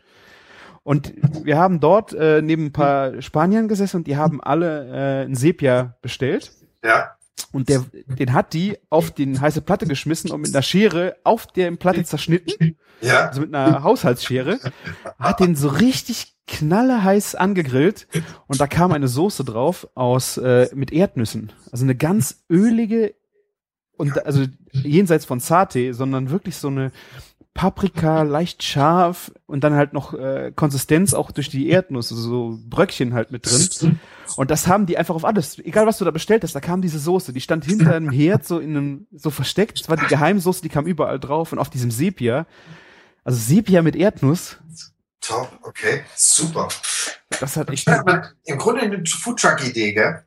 Und 0.84 1.14
wir 1.44 1.58
haben 1.58 1.78
dort 1.78 2.12
äh, 2.12 2.42
neben 2.42 2.66
ein 2.66 2.72
paar 2.72 3.22
Spaniern 3.22 3.68
gesessen 3.68 3.98
und 3.98 4.06
die 4.08 4.16
haben 4.16 4.42
alle 4.42 4.88
äh, 4.88 5.24
ein 5.26 5.36
Sepia 5.36 5.96
bestellt. 6.02 6.52
Ja, 6.84 7.16
Und 7.52 7.68
der, 7.68 7.84
den 8.06 8.32
hat 8.32 8.54
die 8.54 8.78
auf 8.88 9.10
die 9.10 9.38
heiße 9.38 9.60
Platte 9.60 9.86
geschmissen 9.86 10.30
und 10.30 10.40
mit 10.40 10.54
einer 10.54 10.62
Schere 10.62 11.16
auf 11.24 11.46
der 11.46 11.70
Platte 11.72 12.02
zerschnitten, 12.04 12.78
ja. 13.02 13.28
also 13.28 13.42
mit 13.42 13.54
einer 13.54 13.82
Haushaltsschere, 13.82 14.58
hat 15.18 15.40
den 15.40 15.54
so 15.54 15.68
richtig 15.68 16.34
knalleheiß 16.46 17.34
angegrillt 17.34 18.08
und 18.46 18.60
da 18.60 18.66
kam 18.66 18.92
eine 18.92 19.08
Soße 19.08 19.44
drauf 19.44 19.88
aus 19.94 20.38
äh, 20.38 20.68
mit 20.74 20.92
Erdnüssen. 20.92 21.52
Also 21.70 21.84
eine 21.84 21.94
ganz 21.94 22.44
ölige 22.50 23.14
und 23.96 24.24
also 24.24 24.46
jenseits 24.72 25.24
von 25.24 25.38
Satay, 25.38 25.92
sondern 25.92 26.30
wirklich 26.30 26.56
so 26.56 26.68
eine 26.68 26.90
Paprika, 27.54 28.22
leicht 28.22 28.62
scharf 28.62 29.30
und 29.46 29.62
dann 29.62 29.74
halt 29.74 29.92
noch 29.92 30.14
äh, 30.14 30.52
Konsistenz 30.56 31.12
auch 31.12 31.30
durch 31.30 31.50
die 31.50 31.68
Erdnuss, 31.68 32.10
also 32.10 32.22
so 32.22 32.58
Bröckchen 32.68 33.12
halt 33.12 33.30
mit 33.30 33.46
drin. 33.46 34.00
Und 34.36 34.50
das 34.50 34.66
haben 34.66 34.86
die 34.86 34.96
einfach 34.98 35.14
auf 35.14 35.24
alles, 35.24 35.58
egal 35.58 35.86
was 35.86 35.98
du 35.98 36.04
da 36.04 36.10
bestellt 36.10 36.42
hast, 36.42 36.54
da 36.54 36.60
kam 36.60 36.82
diese 36.82 36.98
Soße, 36.98 37.32
die 37.32 37.40
stand 37.40 37.64
hinter 37.64 37.94
einem 37.94 38.10
Herd 38.12 38.46
so 38.46 38.58
in 38.58 38.76
einem, 38.76 39.06
so 39.12 39.30
versteckt, 39.30 39.80
das 39.80 39.88
war 39.88 39.96
die 39.96 40.06
Geheimsoße, 40.06 40.62
die 40.62 40.68
kam 40.68 40.86
überall 40.86 41.18
drauf 41.20 41.52
und 41.52 41.58
auf 41.58 41.70
diesem 41.70 41.90
Sepia, 41.90 42.46
also 43.24 43.38
Sepia 43.38 43.82
mit 43.82 43.96
Erdnuss, 43.96 44.58
Top, 45.20 45.52
okay, 45.62 46.02
super. 46.16 46.68
das 47.38 47.56
hat 47.56 47.70
echt, 47.70 47.86
Ja, 47.86 48.30
Im 48.44 48.58
Grunde 48.58 48.82
eine 48.82 49.04
Foodtruck-Idee, 49.06 49.92
gell? 49.92 50.24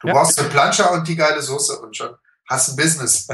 Du 0.00 0.08
Ja. 0.08 0.14
brauchst 0.14 0.38
eine 0.40 0.48
Plansche 0.48 0.88
und 0.88 1.06
die 1.06 1.16
geile 1.16 1.42
Soße 1.42 1.78
und 1.80 1.96
schon 1.96 2.10
hast 2.48 2.70
ein 2.70 2.76
Business. 2.76 3.28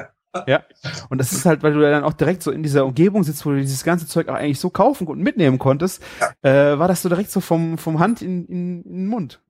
ja. 0.47 0.63
Und 1.09 1.19
das 1.19 1.33
ist 1.33 1.47
halt, 1.47 1.63
weil 1.63 1.73
du 1.73 1.81
dann 1.81 2.05
auch 2.05 2.13
direkt 2.15 2.43
so 2.43 2.51
in 2.51 2.63
dieser 2.63 2.85
Umgebung 2.85 3.23
sitzt, 3.25 3.47
wo 3.47 3.51
du 3.51 3.61
dieses 3.61 3.85
ganze 3.85 4.07
Zeug 4.07 4.29
auch 4.29 4.35
eigentlich 4.35 4.61
so 4.61 4.71
kaufen 4.71 5.07
und 5.07 5.21
mitnehmen 5.21 5.59
konntest, 5.59 6.03
äh, 6.43 6.51
war 6.79 6.89
das 6.89 7.03
so 7.03 7.09
direkt 7.09 7.31
so 7.31 7.41
vom, 7.41 7.79
vom 7.79 7.99
Hand 8.01 8.21
in, 8.21 8.45
in, 8.47 8.83
in 8.83 8.93
den 8.93 9.07
Mund. 9.07 9.41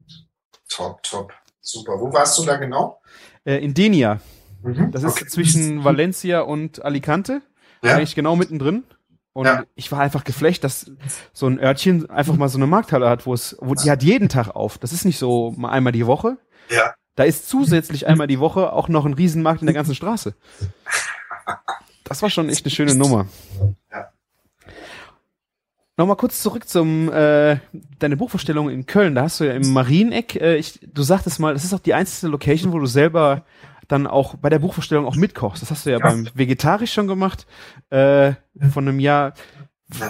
Top, 0.68 1.02
top. 1.02 1.32
Super. 1.60 2.00
Wo 2.00 2.12
warst 2.12 2.38
du 2.38 2.44
da 2.44 2.56
genau? 2.56 3.00
Äh, 3.44 3.56
in 3.64 3.74
Denia. 3.74 4.20
Mhm. 4.62 4.90
Das 4.90 5.02
ist 5.02 5.12
Okay. 5.12 5.26
zwischen 5.26 5.84
Valencia 5.84 6.40
und 6.40 6.84
Alicante. 6.84 7.42
Ja. 7.82 7.96
Eigentlich 7.96 8.14
genau 8.14 8.36
mittendrin. 8.36 8.84
Und 9.32 9.46
Ja. 9.46 9.64
ich 9.76 9.92
war 9.92 10.00
einfach 10.00 10.24
geflecht, 10.24 10.64
dass 10.64 10.90
so 11.32 11.46
ein 11.46 11.60
Örtchen 11.60 12.10
einfach 12.10 12.34
mal 12.36 12.48
so 12.48 12.58
eine 12.58 12.66
Markthalle 12.66 13.08
hat, 13.08 13.24
wo 13.26 13.34
es, 13.34 13.56
wo 13.60 13.74
die 13.74 13.90
hat 13.90 14.02
jeden 14.02 14.28
Tag 14.28 14.48
auf. 14.48 14.78
Das 14.78 14.92
ist 14.92 15.04
nicht 15.04 15.18
so 15.18 15.52
mal 15.56 15.70
einmal 15.70 15.92
die 15.92 16.06
Woche. 16.06 16.38
Ja. 16.70 16.94
Da 17.14 17.24
ist 17.24 17.48
zusätzlich 17.48 18.06
einmal 18.06 18.26
die 18.26 18.40
Woche 18.40 18.72
auch 18.72 18.88
noch 18.88 19.04
ein 19.06 19.14
Riesenmarkt 19.14 19.60
in 19.62 19.66
der 19.66 19.74
ganzen 19.74 19.94
Straße. 19.94 20.34
Das 22.04 22.22
war 22.22 22.30
schon 22.30 22.48
echt 22.48 22.64
eine 22.64 22.70
schöne 22.70 22.94
Nummer. 22.94 23.26
Ja. 23.92 24.08
Nochmal 25.98 26.16
kurz 26.16 26.40
zurück 26.40 26.68
zum 26.68 27.12
äh, 27.12 27.58
deine 27.98 28.16
Buchvorstellung 28.16 28.70
in 28.70 28.86
Köln. 28.86 29.16
Da 29.16 29.22
hast 29.22 29.40
du 29.40 29.44
ja 29.44 29.52
im 29.54 29.72
Marieneck, 29.72 30.36
äh, 30.36 30.56
ich, 30.56 30.78
du 30.82 31.02
sagtest 31.02 31.40
mal, 31.40 31.52
das 31.52 31.64
ist 31.64 31.74
auch 31.74 31.80
die 31.80 31.92
einzige 31.92 32.30
Location, 32.30 32.72
wo 32.72 32.78
du 32.78 32.86
selber 32.86 33.44
dann 33.88 34.06
auch 34.06 34.36
bei 34.36 34.48
der 34.48 34.60
Buchvorstellung 34.60 35.06
auch 35.06 35.16
mitkochst. 35.16 35.60
Das 35.60 35.70
hast 35.72 35.86
du 35.86 35.90
ja, 35.90 35.98
Ja. 35.98 36.04
beim 36.04 36.28
Vegetarisch 36.34 36.92
schon 36.92 37.08
gemacht, 37.08 37.46
äh, 37.90 38.32
von 38.72 38.86
einem 38.86 39.00
Jahr. 39.00 39.34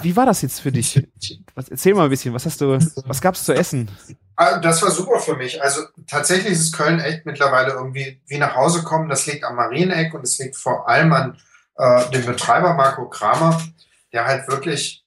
Wie 0.02 0.14
war 0.14 0.26
das 0.26 0.42
jetzt 0.42 0.60
für 0.60 0.72
dich? 0.72 1.08
Was, 1.54 1.68
erzähl 1.70 1.94
mal 1.94 2.04
ein 2.04 2.10
bisschen, 2.10 2.34
was 2.34 2.44
hast 2.44 2.60
du, 2.60 2.78
was 3.06 3.20
gab's 3.22 3.44
zu 3.44 3.54
essen? 3.54 3.88
Ah, 4.36 4.58
Das 4.58 4.82
war 4.82 4.90
super 4.90 5.20
für 5.20 5.36
mich. 5.36 5.62
Also 5.62 5.82
tatsächlich 6.06 6.52
ist 6.52 6.76
Köln 6.76 6.98
echt 7.00 7.24
mittlerweile 7.24 7.72
irgendwie 7.72 8.20
wie 8.26 8.38
nach 8.38 8.54
Hause 8.56 8.82
kommen. 8.82 9.08
Das 9.08 9.26
liegt 9.26 9.44
am 9.44 9.56
Marieneck 9.56 10.12
und 10.12 10.22
es 10.22 10.38
liegt 10.38 10.56
vor 10.56 10.88
allem 10.88 11.12
an 11.12 11.38
äh, 11.76 12.10
dem 12.10 12.26
Betreiber 12.26 12.74
Marco 12.74 13.08
Kramer, 13.08 13.58
der 14.12 14.26
halt 14.26 14.48
wirklich 14.48 14.97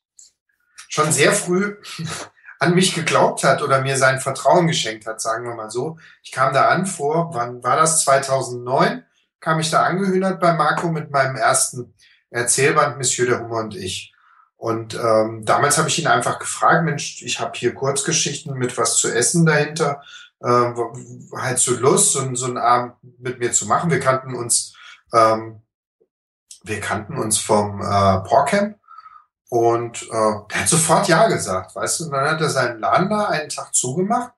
schon 0.91 1.11
sehr 1.11 1.31
früh 1.31 1.77
an 2.59 2.75
mich 2.75 2.93
geglaubt 2.93 3.43
hat 3.43 3.63
oder 3.63 3.81
mir 3.81 3.97
sein 3.97 4.19
Vertrauen 4.19 4.67
geschenkt 4.67 5.07
hat, 5.07 5.19
sagen 5.19 5.45
wir 5.45 5.55
mal 5.55 5.71
so. 5.71 5.97
Ich 6.21 6.31
kam 6.31 6.53
da 6.53 6.67
an 6.67 6.85
vor, 6.85 7.33
wann 7.33 7.63
war 7.63 7.77
das? 7.77 8.03
2009 8.03 9.03
kam 9.39 9.59
ich 9.59 9.71
da 9.71 9.83
angehühnert 9.83 10.39
bei 10.39 10.53
Marco 10.53 10.89
mit 10.89 11.09
meinem 11.09 11.35
ersten 11.35 11.95
Erzählband 12.29 12.97
Monsieur 12.97 13.27
der 13.27 13.39
Hummer 13.39 13.61
und 13.61 13.75
ich. 13.75 14.13
Und 14.57 14.93
ähm, 14.93 15.43
damals 15.43 15.79
habe 15.79 15.89
ich 15.89 15.97
ihn 15.97 16.07
einfach 16.07 16.37
gefragt, 16.37 16.85
Mensch, 16.85 17.23
ich 17.23 17.39
habe 17.39 17.53
hier 17.55 17.73
Kurzgeschichten 17.73 18.53
mit 18.53 18.77
was 18.77 18.97
zu 18.97 19.11
essen 19.11 19.45
dahinter. 19.45 20.03
Ähm, 20.43 20.75
halt 21.35 21.57
so 21.57 21.73
Lust, 21.73 22.11
so, 22.11 22.35
so 22.35 22.45
einen 22.45 22.59
Abend 22.59 22.93
mit 23.17 23.39
mir 23.39 23.51
zu 23.51 23.65
machen. 23.65 23.89
Wir 23.89 23.99
kannten 23.99 24.35
uns, 24.35 24.75
ähm, 25.13 25.63
wir 26.63 26.79
kannten 26.79 27.17
uns 27.17 27.39
vom 27.39 27.81
äh, 27.81 28.19
Porcamp 28.19 28.80
und 29.51 30.03
äh, 30.03 30.47
der 30.49 30.61
hat 30.61 30.69
sofort 30.69 31.09
Ja 31.09 31.27
gesagt, 31.27 31.75
weißt 31.75 31.99
du. 31.99 32.05
Und 32.05 32.11
dann 32.11 32.29
hat 32.29 32.39
er 32.39 32.49
seinen 32.49 32.79
Laden 32.79 33.09
da 33.09 33.25
einen 33.25 33.49
Tag 33.49 33.75
zugemacht 33.75 34.31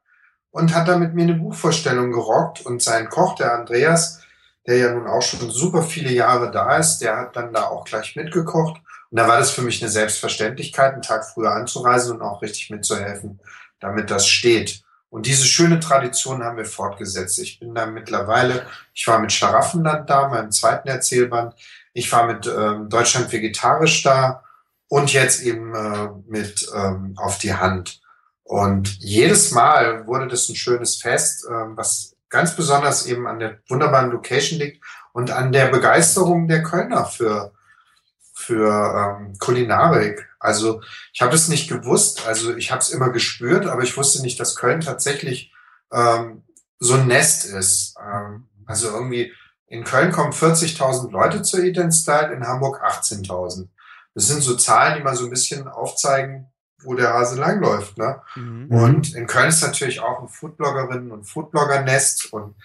und 0.49 0.73
hat 0.73 0.87
da 0.87 0.97
mit 0.97 1.13
mir 1.13 1.21
eine 1.21 1.35
Buchvorstellung 1.35 2.11
gerockt. 2.11 2.65
Und 2.65 2.81
sein 2.81 3.09
Koch, 3.09 3.35
der 3.35 3.53
Andreas, 3.53 4.21
der 4.65 4.77
ja 4.77 4.91
nun 4.91 5.05
auch 5.05 5.21
schon 5.21 5.51
super 5.51 5.83
viele 5.83 6.11
Jahre 6.11 6.49
da 6.49 6.77
ist, 6.77 6.97
der 6.97 7.15
hat 7.15 7.35
dann 7.35 7.53
da 7.53 7.65
auch 7.65 7.85
gleich 7.85 8.15
mitgekocht. 8.15 8.81
Und 9.11 9.19
da 9.19 9.27
war 9.27 9.37
das 9.37 9.51
für 9.51 9.61
mich 9.61 9.83
eine 9.83 9.91
Selbstverständlichkeit, 9.91 10.93
einen 10.93 11.03
Tag 11.03 11.25
früher 11.25 11.51
anzureisen 11.51 12.15
und 12.15 12.23
auch 12.23 12.41
richtig 12.41 12.71
mitzuhelfen, 12.71 13.39
damit 13.79 14.09
das 14.09 14.27
steht. 14.27 14.81
Und 15.11 15.27
diese 15.27 15.45
schöne 15.45 15.79
Tradition 15.79 16.43
haben 16.43 16.57
wir 16.57 16.65
fortgesetzt. 16.65 17.37
Ich 17.37 17.59
bin 17.59 17.75
da 17.75 17.85
mittlerweile, 17.85 18.65
ich 18.95 19.05
war 19.05 19.19
mit 19.19 19.31
Schlaraffenland 19.31 20.09
da, 20.09 20.27
meinem 20.27 20.49
zweiten 20.49 20.87
Erzählband. 20.87 21.53
Ich 21.93 22.11
war 22.11 22.25
mit 22.25 22.47
ähm, 22.47 22.89
Deutschland 22.89 23.31
vegetarisch 23.31 24.01
da. 24.01 24.42
Und 24.93 25.11
jetzt 25.11 25.41
eben 25.41 25.73
äh, 25.73 26.09
mit 26.27 26.69
ähm, 26.75 27.15
auf 27.17 27.39
die 27.39 27.55
Hand. 27.55 27.99
Und 28.43 28.95
jedes 28.99 29.49
Mal 29.49 30.05
wurde 30.05 30.27
das 30.27 30.47
ein 30.49 30.55
schönes 30.55 30.97
Fest, 30.97 31.45
äh, 31.45 31.75
was 31.75 32.15
ganz 32.29 32.55
besonders 32.55 33.07
eben 33.07 33.25
an 33.25 33.39
der 33.39 33.57
wunderbaren 33.69 34.11
Location 34.11 34.59
liegt 34.59 34.85
und 35.11 35.31
an 35.31 35.51
der 35.51 35.69
Begeisterung 35.69 36.47
der 36.47 36.61
Kölner 36.61 37.05
für, 37.05 37.53
für 38.35 39.17
ähm, 39.19 39.33
Kulinarik. 39.39 40.29
Also 40.39 40.83
ich 41.11 41.23
habe 41.23 41.33
es 41.33 41.47
nicht 41.47 41.67
gewusst, 41.67 42.27
also 42.27 42.55
ich 42.55 42.69
habe 42.69 42.81
es 42.81 42.91
immer 42.91 43.09
gespürt, 43.09 43.65
aber 43.65 43.81
ich 43.81 43.97
wusste 43.97 44.21
nicht, 44.21 44.39
dass 44.39 44.55
Köln 44.55 44.81
tatsächlich 44.81 45.51
ähm, 45.91 46.43
so 46.77 46.93
ein 46.93 47.07
Nest 47.07 47.45
ist. 47.45 47.95
Ähm, 47.99 48.47
also 48.67 48.89
irgendwie 48.89 49.33
in 49.65 49.83
Köln 49.85 50.11
kommen 50.11 50.33
40.000 50.33 51.09
Leute 51.09 51.41
zur 51.41 51.63
Eat 51.63 51.79
Style, 51.95 52.31
in 52.31 52.45
Hamburg 52.45 52.83
18.000. 52.83 53.69
Das 54.15 54.27
sind 54.27 54.41
so 54.41 54.55
Zahlen, 54.55 54.97
die 54.97 55.03
mal 55.03 55.15
so 55.15 55.25
ein 55.25 55.29
bisschen 55.29 55.67
aufzeigen, 55.67 56.51
wo 56.83 56.93
der 56.93 57.13
Hase 57.13 57.39
langläuft. 57.39 57.97
Ne? 57.97 58.21
Mhm. 58.35 58.67
Und 58.69 59.15
in 59.15 59.27
Köln 59.27 59.49
ist 59.49 59.63
natürlich 59.63 60.01
auch 60.01 60.21
ein 60.21 60.27
Foodbloggerinnen- 60.27 61.11
und 61.11 61.25
Foodblogger-Nest 61.25 62.31
und 62.33 62.55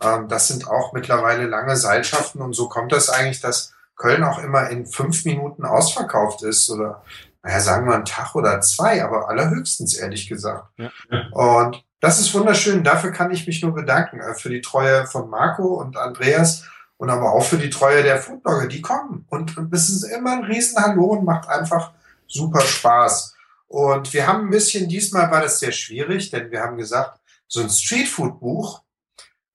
ähm, 0.00 0.28
das 0.28 0.48
sind 0.48 0.68
auch 0.68 0.92
mittlerweile 0.92 1.46
lange 1.46 1.76
Seilschaften 1.76 2.40
und 2.40 2.52
so 2.54 2.68
kommt 2.68 2.92
das 2.92 3.10
eigentlich, 3.10 3.40
dass 3.40 3.74
Köln 3.96 4.24
auch 4.24 4.38
immer 4.38 4.70
in 4.70 4.86
fünf 4.86 5.24
Minuten 5.24 5.64
ausverkauft 5.64 6.42
ist 6.42 6.68
oder 6.70 7.02
naja, 7.42 7.60
sagen 7.60 7.86
wir 7.86 7.94
einen 7.94 8.06
Tag 8.06 8.34
oder 8.34 8.60
zwei, 8.62 9.04
aber 9.04 9.28
allerhöchstens, 9.28 9.94
ehrlich 9.94 10.28
gesagt. 10.28 10.66
Ja. 10.78 10.90
Und 11.30 11.84
das 12.00 12.18
ist 12.18 12.34
wunderschön. 12.34 12.84
Dafür 12.84 13.12
kann 13.12 13.30
ich 13.30 13.46
mich 13.46 13.62
nur 13.62 13.74
bedanken. 13.74 14.18
Äh, 14.20 14.34
für 14.34 14.48
die 14.48 14.62
Treue 14.62 15.06
von 15.06 15.28
Marco 15.28 15.74
und 15.74 15.96
Andreas 15.96 16.64
und 16.96 17.10
aber 17.10 17.32
auch 17.32 17.44
für 17.44 17.58
die 17.58 17.70
Treue 17.70 18.02
der 18.02 18.18
Foodblogger. 18.18 18.68
Die 18.68 18.82
kommen. 18.82 19.26
Und, 19.30 19.56
und 19.56 19.74
es 19.74 19.88
ist 19.88 20.04
immer 20.04 20.32
ein 20.32 20.44
Riesenhallo 20.44 21.04
und 21.04 21.24
macht 21.24 21.48
einfach 21.48 21.92
super 22.26 22.60
Spaß. 22.60 23.34
Und 23.66 24.12
wir 24.12 24.26
haben 24.26 24.46
ein 24.46 24.50
bisschen, 24.50 24.88
diesmal 24.88 25.30
war 25.30 25.40
das 25.40 25.58
sehr 25.58 25.72
schwierig, 25.72 26.30
denn 26.30 26.50
wir 26.50 26.60
haben 26.60 26.76
gesagt, 26.76 27.20
so 27.48 27.60
ein 27.60 27.70
Streetfood-Buch, 27.70 28.82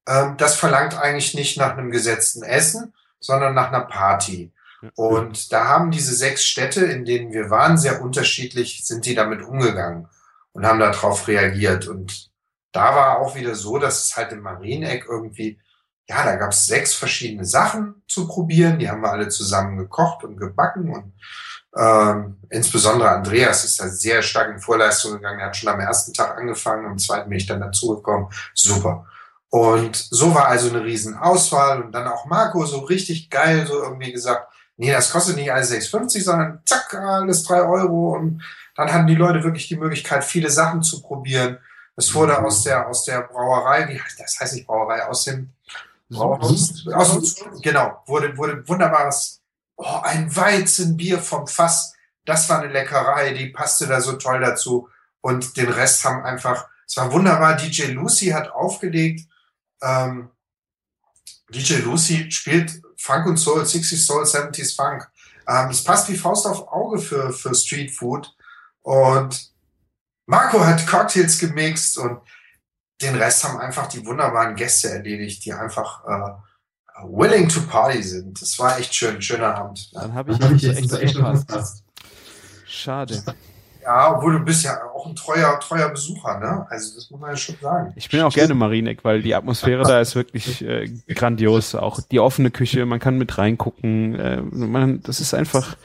ähm, 0.08 0.36
das 0.38 0.56
verlangt 0.56 0.98
eigentlich 0.98 1.34
nicht 1.34 1.58
nach 1.58 1.78
einem 1.78 1.92
gesetzten 1.92 2.44
Essen, 2.44 2.94
sondern 3.20 3.54
nach 3.54 3.70
einer 3.70 3.86
Party. 3.86 4.52
Und 4.96 5.52
da 5.52 5.66
haben 5.66 5.92
diese 5.92 6.16
sechs 6.16 6.44
Städte, 6.46 6.86
in 6.86 7.04
denen 7.04 7.34
wir 7.34 7.50
waren, 7.50 7.78
sehr 7.78 8.02
unterschiedlich, 8.02 8.86
sind 8.86 9.06
die 9.06 9.16
damit 9.16 9.42
umgegangen 9.42 10.08
und 10.54 10.66
haben 10.66 10.80
darauf 10.80 11.28
reagiert. 11.28 11.88
Und 11.88 12.32
da 12.72 12.96
war 12.96 13.20
auch 13.20 13.36
wieder 13.36 13.56
so, 13.56 13.78
dass 13.78 14.06
es 14.06 14.16
halt 14.16 14.32
im 14.32 14.42
Marieneck 14.42 15.06
irgendwie, 15.08 15.60
ja, 16.10 16.26
da 16.26 16.36
gab 16.36 16.51
es 16.51 16.66
sechs 16.66 16.93
verschiedene 16.95 17.45
Sachen 17.45 18.01
zu 18.07 18.28
probieren. 18.28 18.80
Die 18.80 18.89
haben 18.89 19.01
wir 19.01 19.12
alle 19.12 19.30
zusammen 19.30 19.78
gekocht 19.78 20.24
und 20.24 20.38
gebacken 20.38 20.91
und 20.91 21.14
ähm, 21.78 22.38
insbesondere 22.49 23.10
Andreas 23.10 23.64
ist 23.64 23.80
da 23.80 23.88
sehr 23.88 24.24
stark 24.24 24.49
in 24.49 24.60
Vorleistung 24.60 25.14
gegangen. 25.14 25.39
Er 25.39 25.47
hat 25.47 25.55
schon 25.55 25.70
am 25.70 25.80
ersten 25.80 26.14
Tag 26.14 26.36
angefangen, 26.36 26.88
am 26.88 26.97
zweiten 26.97 27.30
bin 27.30 27.38
ich 27.38 27.45
dann 27.45 27.62
dazugekommen. 27.62 28.28
Super. 28.55 29.05
Und 29.49 29.95
so 29.95 30.34
war 30.34 30.47
also 30.47 30.70
eine 30.70 30.84
Riesenauswahl 30.84 31.82
und 31.82 31.91
dann 31.91 32.07
auch 32.07 32.26
Marco 32.26 32.66
so 32.66 32.80
richtig 32.80 33.30
geil, 33.30 33.68
so 33.68 33.84
irgendwie 33.84 34.12
gesagt, 34.12 34.51
nee, 34.78 34.91
das 34.91 35.12
kostet 35.12 35.36
nicht 35.36 35.51
alles 35.51 35.72
6,50, 35.72 36.24
sondern 36.24 36.62
zack, 36.66 36.93
alles 36.95 37.43
drei 37.43 37.62
Euro 37.62 38.16
und 38.16 38.41
dann 38.76 38.91
hatten 38.91 39.07
die 39.07 39.16
Leute 39.16 39.43
wirklich 39.43 39.68
die 39.68 39.78
Möglichkeit, 39.78 40.24
viele 40.24 40.49
Sachen 40.49 40.82
zu 40.82 41.01
probieren. 41.01 41.60
Es 41.95 42.14
wurde 42.14 42.34
mhm. 42.34 42.45
aus 42.45 42.64
der, 42.64 42.88
aus 42.88 43.03
der 43.05 43.22
Brauerei, 43.22 43.88
wie 43.89 43.99
heißt 43.99 44.20
das 44.20 44.39
heißt 44.39 44.53
nicht 44.53 44.68
Brauerei, 44.68 45.05
aus 45.05 45.26
dem, 45.26 45.53
Brauhaus, 46.10 46.88
aus, 46.88 47.36
genau, 47.62 48.03
wurde, 48.07 48.36
wurde 48.36 48.68
wunderbares 48.68 49.41
oh, 49.76 49.99
ein 50.03 50.36
Weizenbier 50.36 51.20
vom 51.20 51.47
Fass, 51.47 51.93
das 52.26 52.49
war 52.49 52.60
eine 52.60 52.72
Leckerei, 52.72 53.34
die 53.34 53.47
passte 53.47 53.88
da 53.88 54.01
so 54.01 54.14
toll 54.14 54.39
dazu. 54.39 54.89
Und 55.22 55.57
den 55.57 55.70
Rest 55.70 56.03
haben 56.05 56.24
einfach, 56.24 56.68
es 56.88 56.95
war 56.97 57.12
wunderbar. 57.12 57.57
DJ 57.57 57.91
Lucy 57.91 58.28
hat 58.28 58.51
aufgelegt. 58.51 59.28
Ähm, 59.82 60.30
DJ 61.49 61.78
Lucy 61.78 62.32
spielt 62.32 62.82
Funk 62.97 63.26
und 63.26 63.38
Soul, 63.38 63.62
60s 63.64 64.05
Soul, 64.05 64.24
70s 64.24 64.76
Funk. 64.76 65.10
Ähm, 65.47 65.70
es 65.70 65.84
passt 65.84 66.07
wie 66.10 66.18
Faust 66.18 66.45
auf 66.45 66.68
Auge 66.68 66.99
für, 66.99 67.34
für 67.34 67.55
Street 67.55 67.91
Food. 67.91 68.34
Und 68.82 69.51
Marco 70.26 70.64
hat 70.64 70.86
Cocktails 70.86 71.39
gemixt 71.39 71.97
und 71.97 72.22
den 73.02 73.16
Rest 73.16 73.43
haben 73.43 73.60
einfach 73.60 73.88
die 73.88 74.06
wunderbaren 74.06 74.56
Gäste 74.56 74.89
erledigt, 74.89 75.45
die 75.45 75.54
einfach 75.54 76.04
äh, 76.06 77.04
willing 77.08 77.47
to 77.47 77.62
party 77.62 78.04
sind. 78.04 78.41
Das 78.41 78.60
war 78.60 78.78
echt 78.78 78.93
schön, 78.93 79.22
schöner 79.22 79.56
Abend. 79.56 79.93
Dann 79.93 80.14
habe 80.14 80.34
ich, 80.34 80.39
hab 80.39 80.52
ich 80.52 80.68
echt, 80.68 80.93
echt 80.93 81.18
verpasst. 81.18 81.84
Schade. 82.66 83.24
Ja, 83.82 84.16
obwohl 84.16 84.34
du 84.34 84.39
bist 84.45 84.64
ja 84.66 84.78
auch 84.93 85.08
ein 85.08 85.16
treuer, 85.16 85.60
treuer 85.60 85.89
Besucher, 85.89 86.39
ne? 86.39 86.68
Also 86.70 86.95
das 86.95 87.10
muss 87.10 87.20
man 87.20 87.32
ja 87.32 87.38
schon 87.38 87.56
sagen. 87.62 87.93
Ich 87.95 88.10
bin 88.10 88.22
auch 88.22 88.34
gerne 88.34 88.54
Marineck, 88.54 89.04
weil 89.04 89.22
die 89.22 89.34
Atmosphäre 89.34 89.84
da 89.84 90.02
ist 90.02 90.16
wirklich 90.16 90.62
äh, 90.62 90.88
grandios. 91.08 91.74
Auch 91.74 92.00
die 92.02 92.20
offene 92.20 92.52
Küche, 92.52 92.86
man 92.86 93.00
kann 93.00 93.18
mit 93.18 93.38
reingucken. 93.38 94.16
Äh, 94.20 94.41
man, 94.41 95.02
das 95.02 95.22
ist 95.22 95.34
einfach 95.34 95.78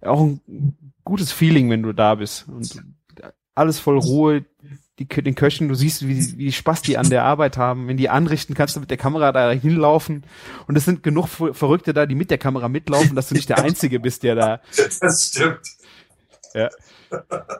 auch 0.00 0.20
ein 0.20 0.76
gutes 1.04 1.32
Feeling, 1.32 1.68
wenn 1.68 1.82
du 1.82 1.92
da 1.92 2.14
bist. 2.14 2.48
Und 2.48 2.82
alles 3.54 3.78
voll 3.78 3.98
Ruhe 3.98 4.44
die, 5.00 5.06
den 5.06 5.34
Köchen, 5.34 5.68
du 5.68 5.74
siehst, 5.74 6.06
wie, 6.06 6.38
wie 6.38 6.52
Spaß 6.52 6.82
die 6.82 6.98
an 6.98 7.08
der 7.08 7.24
Arbeit 7.24 7.56
haben. 7.56 7.88
Wenn 7.88 7.96
die 7.96 8.10
anrichten, 8.10 8.54
kannst 8.54 8.76
du 8.76 8.80
mit 8.80 8.90
der 8.90 8.98
Kamera 8.98 9.32
da 9.32 9.50
hinlaufen. 9.50 10.24
Und 10.66 10.76
es 10.76 10.84
sind 10.84 11.02
genug 11.02 11.28
Verrückte 11.28 11.94
da, 11.94 12.04
die 12.04 12.14
mit 12.14 12.30
der 12.30 12.38
Kamera 12.38 12.68
mitlaufen, 12.68 13.16
dass 13.16 13.28
du 13.28 13.34
nicht 13.34 13.48
der 13.48 13.58
Einzige 13.58 13.98
bist, 13.98 14.22
der 14.22 14.34
da. 14.34 14.60
Das 15.00 15.28
stimmt. 15.28 15.60
Ja. 16.54 16.68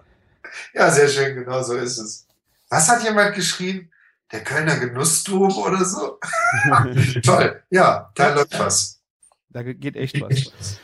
Ja, 0.75 0.91
sehr 0.91 1.09
schön, 1.09 1.37
genau 1.37 1.63
so 1.63 1.75
ist 1.75 1.99
es. 1.99 2.27
Was 2.69 2.89
hat 2.89 3.05
jemand 3.05 3.35
geschrieben? 3.35 3.91
Der 4.33 4.43
Kölner 4.43 4.79
Genussdom 4.79 5.57
oder 5.59 5.85
so? 5.85 6.19
Toll, 7.23 7.63
ja, 7.71 8.11
da 8.15 8.35
läuft 8.35 8.59
was. 8.59 9.01
Da 9.49 9.63
geht 9.63 9.97
echt 9.97 10.21
was. 10.21 10.79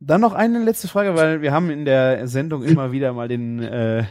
Dann 0.00 0.20
noch 0.20 0.32
eine 0.32 0.62
letzte 0.62 0.88
Frage, 0.88 1.16
weil 1.16 1.42
wir 1.42 1.52
haben 1.52 1.70
in 1.70 1.84
der 1.84 2.26
Sendung 2.28 2.62
immer 2.62 2.92
wieder 2.92 3.12
mal 3.12 3.28
den 3.28 3.62
äh, 3.62 4.04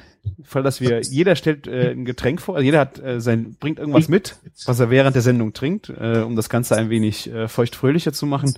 Fall, 0.43 0.63
dass 0.63 0.81
wir, 0.81 1.01
jeder 1.01 1.35
stellt 1.35 1.67
äh, 1.67 1.91
ein 1.91 2.05
Getränk 2.05 2.41
vor, 2.41 2.55
also 2.55 2.65
jeder 2.65 2.79
hat 2.79 2.99
äh, 2.99 3.19
sein, 3.19 3.55
bringt 3.59 3.79
irgendwas 3.79 4.07
mit, 4.07 4.37
was 4.65 4.79
er 4.79 4.89
während 4.89 5.15
der 5.15 5.21
Sendung 5.21 5.53
trinkt, 5.53 5.89
äh, 5.89 6.19
um 6.19 6.35
das 6.35 6.49
Ganze 6.49 6.75
ein 6.75 6.89
wenig 6.89 7.31
äh, 7.31 7.47
feuchtfröhlicher 7.47 8.13
zu 8.13 8.25
machen. 8.25 8.57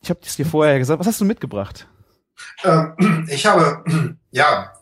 Ich 0.00 0.10
habe 0.10 0.20
dir 0.20 0.46
vorher 0.46 0.78
gesagt, 0.78 1.00
was 1.00 1.06
hast 1.06 1.20
du 1.20 1.24
mitgebracht? 1.24 1.86
Ähm, 2.64 3.26
ich 3.28 3.46
habe, 3.46 3.84
ja, 4.30 4.72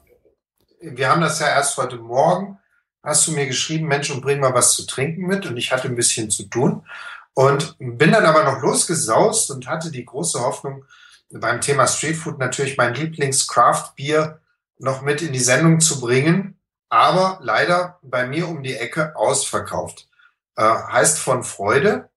wir 0.81 1.09
haben 1.09 1.21
das 1.21 1.41
ja 1.41 1.49
erst 1.49 1.77
heute 1.77 1.97
Morgen, 1.97 2.59
hast 3.03 3.27
du 3.27 3.33
mir 3.33 3.47
geschrieben, 3.47 3.87
Mensch, 3.87 4.11
und 4.11 4.21
bring 4.21 4.41
mal 4.41 4.55
was 4.55 4.75
zu 4.75 4.87
trinken 4.87 5.27
mit 5.27 5.47
und 5.47 5.57
ich 5.57 5.73
hatte 5.73 5.89
ein 5.89 5.97
bisschen 5.97 6.31
zu 6.31 6.45
tun 6.45 6.83
und 7.35 7.77
bin 7.79 8.13
dann 8.13 8.27
aber 8.27 8.45
noch 8.45 8.63
losgesaust 8.63 9.51
und 9.51 9.69
hatte 9.69 9.91
die 9.91 10.05
große 10.05 10.41
Hoffnung, 10.41 10.85
beim 11.31 11.61
Thema 11.61 11.87
Streetfood 11.87 12.39
natürlich 12.39 12.77
mein 12.77 12.95
Lieblings-Craft-Bier 12.95 14.41
noch 14.79 15.03
mit 15.03 15.23
in 15.23 15.33
die 15.33 15.39
Sendung 15.39 15.81
zu 15.81 16.01
bringen, 16.01 16.59
aber 16.89 17.39
leider 17.43 17.99
bei 18.03 18.27
mir 18.27 18.49
um 18.49 18.63
die 18.63 18.77
Ecke 18.77 19.17
ausverkauft. 19.17 20.09
Äh, 20.57 20.63
heißt 20.63 21.19
von 21.19 21.45
Freude. 21.45 22.09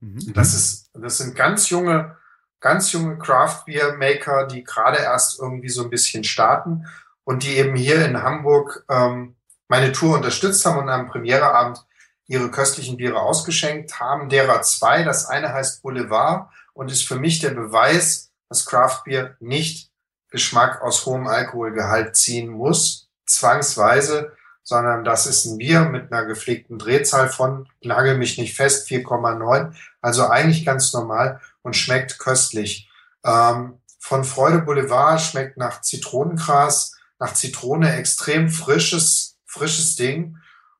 Mhm. 0.00 0.32
Das 0.34 0.54
ist, 0.54 0.90
das 0.94 1.18
sind 1.18 1.34
ganz 1.34 1.68
junge, 1.70 2.16
ganz 2.60 2.92
junge 2.92 3.18
Craft 3.18 3.64
Beer 3.66 3.94
Maker, 3.96 4.46
die 4.46 4.64
gerade 4.64 4.98
erst 4.98 5.40
irgendwie 5.40 5.68
so 5.68 5.82
ein 5.82 5.90
bisschen 5.90 6.24
starten 6.24 6.86
und 7.24 7.42
die 7.42 7.56
eben 7.56 7.74
hier 7.76 8.04
in 8.04 8.22
Hamburg 8.22 8.84
ähm, 8.88 9.36
meine 9.68 9.92
Tour 9.92 10.16
unterstützt 10.16 10.64
haben 10.66 10.78
und 10.78 10.88
am 10.88 11.08
Premiereabend 11.08 11.84
ihre 12.26 12.50
köstlichen 12.50 12.96
Biere 12.96 13.20
ausgeschenkt 13.20 14.00
haben. 14.00 14.28
Derer 14.28 14.62
zwei. 14.62 15.02
Das 15.02 15.26
eine 15.26 15.52
heißt 15.52 15.82
Boulevard 15.82 16.50
und 16.72 16.90
ist 16.90 17.06
für 17.06 17.16
mich 17.16 17.40
der 17.40 17.50
Beweis, 17.50 18.32
dass 18.48 18.66
Craft 18.66 19.02
Beer 19.04 19.36
nicht 19.40 19.91
Geschmack 20.32 20.82
aus 20.82 21.06
hohem 21.06 21.26
Alkoholgehalt 21.26 22.16
ziehen 22.16 22.48
muss, 22.48 23.10
zwangsweise, 23.26 24.32
sondern 24.64 25.04
das 25.04 25.26
ist 25.26 25.44
ein 25.44 25.58
Bier 25.58 25.82
mit 25.82 26.10
einer 26.10 26.24
gepflegten 26.24 26.78
Drehzahl 26.78 27.28
von, 27.28 27.68
nagel 27.82 28.16
mich 28.16 28.38
nicht 28.38 28.56
fest, 28.56 28.88
4,9, 28.88 29.74
also 30.00 30.28
eigentlich 30.28 30.64
ganz 30.64 30.92
normal 30.92 31.40
und 31.62 31.76
schmeckt 31.76 32.18
köstlich. 32.18 32.88
Ähm, 33.24 33.78
von 33.98 34.24
Freude 34.24 34.60
Boulevard 34.60 35.20
schmeckt 35.20 35.58
nach 35.58 35.82
Zitronengras, 35.82 36.96
nach 37.18 37.34
Zitrone 37.34 37.94
extrem 37.94 38.48
frisches, 38.48 39.38
frisches 39.44 39.96
Ding. 39.96 40.38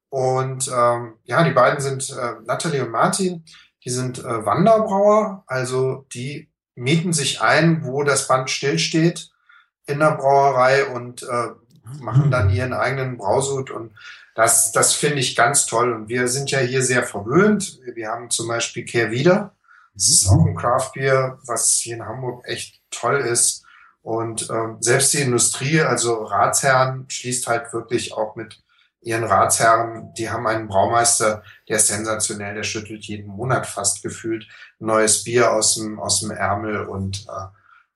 Und 0.08 0.68
ähm, 0.68 1.14
ja, 1.24 1.44
die 1.44 1.52
beiden 1.52 1.80
sind 1.80 2.10
äh, 2.10 2.34
Natalie 2.46 2.84
und 2.84 2.90
Martin, 2.90 3.44
die 3.84 3.90
sind 3.90 4.18
äh, 4.18 4.46
Wanderbrauer, 4.46 5.44
also 5.46 6.06
die 6.14 6.50
mieten 6.74 7.12
sich 7.12 7.42
ein, 7.42 7.84
wo 7.84 8.02
das 8.02 8.28
Band 8.28 8.50
stillsteht 8.50 9.31
in 9.86 9.98
der 9.98 10.12
Brauerei 10.12 10.86
und 10.86 11.22
äh, 11.22 11.48
machen 12.00 12.30
dann 12.30 12.50
ihren 12.50 12.72
eigenen 12.72 13.16
Brausud 13.16 13.70
und 13.70 13.92
das, 14.34 14.72
das 14.72 14.94
finde 14.94 15.18
ich 15.18 15.36
ganz 15.36 15.66
toll. 15.66 15.92
Und 15.92 16.08
wir 16.08 16.28
sind 16.28 16.50
ja 16.50 16.60
hier 16.60 16.82
sehr 16.82 17.02
verwöhnt. 17.02 17.80
Wir 17.94 18.08
haben 18.08 18.30
zum 18.30 18.48
Beispiel 18.48 18.84
Kehr 18.84 19.10
wieder. 19.10 19.54
Das 19.94 20.08
ist 20.08 20.26
auch 20.28 20.44
ein 20.46 20.56
Craft 20.56 20.92
Beer, 20.94 21.38
was 21.44 21.74
hier 21.74 21.96
in 21.96 22.06
Hamburg 22.06 22.46
echt 22.46 22.80
toll 22.90 23.16
ist. 23.16 23.64
Und 24.00 24.48
ähm, 24.50 24.78
selbst 24.80 25.12
die 25.12 25.20
Industrie, 25.20 25.80
also 25.80 26.24
Ratsherren, 26.24 27.04
schließt 27.08 27.46
halt 27.46 27.72
wirklich 27.72 28.14
auch 28.14 28.34
mit 28.34 28.62
ihren 29.02 29.24
Ratsherren, 29.24 30.14
die 30.14 30.30
haben 30.30 30.46
einen 30.46 30.68
Braumeister, 30.68 31.42
der 31.68 31.76
ist 31.76 31.88
sensationell, 31.88 32.54
der 32.54 32.62
schüttelt 32.62 33.04
jeden 33.04 33.28
Monat 33.28 33.66
fast 33.66 34.02
gefühlt 34.02 34.46
neues 34.78 35.24
Bier 35.24 35.52
aus 35.52 35.74
dem, 35.74 36.00
aus 36.00 36.20
dem 36.20 36.30
Ärmel 36.30 36.84
und 36.86 37.26
äh, 37.28 37.46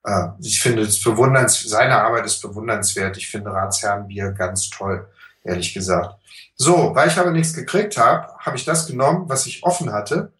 äh, 0.07 0.29
ich 0.41 0.61
finde 0.61 0.83
es 0.83 1.03
bewundernswert, 1.03 1.71
seine 1.71 2.01
Arbeit 2.01 2.25
ist 2.27 2.41
bewundernswert. 2.41 3.17
Ich 3.17 3.29
finde 3.29 3.51
Ratsherrenbier 3.51 4.31
ganz 4.31 4.71
toll, 4.71 5.09
ehrlich 5.43 5.75
gesagt. 5.75 6.15
So, 6.55 6.95
weil 6.95 7.09
ich 7.09 7.19
aber 7.19 7.33
nichts 7.33 7.53
gekriegt 7.53 7.99
habe, 7.99 8.33
habe 8.39 8.57
ich 8.57 8.65
das 8.65 8.87
genommen, 8.87 9.29
was 9.29 9.47
ich 9.47 9.65
offen 9.65 9.93
hatte. 9.93 10.33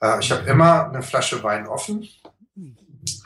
Äh, 0.00 0.20
ich 0.20 0.30
habe 0.30 0.48
immer 0.48 0.88
eine 0.88 1.02
Flasche 1.02 1.42
Wein 1.42 1.66
offen 1.66 2.08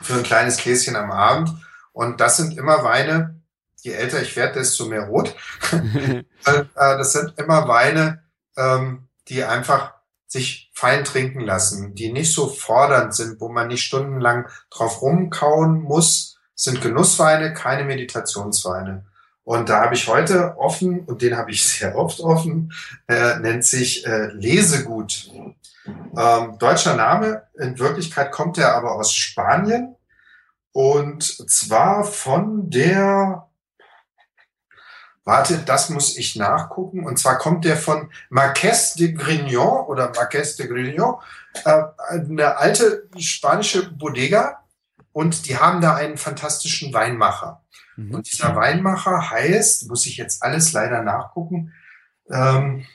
für 0.01 0.15
ein 0.15 0.23
kleines 0.23 0.57
Gläschen 0.57 0.95
am 0.95 1.11
Abend 1.11 1.51
und 1.93 2.19
das 2.19 2.37
sind 2.37 2.57
immer 2.57 2.83
Weine, 2.83 3.39
je 3.81 3.91
älter 3.91 4.21
ich 4.21 4.35
werde, 4.35 4.59
desto 4.59 4.85
mehr 4.85 5.03
rot. 5.07 5.35
Äh, 6.45 6.63
das 6.75 7.11
sind 7.11 7.37
immer 7.37 7.67
Weine, 7.67 8.23
ähm, 8.55 9.09
die 9.27 9.43
einfach 9.43 9.95
sich 10.27 10.69
fein 10.73 11.03
trinken 11.03 11.39
lassen, 11.39 11.95
die 11.95 12.11
nicht 12.11 12.33
so 12.33 12.47
fordernd 12.47 13.15
sind, 13.15 13.39
wo 13.39 13.49
man 13.49 13.67
nicht 13.67 13.83
stundenlang 13.83 14.47
drauf 14.69 15.01
rumkauen 15.01 15.81
muss, 15.81 16.37
sind 16.53 16.81
Genussweine, 16.81 17.53
keine 17.53 17.85
Meditationsweine. 17.85 19.05
Und 19.43 19.69
da 19.69 19.81
habe 19.81 19.95
ich 19.95 20.09
heute 20.09 20.57
offen, 20.57 21.05
und 21.05 21.21
den 21.21 21.37
habe 21.37 21.51
ich 21.51 21.65
sehr 21.67 21.95
oft 21.95 22.19
offen, 22.19 22.73
äh, 23.07 23.39
nennt 23.39 23.63
sich 23.63 24.05
äh, 24.05 24.27
Lesegut. 24.33 25.31
Ähm, 26.17 26.57
deutscher 26.59 26.95
Name, 26.95 27.43
in 27.57 27.79
Wirklichkeit 27.79 28.31
kommt 28.31 28.57
er 28.57 28.75
aber 28.75 28.95
aus 28.95 29.13
Spanien. 29.13 29.95
Und 30.73 31.23
zwar 31.49 32.03
von 32.03 32.69
der 32.69 33.46
Warte, 35.27 35.57
das 35.57 35.89
muss 35.89 36.15
ich 36.15 36.37
nachgucken. 36.37 37.05
Und 37.05 37.19
zwar 37.19 37.37
kommt 37.37 37.65
der 37.65 37.75
von 37.75 38.09
Marques 38.29 38.93
de 38.93 39.11
Grignon 39.11 39.85
oder 39.87 40.09
Marques 40.15 40.55
de 40.55 40.67
Grignon, 40.67 41.15
äh, 41.65 41.83
eine 42.07 42.55
alte 42.55 43.09
spanische 43.17 43.91
Bodega. 43.91 44.63
Und 45.11 45.45
die 45.45 45.57
haben 45.57 45.81
da 45.81 45.95
einen 45.95 46.15
fantastischen 46.15 46.93
Weinmacher. 46.93 47.61
Mhm. 47.97 48.15
Und 48.15 48.31
dieser 48.31 48.55
Weinmacher 48.55 49.29
heißt, 49.29 49.89
muss 49.89 50.05
ich 50.05 50.15
jetzt 50.15 50.43
alles 50.43 50.71
leider 50.71 51.01
nachgucken, 51.01 51.73
ähm, 52.29 52.85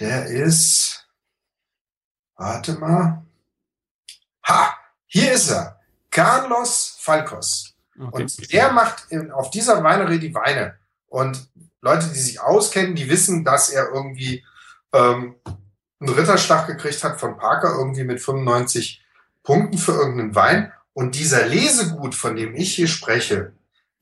der 0.00 0.26
ist, 0.26 1.06
warte 2.34 2.72
mal, 2.72 3.24
ha, 4.48 4.74
hier 5.06 5.30
ist 5.30 5.50
er, 5.50 5.78
Carlos 6.10 6.96
Falcos. 6.98 7.76
Okay. 7.96 8.22
Und 8.22 8.52
der 8.52 8.72
macht 8.72 9.04
in, 9.10 9.30
auf 9.30 9.50
dieser 9.50 9.84
Weinerie 9.84 10.18
die 10.18 10.34
Weine. 10.34 10.76
Und 11.08 11.48
Leute, 11.80 12.06
die 12.08 12.18
sich 12.18 12.40
auskennen, 12.40 12.94
die 12.94 13.08
wissen, 13.08 13.44
dass 13.44 13.70
er 13.70 13.90
irgendwie 13.92 14.44
ähm, 14.92 15.36
einen 16.00 16.14
Ritterschlag 16.14 16.66
gekriegt 16.66 17.02
hat 17.04 17.20
von 17.20 17.36
Parker, 17.38 17.74
irgendwie 17.76 18.04
mit 18.04 18.20
95 18.20 19.02
Punkten 19.42 19.78
für 19.78 19.92
irgendeinen 19.92 20.34
Wein. 20.34 20.72
Und 20.92 21.14
dieser 21.14 21.46
Lesegut, 21.46 22.14
von 22.14 22.36
dem 22.36 22.54
ich 22.54 22.74
hier 22.74 22.88
spreche, 22.88 23.52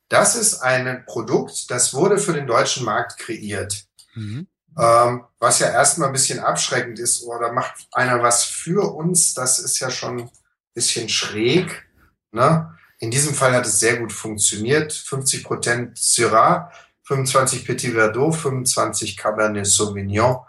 das 0.08 0.36
ist 0.36 0.60
ein 0.60 1.04
Produkt, 1.06 1.70
das 1.70 1.94
wurde 1.94 2.18
für 2.18 2.32
den 2.32 2.46
deutschen 2.46 2.84
Markt 2.84 3.18
kreiert. 3.18 3.86
Mhm. 4.14 4.46
Ähm, 4.78 5.24
was 5.38 5.58
ja 5.58 5.70
erstmal 5.70 6.08
ein 6.08 6.12
bisschen 6.12 6.38
abschreckend 6.38 6.98
ist, 6.98 7.22
oder 7.22 7.52
macht 7.52 7.88
einer 7.92 8.22
was 8.22 8.44
für 8.44 8.94
uns, 8.94 9.34
das 9.34 9.58
ist 9.58 9.78
ja 9.78 9.90
schon 9.90 10.20
ein 10.20 10.30
bisschen 10.74 11.08
schräg. 11.08 11.86
Ne? 12.30 12.74
In 12.98 13.10
diesem 13.10 13.34
Fall 13.34 13.54
hat 13.54 13.66
es 13.66 13.80
sehr 13.80 13.96
gut 13.96 14.12
funktioniert. 14.12 14.92
50 14.92 15.44
Prozent 15.44 15.98
Syrah, 15.98 16.70
25 17.06 17.64
Petit 17.64 17.92
Verdot, 17.92 18.34
25 18.34 19.16
Cabernet 19.16 19.66
Sauvignon. 19.66 20.40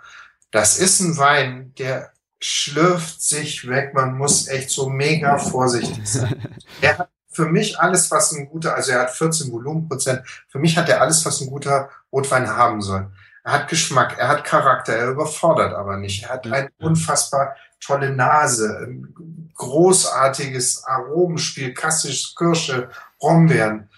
Das 0.51 0.79
ist 0.79 0.99
ein 0.99 1.17
Wein, 1.17 1.73
der 1.77 2.11
schlürft 2.39 3.21
sich 3.21 3.67
weg. 3.67 3.93
Man 3.93 4.17
muss 4.17 4.47
echt 4.47 4.69
so 4.69 4.89
mega 4.89 5.37
vorsichtig 5.37 6.07
sein. 6.07 6.41
Er 6.81 6.97
hat 6.99 7.09
für 7.31 7.45
mich 7.45 7.79
alles, 7.79 8.09
was 8.11 8.31
ein 8.31 8.49
guter, 8.49 8.75
also 8.75 8.91
er 8.91 9.01
hat 9.01 9.11
14 9.11 9.51
Volumenprozent. 9.51 10.21
Für 10.47 10.57
mich 10.59 10.77
hat 10.77 10.89
er 10.89 11.01
alles, 11.01 11.23
was 11.25 11.41
ein 11.41 11.49
guter 11.49 11.89
Rotwein 12.11 12.47
haben 12.47 12.81
soll. 12.81 13.11
Er 13.43 13.51
hat 13.53 13.67
Geschmack, 13.67 14.17
er 14.17 14.27
hat 14.27 14.43
Charakter, 14.43 14.93
er 14.93 15.09
überfordert 15.09 15.73
aber 15.73 15.97
nicht. 15.97 16.23
Er 16.23 16.29
hat 16.29 16.45
eine 16.45 16.69
unfassbar 16.79 17.55
tolle 17.79 18.09
Nase, 18.09 18.87
ein 18.87 19.51
großartiges 19.55 20.83
Aromenspiel, 20.85 21.73
klassisch 21.73 22.35
Kirsche, 22.35 22.89
Brombeeren. 23.19 23.89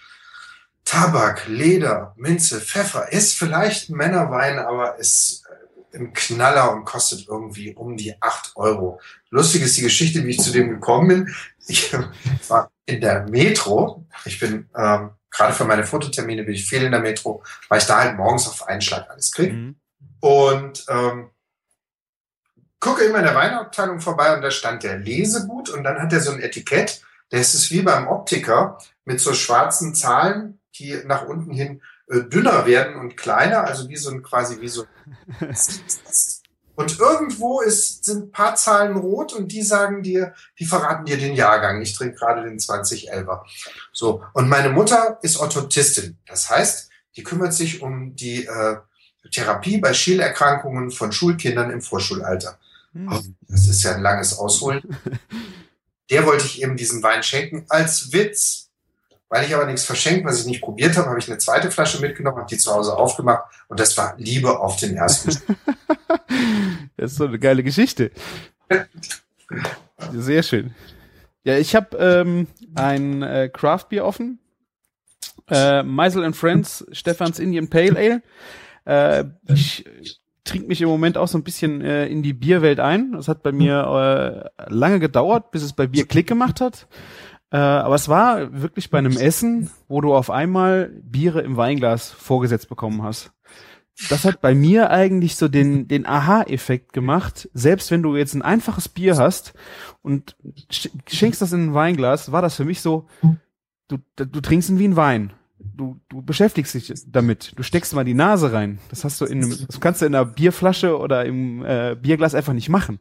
Tabak, 0.89 1.47
Leder, 1.47 2.15
Minze, 2.17 2.59
Pfeffer 2.59 3.11
ist 3.11 3.37
vielleicht 3.37 3.89
ein 3.89 3.95
Männerwein, 3.95 4.57
aber 4.57 4.97
ist 4.97 5.43
äh, 5.93 5.97
ein 5.97 6.13
Knaller 6.13 6.71
und 6.71 6.83
kostet 6.83 7.27
irgendwie 7.27 7.75
um 7.75 7.95
die 7.95 8.19
acht 8.19 8.53
Euro. 8.55 8.99
Lustig 9.29 9.61
ist 9.61 9.77
die 9.77 9.83
Geschichte, 9.83 10.25
wie 10.25 10.31
ich 10.31 10.39
zu 10.39 10.51
dem 10.51 10.67
gekommen 10.71 11.07
bin. 11.07 11.35
Ich 11.67 11.93
war 12.47 12.71
in 12.87 13.01
der 13.01 13.27
Metro. 13.29 14.03
Ich 14.25 14.39
bin 14.39 14.67
ähm, 14.75 15.11
gerade 15.29 15.53
für 15.53 15.65
meine 15.65 15.83
Fototermine 15.83 16.43
bin 16.43 16.55
ich 16.55 16.67
viel 16.67 16.81
in 16.81 16.91
der 16.91 17.01
Metro, 17.01 17.43
weil 17.67 17.77
ich 17.77 17.85
da 17.85 17.99
halt 17.99 18.17
morgens 18.17 18.47
auf 18.47 18.67
einen 18.67 18.81
Schlag 18.81 19.07
alles 19.11 19.31
kriege. 19.31 19.53
Mhm. 19.53 19.75
Und 20.21 20.85
ähm, 20.89 21.29
gucke 22.79 23.03
immer 23.03 23.19
in 23.19 23.25
der 23.25 23.35
Weinabteilung 23.35 23.99
vorbei 23.99 24.35
und 24.35 24.41
da 24.41 24.49
stand 24.49 24.81
der 24.81 24.97
Lesegut 24.97 25.69
und 25.69 25.83
dann 25.83 26.01
hat 26.01 26.11
er 26.13 26.19
so 26.19 26.31
ein 26.31 26.41
Etikett. 26.41 27.03
Das 27.29 27.53
ist 27.53 27.69
wie 27.69 27.83
beim 27.83 28.07
Optiker 28.07 28.79
mit 29.05 29.19
so 29.19 29.35
schwarzen 29.35 29.93
Zahlen 29.93 30.58
die 30.75 30.99
nach 31.05 31.25
unten 31.25 31.53
hin 31.53 31.81
äh, 32.07 32.21
dünner 32.21 32.65
werden 32.65 32.95
und 32.95 33.17
kleiner, 33.17 33.65
also 33.65 33.89
wie 33.89 33.97
so 33.97 34.11
ein 34.11 34.23
quasi 34.23 34.61
wie 34.61 34.67
so. 34.67 34.85
und 36.75 36.99
irgendwo 36.99 37.61
ist, 37.61 38.05
sind 38.05 38.23
ein 38.25 38.31
paar 38.31 38.55
Zahlen 38.55 38.97
rot 38.97 39.33
und 39.33 39.51
die 39.51 39.61
sagen 39.61 40.03
dir, 40.03 40.33
die 40.57 40.65
verraten 40.65 41.05
dir 41.05 41.17
den 41.17 41.33
Jahrgang. 41.33 41.81
Ich 41.81 41.93
trinke 41.93 42.15
gerade 42.15 42.43
den 42.43 42.59
2011er. 42.59 43.41
So. 43.91 44.23
Und 44.33 44.49
meine 44.49 44.69
Mutter 44.69 45.19
ist 45.21 45.37
Orthotistin. 45.37 46.17
Das 46.25 46.49
heißt, 46.49 46.89
die 47.15 47.23
kümmert 47.23 47.53
sich 47.53 47.81
um 47.81 48.15
die 48.15 48.45
äh, 48.45 48.77
Therapie 49.31 49.77
bei 49.77 49.93
Schielerkrankungen 49.93 50.91
von 50.91 51.11
Schulkindern 51.11 51.69
im 51.69 51.81
Vorschulalter. 51.81 52.57
Hm. 52.93 53.35
Das 53.47 53.67
ist 53.67 53.83
ja 53.83 53.95
ein 53.95 54.01
langes 54.01 54.37
Ausholen. 54.37 54.81
Der 56.09 56.25
wollte 56.25 56.45
ich 56.45 56.61
eben 56.61 56.75
diesen 56.75 57.03
Wein 57.03 57.21
schenken 57.21 57.65
als 57.69 58.11
Witz. 58.13 58.68
Weil 59.29 59.45
ich 59.45 59.53
aber 59.53 59.67
nichts 59.67 59.85
verschenkt, 59.85 60.25
was 60.25 60.39
ich 60.41 60.47
nicht 60.47 60.61
probiert 60.61 60.97
habe, 60.97 61.09
habe 61.09 61.19
ich 61.19 61.27
eine 61.29 61.37
zweite 61.37 61.69
Flasche 61.69 62.01
mitgenommen, 62.01 62.37
habe 62.37 62.47
die 62.49 62.57
zu 62.57 62.73
Hause 62.73 62.97
aufgemacht 62.97 63.43
und 63.67 63.79
das 63.79 63.95
war 63.95 64.15
Liebe 64.17 64.59
auf 64.59 64.77
den 64.77 64.97
ersten. 64.97 65.29
das 66.97 67.11
ist 67.11 67.17
so 67.17 67.25
eine 67.25 67.37
geile 67.37 67.63
Geschichte. 67.63 68.11
Sehr 70.13 70.41
schön. 70.41 70.73
Ja, 71.43 71.57
ich 71.57 71.75
habe 71.75 71.97
ähm, 71.97 72.47
ein 72.75 73.21
äh, 73.21 73.49
Craft 73.49 73.85
Beer 73.89 74.05
offen. 74.05 74.39
Äh, 75.47 75.83
Meisel 75.83 76.23
and 76.23 76.35
Friends, 76.35 76.85
Stefans 76.91 77.39
Indian 77.39 77.69
Pale 77.69 77.95
Ale. 77.97 78.21
Äh, 78.85 79.25
ich 79.53 79.85
trinke 80.43 80.67
mich 80.67 80.81
im 80.81 80.89
Moment 80.89 81.17
auch 81.17 81.27
so 81.27 81.37
ein 81.37 81.43
bisschen 81.43 81.81
äh, 81.81 82.07
in 82.07 82.23
die 82.23 82.33
Bierwelt 82.33 82.79
ein. 82.79 83.11
Das 83.13 83.27
hat 83.27 83.43
bei 83.43 83.51
mir 83.51 84.49
äh, 84.57 84.73
lange 84.73 84.99
gedauert, 84.99 85.51
bis 85.51 85.63
es 85.63 85.73
bei 85.73 85.87
Bier 85.87 86.07
Klick 86.07 86.27
gemacht 86.27 86.61
hat. 86.61 86.87
Äh, 87.51 87.57
aber 87.57 87.95
es 87.95 88.07
war 88.07 88.61
wirklich 88.61 88.89
bei 88.89 88.99
einem 88.99 89.17
Essen, 89.17 89.71
wo 89.87 90.01
du 90.01 90.13
auf 90.13 90.29
einmal 90.29 90.91
Biere 91.03 91.41
im 91.41 91.57
Weinglas 91.57 92.09
vorgesetzt 92.09 92.69
bekommen 92.69 93.01
hast. 93.03 93.31
Das 94.09 94.23
hat 94.23 94.39
bei 94.39 94.55
mir 94.55 94.91
eigentlich 94.91 95.35
so 95.35 95.49
den, 95.49 95.87
den 95.87 96.05
Aha-Effekt 96.05 96.93
gemacht. 96.93 97.49
Selbst 97.53 97.91
wenn 97.91 98.01
du 98.01 98.15
jetzt 98.15 98.33
ein 98.33 98.41
einfaches 98.41 98.87
Bier 98.87 99.17
hast 99.17 99.53
und 100.01 100.37
schenkst 101.07 101.41
das 101.41 101.51
in 101.51 101.67
ein 101.67 101.73
Weinglas, 101.73 102.31
war 102.31 102.41
das 102.41 102.55
für 102.55 102.63
mich 102.63 102.79
so, 102.79 103.07
du, 103.89 103.97
du 104.15 104.39
trinkst 104.39 104.69
ihn 104.69 104.79
wie 104.79 104.87
ein 104.87 104.95
Wein. 104.95 105.33
Du, 105.59 105.99
du 106.07 106.21
beschäftigst 106.21 106.73
dich 106.73 106.93
damit. 107.07 107.51
Du 107.57 107.63
steckst 107.63 107.93
mal 107.93 108.05
die 108.05 108.13
Nase 108.13 108.53
rein. 108.53 108.79
Das 108.89 109.03
hast 109.03 109.19
du 109.19 109.25
in 109.25 109.43
einem, 109.43 109.67
das 109.67 109.81
kannst 109.81 110.01
du 110.01 110.05
in 110.05 110.15
einer 110.15 110.23
Bierflasche 110.23 110.97
oder 110.97 111.25
im 111.25 111.65
äh, 111.65 111.97
Bierglas 111.99 112.33
einfach 112.33 112.53
nicht 112.53 112.69
machen. 112.69 112.99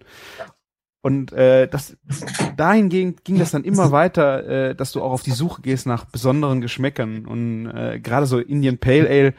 Und 1.00 1.32
äh, 1.32 1.68
das 1.68 1.96
dahingehend 2.56 3.24
ging 3.24 3.38
das 3.38 3.52
dann 3.52 3.64
immer 3.64 3.92
weiter, 3.92 4.46
äh, 4.70 4.74
dass 4.74 4.92
du 4.92 5.00
auch 5.00 5.12
auf 5.12 5.22
die 5.22 5.30
Suche 5.30 5.62
gehst 5.62 5.86
nach 5.86 6.04
besonderen 6.04 6.60
Geschmäckern 6.60 7.24
und 7.24 7.66
äh, 7.66 8.00
gerade 8.00 8.26
so 8.26 8.38
Indian 8.38 8.78
Pale 8.78 9.08
Ale, 9.08 9.34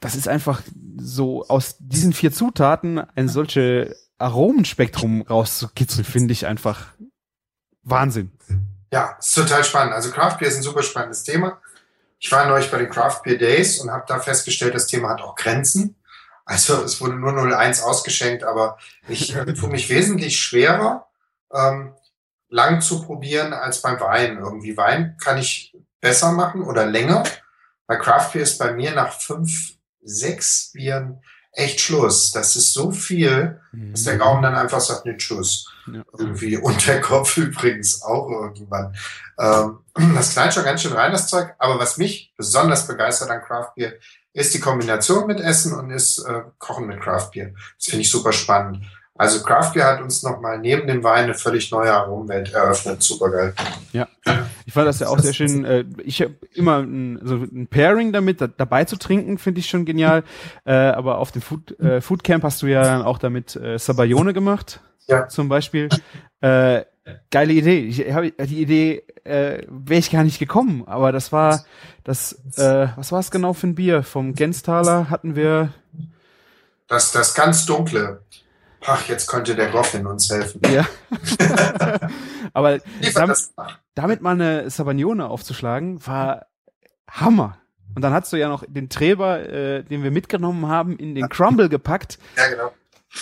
das 0.00 0.14
ist 0.14 0.28
einfach 0.28 0.62
so 0.98 1.46
aus 1.48 1.76
diesen 1.78 2.12
vier 2.12 2.32
Zutaten 2.32 2.98
ein 2.98 3.28
solche 3.28 3.96
Aromenspektrum 4.18 5.22
rauszukitzeln, 5.22 6.04
finde 6.04 6.32
ich 6.32 6.46
einfach 6.46 6.88
Wahnsinn. 7.82 8.30
Ja, 8.92 9.16
ist 9.18 9.34
total 9.34 9.64
spannend. 9.64 9.94
Also 9.94 10.10
Craft 10.10 10.38
Beer 10.38 10.48
ist 10.48 10.56
ein 10.56 10.62
super 10.62 10.82
spannendes 10.82 11.24
Thema. 11.24 11.58
Ich 12.18 12.30
war 12.30 12.46
neulich 12.46 12.70
bei 12.70 12.78
den 12.78 12.90
Craft 12.90 13.22
Beer 13.24 13.38
Days 13.38 13.78
und 13.78 13.90
habe 13.90 14.04
da 14.06 14.18
festgestellt, 14.18 14.74
das 14.74 14.86
Thema 14.86 15.08
hat 15.10 15.22
auch 15.22 15.36
Grenzen. 15.36 15.96
Also 16.50 16.82
es 16.82 17.00
wurde 17.00 17.14
nur 17.14 17.30
0,1 17.30 17.80
ausgeschenkt, 17.82 18.42
aber 18.42 18.76
ich 19.06 19.36
äh, 19.36 19.54
tue 19.54 19.70
mich 19.70 19.88
wesentlich 19.88 20.40
schwerer, 20.40 21.06
ähm, 21.54 21.94
lang 22.48 22.80
zu 22.80 23.04
probieren 23.04 23.52
als 23.52 23.82
beim 23.82 24.00
Wein. 24.00 24.36
Irgendwie 24.36 24.76
Wein 24.76 25.16
kann 25.22 25.38
ich 25.38 25.72
besser 26.00 26.32
machen 26.32 26.62
oder 26.62 26.86
länger. 26.86 27.22
Bei 27.86 27.94
Craft 27.94 28.32
Beer 28.32 28.42
ist 28.42 28.58
bei 28.58 28.72
mir 28.72 28.90
nach 28.90 29.12
fünf, 29.12 29.74
sechs 30.02 30.72
Bieren 30.72 31.22
echt 31.52 31.80
Schluss. 31.80 32.32
Das 32.32 32.56
ist 32.56 32.72
so 32.72 32.90
viel, 32.90 33.60
dass 33.72 34.02
der 34.02 34.18
Gaumen 34.18 34.42
dann 34.42 34.56
einfach 34.56 34.80
sagt, 34.80 35.06
ne, 35.06 35.16
tschüss. 35.16 35.68
Ja. 35.86 36.02
Irgendwie. 36.18 36.56
Und 36.56 36.84
der 36.84 37.00
Kopf 37.00 37.36
übrigens 37.36 38.02
auch 38.02 38.28
irgendwann. 38.28 38.96
Ähm, 39.38 39.78
das 40.16 40.32
knallt 40.32 40.52
schon 40.52 40.64
ganz 40.64 40.82
schön 40.82 40.94
rein, 40.94 41.12
das 41.12 41.28
Zeug. 41.28 41.54
Aber 41.58 41.78
was 41.78 41.96
mich 41.96 42.34
besonders 42.36 42.88
begeistert 42.88 43.30
an 43.30 43.40
Craft 43.40 43.74
Beer, 43.76 43.92
ist 44.32 44.54
die 44.54 44.60
Kombination 44.60 45.26
mit 45.26 45.40
Essen 45.40 45.72
und 45.78 45.90
ist 45.90 46.18
äh, 46.18 46.42
Kochen 46.58 46.86
mit 46.86 47.00
Craft 47.00 47.30
Beer. 47.34 47.50
Das 47.76 47.86
finde 47.86 48.02
ich 48.02 48.10
super 48.10 48.32
spannend. 48.32 48.80
Also 49.16 49.42
Craft 49.42 49.72
Beer 49.74 49.84
hat 49.86 50.00
uns 50.00 50.22
nochmal 50.22 50.58
neben 50.58 50.86
dem 50.86 51.04
Wein 51.04 51.24
eine 51.24 51.34
völlig 51.34 51.70
neue 51.70 51.92
Aromenwelt 51.92 52.54
eröffnet. 52.54 53.02
Supergeil. 53.02 53.52
Ja, 53.92 54.08
ich 54.64 54.72
fand 54.72 54.86
das 54.88 55.00
ja 55.00 55.08
auch 55.08 55.18
sehr 55.18 55.34
schön. 55.34 55.64
Äh, 55.66 55.84
ich 56.04 56.22
habe 56.22 56.36
immer 56.54 56.78
ein, 56.78 57.20
so 57.22 57.34
ein 57.34 57.66
Pairing 57.68 58.12
damit 58.12 58.40
da, 58.40 58.46
dabei 58.46 58.84
zu 58.86 58.96
trinken, 58.96 59.36
finde 59.36 59.60
ich 59.60 59.68
schon 59.68 59.84
genial. 59.84 60.22
Äh, 60.64 60.72
aber 60.72 61.18
auf 61.18 61.32
dem 61.32 61.42
Food, 61.42 61.78
äh, 61.80 62.00
Food 62.00 62.24
Camp 62.24 62.44
hast 62.44 62.62
du 62.62 62.66
ja 62.66 62.82
dann 62.82 63.02
auch 63.02 63.18
damit 63.18 63.56
äh, 63.56 63.78
Sabayone 63.78 64.32
gemacht, 64.32 64.80
Ja. 65.06 65.28
zum 65.28 65.50
Beispiel. 65.50 65.90
Äh, 66.40 66.84
geile 67.30 67.52
Idee. 67.52 67.80
Ich 67.80 68.12
habe 68.12 68.30
die 68.30 68.60
Idee 68.60 69.04
äh, 69.24 69.62
wäre 69.68 69.98
ich 69.98 70.10
gar 70.10 70.24
nicht 70.24 70.38
gekommen, 70.38 70.84
aber 70.86 71.12
das 71.12 71.32
war 71.32 71.64
das. 72.04 72.32
Äh, 72.56 72.88
was 72.96 73.12
war 73.12 73.20
es 73.20 73.30
genau 73.30 73.52
für 73.52 73.68
ein 73.68 73.74
Bier? 73.74 74.02
Vom 74.02 74.34
Genstaler 74.34 75.10
hatten 75.10 75.36
wir. 75.36 75.72
Das, 76.88 77.12
das 77.12 77.34
ganz 77.34 77.66
Dunkle. 77.66 78.22
Ach, 78.86 79.06
jetzt 79.08 79.26
könnte 79.26 79.54
der 79.54 79.68
Goffin 79.68 80.06
uns 80.06 80.30
helfen. 80.30 80.60
Ja. 80.72 80.86
aber 82.54 82.80
damit, 83.14 83.38
damit 83.94 84.22
mal 84.22 84.32
eine 84.32 84.70
Sabagnone 84.70 85.28
aufzuschlagen, 85.28 86.04
war 86.06 86.46
Hammer. 87.08 87.58
Und 87.94 88.02
dann 88.02 88.12
hast 88.12 88.32
du 88.32 88.36
ja 88.36 88.48
noch 88.48 88.64
den 88.66 88.88
Treber, 88.88 89.46
äh, 89.48 89.84
den 89.84 90.02
wir 90.02 90.10
mitgenommen 90.10 90.66
haben, 90.66 90.96
in 90.96 91.14
den 91.14 91.28
Crumble 91.28 91.68
gepackt. 91.68 92.18
Ja, 92.36 92.48
genau. 92.48 92.72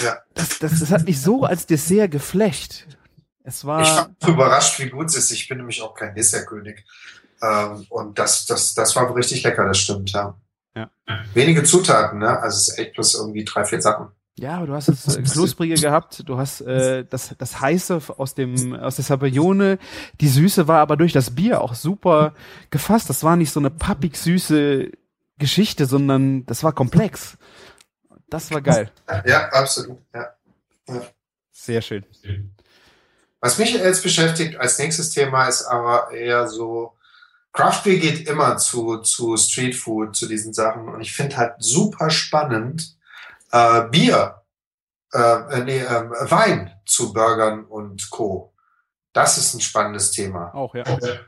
Ja. 0.00 0.18
Das, 0.34 0.58
das, 0.58 0.78
das 0.78 0.90
hat 0.90 1.04
mich 1.04 1.20
so 1.20 1.44
als 1.44 1.66
Dessert 1.66 2.10
geflecht. 2.10 2.86
Es 3.48 3.60
Ich 3.60 3.64
war, 3.64 4.10
war 4.20 4.28
überrascht, 4.28 4.78
wie 4.78 4.90
gut 4.90 5.06
es 5.06 5.16
ist. 5.16 5.30
Ich 5.30 5.48
bin 5.48 5.56
nämlich 5.56 5.80
auch 5.80 5.94
kein 5.94 6.14
Dessertkönig. 6.14 6.84
Ähm, 7.40 7.86
und 7.88 8.18
das, 8.18 8.44
das, 8.44 8.74
das 8.74 8.94
war 8.94 9.14
richtig 9.16 9.42
lecker, 9.42 9.64
das 9.64 9.78
stimmt, 9.78 10.12
ja. 10.12 10.34
Ja. 10.76 10.90
Wenige 11.32 11.62
Zutaten, 11.64 12.18
ne? 12.18 12.38
Also 12.40 12.56
es 12.56 12.68
ist 12.68 12.78
echt 12.78 12.92
bloß 12.92 13.14
irgendwie 13.14 13.44
drei, 13.44 13.64
vier 13.64 13.80
Sachen. 13.80 14.08
ja, 14.36 14.56
aber 14.58 14.66
du 14.66 14.74
hast 14.74 14.88
das 14.88 15.16
äh, 15.16 15.22
Knusprige 15.22 15.76
gehabt, 15.76 16.22
du 16.28 16.36
hast 16.36 16.60
äh, 16.60 17.06
das, 17.08 17.34
das 17.38 17.58
Heiße 17.60 18.02
aus 18.18 18.34
dem, 18.34 18.74
aus 18.74 18.96
der 18.96 19.04
Sabagnone, 19.04 19.78
die 20.20 20.28
Süße 20.28 20.68
war 20.68 20.80
aber 20.80 20.96
durch 20.98 21.12
das 21.14 21.34
Bier 21.34 21.62
auch 21.62 21.74
super 21.74 22.34
gefasst. 22.70 23.08
Das 23.08 23.24
war 23.24 23.36
nicht 23.36 23.50
so 23.50 23.60
eine 23.60 23.70
pappig 23.70 24.16
süße 24.16 24.90
Geschichte, 25.38 25.86
sondern 25.86 26.44
das 26.44 26.62
war 26.62 26.72
komplex. 26.72 27.38
Das 28.28 28.50
war 28.50 28.60
geil. 28.60 28.90
Ja, 29.24 29.48
absolut. 29.48 29.98
Ja. 30.12 30.34
Sehr 31.50 31.80
schön. 31.80 32.04
Was 33.40 33.58
mich 33.58 33.72
jetzt 33.72 34.02
beschäftigt 34.02 34.58
als 34.58 34.78
nächstes 34.78 35.10
Thema 35.10 35.46
ist 35.46 35.64
aber 35.64 36.10
eher 36.10 36.48
so, 36.48 36.96
Craft 37.52 37.82
Beer 37.84 37.98
geht 37.98 38.28
immer 38.28 38.56
zu, 38.56 38.98
zu 38.98 39.36
Street 39.36 39.74
Food, 39.74 40.14
zu 40.14 40.26
diesen 40.26 40.52
Sachen. 40.52 40.88
Und 40.88 41.00
ich 41.00 41.12
finde 41.12 41.36
halt 41.36 41.54
super 41.58 42.10
spannend, 42.10 42.96
äh, 43.52 43.82
Bier, 43.88 44.42
äh, 45.12 45.18
äh, 45.18 45.64
nee, 45.64 45.78
äh, 45.78 46.30
Wein 46.30 46.72
zu 46.84 47.12
Burgern 47.12 47.64
und 47.64 48.10
Co. 48.10 48.52
Das 49.12 49.38
ist 49.38 49.54
ein 49.54 49.60
spannendes 49.60 50.10
Thema. 50.10 50.54
Auch, 50.54 50.74
ja. 50.74 50.84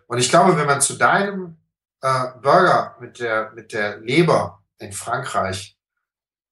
Und 0.07 0.19
ich 0.19 0.29
glaube, 0.29 0.57
wenn 0.57 0.67
man 0.67 0.81
zu 0.81 0.95
deinem 0.95 1.57
äh, 2.03 2.27
Burger 2.43 2.97
mit 3.01 3.19
der, 3.19 3.51
mit 3.53 3.73
der 3.73 3.99
Leber 3.99 4.63
in 4.79 4.93
Frankreich 4.93 5.77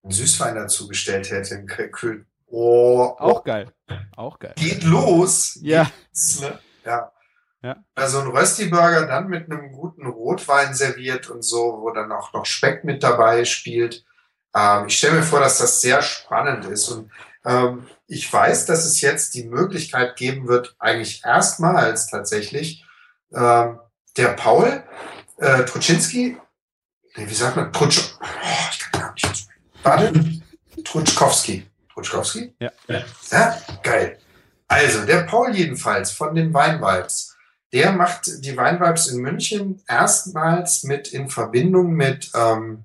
einen 0.02 0.12
Süßwein 0.12 0.55
dazu 0.55 0.89
gestellt 0.89 1.30
hätte, 1.30 1.55
einen 1.55 1.66
Kühl, 1.66 2.26
oh, 2.51 3.15
Auch 3.19 3.45
geil. 3.45 3.73
Auch 4.16 4.39
geil. 4.39 4.55
geht 4.57 4.83
los. 4.85 5.59
Ja. 5.62 5.85
Geht's, 5.85 6.41
ne? 6.41 6.59
Ja. 6.85 7.12
Ja. 7.62 7.77
Also 7.97 8.20
ein 8.20 8.29
Rösti-Burger 8.29 9.07
dann 9.07 9.29
mit 9.29 9.51
einem 9.51 9.73
guten 9.73 10.07
Rotwein 10.07 10.75
serviert 10.75 11.29
und 11.29 11.43
so, 11.43 11.79
wo 11.81 11.91
dann 11.91 12.12
auch 12.12 12.33
noch 12.33 12.47
Speck 12.47 12.85
mit 12.85 13.03
dabei 13.03 13.45
spielt. 13.45 14.05
Ähm, 14.55 14.87
ich 14.87 14.99
stelle 14.99 15.16
mir 15.16 15.23
vor, 15.23 15.41
dass 15.41 15.59
das 15.59 15.81
sehr 15.81 16.01
spannend 16.03 16.66
ist. 16.66 16.89
Und 16.89 17.11
ähm, 17.45 17.89
ich 18.07 18.33
weiß, 18.33 18.66
dass 18.66 18.85
es 18.85 19.01
jetzt 19.01 19.35
die 19.35 19.45
Möglichkeit 19.45 20.16
geben 20.16 20.47
wird, 20.47 20.77
eigentlich 20.79 21.23
erstmals 21.25 22.07
tatsächlich, 22.07 22.85
ähm, 23.35 23.81
der 24.16 24.29
Paul 24.35 24.85
äh, 25.39 25.65
Truczynski, 25.65 26.37
nee, 27.16 27.29
wie 27.29 27.35
sagt 27.35 27.57
man, 27.57 27.73
Trutsch, 27.73 28.15
oh, 28.20 28.25
ich 28.70 28.79
kann 28.79 29.01
Namen 29.01 29.15
nicht. 29.15 29.49
Warte, 29.83 30.12
Trutschkowski. 30.85 31.66
Trutschkowski? 31.99 32.55
Ja. 32.61 32.73
Ja, 33.31 33.59
geil. 33.83 34.19
Also, 34.69 35.05
der 35.05 35.23
Paul 35.23 35.55
jedenfalls 35.55 36.11
von 36.11 36.35
den 36.35 36.53
Weinvibes, 36.55 37.37
der 37.73 37.93
macht 37.93 38.27
die 38.45 38.57
Weinvibes 38.57 39.09
in 39.09 39.20
München 39.20 39.83
erstmals 39.89 40.85
mit 40.85 41.09
in 41.09 41.29
Verbindung 41.29 41.93
mit 41.93 42.31
ähm, 42.35 42.85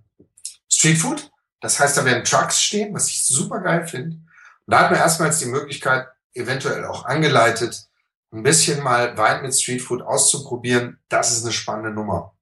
Streetfood. 0.72 1.31
Das 1.61 1.80
heißt, 1.80 1.98
da 1.98 2.06
werden 2.06 2.23
Trucks 2.23 2.61
stehen, 2.61 2.94
was 2.94 3.07
ich 3.10 3.26
super 3.26 3.60
geil 3.60 3.88
finde. 3.88 4.18
Und 4.18 4.73
da 4.73 4.80
hat 4.80 4.91
man 4.91 4.99
erstmals 4.99 5.40
die 5.40 5.45
Möglichkeit, 5.45 6.07
eventuell 6.34 6.85
auch 6.85 7.06
angeleitet, 7.06 7.88
ein 8.31 8.44
bisschen 8.44 8.81
mal 8.84 9.18
Wein 9.18 9.44
mit 9.44 9.56
Streetfood 9.56 10.02
auszuprobieren. 10.02 10.99
Das 11.07 11.31
ist 11.31 11.44
eine 11.44 11.53
spannende 11.53 11.91
Nummer. 11.91 12.34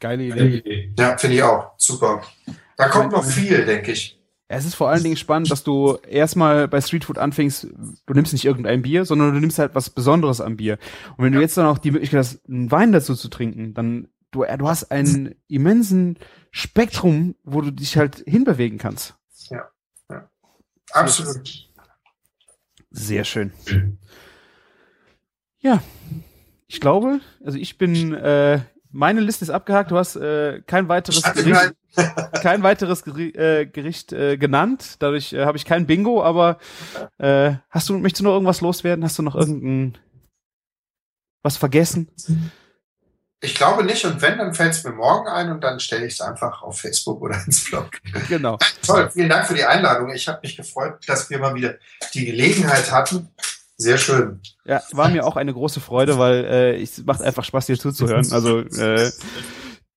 Geile 0.00 0.24
Idee. 0.24 0.94
Ja, 0.98 1.16
finde 1.16 1.36
ich 1.36 1.42
auch. 1.42 1.72
Super. 1.76 2.22
Da 2.76 2.88
kommt 2.88 3.12
noch 3.12 3.24
viel, 3.24 3.64
denke 3.64 3.92
ich. 3.92 4.15
Es 4.48 4.64
ist 4.64 4.74
vor 4.74 4.88
allen 4.88 5.02
Dingen 5.02 5.16
spannend, 5.16 5.50
dass 5.50 5.64
du 5.64 5.96
erstmal 6.08 6.68
bei 6.68 6.80
Streetfood 6.80 7.18
anfängst, 7.18 7.64
du 7.64 8.14
nimmst 8.14 8.32
nicht 8.32 8.44
irgendein 8.44 8.82
Bier, 8.82 9.04
sondern 9.04 9.34
du 9.34 9.40
nimmst 9.40 9.58
halt 9.58 9.74
was 9.74 9.90
Besonderes 9.90 10.40
am 10.40 10.56
Bier. 10.56 10.78
Und 11.16 11.24
wenn 11.24 11.32
du 11.32 11.40
jetzt 11.40 11.56
dann 11.56 11.66
auch 11.66 11.78
die 11.78 11.90
Möglichkeit 11.90 12.20
hast, 12.20 12.48
einen 12.48 12.70
Wein 12.70 12.92
dazu 12.92 13.16
zu 13.16 13.28
trinken, 13.28 13.74
dann 13.74 14.08
du, 14.30 14.44
äh, 14.44 14.56
du 14.56 14.68
hast 14.68 14.92
einen 14.92 15.34
immensen 15.48 16.18
Spektrum, 16.52 17.34
wo 17.42 17.60
du 17.60 17.72
dich 17.72 17.96
halt 17.96 18.22
hinbewegen 18.26 18.78
kannst. 18.78 19.16
Absolut. 20.92 21.68
Sehr 22.90 23.24
schön. 23.24 23.52
Ja, 25.58 25.82
ich 26.68 26.80
glaube, 26.80 27.20
also 27.44 27.58
ich 27.58 27.76
bin, 27.78 28.14
äh, 28.14 28.60
meine 28.96 29.20
Liste 29.20 29.44
ist 29.44 29.50
abgehakt. 29.50 29.90
Du 29.90 29.98
hast 29.98 30.16
äh, 30.16 30.62
kein 30.66 30.88
weiteres 30.88 31.22
Gericht, 31.22 31.74
kein 32.42 32.62
weiteres 32.62 33.04
Geri 33.04 33.28
äh, 33.30 33.66
Gericht 33.66 34.12
äh, 34.12 34.36
genannt. 34.38 34.96
Dadurch 34.98 35.32
äh, 35.32 35.44
habe 35.44 35.58
ich 35.58 35.64
kein 35.64 35.86
Bingo. 35.86 36.22
Aber 36.22 36.58
äh, 37.18 37.52
hast 37.70 37.88
du, 37.88 37.98
möchtest 37.98 38.20
du 38.20 38.24
noch 38.24 38.32
irgendwas 38.32 38.62
loswerden? 38.62 39.04
Hast 39.04 39.18
du 39.18 39.22
noch 39.22 39.34
irgendein 39.34 39.98
was 41.42 41.56
vergessen? 41.56 42.10
Ich 43.40 43.54
glaube 43.54 43.84
nicht. 43.84 44.04
Und 44.06 44.22
wenn, 44.22 44.38
dann 44.38 44.54
fällt 44.54 44.72
es 44.72 44.82
mir 44.82 44.92
morgen 44.92 45.28
ein 45.28 45.52
und 45.52 45.62
dann 45.62 45.78
stelle 45.78 46.06
ich 46.06 46.14
es 46.14 46.20
einfach 46.22 46.62
auf 46.62 46.80
Facebook 46.80 47.20
oder 47.20 47.36
ins 47.44 47.64
Blog. 47.64 47.90
Genau. 48.28 48.58
Toll, 48.84 49.10
vielen 49.10 49.28
Dank 49.28 49.46
für 49.46 49.54
die 49.54 49.64
Einladung. 49.64 50.10
Ich 50.10 50.26
habe 50.26 50.40
mich 50.42 50.56
gefreut, 50.56 50.98
dass 51.06 51.28
wir 51.28 51.38
mal 51.38 51.54
wieder 51.54 51.74
die 52.14 52.24
Gelegenheit 52.24 52.90
hatten. 52.90 53.28
Sehr 53.76 53.98
schön. 53.98 54.40
Ja, 54.64 54.82
war 54.92 55.10
mir 55.10 55.26
auch 55.26 55.36
eine 55.36 55.52
große 55.52 55.80
Freude, 55.80 56.18
weil 56.18 56.44
äh, 56.44 56.82
es 56.82 57.04
macht 57.04 57.20
einfach 57.20 57.44
Spaß, 57.44 57.66
dir 57.66 57.78
zuzuhören. 57.78 58.32
Also 58.32 58.60
äh, 58.60 59.10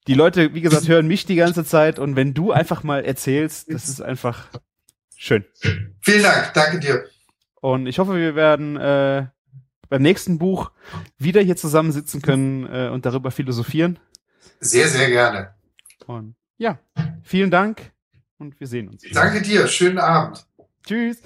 die 0.08 0.14
Leute, 0.16 0.54
wie 0.54 0.62
gesagt, 0.62 0.88
hören 0.88 1.08
mich 1.08 1.26
die 1.26 1.36
ganze 1.36 1.64
Zeit 1.64 1.98
und 1.98 2.16
wenn 2.16 2.34
du 2.34 2.52
einfach 2.52 2.84
mal 2.84 3.06
erzählst, 3.06 3.72
das 3.72 3.88
ist 3.88 4.02
einfach 4.02 4.48
schön. 5.16 5.46
Vielen 6.02 6.24
Dank. 6.24 6.52
Danke 6.54 6.80
dir. 6.80 7.06
Und 7.62 7.88
ich 7.88 8.00
hoffe, 8.00 8.16
wir 8.16 8.36
werden 8.36 8.76
äh, 8.78 9.28
beim 9.88 10.02
nächsten 10.02 10.38
Buch 10.38 10.72
wieder 11.18 11.42
hier 11.42 11.56
zusammensitzen 11.56 12.22
können 12.22 12.66
äh, 12.66 12.90
und 12.90 13.06
darüber 13.06 13.32
philosophieren. 13.32 14.00
Sehr, 14.60 14.88
sehr 14.88 15.10
gerne. 15.10 15.54
Und 16.06 16.36
ja, 16.58 16.80
vielen 17.24 17.52
Dank 17.52 17.92
und 18.38 18.60
wir 18.60 18.68
sehen 18.68 18.90
uns. 18.90 19.04
Danke 19.14 19.42
dir. 19.42 19.68
Schönen 19.68 20.00
Abend. 20.00 20.46
Tschüss. 20.86 21.22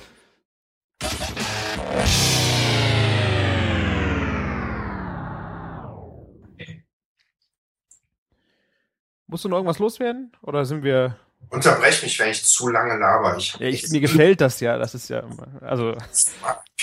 Musst 9.28 9.46
du 9.46 9.50
noch 9.50 9.58
irgendwas 9.58 9.80
loswerden? 9.80 10.32
Oder 10.42 10.66
sind 10.66 10.84
wir. 10.84 11.16
Unterbrech 11.50 12.02
mich, 12.04 12.18
wenn 12.20 12.30
ich 12.30 12.44
zu 12.44 12.70
lange 12.70 12.98
laber. 12.98 13.36
Ich, 13.38 13.56
Ja, 13.58 13.68
ich, 13.68 13.90
mir 13.90 14.00
gefällt 14.00 14.42
das 14.42 14.60
ja. 14.60 14.78
Das 14.78 14.96
ist 14.96 15.10
ja. 15.10 15.20
immer- 15.20 15.48
Also, 15.62 15.96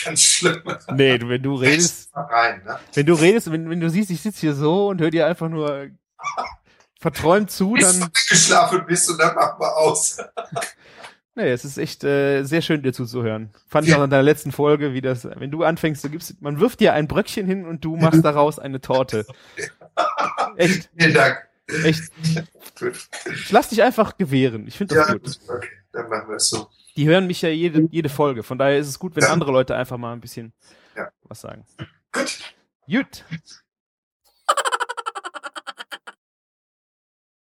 ganz 0.04 0.22
schlimm. 0.22 0.62
nee, 0.92 1.18
du, 1.18 1.28
wenn 1.28 1.42
du 1.42 1.54
redest, 1.54 2.14
Mal 2.14 2.22
rein, 2.24 2.62
ne? 2.64 2.78
wenn 2.94 3.06
du 3.06 3.14
redest, 3.14 3.50
wenn, 3.52 3.68
wenn 3.70 3.80
du 3.80 3.88
siehst, 3.90 4.10
ich 4.10 4.20
sitze 4.20 4.40
hier 4.40 4.54
so 4.54 4.88
und 4.88 5.00
höre 5.00 5.10
dir 5.10 5.26
einfach 5.26 5.48
nur 5.48 5.88
verträumt 7.00 7.50
zu, 7.50 7.72
Bis 7.72 7.92
du 7.92 8.00
dann. 8.00 8.10
eingeschlafen 8.14 8.84
bist 8.86 9.08
und 9.10 9.18
dann 9.18 9.34
machen 9.34 9.60
wir 9.60 9.76
aus. 9.76 10.18
Nee, 11.40 11.52
es 11.52 11.64
ist 11.64 11.78
echt 11.78 12.04
äh, 12.04 12.42
sehr 12.42 12.60
schön, 12.60 12.82
dir 12.82 12.92
zuzuhören. 12.92 13.50
Fand 13.66 13.88
ich 13.88 13.94
auch 13.94 14.04
in 14.04 14.10
deiner 14.10 14.22
letzten 14.22 14.52
Folge, 14.52 14.92
wie 14.92 15.00
das, 15.00 15.24
wenn 15.24 15.50
du 15.50 15.64
anfängst, 15.64 16.04
du 16.04 16.10
gibst, 16.10 16.40
man 16.42 16.60
wirft 16.60 16.80
dir 16.80 16.92
ein 16.92 17.08
Bröckchen 17.08 17.46
hin 17.46 17.64
und 17.64 17.82
du 17.84 17.96
machst 17.96 18.22
daraus 18.24 18.58
eine 18.58 18.80
Torte. 18.80 19.24
Echt, 20.56 20.90
Vielen 20.98 21.14
Dank. 21.14 21.38
echt. 21.84 22.10
Gut. 22.78 23.08
Ich 23.32 23.50
lass 23.52 23.68
dich 23.70 23.82
einfach 23.82 24.18
gewähren. 24.18 24.66
Ich 24.66 24.76
finde 24.76 24.94
das 24.96 25.08
Ja, 25.08 25.14
gut. 25.14 25.38
okay, 25.48 25.68
dann 25.92 26.08
machen 26.08 26.28
wir 26.28 26.36
es 26.36 26.48
so. 26.50 26.68
Die 26.96 27.06
hören 27.08 27.26
mich 27.26 27.40
ja 27.42 27.48
jede, 27.48 27.88
jede 27.90 28.08
Folge. 28.08 28.42
Von 28.42 28.58
daher 28.58 28.78
ist 28.78 28.88
es 28.88 28.98
gut, 28.98 29.16
wenn 29.16 29.22
Ja. 29.22 29.32
andere 29.32 29.52
Leute 29.52 29.76
einfach 29.76 29.96
mal 29.96 30.12
ein 30.12 30.20
bisschen 30.20 30.52
was 31.24 31.40
sagen. 31.40 31.64
Gut. 32.12 32.40
Gut. 32.86 33.24